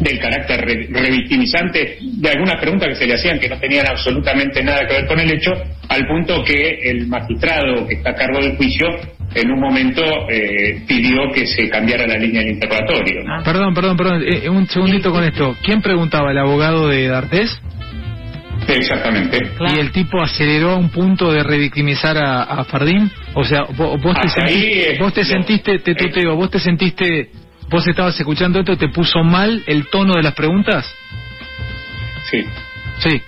del 0.00 0.18
carácter 0.18 0.60
re- 0.62 0.88
revictimizante 0.90 1.98
de 2.00 2.28
algunas 2.30 2.60
preguntas 2.60 2.88
que 2.88 2.94
se 2.96 3.06
le 3.06 3.14
hacían 3.14 3.38
que 3.38 3.48
no 3.48 3.58
tenían 3.58 3.86
absolutamente 3.86 4.62
nada 4.62 4.80
que 4.88 4.94
ver 4.94 5.06
con 5.06 5.20
el 5.20 5.30
hecho, 5.30 5.52
al 5.88 6.06
punto 6.06 6.42
que 6.44 6.78
el 6.90 7.06
magistrado 7.06 7.86
que 7.86 7.94
está 7.94 8.10
a 8.10 8.14
cargo 8.14 8.40
del 8.40 8.56
juicio 8.56 8.86
en 9.34 9.50
un 9.50 9.60
momento 9.60 10.02
eh, 10.28 10.82
pidió 10.88 11.30
que 11.32 11.46
se 11.46 11.68
cambiara 11.68 12.06
la 12.06 12.16
línea 12.16 12.40
del 12.42 12.52
interrogatorio. 12.54 13.22
¿no? 13.24 13.42
Perdón, 13.44 13.74
perdón, 13.74 13.96
perdón. 13.96 14.22
eh, 14.26 14.48
un 14.48 14.66
segundito 14.66 15.12
con 15.12 15.22
esto. 15.22 15.56
¿Quién 15.62 15.80
preguntaba? 15.82 16.32
¿El 16.32 16.38
abogado 16.38 16.88
de 16.88 17.06
D'Artés? 17.06 17.60
Exactamente. 18.68 19.38
¿Y 19.74 19.78
el 19.80 19.90
tipo 19.90 20.20
aceleró 20.20 20.70
a 20.72 20.76
un 20.76 20.90
punto 20.90 21.32
de 21.32 21.42
revictimizar 21.42 22.16
a, 22.18 22.42
a 22.42 22.64
Fardín? 22.64 23.10
O 23.34 23.44
sea, 23.44 23.62
vos, 23.76 24.00
vos 24.02 24.14
te, 24.14 24.20
ahí, 24.20 24.28
sentiste, 24.28 24.94
eh, 24.94 24.98
vos 24.98 25.14
te 25.14 25.24
sentiste, 25.24 25.78
te 25.78 25.94
tuteo, 25.94 26.36
vos 26.36 26.50
te 26.50 26.58
sentiste, 26.58 27.30
vos 27.70 27.86
estabas 27.86 28.18
escuchando 28.18 28.60
esto, 28.60 28.76
¿te 28.76 28.88
puso 28.88 29.22
mal 29.22 29.62
el 29.66 29.88
tono 29.88 30.14
de 30.14 30.22
las 30.22 30.34
preguntas? 30.34 30.92
Sí. 32.30 32.44
Sí. 32.98 33.22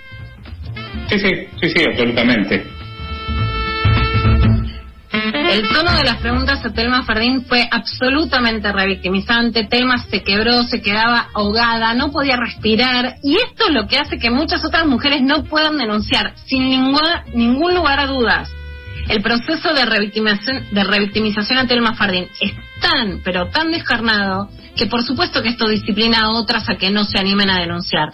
Sí, 1.09 1.19
sí, 1.19 1.29
sí, 1.61 1.69
sí, 1.69 1.85
absolutamente. 1.89 2.73
El 5.53 5.67
tono 5.69 5.95
de 5.95 6.03
las 6.03 6.17
preguntas 6.17 6.65
a 6.65 6.73
Telma 6.73 7.03
Fardín 7.03 7.45
fue 7.45 7.67
absolutamente 7.69 8.71
revictimizante. 8.71 9.65
Telma 9.65 9.97
se 9.99 10.23
quebró, 10.23 10.63
se 10.63 10.81
quedaba 10.81 11.27
ahogada, 11.33 11.93
no 11.93 12.11
podía 12.11 12.35
respirar. 12.35 13.17
Y 13.23 13.35
esto 13.35 13.67
es 13.67 13.73
lo 13.73 13.87
que 13.87 13.97
hace 13.97 14.17
que 14.17 14.31
muchas 14.31 14.65
otras 14.65 14.85
mujeres 14.87 15.21
no 15.21 15.43
puedan 15.43 15.77
denunciar 15.77 16.33
sin 16.45 16.67
ninguna, 16.67 17.25
ningún 17.33 17.75
lugar 17.75 17.99
a 17.99 18.07
dudas. 18.07 18.49
El 19.07 19.21
proceso 19.21 19.73
de 19.73 19.85
revictimización, 19.85 20.65
de 20.71 20.83
revictimización 20.83 21.59
a 21.59 21.67
Telma 21.67 21.93
Fardín 21.93 22.27
es 22.41 22.53
tan, 22.81 23.21
pero 23.23 23.49
tan 23.49 23.71
descarnado 23.71 24.49
que 24.75 24.87
por 24.87 25.03
supuesto 25.03 25.41
que 25.41 25.49
esto 25.49 25.67
disciplina 25.67 26.21
a 26.21 26.31
otras 26.31 26.67
a 26.69 26.75
que 26.75 26.89
no 26.89 27.05
se 27.05 27.19
animen 27.19 27.49
a 27.49 27.59
denunciar. 27.59 28.09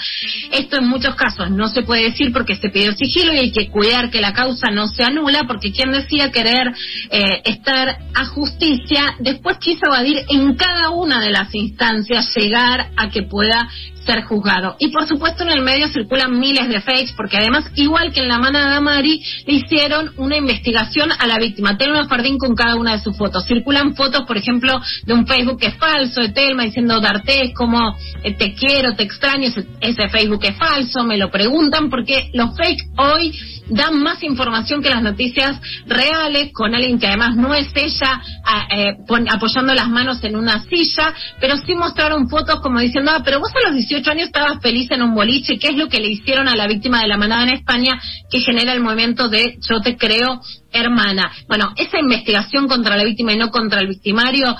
Esto 0.51 0.77
en 0.77 0.87
muchos 0.87 1.15
casos 1.15 1.49
no 1.51 1.69
se 1.69 1.83
puede 1.83 2.03
decir 2.03 2.31
porque 2.33 2.55
se 2.55 2.69
pidió 2.69 2.91
sigilo 2.93 3.33
y 3.33 3.37
hay 3.37 3.51
que 3.51 3.69
cuidar 3.69 4.09
que 4.09 4.21
la 4.21 4.33
causa 4.33 4.69
no 4.69 4.87
se 4.87 5.03
anula 5.03 5.43
porque 5.47 5.71
quien 5.71 5.91
decía 5.91 6.31
querer 6.31 6.73
eh, 7.11 7.41
estar 7.45 7.99
a 8.13 8.25
justicia 8.25 9.15
después 9.19 9.57
quiso 9.57 9.85
evadir 9.85 10.25
en 10.29 10.55
cada 10.55 10.89
una 10.89 11.21
de 11.21 11.31
las 11.31 11.53
instancias 11.55 12.33
llegar 12.35 12.89
a 12.97 13.09
que 13.09 13.23
pueda 13.23 13.69
ser 14.05 14.23
juzgado. 14.23 14.75
Y 14.79 14.89
por 14.89 15.07
supuesto 15.07 15.43
en 15.43 15.51
el 15.51 15.61
medio 15.61 15.87
circulan 15.89 16.39
miles 16.39 16.67
de 16.67 16.81
fakes 16.81 17.13
porque 17.15 17.37
además 17.37 17.65
igual 17.75 18.11
que 18.11 18.21
en 18.21 18.27
la 18.27 18.39
manada 18.39 18.81
Mari 18.81 19.21
le 19.45 19.53
hicieron 19.53 20.11
una 20.17 20.37
investigación 20.37 21.11
a 21.17 21.27
la 21.27 21.37
víctima 21.37 21.77
Telma 21.77 22.07
Fardín 22.07 22.37
con 22.37 22.55
cada 22.55 22.75
una 22.75 22.93
de 22.93 23.03
sus 23.03 23.15
fotos. 23.15 23.45
Circulan 23.45 23.95
fotos 23.95 24.23
por 24.25 24.37
ejemplo 24.37 24.58
de 25.05 25.13
un 25.13 25.25
Facebook 25.25 25.59
que 25.59 25.67
es 25.67 25.75
falso 25.77 26.21
de 26.21 26.29
Telma 26.29 26.63
diciendo 26.63 26.99
D'Artés 26.99 27.53
como 27.55 27.95
eh, 28.23 28.33
te 28.33 28.53
quiero, 28.53 28.95
te 28.95 29.03
extraño, 29.03 29.47
ese, 29.47 29.65
ese 29.81 30.09
Facebook 30.09 30.43
es 30.43 30.55
falso, 30.57 31.03
me 31.03 31.17
lo 31.17 31.29
preguntan 31.31 31.89
porque 31.89 32.29
los 32.33 32.55
fakes 32.57 32.83
hoy 32.97 33.37
dan 33.69 34.01
más 34.01 34.23
información 34.23 34.81
que 34.81 34.89
las 34.89 35.03
noticias 35.03 35.59
reales 35.85 36.51
con 36.53 36.73
alguien 36.73 36.99
que 36.99 37.07
además 37.07 37.35
no 37.35 37.53
es 37.53 37.67
ella 37.75 38.21
a- 38.43 38.67
eh, 38.75 38.97
apoyando 39.31 39.73
las 39.73 39.89
manos 39.89 40.23
en 40.23 40.35
una 40.35 40.63
silla, 40.63 41.13
pero 41.39 41.55
sí 41.57 41.75
mostraron 41.75 42.29
fotos 42.29 42.61
como 42.61 42.79
diciendo, 42.79 43.11
ah, 43.13 43.21
pero 43.23 43.39
vos 43.39 43.51
a 43.55 43.67
los 43.67 43.75
18 43.75 44.09
años 44.11 44.27
estabas 44.27 44.59
feliz 44.61 44.89
en 44.91 45.01
un 45.03 45.13
boliche, 45.13 45.57
¿qué 45.59 45.67
es 45.69 45.75
lo 45.75 45.87
que 45.87 45.99
le 45.99 46.07
hicieron 46.09 46.47
a 46.47 46.55
la 46.55 46.67
víctima 46.67 46.99
de 47.01 47.07
la 47.07 47.17
manada 47.17 47.43
en 47.43 47.49
España 47.49 47.99
que 48.31 48.39
genera 48.39 48.73
el 48.73 48.79
movimiento 48.81 49.29
de 49.29 49.57
yo 49.69 49.81
te 49.81 49.97
creo 49.97 50.41
hermana? 50.71 51.31
Bueno, 51.47 51.73
esa 51.75 51.99
investigación 51.99 52.67
contra 52.67 52.97
la 52.97 53.03
víctima 53.03 53.33
y 53.33 53.37
no 53.37 53.49
contra 53.49 53.81
el 53.81 53.87
victimario 53.87 54.55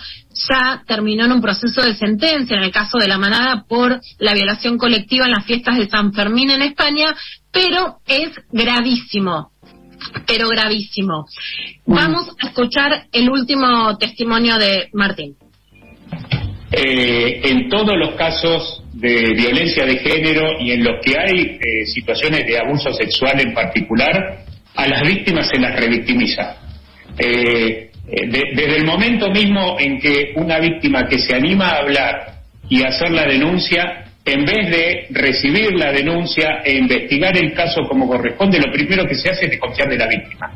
ya 0.50 0.84
terminó 0.88 1.26
en 1.26 1.34
un 1.34 1.42
proceso 1.42 1.82
de 1.82 1.96
sentencia 1.96 2.58
en 2.58 2.64
el 2.64 2.72
caso 2.72 2.98
de 2.98 3.08
la 3.08 3.18
manada 3.18 3.66
por 3.68 4.00
la 4.20 4.34
violación 4.34 4.78
colectiva 4.78 5.26
en 5.26 5.32
las 5.32 5.46
fiestas 5.46 5.78
de 5.78 5.90
San 5.90 6.14
Fermín 6.14 6.52
en 6.52 6.62
España, 6.62 7.16
pero 7.52 7.98
es 8.08 8.30
gravísimo, 8.52 9.52
pero 10.26 10.48
gravísimo. 10.48 11.26
Vamos 11.86 12.36
a 12.42 12.48
escuchar 12.48 13.08
el 13.12 13.30
último 13.30 13.98
testimonio 13.98 14.58
de 14.58 14.90
Martín. 14.94 15.36
Eh, 16.72 17.42
en 17.46 17.68
todos 17.68 17.98
los 17.98 18.14
casos 18.14 18.84
de 18.94 19.34
violencia 19.34 19.86
de 19.86 19.98
género 19.98 20.60
y 20.60 20.72
en 20.72 20.84
los 20.84 21.04
que 21.04 21.16
hay 21.18 21.58
eh, 21.60 21.86
situaciones 21.88 22.46
de 22.46 22.60
abuso 22.60 22.94
sexual 22.94 23.40
en 23.40 23.56
particular, 23.56 24.46
a 24.84 24.88
las 24.88 25.02
víctimas 25.04 25.48
se 25.50 25.60
las 25.60 25.76
revictimiza. 25.76 26.56
Eh, 27.18 27.90
eh, 28.12 28.28
de- 28.28 28.52
desde 28.56 28.78
el 28.78 28.86
momento 28.86 29.30
mismo 29.30 29.78
en 29.80 30.00
que 30.00 30.32
una 30.36 30.60
víctima 30.60 31.08
que 31.08 31.20
se 31.20 31.36
anima 31.36 31.70
a 31.70 31.78
hablar 31.80 32.34
y 32.70 32.84
a 32.84 32.88
hacer 32.88 33.12
la 33.12 33.26
denuncia, 33.26 34.06
en 34.26 34.46
vez 34.46 34.70
de 34.70 35.08
recibir 35.12 35.74
la 35.74 35.92
denuncia 35.92 36.62
e 36.64 36.76
investigar 36.78 37.36
el 37.38 37.54
caso 37.54 37.82
como 37.88 38.08
corresponde, 38.08 38.60
lo 38.60 38.72
primero 38.72 39.06
que 39.06 39.16
se 39.16 39.30
hace 39.30 39.46
es 39.46 39.52
desconfiar 39.52 39.90
de 39.90 39.98
la 39.98 40.08
víctima. 40.08 40.52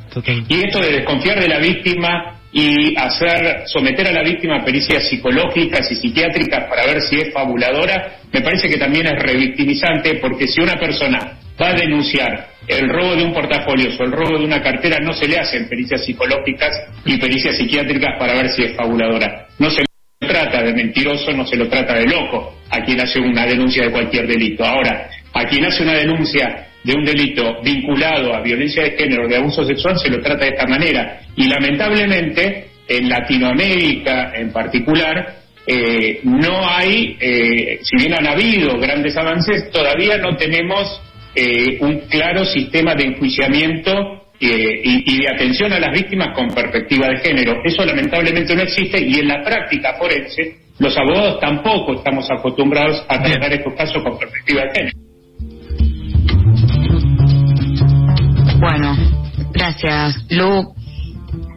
Y 0.48 0.66
esto 0.66 0.80
de 0.80 0.92
desconfiar 0.92 1.40
de 1.40 1.48
la 1.48 1.60
víctima 1.60 2.40
y 2.52 2.96
hacer 2.96 3.64
someter 3.66 4.08
a 4.08 4.12
la 4.12 4.22
víctima 4.24 4.58
a 4.58 4.64
pericias 4.64 5.08
psicológicas 5.10 5.92
y 5.92 5.96
psiquiátricas 5.96 6.66
para 6.70 6.86
ver 6.86 7.02
si 7.02 7.16
es 7.20 7.34
fabuladora, 7.34 8.20
me 8.32 8.42
parece 8.42 8.70
que 8.70 8.78
también 8.78 9.08
es 9.08 9.22
revictimizante 9.24 10.16
porque 10.22 10.48
si 10.48 10.62
una 10.62 10.76
persona 10.76 11.40
va 11.60 11.70
a 11.70 11.74
denunciar 11.74 12.53
el 12.68 12.90
robo 12.90 13.16
de 13.16 13.24
un 13.24 13.34
portafolio 13.34 13.90
o 14.00 14.04
el 14.04 14.12
robo 14.12 14.38
de 14.38 14.46
una 14.46 14.62
cartera, 14.62 14.98
no 15.00 15.14
se 15.14 15.28
le 15.28 15.38
hacen 15.38 15.68
pericias 15.68 16.06
psicológicas 16.06 16.72
y 17.06 17.18
pericias 17.18 17.58
psiquiátricas 17.58 18.18
para 18.18 18.34
ver 18.34 18.50
si 18.50 18.64
es 18.64 18.76
fabuladora. 18.76 19.48
No 19.60 19.70
se 19.70 19.82
lo 19.82 20.28
trata 20.28 20.64
de 20.64 20.74
mentiroso, 20.74 21.32
no 21.32 21.46
se 21.46 21.58
lo 21.58 21.68
trata 21.68 21.96
de 21.96 22.08
loco 22.08 22.56
a 22.70 22.84
quien 22.84 23.02
hace 23.02 23.20
una 23.20 23.46
denuncia 23.46 23.84
de 23.84 23.92
cualquier 23.92 24.28
delito. 24.28 24.64
Ahora, 24.66 25.10
a 25.34 25.46
quien 25.46 25.66
hace 25.66 25.84
una 25.84 25.94
denuncia 25.94 26.68
de 26.84 26.94
un 26.94 27.04
delito 27.04 27.62
vinculado 27.64 28.34
a 28.34 28.42
violencia 28.42 28.84
de 28.84 28.92
género, 28.92 29.28
de 29.28 29.38
abuso 29.38 29.66
sexual, 29.66 29.98
se 30.00 30.10
lo 30.10 30.22
trata 30.22 30.46
de 30.46 30.52
esta 30.52 30.68
manera. 30.68 31.22
Y 31.36 31.48
lamentablemente, 31.48 32.68
en 32.88 33.10
Latinoamérica 33.10 34.34
en 34.36 34.52
particular, 34.52 35.44
eh, 35.66 36.20
no 36.24 36.70
hay, 36.70 37.16
eh, 37.20 37.80
si 37.84 37.96
bien 37.98 38.14
han 38.14 38.28
habido 38.28 38.78
grandes 38.80 39.16
avances, 39.16 39.72
todavía 39.72 40.18
no 40.18 40.36
tenemos 40.36 41.02
eh, 41.36 41.78
un 41.82 42.02
claro 42.10 42.46
sistema 42.46 42.96
de 42.96 43.06
enjuiciamiento 43.06 43.92
eh, 44.40 44.82
y, 44.84 45.14
y 45.14 45.22
de 45.22 45.30
atención 45.30 45.72
a 45.74 45.80
las 45.80 45.92
víctimas 45.94 46.36
con 46.36 46.48
perspectiva 46.50 47.08
de 47.08 47.18
género. 47.18 47.62
Eso 47.64 47.86
lamentablemente 47.86 48.56
no 48.56 48.62
existe 48.62 49.02
y 49.02 49.20
en 49.20 49.28
la 49.28 49.44
práctica 49.44 49.96
forense 49.98 50.64
los 50.80 50.98
abogados 50.98 51.40
tampoco 51.40 51.94
estamos 51.94 52.30
acostumbrados 52.32 53.06
a 53.08 53.22
tratar 53.22 53.54
estos 53.54 53.74
casos 53.74 54.04
con 54.04 54.18
perspectiva 54.18 54.64
de 54.64 54.72
género. 54.72 54.98
Bueno, 58.60 58.96
gracias, 59.54 60.26
Lu. 60.30 60.74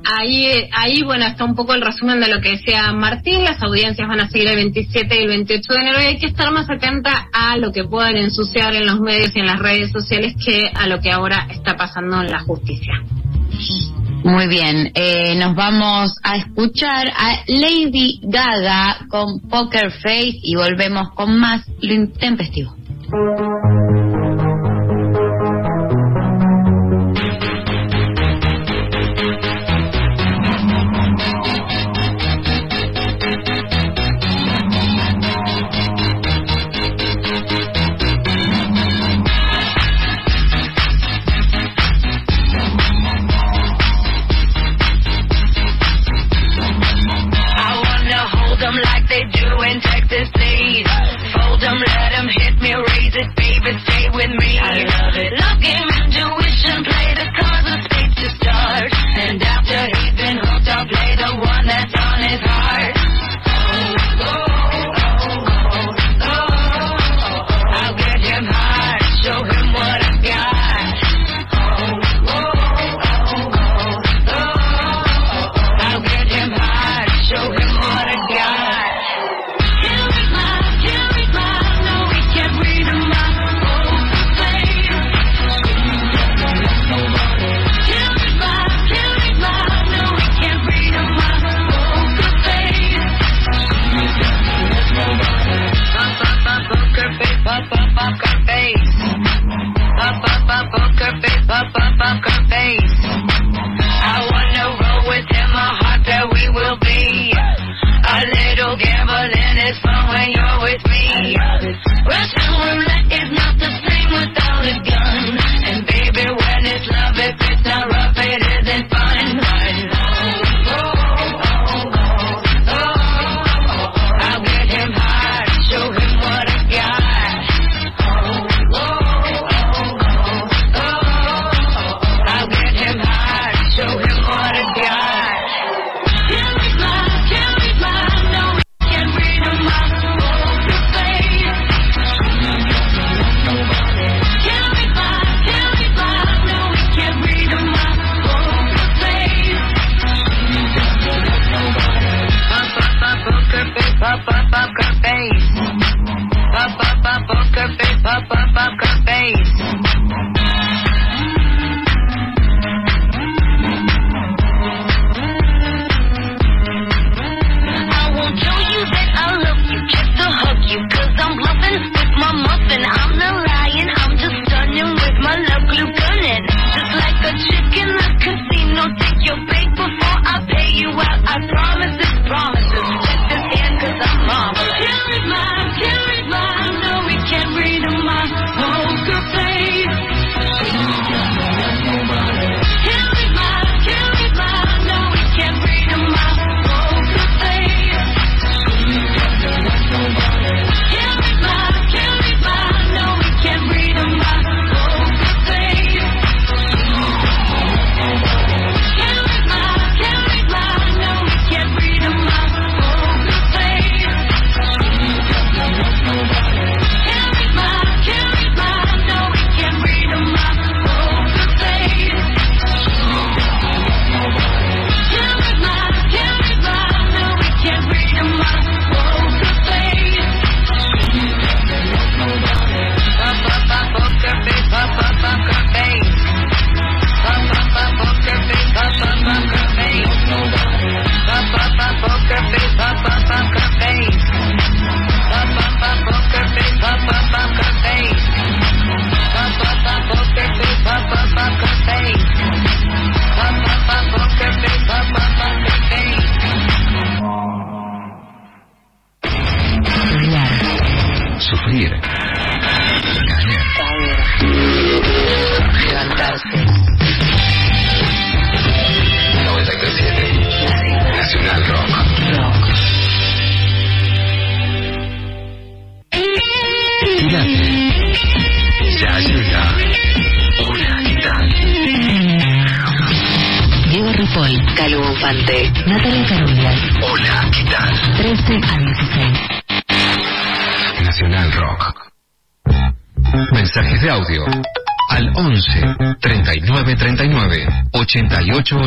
Ahí, 0.09 0.69
ahí, 0.73 1.03
bueno, 1.03 1.27
está 1.27 1.45
un 1.45 1.55
poco 1.55 1.75
el 1.75 1.83
resumen 1.83 2.21
de 2.21 2.29
lo 2.29 2.41
que 2.41 2.51
decía 2.51 2.93
Martín. 2.93 3.43
Las 3.43 3.61
audiencias 3.63 4.07
van 4.07 4.21
a 4.21 4.29
seguir 4.29 4.49
el 4.49 4.57
27 4.57 5.15
y 5.15 5.23
el 5.23 5.29
28 5.29 5.73
de 5.73 5.81
enero 5.81 6.01
y 6.01 6.05
hay 6.05 6.19
que 6.19 6.27
estar 6.27 6.53
más 6.53 6.71
atenta 6.71 7.29
a 7.33 7.57
lo 7.57 7.73
que 7.73 7.85
puedan 7.85 8.17
ensuciar 8.17 8.75
en 8.75 8.87
los 8.87 9.01
medios 9.01 9.35
y 9.35 9.41
en 9.41 9.47
las 9.47 9.59
redes 9.59 9.91
sociales 9.91 10.35
que 10.45 10.71
a 10.73 10.87
lo 10.87 11.01
que 11.01 11.11
ahora 11.11 11.49
está 11.51 11.77
pasando 11.77 12.21
en 12.21 12.31
la 12.31 12.41
justicia. 12.41 12.95
Muy 14.23 14.49
bien, 14.49 14.91
eh, 14.95 15.37
nos 15.37 15.55
vamos 15.55 16.17
a 16.23 16.37
escuchar 16.37 17.09
a 17.09 17.43
Lady 17.47 18.21
Gaga 18.23 19.07
con 19.09 19.41
Poker 19.49 19.93
Face 19.93 20.39
y 20.43 20.57
volvemos 20.57 21.11
con 21.15 21.39
más 21.39 21.65
lo 21.81 21.95
intempestivo. 21.95 22.75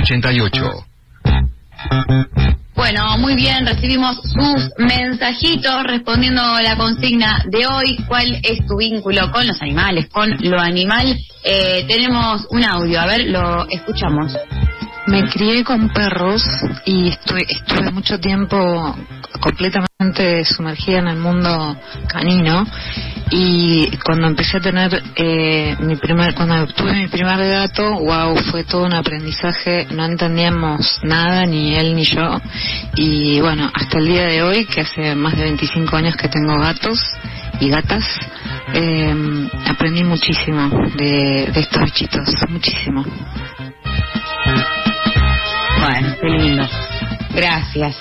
88 0.10 0.50
88. 0.50 0.86
Bueno, 2.74 3.18
muy 3.20 3.36
bien, 3.36 3.66
recibimos 3.66 4.16
sus 4.24 4.72
mensajitos 4.78 5.84
respondiendo 5.84 6.42
a 6.42 6.62
la 6.62 6.78
consigna 6.78 7.44
de 7.46 7.68
hoy. 7.68 7.98
¿Cuál 8.08 8.40
es 8.42 8.66
tu 8.66 8.78
vínculo 8.78 9.32
con 9.32 9.46
los 9.46 9.62
animales, 9.62 10.08
con 10.10 10.36
lo 10.40 10.60
animal? 10.60 11.16
Eh, 11.44 11.86
tenemos 11.88 12.48
un 12.50 12.64
audio, 12.64 13.02
a 13.02 13.06
ver, 13.06 13.28
lo 13.28 13.68
escuchamos. 13.70 14.36
Me 15.08 15.30
crié 15.30 15.64
con 15.64 15.90
perros 15.90 16.44
y 16.86 17.10
estuve, 17.10 17.46
estuve 17.48 17.92
mucho 17.92 18.20
tiempo 18.20 18.96
completamente 19.40 20.46
sumergida 20.46 21.00
en 21.00 21.08
el 21.08 21.18
mundo 21.18 21.78
canino 22.08 22.66
y 23.32 23.90
cuando 23.98 24.28
empecé 24.28 24.58
a 24.58 24.62
tener 24.62 25.04
eh, 25.16 25.76
mi 25.80 25.96
primer 25.96 26.34
cuando 26.34 26.66
tuve 26.68 26.94
mi 26.94 27.08
primer 27.08 27.38
gato 27.38 28.00
wow 28.00 28.36
fue 28.52 28.64
todo 28.64 28.86
un 28.86 28.94
aprendizaje 28.94 29.88
no 29.92 30.06
entendíamos 30.06 31.00
nada 31.04 31.46
ni 31.46 31.76
él 31.76 31.96
ni 31.96 32.06
yo 32.06 32.40
y 32.96 33.40
bueno 33.42 33.70
hasta 33.74 34.00
el 34.00 34.08
día 34.08 34.24
de 34.24 34.42
hoy 34.42 34.66
que 34.66 34.82
hace 34.82 35.16
más 35.16 35.36
de 35.36 35.44
25 35.44 35.96
años 35.96 36.16
que 36.16 36.28
tengo 36.28 36.58
gatos 36.60 37.00
y 37.60 37.70
gatas 37.70 38.06
eh, 38.74 39.50
aprendí 39.68 40.04
muchísimo 40.04 40.70
de, 40.96 41.52
de 41.54 41.60
estos 41.60 41.84
bichitos 41.84 42.30
muchísimo 42.50 43.04
Bueno, 45.80 46.16
qué 46.22 46.28
lindo. 46.28 46.68
Gracias. 47.34 47.96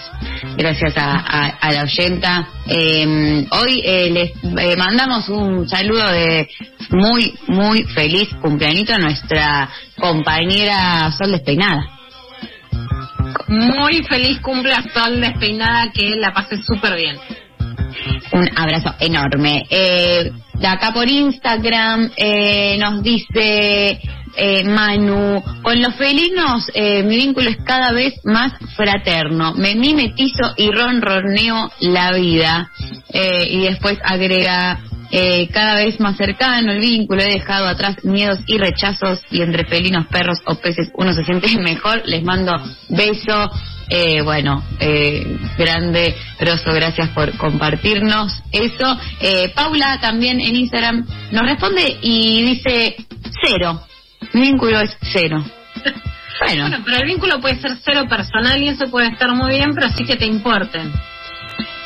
Gracias 0.59 0.97
a, 0.97 1.13
a- 1.13 1.57
a 1.61 1.73
la 1.73 1.83
oyenta. 1.85 2.49
Eh, 2.67 3.47
hoy 3.53 3.81
eh, 3.85 4.11
les 4.11 4.31
eh, 4.61 4.77
mandamos 4.77 5.29
un 5.29 5.69
saludo 5.69 6.11
de 6.11 6.49
muy, 6.91 7.33
muy 7.47 7.85
feliz 7.85 8.29
cumpleañito 8.43 8.93
a 8.93 8.99
nuestra 8.99 9.69
compañera 9.97 11.13
Sol 11.17 11.31
Despeinada. 11.31 11.89
Muy 13.47 14.03
feliz 14.09 14.41
cumple 14.41 14.73
a 14.75 14.83
Sol 14.93 15.21
despeinada, 15.21 15.93
que 15.93 16.17
la 16.17 16.33
pase 16.35 16.57
súper 16.61 16.97
bien. 16.97 17.17
Un 18.33 18.49
abrazo 18.59 18.95
enorme. 18.99 19.65
Eh, 19.71 20.33
de 20.55 20.67
acá 20.67 20.91
por 20.93 21.09
Instagram 21.09 22.11
eh, 22.17 22.77
nos 22.81 23.01
dice 23.03 24.01
eh, 24.39 24.65
Manu, 24.65 25.43
con 25.63 25.83
los 25.83 25.95
felinos 25.97 26.71
eh, 26.73 27.03
mi 27.03 27.17
vínculo 27.17 27.51
es 27.51 27.59
cada 27.59 27.93
vez 27.93 28.15
más 28.25 28.53
fraterno. 28.77 29.55
Me 29.55 29.75
mimetizo 29.75 30.55
y 30.57 30.71
ronroneo 30.71 31.71
la 31.81 32.13
vida. 32.13 32.71
Eh, 33.13 33.47
y 33.51 33.61
después 33.63 33.99
agrega, 34.05 34.81
eh, 35.11 35.49
cada 35.49 35.77
vez 35.77 35.99
más 36.01 36.17
cercano 36.17 36.73
el 36.73 36.81
vínculo, 36.81 37.23
he 37.23 37.33
dejado 37.33 37.67
atrás 37.67 38.05
miedos 38.05 38.39
y 38.47 38.59
rechazos 38.59 39.21
y 39.31 39.43
entre 39.43 39.65
felinos, 39.67 40.07
perros 40.07 40.39
o 40.47 40.55
peces 40.57 40.91
uno 40.95 41.13
se 41.13 41.25
siente 41.25 41.49
mejor. 41.59 42.03
Les 42.07 42.23
mando 42.23 42.53
beso. 42.89 43.51
Eh, 43.91 44.21
bueno, 44.21 44.63
eh, 44.81 45.39
grande, 45.57 46.15
grosso, 46.39 46.75
gracias 46.75 47.09
por 47.11 47.35
compartirnos 47.39 48.39
eso. 48.53 48.99
Eh, 49.19 49.51
Paula 49.55 49.99
también 49.99 50.43
en 50.43 50.57
Instagram 50.57 51.07
nos 51.33 51.43
responde 51.47 51.97
y 52.03 52.43
dice 52.43 52.97
cero. 53.43 53.88
Mi 54.33 54.43
vínculo 54.43 54.81
es 54.81 54.97
cero. 55.13 55.45
Bueno, 56.41 56.69
Bueno, 56.69 56.85
pero 56.85 56.99
el 56.99 57.07
vínculo 57.07 57.41
puede 57.41 57.57
ser 57.57 57.73
cero 57.83 58.05
personal 58.09 58.63
y 58.63 58.69
eso 58.69 58.85
puede 58.89 59.09
estar 59.09 59.29
muy 59.33 59.55
bien, 59.55 59.75
pero 59.75 59.89
sí 59.89 60.05
que 60.05 60.15
te 60.15 60.25
importen. 60.25 60.93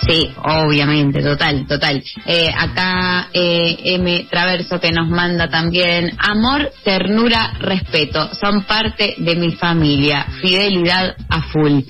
Sí, 0.07 0.33
obviamente, 0.43 1.23
total, 1.23 1.65
total. 1.67 2.03
Eh, 2.27 2.49
acá 2.57 3.29
eh, 3.33 3.77
M. 3.85 4.27
Traverso 4.29 4.81
que 4.81 4.91
nos 4.91 5.09
manda 5.09 5.49
también 5.49 6.11
amor, 6.19 6.73
ternura, 6.83 7.55
respeto. 7.61 8.31
Son 8.35 8.65
parte 8.65 9.15
de 9.19 9.37
mi 9.37 9.53
familia. 9.53 10.27
Fidelidad 10.41 11.15
a 11.29 11.43
full. 11.43 11.83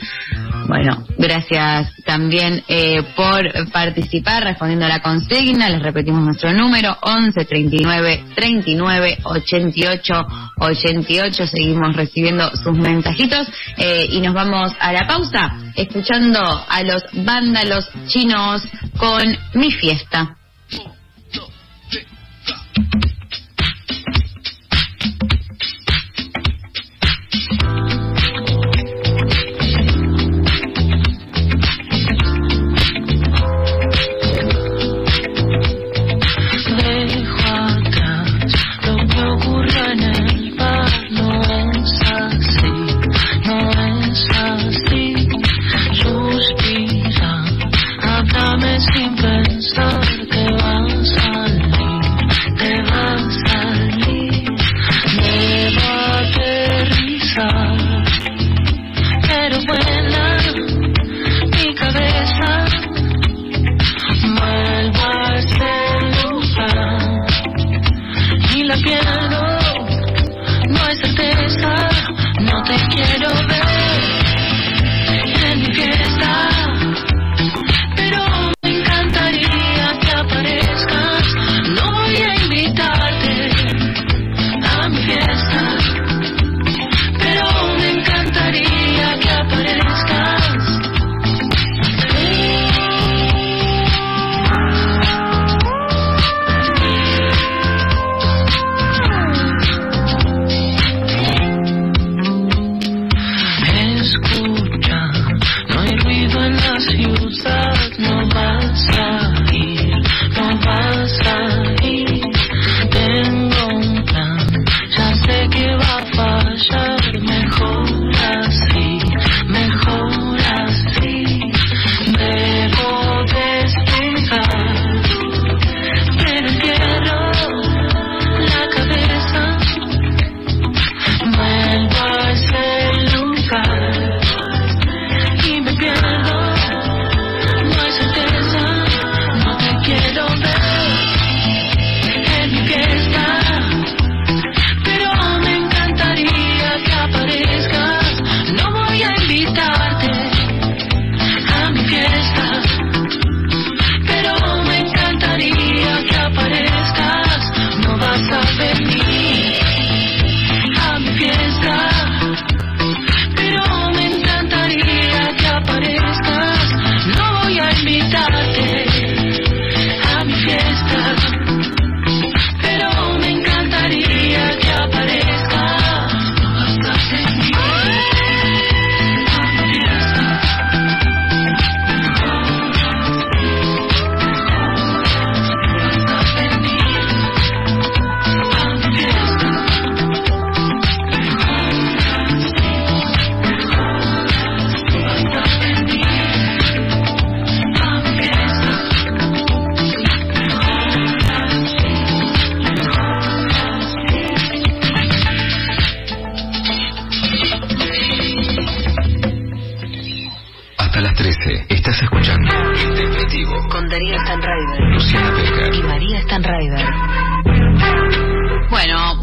Bueno, 0.69 1.05
gracias 1.19 1.91
también 2.05 2.63
eh, 2.69 3.03
por 3.17 3.43
participar 3.73 4.45
respondiendo 4.45 4.87
a 4.87 4.89
la 4.89 5.01
consigna. 5.01 5.69
Les 5.69 5.83
repetimos 5.83 6.23
nuestro 6.23 6.53
número 6.53 6.97
11 7.03 7.45
39 7.45 8.25
39 8.35 9.19
88 9.25 10.15
88. 10.59 11.47
Seguimos 11.47 11.97
recibiendo 11.97 12.51
sus 12.57 12.77
mensajitos 12.77 13.49
eh, 13.77 14.07
y 14.11 14.21
nos 14.21 14.35
vamos 14.35 14.73
a 14.79 14.93
la 14.93 15.07
pausa 15.07 15.57
escuchando 15.75 16.41
a 16.41 16.83
los 16.83 17.03
vándalos 17.25 17.89
chinos 18.07 18.63
con 18.99 19.23
mi 19.55 19.71
fiesta. 19.73 20.37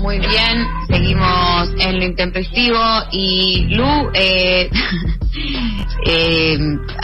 Muy 0.10 0.18
bien, 0.18 0.66
seguimos 0.88 1.70
en 1.80 2.00
lo 2.00 2.04
intempestivo. 2.06 2.80
Y 3.12 3.68
Lu, 3.76 4.10
eh, 4.16 4.68
eh, 6.08 6.58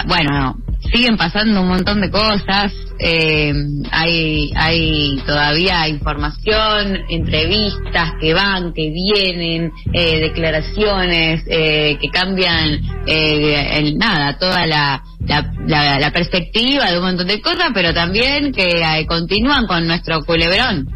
bueno, 0.07 0.57
siguen 0.91 1.15
pasando 1.15 1.61
un 1.61 1.67
montón 1.67 2.01
de 2.01 2.09
cosas, 2.09 2.73
eh, 2.97 3.53
hay, 3.91 4.51
hay 4.55 5.21
todavía 5.23 5.87
información, 5.87 6.97
entrevistas 7.09 8.13
que 8.19 8.33
van, 8.33 8.73
que 8.73 8.89
vienen, 8.89 9.71
eh, 9.93 10.21
declaraciones 10.21 11.43
eh, 11.47 11.99
que 12.01 12.09
cambian, 12.09 12.79
eh, 13.05 13.67
el, 13.77 13.99
nada, 13.99 14.35
toda 14.39 14.65
la, 14.65 15.03
la, 15.27 15.53
la- 15.67 15.99
la 15.99 16.11
perspectiva 16.11 16.89
de 16.89 16.97
un 16.97 17.05
montón 17.05 17.27
de 17.27 17.39
cosas, 17.39 17.67
pero 17.71 17.93
también 17.93 18.51
que 18.51 18.81
eh, 18.81 19.05
continúan 19.05 19.67
con 19.67 19.85
nuestro 19.85 20.21
culebrón, 20.25 20.89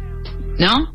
¿no? 0.58 0.92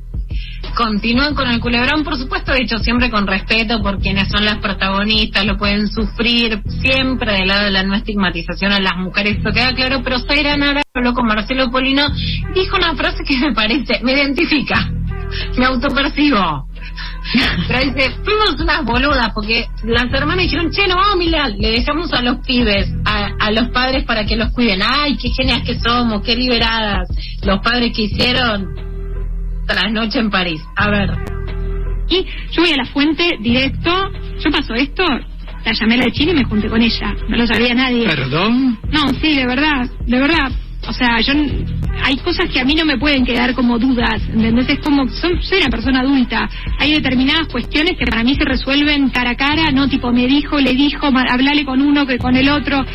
Continúan 0.76 1.36
con 1.36 1.48
el 1.48 1.62
culebrón, 1.62 2.04
por 2.04 2.18
supuesto, 2.18 2.54
dicho 2.54 2.78
siempre 2.80 3.10
con 3.10 3.26
respeto 3.26 3.82
por 3.82 4.00
quienes 4.00 4.28
son 4.28 4.44
las 4.44 4.58
protagonistas, 4.58 5.46
lo 5.46 5.58
pueden 5.58 5.88
sufrir, 5.88 6.62
siempre 6.82 7.32
del 7.32 7.48
lado 7.48 7.66
de 7.66 7.72
la 7.72 7.84
no 7.84 7.96
estigmatización 7.96 8.74
a 8.74 8.80
las 8.82 8.98
mujeres, 8.98 9.38
esto 9.38 9.54
queda 9.54 9.74
claro, 9.74 10.02
pero 10.04 10.20
Zaira 10.20 10.58
Nara 10.58 10.82
habló 10.94 11.14
con 11.14 11.28
Marcelo 11.28 11.72
Polino, 11.72 12.10
dijo 12.54 12.76
una 12.76 12.94
frase 12.94 13.24
que 13.24 13.38
me 13.38 13.54
parece, 13.54 14.02
me 14.04 14.14
identifica, 14.14 14.92
me 15.58 15.66
autopercibo. 15.66 16.68
Pero 17.68 17.80
dice, 17.80 18.12
fuimos 18.24 18.60
unas 18.60 18.84
boludas 18.84 19.30
porque 19.34 19.68
las 19.84 20.12
hermanas 20.14 20.44
dijeron, 20.44 20.72
che, 20.72 20.88
no, 20.88 21.16
mira, 21.18 21.48
le 21.48 21.72
dejamos 21.72 22.12
a 22.14 22.22
los 22.22 22.46
pibes, 22.46 22.94
a, 23.06 23.30
a 23.40 23.52
los 23.52 23.70
padres 23.70 24.04
para 24.06 24.26
que 24.26 24.36
los 24.36 24.52
cuiden. 24.52 24.82
Ay, 24.84 25.18
qué 25.18 25.30
genias 25.30 25.64
que 25.64 25.80
somos, 25.80 26.22
qué 26.22 26.36
liberadas. 26.36 27.10
Los 27.44 27.60
padres 27.62 27.94
que 27.96 28.04
hicieron 28.04 28.95
trasnoche 29.68 30.20
en 30.20 30.30
París. 30.30 30.62
A 30.76 30.90
ver. 30.90 31.10
Y 32.10 32.26
yo 32.52 32.62
voy 32.62 32.72
a 32.72 32.78
la 32.78 32.86
fuente 32.86 33.38
directo, 33.42 33.92
yo 34.44 34.52
paso 34.52 34.74
esto, 34.76 35.04
la 35.66 35.74
llamé 35.74 35.96
a 35.96 35.98
la 35.98 36.06
de 36.06 36.12
China 36.12 36.32
y 36.34 36.36
me 36.36 36.44
junté 36.44 36.70
con 36.70 36.82
ella, 36.82 37.16
no 37.28 37.38
lo 37.38 37.48
sabía 37.48 37.74
nadie. 37.74 38.06
¿Perdón? 38.06 38.78
No, 38.92 39.10
sí, 39.20 39.34
de 39.36 39.46
verdad, 39.48 39.90
de 40.06 40.20
verdad. 40.20 40.52
O 40.88 40.94
sea, 40.94 41.20
yo 41.22 41.34
hay 42.04 42.16
cosas 42.18 42.48
que 42.52 42.60
a 42.60 42.64
mí 42.64 42.76
no 42.76 42.86
me 42.86 43.00
pueden 43.00 43.26
quedar 43.26 43.56
como 43.56 43.80
dudas, 43.80 44.22
¿entendés? 44.32 44.70
Es 44.70 44.80
como, 44.80 45.08
son- 45.10 45.42
soy 45.42 45.58
una 45.62 45.70
persona 45.70 46.02
adulta. 46.02 46.48
Hay 46.78 46.94
determinadas 46.94 47.48
cuestiones 47.48 47.94
que 47.98 48.06
para 48.06 48.24
mí 48.24 48.36
se 48.36 48.46
resuelven 48.46 49.10
cara 49.10 49.32
a 49.32 49.36
cara, 49.36 49.72
no 49.72 49.90
tipo 49.90 50.12
me 50.12 50.28
dijo, 50.28 50.60
le 50.60 50.74
dijo, 50.76 51.08
hablale 51.08 51.66
con 51.66 51.82
uno 51.82 52.06
que 52.06 52.20
con 52.20 52.36
el 52.36 52.50
otro. 52.50 52.86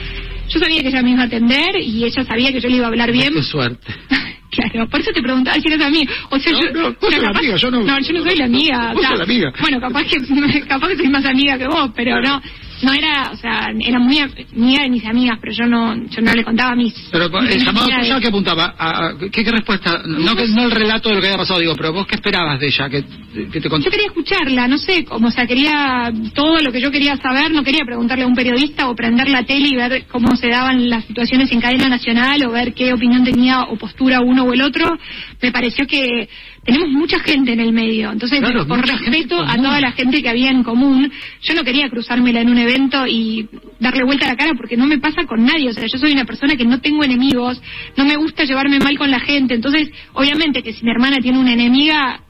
Yo 0.48 0.60
sabía 0.60 0.82
que 0.82 0.88
ella 0.88 1.02
me 1.02 1.10
iba 1.10 1.22
a 1.22 1.26
atender 1.26 1.76
y 1.82 2.04
ella 2.04 2.22
sabía 2.24 2.52
que 2.52 2.60
yo 2.60 2.68
le 2.68 2.76
iba 2.76 2.84
a 2.84 2.88
hablar 2.90 3.10
bien. 3.10 3.32
Qué 3.34 3.42
suerte. 3.42 3.92
Claro, 4.50 4.88
por 4.88 5.00
eso 5.00 5.10
te 5.12 5.22
preguntaba 5.22 5.56
si 5.60 5.68
eres 5.68 5.80
amiga. 5.82 6.12
O 6.30 6.38
sea, 6.38 6.52
yo, 6.52 6.70
no, 6.72 6.82
vos 6.88 6.96
o 7.00 7.08
sea, 7.08 7.18
sos 7.18 7.22
la 7.22 7.28
capaz- 7.28 7.38
amiga, 7.38 7.56
yo 7.56 7.70
no- 7.70 7.80
No, 7.84 8.00
yo 8.00 8.12
no 8.12 8.22
soy 8.24 8.36
la 8.36 8.44
amiga. 8.46 8.90
o 8.90 8.92
Vos 8.94 9.00
sea, 9.00 9.10
sos 9.10 9.18
la 9.18 9.24
amiga. 9.24 9.52
Bueno, 9.60 9.80
capaz 9.80 10.04
que, 10.04 10.60
capaz 10.68 10.88
que 10.88 10.96
soy 10.96 11.08
más 11.08 11.24
amiga 11.24 11.56
que 11.58 11.66
vos, 11.68 11.90
pero 11.94 12.20
no, 12.20 12.42
no 12.82 12.92
era, 12.92 13.30
o 13.32 13.36
sea, 13.36 13.68
era 13.78 13.98
muy 13.98 14.18
amiga 14.18 14.82
de 14.82 14.88
mis 14.90 15.04
amigas, 15.04 15.38
pero 15.40 15.52
yo 15.52 15.66
no, 15.66 15.94
yo 16.08 16.20
no 16.22 16.32
le 16.34 16.44
contaba 16.44 16.72
a 16.72 16.76
mis. 16.76 16.94
Pero 17.12 17.26
el 17.40 17.64
llamado 17.64 17.88
que 18.20 18.28
apuntaba, 18.28 18.74
a, 18.78 19.06
a- 19.08 19.18
¿qué, 19.18 19.30
qué 19.44 19.50
respuesta? 19.50 20.02
No, 20.06 20.34
que, 20.34 20.46
no 20.48 20.64
el 20.64 20.70
relato 20.70 21.08
de 21.08 21.16
lo 21.16 21.20
que 21.20 21.26
había 21.28 21.38
pasado, 21.38 21.60
digo, 21.60 21.74
pero 21.76 21.92
vos 21.92 22.06
qué 22.06 22.14
esperabas 22.16 22.58
de 22.60 22.66
ella, 22.66 22.88
que, 22.88 23.04
que 23.50 23.60
te 23.60 23.68
contó. 23.68 23.84
Yo 23.84 23.90
quería 23.90 24.06
escucharla, 24.06 24.66
no 24.68 24.78
sé, 24.78 25.04
como, 25.04 25.28
o 25.28 25.30
sea, 25.30 25.46
quería 25.46 26.12
todo 26.34 26.60
lo 26.60 26.72
que 26.72 26.80
yo 26.80 26.90
quería 26.90 27.16
saber, 27.16 27.50
no 27.52 27.62
quería 27.62 27.84
preguntarle 27.84 28.24
a 28.24 28.26
un 28.26 28.34
periodista 28.34 28.88
o 28.88 28.94
prender 28.94 29.28
la 29.28 29.44
tele 29.44 29.68
y 29.68 29.76
ver 29.76 30.06
cómo 30.10 30.36
se 30.36 30.48
daban 30.48 30.88
las 30.88 31.04
situaciones 31.04 31.50
en 31.52 31.60
cadena 31.60 31.88
nacional 31.88 32.44
o 32.46 32.50
ver 32.52 32.72
qué 32.74 32.92
opinión 32.92 33.24
tenía 33.24 33.62
o 33.62 33.76
postura 33.76 34.20
uno 34.20 34.44
o 34.44 34.52
el 34.52 34.62
otro. 34.62 34.98
Me 35.42 35.52
pareció 35.52 35.86
que 35.86 36.28
tenemos 36.64 36.90
mucha 36.90 37.18
gente 37.20 37.52
en 37.52 37.60
el 37.60 37.72
medio, 37.72 38.10
entonces 38.12 38.40
Claro, 38.40 38.66
por 38.66 38.86
respeto 38.86 39.42
a 39.42 39.56
toda 39.56 39.80
la 39.80 39.92
gente 39.92 40.22
que 40.22 40.28
había 40.28 40.50
en 40.50 40.62
común, 40.62 41.10
yo 41.42 41.54
no 41.54 41.64
quería 41.64 41.88
cruzármela 41.88 42.40
en 42.40 42.50
un 42.50 42.58
evento 42.58 43.06
y 43.06 43.48
darle 43.78 44.04
vuelta 44.04 44.26
a 44.26 44.30
la 44.30 44.36
cara 44.36 44.52
porque 44.56 44.76
no 44.76 44.86
me 44.86 44.98
pasa 44.98 45.24
con 45.26 45.44
nadie, 45.44 45.70
o 45.70 45.72
sea, 45.72 45.86
yo 45.86 45.98
soy 45.98 46.12
una 46.12 46.24
persona 46.24 46.56
que 46.56 46.64
no 46.64 46.80
tengo 46.80 47.02
enemigos, 47.02 47.60
no 47.96 48.04
me 48.04 48.16
gusta 48.16 48.44
llevarme 48.44 48.78
mal 48.78 48.98
con 48.98 49.10
la 49.10 49.20
gente, 49.20 49.54
entonces 49.54 49.90
obviamente 50.12 50.62
que 50.62 50.72
si 50.72 50.84
mi 50.84 50.90
hermana 50.90 51.16
tiene 51.22 51.38
una 51.38 51.52
enemiga, 51.52 52.20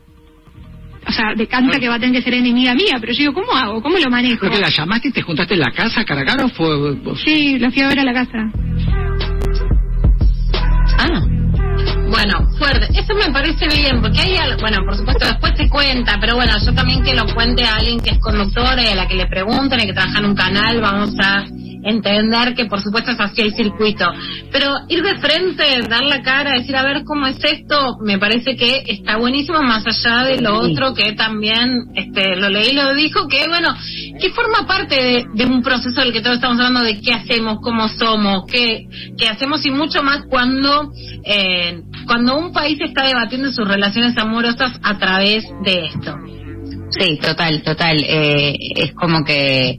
o 1.06 1.12
sea, 1.12 1.34
decanta 1.36 1.78
que 1.78 1.88
va 1.88 1.96
a 1.96 1.98
tener 1.98 2.14
que 2.14 2.22
ser 2.22 2.34
enemiga 2.34 2.74
mía, 2.74 2.98
pero 3.00 3.12
yo 3.12 3.18
digo, 3.18 3.32
¿cómo 3.32 3.52
hago? 3.52 3.82
¿Cómo 3.82 3.98
lo 3.98 4.10
manejo? 4.10 4.40
¿Pero 4.42 4.52
que 4.52 4.60
la 4.60 4.70
llamaste 4.70 5.08
y 5.08 5.12
te 5.12 5.22
juntaste 5.22 5.54
en 5.54 5.60
la 5.60 5.72
casa 5.72 6.04
cara 6.04 6.20
a 6.20 6.24
cara 6.24 6.44
o 6.44 6.48
fue...? 6.50 7.16
Sí, 7.24 7.58
la 7.58 7.70
fui 7.70 7.82
a 7.82 7.88
ver 7.88 8.00
a 8.00 8.04
la 8.04 8.12
casa. 8.12 8.50
Bueno, 12.10 12.44
fuerte. 12.58 12.88
Eso 12.92 13.14
me 13.14 13.32
parece 13.32 13.68
bien, 13.68 14.02
porque 14.02 14.20
hay 14.20 14.36
algo, 14.36 14.60
bueno, 14.60 14.78
por 14.84 14.96
supuesto 14.96 15.26
después 15.26 15.52
se 15.56 15.68
cuenta, 15.68 16.18
pero 16.20 16.34
bueno, 16.34 16.52
yo 16.58 16.74
también 16.74 17.04
que 17.04 17.14
lo 17.14 17.24
cuente 17.32 17.64
a 17.64 17.76
alguien 17.76 18.00
que 18.00 18.10
es 18.10 18.18
conductor 18.18 18.78
y 18.80 18.88
a 18.88 18.96
la 18.96 19.06
que 19.06 19.14
le 19.14 19.26
pregunten 19.26 19.80
y 19.80 19.86
que 19.86 19.92
trabaja 19.92 20.18
en 20.18 20.24
un 20.24 20.34
canal, 20.34 20.80
vamos 20.80 21.10
a 21.22 21.44
entender 21.82 22.54
que 22.54 22.66
por 22.66 22.80
supuesto 22.80 23.10
es 23.12 23.20
así 23.20 23.40
el 23.42 23.54
circuito. 23.54 24.06
Pero 24.52 24.72
ir 24.88 25.02
de 25.02 25.18
frente, 25.18 25.82
dar 25.88 26.04
la 26.04 26.22
cara, 26.22 26.52
decir 26.52 26.76
a 26.76 26.82
ver 26.82 27.04
cómo 27.04 27.26
es 27.26 27.38
esto, 27.42 27.96
me 28.04 28.18
parece 28.18 28.56
que 28.56 28.82
está 28.86 29.16
buenísimo, 29.16 29.60
más 29.62 29.84
allá 29.86 30.24
de 30.24 30.40
lo 30.40 30.62
Sí. 30.62 30.72
otro 30.72 30.94
que 30.94 31.12
también 31.12 31.86
este 31.94 32.36
lo 32.36 32.48
leí, 32.48 32.72
lo 32.72 32.94
dijo, 32.94 33.28
que 33.28 33.46
bueno, 33.48 33.74
que 34.20 34.30
forma 34.30 34.66
parte 34.66 34.94
de, 34.94 35.26
de 35.34 35.44
un 35.46 35.62
proceso 35.62 36.00
del 36.00 36.12
que 36.12 36.20
todos 36.20 36.36
estamos 36.36 36.58
hablando 36.58 36.82
de 36.82 37.00
qué 37.00 37.12
hacemos, 37.12 37.58
cómo 37.62 37.88
somos, 37.88 38.44
qué, 38.46 38.86
qué 39.16 39.28
hacemos 39.28 39.64
y 39.64 39.70
mucho 39.70 40.02
más 40.02 40.24
cuando, 40.28 40.92
eh, 41.24 41.80
cuando 42.06 42.36
un 42.36 42.52
país 42.52 42.78
está 42.80 43.06
debatiendo 43.06 43.50
sus 43.52 43.66
relaciones 43.66 44.16
amorosas 44.18 44.78
a 44.82 44.98
través 44.98 45.44
de 45.64 45.86
esto. 45.86 46.16
Sí, 46.90 47.18
total, 47.22 47.62
total. 47.62 47.96
Eh, 48.06 48.54
es 48.76 48.92
como 48.94 49.24
que 49.24 49.78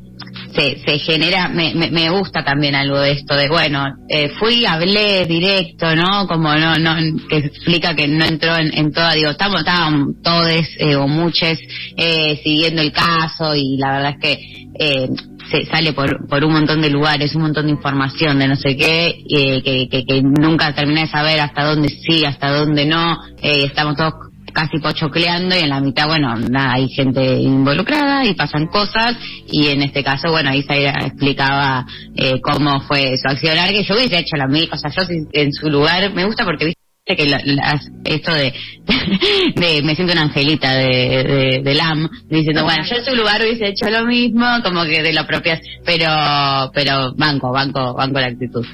se, 0.54 0.80
se 0.86 1.00
genera, 1.00 1.48
me, 1.48 1.74
me, 1.74 1.92
me 1.92 2.10
gusta 2.10 2.44
también 2.44 2.76
algo 2.76 3.00
de 3.00 3.12
esto, 3.12 3.36
de 3.36 3.48
bueno, 3.48 3.86
eh, 4.10 4.30
fui, 4.40 4.66
hablé 4.66 5.26
directo, 5.26 5.96
¿no? 5.96 6.28
Como 6.28 6.54
no, 6.56 6.76
no, 6.78 6.96
que 7.30 7.38
explica 7.38 7.96
que 7.96 8.08
no 8.08 8.26
entró 8.26 8.56
en, 8.58 8.74
en 8.78 8.92
toda, 8.92 9.14
digo, 9.14 9.32
estamos, 9.32 9.60
estaban 9.60 10.22
todos 10.22 10.52
eh, 10.78 10.96
o 10.96 11.08
muchos 11.08 11.58
eh, 11.98 12.40
siguiendo 12.44 12.82
el 12.82 12.92
caso 12.92 13.56
y 13.56 13.78
la 13.78 13.92
verdad 13.94 14.16
es 14.16 14.20
que 14.20 14.68
eh, 14.80 15.10
se 15.52 15.66
sale 15.66 15.94
por, 15.94 16.28
por 16.28 16.44
un 16.44 16.54
montón 16.54 16.82
de 16.82 16.90
lugares, 16.90 17.36
un 17.36 17.42
montón 17.42 17.66
de 17.66 17.72
información 17.72 18.40
de 18.40 18.48
no 18.48 18.56
sé 18.56 18.78
qué, 18.78 19.08
eh, 19.30 19.62
que, 19.64 19.90
que, 19.90 20.06
que 20.06 20.22
nunca 20.22 20.74
terminé 20.74 21.02
de 21.02 21.08
saber 21.08 21.40
hasta 21.42 21.66
dónde 21.66 21.90
sí, 21.90 22.24
hasta 22.26 22.50
dónde 22.52 22.86
no, 22.86 23.18
eh, 23.42 23.66
estamos 23.66 23.96
todos 23.98 24.31
casi 24.54 24.80
pochocleando 24.80 25.56
y 25.56 25.60
en 25.60 25.70
la 25.70 25.80
mitad, 25.80 26.08
bueno, 26.08 26.36
nada, 26.36 26.74
hay 26.74 26.90
gente 26.90 27.22
involucrada 27.42 28.26
y 28.26 28.34
pasan 28.34 28.68
cosas 28.68 29.16
y 29.52 29.68
en 29.68 29.82
este 29.84 30.04
caso, 30.04 30.30
bueno, 30.32 30.52
se 30.52 30.86
explicaba 30.88 31.86
eh, 32.16 32.40
cómo 32.42 32.82
fue 32.82 33.16
su 33.18 33.28
accionar, 33.30 33.70
que 33.70 33.84
yo 33.84 33.96
hubiese 33.96 34.20
hecho 34.20 34.36
la 34.38 34.48
misma, 34.48 34.76
o 34.76 34.78
sea, 34.78 34.92
yo 34.92 35.04
en 35.34 35.52
su 35.54 35.70
lugar, 35.70 36.14
me 36.14 36.26
gusta 36.26 36.46
porque 36.46 36.66
viste 36.66 36.82
que 37.06 37.26
la- 37.26 37.42
esto 38.06 38.34
de, 38.34 38.54
de 39.56 39.82
me 39.84 39.96
siento 39.96 40.14
una 40.14 40.22
angelita 40.24 40.74
de, 40.76 41.24
de, 41.24 41.62
de 41.64 41.74
LAM 41.76 42.08
diciendo 42.30 42.64
bueno 42.64 42.84
yo 42.88 42.96
en 42.96 43.04
su 43.04 43.16
lugar 43.16 43.42
hubiese 43.42 43.68
hecho 43.70 43.90
lo 43.90 44.06
mismo 44.06 44.46
como 44.64 44.84
que 44.84 45.02
de 45.02 45.12
lo 45.12 45.26
propio 45.26 45.54
pero 45.84 46.08
pero 46.76 47.14
banco 47.16 47.52
banco 47.52 47.94
banco 47.96 48.20
la 48.20 48.28
actitud 48.28 48.66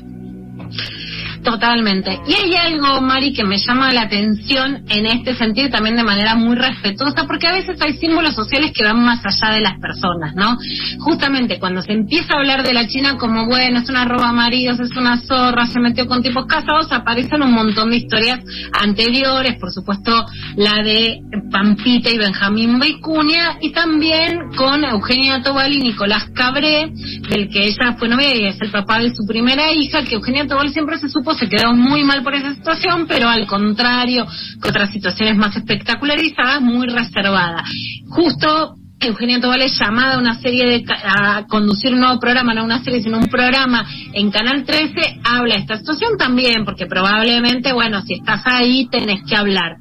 Totalmente. 1.44 2.20
Y 2.28 2.34
hay 2.34 2.56
algo, 2.56 3.02
Mari, 3.02 3.34
que 3.34 3.44
me 3.44 3.58
llama 3.58 3.92
la 3.92 4.02
atención 4.02 4.84
en 4.90 5.06
este 5.06 5.36
sentido 5.36 5.70
también 5.70 5.96
de 5.96 6.04
manera 6.04 6.36
muy 6.36 6.56
respetuosa, 6.56 7.26
porque 7.26 7.48
a 7.48 7.54
veces 7.54 7.80
hay 7.82 7.94
símbolos 7.98 8.36
sociales 8.36 8.72
que 8.74 8.84
van 8.84 9.04
más 9.04 9.22
allá 9.26 9.56
de 9.56 9.62
las 9.62 9.80
personas, 9.80 10.36
¿no? 10.36 10.58
Justamente 11.00 11.60
cuando 11.60 11.82
se 11.82 11.94
empieza 11.94 12.34
a 12.34 12.40
hablar 12.40 12.64
de 12.64 12.74
la 12.74 12.88
China 12.88 13.18
como, 13.18 13.46
bueno, 13.46 13.80
es 13.80 13.90
una 13.90 14.06
roba 14.06 14.32
maridos, 14.32 14.80
es 14.80 14.96
una 14.96 15.18
zorra, 15.22 15.68
se 15.68 15.80
metió 15.80 16.08
con 16.08 16.22
tipos 16.22 16.46
casados, 16.46 16.92
aparecen 16.92 17.42
un 17.44 17.54
montón 17.54 17.92
de 17.92 17.98
historias 17.98 18.40
anteriores, 18.82 19.58
por 19.60 19.72
supuesto 19.72 20.26
la 20.56 20.84
de 20.84 21.22
Pampita 21.52 22.10
y 22.10 22.18
Benjamín 22.18 22.80
Beicuña, 22.80 23.58
y 23.62 23.72
también 23.72 24.52
con 24.56 24.84
Eugenia 24.84 25.42
Tobal 25.42 25.72
y 25.74 25.80
Nicolás 25.80 26.26
Cabré, 26.34 26.92
del 27.30 27.50
que 27.50 27.66
ella 27.66 27.96
fue 27.98 28.10
novia 28.10 28.36
y 28.36 28.46
es 28.46 28.62
el 28.62 28.72
papá 28.72 29.00
de 29.00 29.14
su 29.16 29.26
primera 29.26 29.72
hija, 29.72 30.04
que 30.04 30.16
Eugenia 30.16 30.48
Tobal 30.48 30.70
siempre 30.72 30.98
se 30.98 31.10
supo 31.10 31.27
se 31.34 31.50
quedó 31.50 31.74
muy 31.74 32.04
mal 32.04 32.24
por 32.24 32.34
esa 32.34 32.54
situación, 32.54 33.06
pero 33.08 33.30
al 33.30 33.48
contrario, 33.48 34.26
que 34.62 34.70
otras 34.70 34.92
situaciones 34.92 35.38
más 35.38 35.56
espectacularizadas, 35.56 36.62
muy 36.62 36.88
reservada. 36.88 37.64
Justo 38.10 38.76
Eugenia 39.00 39.40
Tobal 39.40 39.62
es 39.62 39.78
llamada 39.80 40.16
a 40.16 40.20
una 40.20 40.40
serie 40.40 40.66
de 40.66 40.86
a 40.90 41.46
conducir 41.48 41.94
un 41.94 42.00
nuevo 42.00 42.20
programa, 42.20 42.54
no 42.54 42.64
una 42.64 42.84
serie, 42.84 43.04
sino 43.04 43.20
un 43.20 43.28
programa 43.28 43.86
en 44.14 44.32
Canal 44.32 44.64
13, 44.64 45.20
habla 45.24 45.56
de 45.56 45.62
esta 45.62 45.78
situación 45.78 46.18
también, 46.18 46.66
porque 46.66 46.88
probablemente, 46.88 47.74
bueno, 47.74 48.02
si 48.02 48.16
estás 48.16 48.42
ahí 48.46 48.88
tenés 48.90 49.22
que 49.24 49.36
hablar. 49.36 49.78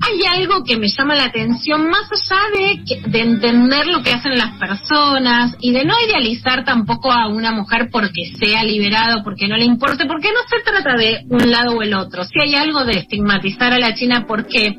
Hay 0.00 0.40
algo 0.40 0.64
que 0.64 0.76
me 0.76 0.88
llama 0.88 1.14
la 1.14 1.24
atención 1.24 1.88
más 1.88 2.08
allá 2.10 2.40
de, 2.54 3.10
de 3.10 3.20
entender 3.20 3.86
lo 3.86 4.02
que 4.02 4.10
hacen 4.10 4.36
las 4.36 4.58
personas 4.58 5.56
y 5.60 5.72
de 5.72 5.84
no 5.84 5.94
idealizar 6.06 6.64
tampoco 6.64 7.10
a 7.12 7.28
una 7.28 7.52
mujer 7.52 7.88
porque 7.90 8.32
sea 8.38 8.62
liberado, 8.64 9.22
porque 9.22 9.48
no 9.48 9.56
le 9.56 9.64
importe, 9.64 10.06
porque 10.06 10.28
no 10.28 10.40
se 10.48 10.62
trata 10.62 10.96
de 10.96 11.24
un 11.28 11.50
lado 11.50 11.76
o 11.76 11.82
el 11.82 11.94
otro. 11.94 12.24
Si 12.24 12.40
hay 12.40 12.54
algo 12.54 12.84
de 12.84 12.98
estigmatizar 12.98 13.72
a 13.72 13.78
la 13.78 13.94
China 13.94 14.24
porque 14.26 14.76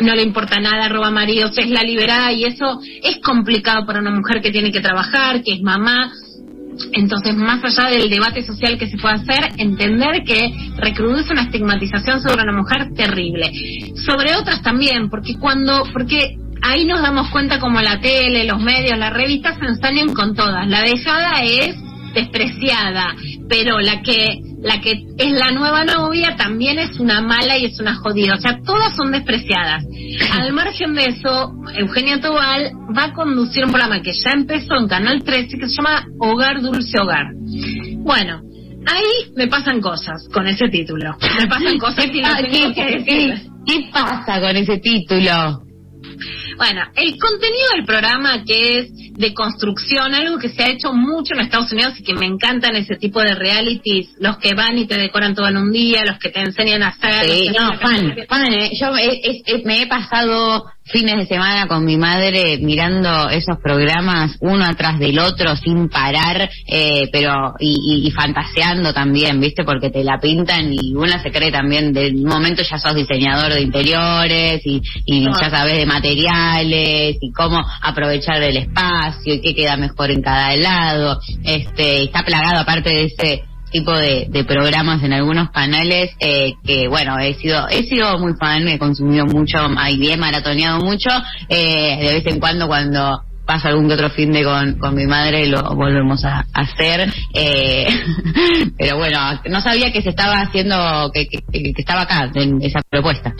no 0.00 0.14
le 0.14 0.22
importa 0.22 0.60
nada, 0.60 0.88
roba 0.88 1.10
maridos, 1.10 1.56
es 1.56 1.70
la 1.70 1.82
liberada 1.82 2.32
y 2.32 2.44
eso 2.44 2.80
es 3.02 3.18
complicado 3.18 3.86
para 3.86 4.00
una 4.00 4.10
mujer 4.10 4.42
que 4.42 4.50
tiene 4.50 4.70
que 4.70 4.80
trabajar, 4.80 5.42
que 5.42 5.54
es 5.54 5.62
mamá. 5.62 6.12
Entonces, 6.92 7.34
más 7.36 7.62
allá 7.64 7.90
del 7.90 8.10
debate 8.10 8.42
social 8.42 8.78
que 8.78 8.88
se 8.88 8.98
puede 8.98 9.14
hacer, 9.16 9.52
entender 9.58 10.22
que 10.24 10.52
recrudece 10.76 11.32
una 11.32 11.42
estigmatización 11.42 12.20
sobre 12.20 12.42
una 12.42 12.56
mujer 12.56 12.92
terrible. 12.94 13.50
Sobre 14.06 14.36
otras 14.36 14.62
también, 14.62 15.08
porque 15.10 15.36
cuando, 15.38 15.84
porque 15.92 16.38
ahí 16.62 16.84
nos 16.84 17.00
damos 17.00 17.28
cuenta 17.30 17.58
como 17.58 17.80
la 17.80 18.00
tele, 18.00 18.44
los 18.44 18.60
medios, 18.60 18.98
las 18.98 19.12
revistas 19.12 19.58
se 19.58 19.66
ensañan 19.66 20.14
con 20.14 20.34
todas. 20.34 20.66
La 20.68 20.82
dejada 20.82 21.42
es 21.42 21.76
despreciada, 22.16 23.14
pero 23.48 23.78
la 23.80 24.02
que 24.02 24.40
la 24.62 24.80
que 24.80 25.04
es 25.18 25.32
la 25.32 25.52
nueva 25.52 25.84
novia 25.84 26.34
también 26.36 26.78
es 26.78 26.98
una 26.98 27.20
mala 27.20 27.56
y 27.56 27.66
es 27.66 27.78
una 27.78 27.94
jodida. 27.94 28.34
O 28.34 28.40
sea, 28.40 28.58
todas 28.64 28.96
son 28.96 29.12
despreciadas. 29.12 29.84
Al 30.32 30.52
margen 30.52 30.94
de 30.94 31.04
eso, 31.04 31.52
Eugenia 31.76 32.20
Tobal 32.20 32.72
va 32.96 33.04
a 33.04 33.12
conducir 33.12 33.64
un 33.64 33.70
programa 33.70 34.00
que 34.02 34.12
ya 34.12 34.30
empezó 34.32 34.74
en 34.76 34.88
Canal 34.88 35.22
13 35.22 35.58
que 35.58 35.68
se 35.68 35.76
llama 35.76 36.04
Hogar 36.18 36.60
Dulce 36.62 36.98
Hogar. 37.00 37.26
Bueno, 37.98 38.40
ahí 38.86 39.32
me 39.36 39.46
pasan 39.46 39.80
cosas 39.80 40.26
con 40.32 40.46
ese 40.48 40.68
título. 40.68 41.16
Me 41.40 41.46
pasan 41.46 41.78
cosas 41.86 42.06
y 42.12 42.20
lo 42.20 42.26
Ah, 42.26 42.38
tengo 42.50 42.72
¿qué- 42.72 42.74
que 42.74 42.98
decir. 42.98 43.34
¿Qué 43.66 43.88
pasa 43.92 44.40
con 44.40 44.56
ese 44.56 44.78
título? 44.78 45.60
Bueno, 46.56 46.82
el 46.94 47.18
contenido 47.18 47.66
del 47.74 47.84
programa 47.84 48.42
que 48.44 48.78
es 48.78 48.88
de 49.16 49.32
construcción, 49.34 50.14
algo 50.14 50.38
que 50.38 50.48
se 50.50 50.62
ha 50.62 50.68
hecho 50.70 50.92
mucho 50.92 51.34
en 51.34 51.40
Estados 51.40 51.72
Unidos 51.72 51.94
y 51.98 52.02
que 52.02 52.14
me 52.14 52.26
encantan 52.26 52.76
ese 52.76 52.96
tipo 52.96 53.20
de 53.20 53.34
realities, 53.34 54.08
los 54.20 54.36
que 54.38 54.54
van 54.54 54.76
y 54.78 54.86
te 54.86 54.98
decoran 54.98 55.34
todo 55.34 55.48
en 55.48 55.56
un 55.56 55.72
día, 55.72 56.02
los 56.06 56.18
que 56.18 56.28
te 56.30 56.40
enseñan 56.40 56.82
a 56.82 56.88
hacer. 56.88 57.24
Sí, 57.24 57.48
no, 57.58 57.72
fan, 57.78 58.14
fan, 58.28 58.52
eh. 58.52 58.70
Yo 58.78 58.96
eh, 58.96 59.20
es- 59.24 59.42
es- 59.46 59.64
me 59.64 59.82
he 59.82 59.86
pasado 59.86 60.64
fines 60.88 61.16
de 61.16 61.26
semana 61.26 61.66
con 61.66 61.84
mi 61.84 61.96
madre 61.96 62.58
mirando 62.62 63.28
esos 63.30 63.56
programas 63.60 64.36
uno 64.40 64.64
atrás 64.64 65.00
del 65.00 65.18
otro 65.18 65.56
sin 65.56 65.88
parar, 65.88 66.48
eh, 66.68 67.08
pero 67.10 67.54
y, 67.58 67.70
y- 68.04 68.06
y 68.06 68.10
fantaseando 68.12 68.92
también, 68.94 69.40
¿viste? 69.40 69.64
Porque 69.64 69.90
te 69.90 70.04
la 70.04 70.18
pintan 70.20 70.72
y 70.72 70.94
una 70.94 71.20
se 71.20 71.32
cree 71.32 71.50
también, 71.50 71.92
de 71.92 72.10
un 72.12 72.24
momento 72.26 72.62
ya 72.62 72.78
sos 72.78 72.94
diseñador 72.94 73.52
de 73.54 73.62
interiores 73.62 74.60
y, 74.64 74.80
y 75.06 75.24
ya 75.24 75.50
sabes 75.50 75.76
de 75.78 75.86
materiales 76.46 77.16
y 77.20 77.32
cómo 77.32 77.64
aprovechar 77.82 78.42
el 78.42 78.56
espacio 78.56 79.34
y 79.34 79.40
qué 79.40 79.54
queda 79.54 79.76
mejor 79.76 80.10
en 80.10 80.22
cada 80.22 80.56
lado. 80.56 81.18
Este, 81.44 82.04
está 82.04 82.22
plagado 82.22 82.60
aparte 82.60 82.90
de 82.90 83.04
ese 83.04 83.42
tipo 83.70 83.92
de, 83.92 84.44
programas 84.46 85.02
en 85.02 85.12
algunos 85.12 85.50
canales 85.50 86.12
eh, 86.20 86.54
que 86.64 86.86
bueno 86.88 87.18
he 87.18 87.34
sido 87.34 87.68
he 87.68 87.82
sido 87.82 88.16
muy 88.18 88.32
fan 88.38 88.66
he 88.68 88.78
consumido 88.78 89.26
mucho 89.26 89.58
y 89.90 90.08
he 90.08 90.16
maratoneado 90.16 90.80
mucho 90.80 91.10
eh, 91.48 91.98
de 92.00 92.14
vez 92.14 92.26
en 92.26 92.38
cuando 92.38 92.68
cuando 92.68 93.22
pasa 93.44 93.68
algún 93.68 93.88
que 93.88 93.94
otro 93.94 94.08
fin 94.10 94.32
de 94.32 94.44
con, 94.44 94.78
con 94.78 94.94
mi 94.94 95.06
madre 95.06 95.46
lo 95.46 95.62
volvemos 95.74 96.24
a, 96.24 96.46
hacer 96.54 97.12
eh, 97.34 97.86
pero 98.78 98.98
bueno 98.98 99.18
no 99.50 99.60
sabía 99.60 99.92
que 99.92 100.00
se 100.00 100.10
estaba 100.10 100.42
haciendo 100.42 101.10
que, 101.12 101.26
que 101.26 101.72
estaba 101.76 102.02
acá 102.02 102.30
en 102.34 102.62
esa 102.62 102.80
propuesta 102.88 103.34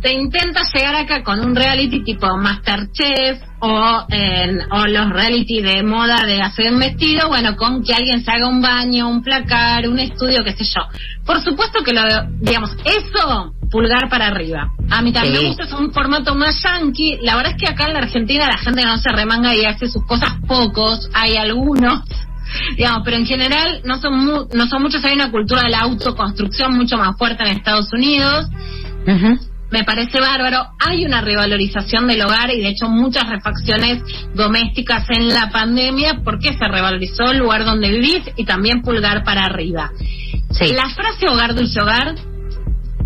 te 0.00 0.12
intenta 0.12 0.60
llegar 0.72 0.94
acá 0.94 1.22
con 1.22 1.40
un 1.40 1.54
reality 1.56 2.02
tipo 2.04 2.26
Masterchef 2.36 3.40
o, 3.60 4.04
en- 4.08 4.60
o 4.70 4.86
los 4.86 5.10
reality 5.10 5.60
de 5.60 5.82
moda 5.82 6.24
de 6.24 6.40
hacer 6.40 6.72
un 6.72 6.78
vestido, 6.78 7.28
bueno, 7.28 7.56
con 7.56 7.82
que 7.82 7.94
alguien 7.94 8.24
se 8.24 8.30
haga 8.30 8.48
un 8.48 8.60
baño, 8.62 9.08
un 9.08 9.22
placar, 9.22 9.88
un 9.88 9.98
estudio, 9.98 10.44
qué 10.44 10.52
sé 10.52 10.64
yo. 10.64 10.82
Por 11.26 11.40
supuesto 11.42 11.82
que 11.82 11.92
lo, 11.92 12.02
digamos, 12.40 12.70
eso, 12.84 13.52
pulgar 13.70 14.08
para 14.08 14.28
arriba. 14.28 14.68
A 14.90 15.02
mí 15.02 15.12
también 15.12 15.34
Sí. 15.36 15.42
me 15.42 15.48
gusta, 15.48 15.64
es 15.64 15.72
un 15.72 15.92
formato 15.92 16.34
más 16.34 16.62
yankee. 16.62 17.18
La 17.22 17.36
verdad 17.36 17.52
es 17.56 17.58
que 17.62 17.68
acá 17.68 17.86
en 17.86 17.94
la 17.94 17.98
Argentina 18.00 18.46
la 18.46 18.58
gente 18.58 18.82
no 18.84 18.96
se 18.98 19.10
remanga 19.10 19.54
y 19.54 19.64
hace 19.64 19.88
sus 19.88 20.04
cosas 20.06 20.30
pocos, 20.46 21.10
hay 21.12 21.36
algunos. 21.36 22.02
Digamos, 22.78 23.02
pero 23.04 23.16
en 23.18 23.26
general 23.26 23.82
no 23.84 23.98
son 24.00 24.24
mu- 24.24 24.46
no 24.54 24.66
son 24.68 24.80
muchos, 24.82 25.04
hay 25.04 25.12
una 25.14 25.30
cultura 25.30 25.62
de 25.62 25.68
la 25.70 25.80
autoconstrucción 25.80 26.74
mucho 26.78 26.96
más 26.96 27.14
fuerte 27.18 27.42
en 27.44 27.56
Estados 27.58 27.92
Unidos 27.92 28.46
me 29.70 29.84
parece 29.84 30.20
bárbaro. 30.20 30.66
Hay 30.78 31.04
una 31.04 31.20
revalorización 31.20 32.06
del 32.06 32.22
hogar 32.22 32.50
y 32.50 32.60
de 32.60 32.68
hecho 32.68 32.88
muchas 32.88 33.28
refacciones 33.28 34.02
domésticas 34.34 35.04
en 35.10 35.28
la 35.28 35.50
pandemia 35.50 36.20
porque 36.24 36.56
se 36.56 36.68
revalorizó 36.68 37.30
el 37.30 37.38
lugar 37.38 37.64
donde 37.64 37.90
vivís 37.90 38.22
y 38.36 38.44
también 38.44 38.82
pulgar 38.82 39.24
para 39.24 39.44
arriba. 39.44 39.90
La 40.60 40.88
frase 40.88 41.28
hogar 41.28 41.54
dulce 41.54 41.80
hogar, 41.80 42.14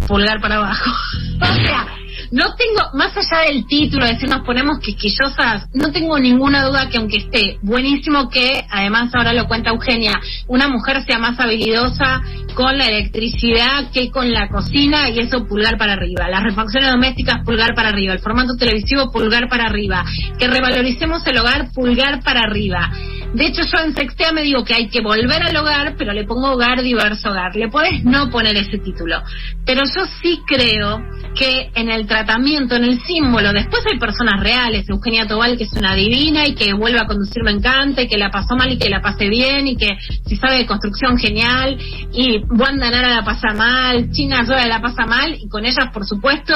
pulgar 0.06 0.40
para 0.40 0.56
abajo. 0.56 0.90
o 1.40 1.54
sea, 1.54 1.86
no 2.30 2.54
tengo, 2.54 2.90
más 2.94 3.16
allá 3.16 3.46
del 3.46 3.66
título, 3.66 4.06
de 4.06 4.14
decir 4.14 4.28
nos 4.28 4.44
ponemos 4.44 4.78
quisquillosas, 4.80 5.68
no 5.74 5.92
tengo 5.92 6.18
ninguna 6.18 6.64
duda 6.64 6.88
que 6.88 6.98
aunque 6.98 7.18
esté 7.18 7.58
buenísimo 7.62 8.28
que, 8.28 8.64
además 8.70 9.10
ahora 9.14 9.32
lo 9.32 9.46
cuenta 9.46 9.70
Eugenia, 9.70 10.20
una 10.46 10.68
mujer 10.68 11.02
sea 11.06 11.18
más 11.18 11.38
habilidosa 11.38 12.22
con 12.54 12.76
la 12.76 12.86
electricidad 12.86 13.90
que 13.92 14.10
con 14.10 14.30
la 14.32 14.48
cocina 14.48 15.08
y 15.10 15.18
eso 15.18 15.46
pulgar 15.46 15.78
para 15.78 15.94
arriba. 15.94 16.28
Las 16.28 16.42
refacciones 16.42 16.90
domésticas 16.90 17.44
pulgar 17.44 17.74
para 17.74 17.88
arriba. 17.88 18.12
El 18.12 18.20
formato 18.20 18.56
televisivo 18.56 19.10
pulgar 19.10 19.48
para 19.48 19.64
arriba. 19.64 20.04
Que 20.38 20.48
revaloricemos 20.48 21.26
el 21.26 21.38
hogar 21.38 21.70
pulgar 21.72 22.22
para 22.22 22.40
arriba. 22.40 22.90
De 23.34 23.46
hecho 23.46 23.62
yo 23.62 23.84
en 23.84 23.94
Sextea 23.94 24.32
me 24.32 24.42
digo 24.42 24.62
que 24.64 24.74
hay 24.74 24.88
que 24.88 25.00
volver 25.00 25.42
al 25.42 25.56
hogar, 25.56 25.94
pero 25.96 26.12
le 26.12 26.24
pongo 26.24 26.52
hogar 26.52 26.82
diverso 26.82 27.30
hogar. 27.30 27.56
Le 27.56 27.68
podés 27.68 28.04
no 28.04 28.30
poner 28.30 28.56
ese 28.56 28.78
título. 28.78 29.22
Pero 29.64 29.82
yo 29.84 30.04
sí 30.20 30.40
creo 30.46 31.02
que 31.34 31.70
en 31.74 31.90
el 31.90 32.01
tratamiento, 32.06 32.76
en 32.76 32.84
el 32.84 33.00
símbolo, 33.02 33.52
después 33.52 33.82
hay 33.90 33.98
personas 33.98 34.40
reales, 34.40 34.88
Eugenia 34.88 35.26
Tobal 35.26 35.56
que 35.56 35.64
es 35.64 35.72
una 35.72 35.94
divina 35.94 36.46
y 36.46 36.54
que 36.54 36.72
vuelve 36.72 37.00
a 37.00 37.06
conducir 37.06 37.42
me 37.42 37.50
encanta 37.50 38.02
y 38.02 38.08
que 38.08 38.18
la 38.18 38.30
pasó 38.30 38.54
mal 38.56 38.70
y 38.72 38.78
que 38.78 38.88
la 38.88 39.00
pase 39.00 39.28
bien 39.28 39.66
y 39.66 39.76
que 39.76 39.96
si 40.26 40.36
sabe 40.36 40.58
de 40.58 40.66
construcción 40.66 41.18
genial 41.18 41.76
y 42.12 42.38
Wanda 42.50 42.90
Nara 42.90 43.10
la 43.10 43.24
pasa 43.24 43.52
mal, 43.54 44.10
China 44.12 44.44
Zoe 44.46 44.66
la 44.68 44.80
pasa 44.80 45.06
mal 45.06 45.34
y 45.38 45.48
con 45.48 45.64
ellas 45.64 45.88
por 45.92 46.06
supuesto 46.06 46.54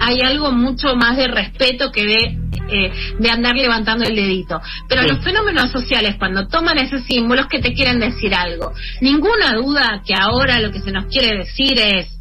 hay 0.00 0.20
algo 0.22 0.52
mucho 0.52 0.96
más 0.96 1.16
de 1.16 1.28
respeto 1.28 1.90
que 1.92 2.04
de 2.06 2.38
eh, 2.66 2.90
de 3.18 3.30
andar 3.30 3.54
levantando 3.54 4.04
el 4.04 4.16
dedito. 4.16 4.58
Pero 4.88 5.02
Sí. 5.02 5.08
los 5.08 5.22
fenómenos 5.22 5.70
sociales, 5.70 6.16
cuando 6.18 6.48
toman 6.48 6.78
ese 6.78 7.00
símbolo, 7.00 7.42
es 7.42 7.46
que 7.48 7.58
te 7.58 7.74
quieren 7.74 8.00
decir 8.00 8.34
algo. 8.34 8.72
Ninguna 9.02 9.52
duda 9.54 10.02
que 10.06 10.14
ahora 10.14 10.58
lo 10.60 10.72
que 10.72 10.80
se 10.80 10.90
nos 10.90 11.04
quiere 11.06 11.36
decir 11.36 11.78
es 11.78 12.13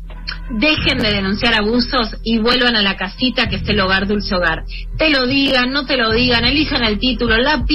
dejen 0.52 1.00
de 1.00 1.12
denunciar 1.12 1.54
abusos 1.54 2.16
y 2.24 2.40
vuelvan 2.40 2.76
a 2.76 2.82
la 2.82 2.96
casita 2.96 3.48
que 3.48 3.58
es 3.58 3.70
el 3.70 3.80
hogar 3.80 4.08
dulce 4.08 4.36
hogar. 4.36 4.64
Te 4.98 5.10
lo 5.10 5.26
digan, 5.26 5.72
no 5.72 5.86
te 5.86 5.98
lo 5.98 6.12
digan, 6.12 6.46
elijan 6.46 6.84
el 6.84 7.00
título, 7.00 7.38
la. 7.38 7.66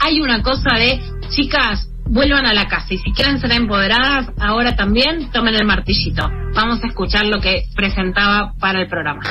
Hay 0.00 0.20
una 0.20 0.42
cosa 0.42 0.76
de, 0.78 1.00
chicas, 1.30 1.88
vuelvan 2.06 2.46
a 2.46 2.52
la 2.52 2.66
casa 2.66 2.94
y 2.94 2.98
si 2.98 3.12
quieren 3.12 3.40
ser 3.40 3.52
empoderadas, 3.52 4.30
ahora 4.38 4.76
también 4.76 5.30
tomen 5.32 5.54
el 5.54 5.64
martillito. 5.64 6.28
Vamos 6.54 6.82
a 6.82 6.88
escuchar 6.88 7.26
lo 7.26 7.40
que 7.40 7.64
presentaba 7.74 8.54
para 8.58 8.80
el 8.80 8.88
programa. 8.88 9.22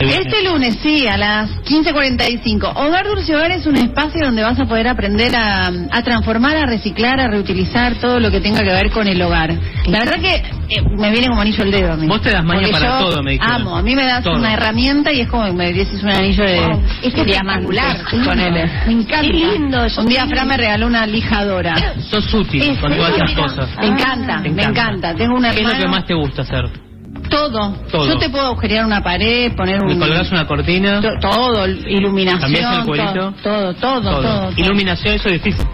Este 0.00 0.42
lunes, 0.44 0.76
sí, 0.82 1.06
a 1.06 1.16
las 1.16 1.50
15.45. 1.62 2.72
Hogar 2.76 3.06
Dulce 3.06 3.34
Hogar 3.34 3.52
es 3.52 3.64
un 3.66 3.76
espacio 3.76 4.26
donde 4.26 4.42
vas 4.42 4.58
a 4.58 4.64
poder 4.66 4.88
aprender 4.88 5.34
a, 5.36 5.68
a 5.90 6.02
transformar, 6.02 6.56
a 6.56 6.66
reciclar, 6.66 7.20
a 7.20 7.28
reutilizar 7.28 7.94
todo 7.96 8.18
lo 8.20 8.30
que 8.30 8.40
tenga 8.40 8.60
que 8.60 8.72
ver 8.72 8.90
con 8.90 9.06
el 9.06 9.20
hogar. 9.22 9.54
La 9.86 10.00
verdad 10.00 10.16
que 10.20 10.34
eh, 10.34 10.82
me 10.98 11.10
viene 11.10 11.28
como 11.28 11.40
anillo 11.40 11.62
el 11.64 11.70
dedo. 11.70 11.92
a 11.92 11.96
mí. 11.96 12.06
Vos 12.06 12.20
te 12.20 12.30
das 12.32 12.44
maña 12.44 12.68
para 12.70 12.98
todo, 12.98 13.22
me 13.22 13.32
dijeron. 13.32 13.54
Amo, 13.62 13.76
a 13.76 13.82
mí 13.82 13.94
me 13.94 14.04
das 14.04 14.24
Todo. 14.24 14.34
una 14.36 14.52
herramienta 14.52 15.12
y 15.12 15.20
es 15.20 15.28
como 15.28 15.44
que 15.46 15.52
me 15.52 15.72
dices 15.72 16.02
un 16.02 16.10
anillo 16.10 16.44
de 16.44 16.60
Wow, 16.60 16.82
es 17.02 17.14
diamante. 17.26 17.76
espectacular. 17.76 18.24
Ponele. 18.24 18.70
Me 18.86 18.92
encanta. 18.92 19.20
Qué 19.20 19.32
lindo, 19.32 19.86
yo 19.86 20.00
Un 20.02 20.08
día. 20.08 20.26
Fran 20.26 20.48
me 20.48 20.56
regaló 20.56 20.86
una 20.86 21.06
lijadora. 21.06 21.74
Sos 22.10 22.32
útil 22.34 22.78
con 22.80 22.94
todas 22.96 23.14
esas 23.16 23.32
cosas. 23.32 23.68
Me 23.78 23.86
encanta, 23.86 24.38
me 24.40 24.62
encanta. 24.62 25.14
Tengo 25.14 25.36
una 25.36 25.50
¿Qué 25.50 25.62
es 25.62 25.72
lo 25.72 25.78
que 25.78 25.88
más 25.88 26.04
te 26.04 26.14
gusta 26.14 26.42
hacer? 26.42 26.83
Todo. 27.30 27.72
Todo. 27.90 28.06
Yo 28.06 28.18
te 28.18 28.28
puedo 28.28 28.46
agujerear 28.46 28.84
una 28.84 29.02
pared, 29.02 29.52
poner 29.56 29.80
un... 29.82 29.88
¿Me 29.88 29.98
colgás 29.98 30.30
una 30.30 30.46
cortina? 30.46 31.00
To- 31.00 31.18
Todo, 31.20 31.66
iluminación. 31.66 32.40
¿Cambiás 32.40 32.78
el 32.78 32.84
cuerito? 32.84 33.34
Todo, 33.42 33.74
todo, 33.74 34.00
todo. 34.02 34.20
todo. 34.22 34.52
Iluminación, 34.56 35.14
eso 35.14 35.28
es 35.28 35.42
difícil. 35.42 35.66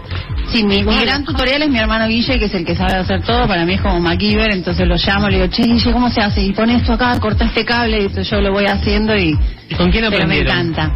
Sí, 0.47 0.63
mi, 0.63 0.83
mi 0.83 0.97
gran 1.05 1.23
tutorial 1.23 1.61
es 1.61 1.69
mi 1.69 1.77
hermano 1.77 2.07
Guille, 2.07 2.37
que 2.39 2.45
es 2.45 2.53
el 2.53 2.65
que 2.65 2.75
sabe 2.75 2.93
hacer 2.95 3.21
todo. 3.23 3.47
Para 3.47 3.65
mí 3.65 3.73
es 3.75 3.81
como 3.81 3.99
MacGyver, 3.99 4.51
entonces 4.53 4.87
lo 4.87 4.95
llamo, 4.95 5.29
le 5.29 5.35
digo, 5.37 5.47
che, 5.47 5.63
Guille, 5.63 5.91
¿cómo 5.93 6.09
se 6.09 6.21
hace? 6.21 6.41
Y 6.41 6.51
pon 6.51 6.69
esto 6.69 6.93
acá, 6.93 7.17
corta 7.19 7.45
este 7.45 7.63
cable, 7.63 7.97
y 7.99 8.05
entonces 8.05 8.29
yo 8.29 8.41
lo 8.41 8.51
voy 8.51 8.65
haciendo 8.65 9.15
y... 9.15 9.37
¿Y 9.69 9.75
con 9.75 9.91
quién 9.91 10.03
Pero 10.09 10.09
me 10.11 10.17
aprendieron? 10.35 10.57
encanta. 10.71 10.91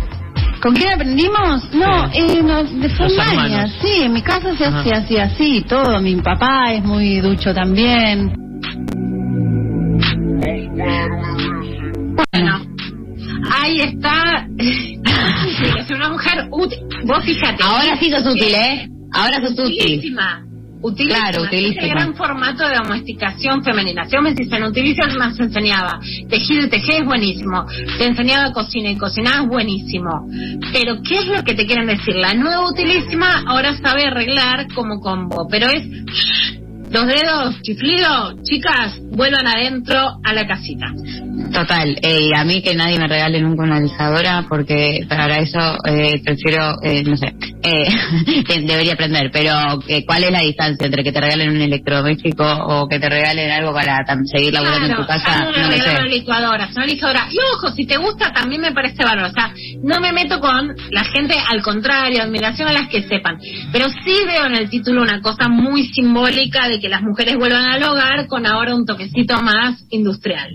¿Con 0.62 0.74
quién 0.74 0.94
aprendimos? 0.94 1.74
No, 1.74 2.06
eh, 2.12 2.42
no 2.44 2.64
de 2.64 2.90
Formaña, 2.90 3.68
sí, 3.82 4.02
en 4.04 4.14
mi 4.14 4.22
casa 4.24 4.56
se 4.58 4.66
hace 4.66 4.92
así, 4.94 5.18
así, 5.18 5.62
todo. 5.68 6.02
Mi 6.02 6.16
papá 6.16 6.74
es 6.74 6.84
muy 6.84 7.20
ducho 7.22 7.54
también. 7.54 8.34
Bueno, 10.76 12.62
Ahí 13.52 13.80
está. 13.82 14.48
es 14.58 15.92
una 15.92 16.10
mujer 16.10 16.48
útil. 16.52 16.80
Vos 17.06 17.24
fíjate. 17.24 17.64
Ahora 17.64 17.98
sí 18.00 18.12
sos 18.12 18.26
útil, 18.26 18.54
¿eh? 18.54 18.90
Ahora 19.12 19.40
sos 19.42 19.52
útil. 19.52 19.76
Utilísima. 19.76 20.42
Utilísima. 20.82 21.20
Claro, 21.32 21.44
utilísima. 21.44 21.82
Ese 21.82 21.90
gran 21.90 22.16
formato 22.16 22.68
de 22.68 22.76
domesticación 22.76 23.64
femenina. 23.64 24.06
Si 24.06 24.16
vos 24.16 24.24
me 24.24 24.34
decís, 24.34 24.52
en 24.52 24.64
utilizas 24.64 25.16
más 25.16 25.40
enseñaba. 25.40 26.00
Tejido 26.30 26.66
y 26.66 26.70
tejer 26.70 27.02
es 27.02 27.06
buenísimo. 27.06 27.66
Te 27.98 28.06
enseñaba 28.06 28.52
cocina 28.52 28.92
y 28.92 28.98
cocinar 28.98 29.44
es 29.44 29.48
buenísimo. 29.48 30.28
Pero, 30.74 31.02
¿qué 31.02 31.16
es 31.16 31.28
lo 31.28 31.44
que 31.44 31.56
te 31.56 31.66
quieren 31.66 31.88
decir? 31.88 32.16
La 32.16 32.34
nueva 32.34 32.70
utilísima 32.70 33.44
ahora 33.48 33.76
sabe 33.78 34.06
arreglar 34.06 34.68
como 34.74 35.00
combo. 35.00 35.48
Pero 35.50 35.68
es... 35.70 35.84
Dos 36.90 37.08
dedos, 37.08 37.62
chiflido, 37.62 38.36
chicas, 38.44 39.00
vuelvan 39.12 39.46
adentro 39.48 40.18
a 40.24 40.34
la 40.34 40.48
casita. 40.48 40.86
Total, 41.52 41.98
eh, 42.02 42.30
a 42.36 42.44
mí 42.44 42.62
que 42.62 42.74
nadie 42.76 42.98
me 42.98 43.08
regale 43.08 43.42
nunca 43.42 43.64
una 43.64 43.80
lijadora 43.80 44.46
porque 44.48 45.06
para 45.08 45.38
eso 45.40 45.78
eh, 45.86 46.22
prefiero, 46.24 46.76
eh, 46.84 47.04
no 47.04 47.16
sé, 47.18 47.34
eh, 47.64 47.88
debería 48.66 48.94
aprender, 48.94 49.30
pero 49.32 49.52
eh, 49.88 50.06
¿cuál 50.06 50.24
es 50.26 50.32
la 50.32 50.40
distancia 50.40 50.86
entre 50.86 51.04
que 51.04 51.12
te 51.12 51.22
regalen 51.22 51.50
un 51.50 51.62
electrodoméstico 51.62 52.44
o 52.46 52.88
que 52.88 53.00
te 53.00 53.10
regalen 53.10 53.52
algo 53.52 53.74
para 53.74 54.04
seguir 54.26 54.54
laburando 54.54 54.88
en 54.88 54.96
tu 54.96 55.06
casa? 55.06 55.40
no, 55.40 55.52
No 55.52 55.58
lo 55.58 55.68
una 55.68 55.78
sé. 55.78 56.04
licuadora, 56.10 56.70
una 56.76 56.86
licuadora. 56.86 57.28
Y 57.32 57.38
ojo, 57.56 57.72
si 57.76 57.86
te 57.86 57.98
gusta 57.98 58.32
también 58.34 58.62
me 58.62 58.72
parece 58.72 59.04
valor. 59.04 59.26
O 59.26 59.32
sea, 59.34 59.54
no 59.84 60.00
me 60.00 60.12
meto 60.14 60.40
con 60.40 60.76
la 60.92 61.04
gente, 61.06 61.36
al 61.52 61.62
contrario, 61.62 62.24
admiración 62.24 62.68
a 62.70 62.74
las 62.74 62.88
que 62.90 63.04
sepan. 63.04 63.38
Pero 63.72 63.88
sí 63.90 64.14
veo 64.26 64.46
en 64.46 64.56
el 64.56 64.70
título 64.70 65.02
una 65.02 65.22
cosa 65.22 65.48
muy 65.48 65.88
simbólica 65.88 66.68
de 66.68 66.75
que 66.80 66.90
las 66.90 67.02
mujeres 67.02 67.36
vuelvan 67.36 67.66
al 67.66 67.84
hogar 67.84 68.28
con 68.28 68.46
ahora 68.46 68.76
un 68.76 68.86
toquecito 68.86 69.42
más 69.42 69.84
industrial. 69.90 70.50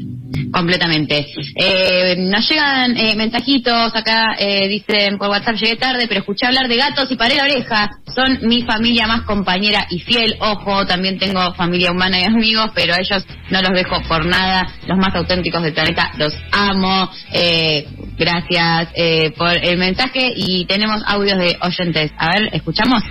Completamente. 0.53 1.27
Eh, 1.57 2.17
nos 2.19 2.49
llegan 2.49 2.97
eh, 2.97 3.15
mensajitos 3.17 3.95
acá, 3.95 4.35
eh, 4.39 4.69
dicen 4.69 5.19
por 5.19 5.29
WhatsApp, 5.29 5.57
llegué 5.57 5.77
tarde, 5.77 6.07
pero 6.09 6.21
escuché 6.21 6.47
hablar 6.47 6.69
de 6.69 6.77
gatos 6.77 7.11
y 7.11 7.17
paré 7.17 7.37
la 7.37 7.45
oreja. 7.45 7.91
Son 8.15 8.39
mi 8.43 8.63
familia 8.63 9.07
más 9.07 9.23
compañera 9.23 9.87
y 9.91 10.01
fiel. 10.01 10.37
Ojo, 10.41 10.87
también 10.87 11.19
tengo 11.19 11.55
familia 11.55 11.93
humana 11.93 12.21
y 12.21 12.25
amigos, 12.25 12.71
pero 12.75 12.95
a 12.95 12.99
ellos 12.99 13.25
no 13.51 13.63
los 13.63 13.73
dejo 13.73 14.01
por 14.09 14.27
nada. 14.27 14.67
Los 14.87 14.99
más 14.99 15.15
auténticos 15.15 15.63
del 15.63 15.73
planeta, 15.75 16.11
los 16.19 16.35
amo. 16.53 17.11
Eh, 17.33 17.87
gracias 18.19 18.89
eh, 18.95 19.31
por 19.37 19.57
el 19.57 19.79
mensaje 19.79 20.33
y 20.35 20.65
tenemos 20.67 21.03
audios 21.07 21.39
de 21.39 21.57
oyentes. 21.63 22.13
A 22.17 22.29
ver, 22.35 22.51
¿escuchamos? 22.53 23.03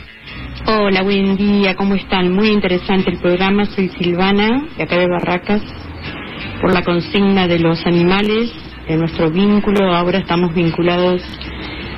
Hola, 0.65 1.03
buen 1.03 1.37
día, 1.37 1.73
¿cómo 1.75 1.95
están? 1.95 2.33
Muy 2.33 2.49
interesante 2.49 3.09
el 3.11 3.19
programa, 3.19 3.65
soy 3.65 3.87
Silvana, 3.89 4.65
de 4.77 4.83
acá 4.83 4.97
de 4.97 5.07
Barracas, 5.07 5.61
por 6.61 6.73
la 6.73 6.83
consigna 6.83 7.47
de 7.47 7.59
los 7.59 7.85
animales, 7.85 8.51
de 8.87 8.97
nuestro 8.97 9.31
vínculo, 9.31 9.95
ahora 9.95 10.19
estamos 10.19 10.53
vinculados 10.53 11.21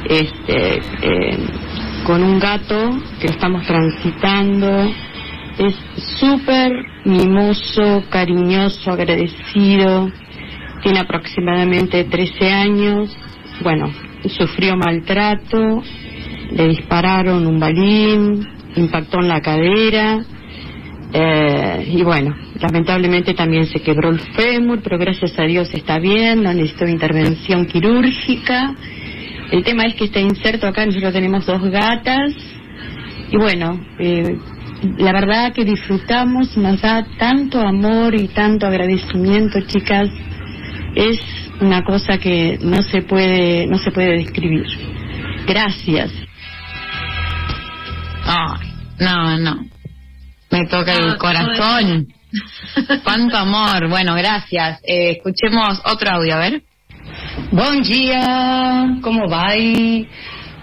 este, 0.07 0.75
eh, 0.77 1.37
con 2.05 2.23
un 2.23 2.39
gato 2.39 2.99
que 3.19 3.27
estamos 3.27 3.65
transitando, 3.65 4.91
es 5.57 5.75
súper 6.19 6.71
mimoso, 7.03 8.03
cariñoso, 8.09 8.91
agradecido, 8.91 10.11
tiene 10.83 10.99
aproximadamente 10.99 12.03
13 12.03 12.51
años, 12.51 13.17
bueno, 13.63 13.91
sufrió 14.37 14.77
maltrato, 14.77 15.83
le 16.51 16.67
dispararon 16.67 17.47
un 17.47 17.59
balín, 17.59 18.47
impactó 18.75 19.19
en 19.19 19.27
la 19.27 19.41
cadera 19.41 20.23
eh, 21.13 21.91
y 21.91 22.03
bueno, 22.03 22.35
lamentablemente 22.59 23.33
también 23.33 23.65
se 23.65 23.81
quebró 23.81 24.09
el 24.09 24.19
fémur, 24.19 24.79
pero 24.81 24.97
gracias 24.97 25.37
a 25.37 25.43
Dios 25.43 25.69
está 25.73 25.99
bien, 25.99 26.43
no 26.43 26.53
necesitó 26.53 26.87
intervención 26.87 27.65
quirúrgica. 27.65 28.75
El 29.51 29.63
tema 29.63 29.83
es 29.83 29.95
que 29.95 30.05
está 30.05 30.21
inserto 30.21 30.67
acá, 30.67 30.85
nosotros 30.85 31.11
tenemos 31.11 31.45
dos 31.45 31.61
gatas 31.69 32.33
y 33.29 33.37
bueno, 33.37 33.79
eh, 33.99 34.37
la 34.97 35.11
verdad 35.11 35.51
que 35.53 35.65
disfrutamos, 35.65 36.55
nos 36.55 36.81
da 36.81 37.05
tanto 37.17 37.59
amor 37.59 38.15
y 38.15 38.29
tanto 38.29 38.65
agradecimiento, 38.65 39.59
chicas, 39.67 40.09
es 40.95 41.19
una 41.59 41.83
cosa 41.83 42.17
que 42.17 42.57
no 42.61 42.81
se 42.81 43.01
puede, 43.01 43.67
no 43.67 43.77
se 43.77 43.91
puede 43.91 44.13
describir. 44.13 44.65
Gracias. 45.45 46.11
Ay, 48.25 48.73
no, 48.99 49.37
no. 49.37 49.65
Me 50.49 50.65
toca 50.67 50.93
el 50.93 51.17
corazón. 51.17 52.07
Cuánto 53.03 53.37
amor. 53.37 53.89
Bueno, 53.89 54.15
gracias. 54.15 54.79
Eh, 54.83 55.11
escuchemos 55.11 55.81
otro 55.85 56.11
audio, 56.11 56.35
a 56.35 56.39
ver. 56.39 56.63
Buen 57.51 57.81
día, 57.81 58.97
¿cómo 59.01 59.29
va? 59.29 59.55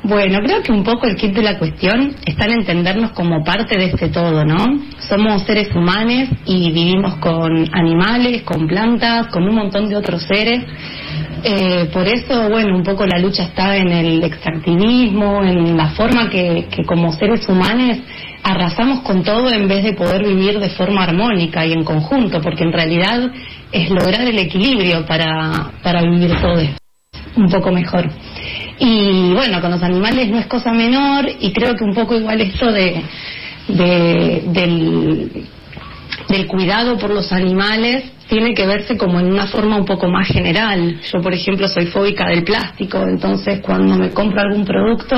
Bueno, 0.04 0.38
creo 0.40 0.62
que 0.62 0.70
un 0.70 0.84
poco 0.84 1.06
el 1.06 1.16
kit 1.16 1.34
de 1.34 1.42
la 1.42 1.58
cuestión 1.58 2.14
está 2.24 2.46
en 2.46 2.60
entendernos 2.60 3.10
como 3.12 3.42
parte 3.42 3.76
de 3.76 3.86
este 3.86 4.08
todo, 4.08 4.44
¿no? 4.44 4.64
Somos 5.00 5.42
seres 5.42 5.74
humanos 5.74 6.28
y 6.46 6.70
vivimos 6.70 7.16
con 7.16 7.68
animales, 7.74 8.42
con 8.42 8.68
plantas, 8.68 9.26
con 9.26 9.42
un 9.42 9.56
montón 9.56 9.88
de 9.88 9.96
otros 9.96 10.22
seres. 10.22 10.64
Eh, 11.42 11.90
por 11.92 12.06
eso, 12.06 12.48
bueno, 12.48 12.76
un 12.76 12.84
poco 12.84 13.06
la 13.06 13.18
lucha 13.18 13.44
está 13.44 13.76
en 13.76 13.88
el 13.88 14.22
extractivismo, 14.22 15.42
en 15.42 15.76
la 15.76 15.88
forma 15.90 16.30
que, 16.30 16.68
que 16.70 16.84
como 16.84 17.12
seres 17.12 17.48
humanos 17.48 17.98
arrasamos 18.44 19.00
con 19.00 19.24
todo 19.24 19.50
en 19.50 19.66
vez 19.66 19.82
de 19.82 19.94
poder 19.94 20.24
vivir 20.24 20.60
de 20.60 20.70
forma 20.70 21.02
armónica 21.02 21.66
y 21.66 21.72
en 21.72 21.82
conjunto, 21.82 22.40
porque 22.40 22.64
en 22.64 22.72
realidad 22.72 23.30
es 23.72 23.90
lograr 23.90 24.26
el 24.26 24.38
equilibrio 24.38 25.04
para, 25.06 25.72
para 25.82 26.02
vivir 26.02 26.30
todo 26.40 26.62
un 27.36 27.48
poco 27.50 27.72
mejor. 27.72 28.08
Y 28.80 29.32
bueno, 29.32 29.60
con 29.60 29.70
los 29.72 29.82
animales 29.82 30.28
no 30.30 30.38
es 30.38 30.46
cosa 30.46 30.72
menor 30.72 31.28
y 31.40 31.52
creo 31.52 31.74
que 31.74 31.84
un 31.84 31.94
poco 31.94 32.14
igual 32.14 32.40
esto 32.40 32.70
de, 32.70 33.02
de- 33.68 34.42
del, 34.46 35.46
del 36.28 36.46
cuidado 36.46 36.98
por 36.98 37.10
los 37.10 37.32
animales 37.32 38.12
tiene 38.28 38.52
que 38.52 38.66
verse 38.66 38.98
como 38.98 39.18
en 39.18 39.32
una 39.32 39.46
forma 39.46 39.76
un 39.76 39.86
poco 39.86 40.06
más 40.08 40.28
general. 40.28 41.00
Yo, 41.00 41.22
por 41.22 41.32
ejemplo, 41.32 41.66
soy 41.66 41.86
fóbica 41.86 42.28
del 42.28 42.44
plástico, 42.44 43.02
entonces 43.02 43.60
cuando 43.60 43.96
me 43.96 44.10
compro 44.10 44.42
algún 44.42 44.66
producto, 44.66 45.16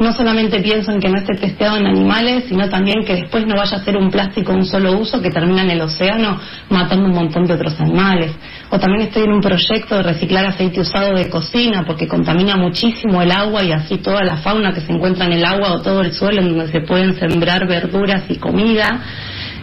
no 0.00 0.12
solamente 0.12 0.60
pienso 0.60 0.90
en 0.90 0.98
que 0.98 1.08
no 1.08 1.18
esté 1.18 1.36
testeado 1.36 1.76
en 1.76 1.86
animales, 1.86 2.46
sino 2.48 2.68
también 2.68 3.04
que 3.04 3.14
después 3.14 3.46
no 3.46 3.54
vaya 3.54 3.76
a 3.76 3.84
ser 3.84 3.96
un 3.96 4.10
plástico 4.10 4.52
un 4.52 4.66
solo 4.66 4.98
uso 4.98 5.22
que 5.22 5.30
termina 5.30 5.62
en 5.62 5.70
el 5.70 5.80
océano 5.80 6.40
matando 6.70 7.06
un 7.06 7.14
montón 7.14 7.46
de 7.46 7.54
otros 7.54 7.78
animales. 7.80 8.32
O 8.70 8.80
también 8.80 9.02
estoy 9.02 9.24
en 9.24 9.32
un 9.32 9.40
proyecto 9.40 9.96
de 9.96 10.02
reciclar 10.02 10.46
aceite 10.46 10.80
usado 10.80 11.14
de 11.14 11.28
cocina 11.28 11.84
porque 11.86 12.08
contamina 12.08 12.56
muchísimo 12.56 13.22
el 13.22 13.30
agua 13.30 13.62
y 13.62 13.70
así 13.70 13.98
toda 13.98 14.24
la 14.24 14.38
fauna 14.38 14.72
que 14.72 14.80
se 14.80 14.92
encuentra 14.92 15.26
en 15.26 15.34
el 15.34 15.44
agua 15.44 15.72
o 15.72 15.82
todo 15.82 16.00
el 16.00 16.12
suelo 16.12 16.40
en 16.40 16.48
donde 16.48 16.72
se 16.72 16.80
pueden 16.80 17.14
sembrar 17.14 17.68
verduras 17.68 18.24
y 18.28 18.36
comida 18.36 19.02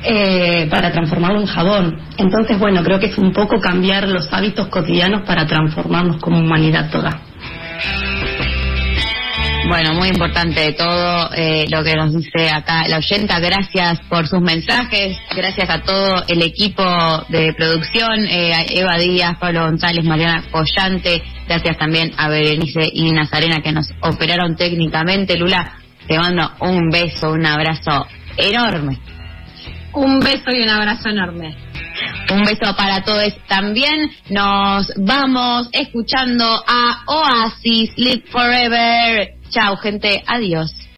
eh, 0.10 0.68
para 0.70 0.92
transformarlo 0.92 1.42
en 1.42 1.48
jabón. 1.48 2.00
Entonces, 2.18 2.58
bueno, 2.58 2.82
creo 2.84 3.00
que 3.00 3.08
es 3.08 3.18
un 3.18 3.34
poco 3.34 3.60
cambiar 3.60 4.08
los 4.08 4.32
hábitos 4.32 4.68
cotidianos 4.68 5.24
para 5.24 5.46
transformarnos 5.46 6.22
como 6.22 6.40
humanidad 6.40 6.90
toda. 6.90 7.20
Bueno, 9.68 9.96
muy 9.96 10.08
importante 10.08 10.72
todo 10.74 11.30
eh, 11.36 11.66
lo 11.70 11.84
que 11.84 11.94
nos 11.96 12.16
dice 12.16 12.50
acá 12.50 12.88
la 12.88 13.00
oyenta. 13.00 13.38
Gracias 13.42 14.00
por 14.08 14.26
sus 14.26 14.40
mensajes. 14.40 15.18
Gracias 15.36 15.70
a 15.70 15.82
todo 15.82 16.24
el 16.30 16.42
equipo 16.42 16.84
de 17.28 17.54
producción, 17.54 18.26
eh, 18.30 18.54
a 18.54 18.64
Eva 18.70 18.98
Díaz, 18.98 19.38
Pablo 19.38 19.66
González, 19.66 20.06
Mariana 20.06 20.46
Collante. 20.52 21.22
Gracias 21.50 21.78
también 21.78 22.14
a 22.18 22.30
Berenice 22.30 22.90
y 22.94 23.12
Nazarena 23.12 23.58
que 23.62 23.74
nos 23.74 23.90
operaron 24.00 24.56
técnicamente. 24.56 25.38
Lula, 25.38 25.74
te 26.08 26.18
mando 26.18 26.50
un 26.62 26.90
beso, 26.90 27.34
un 27.34 27.46
abrazo 27.46 28.08
enorme. 28.38 28.98
Un 29.98 30.20
beso 30.20 30.52
y 30.52 30.62
un 30.62 30.70
abrazo 30.70 31.10
enorme. 31.10 31.56
Un 32.30 32.44
beso 32.44 32.76
para 32.76 33.04
todos. 33.04 33.34
También 33.48 34.12
nos 34.30 34.94
vamos 34.96 35.70
escuchando 35.72 36.46
a 36.46 37.04
Oasis, 37.08 37.98
Live 37.98 38.26
Forever. 38.30 39.34
Chao, 39.50 39.76
gente. 39.78 40.24
Adiós. 40.28 40.77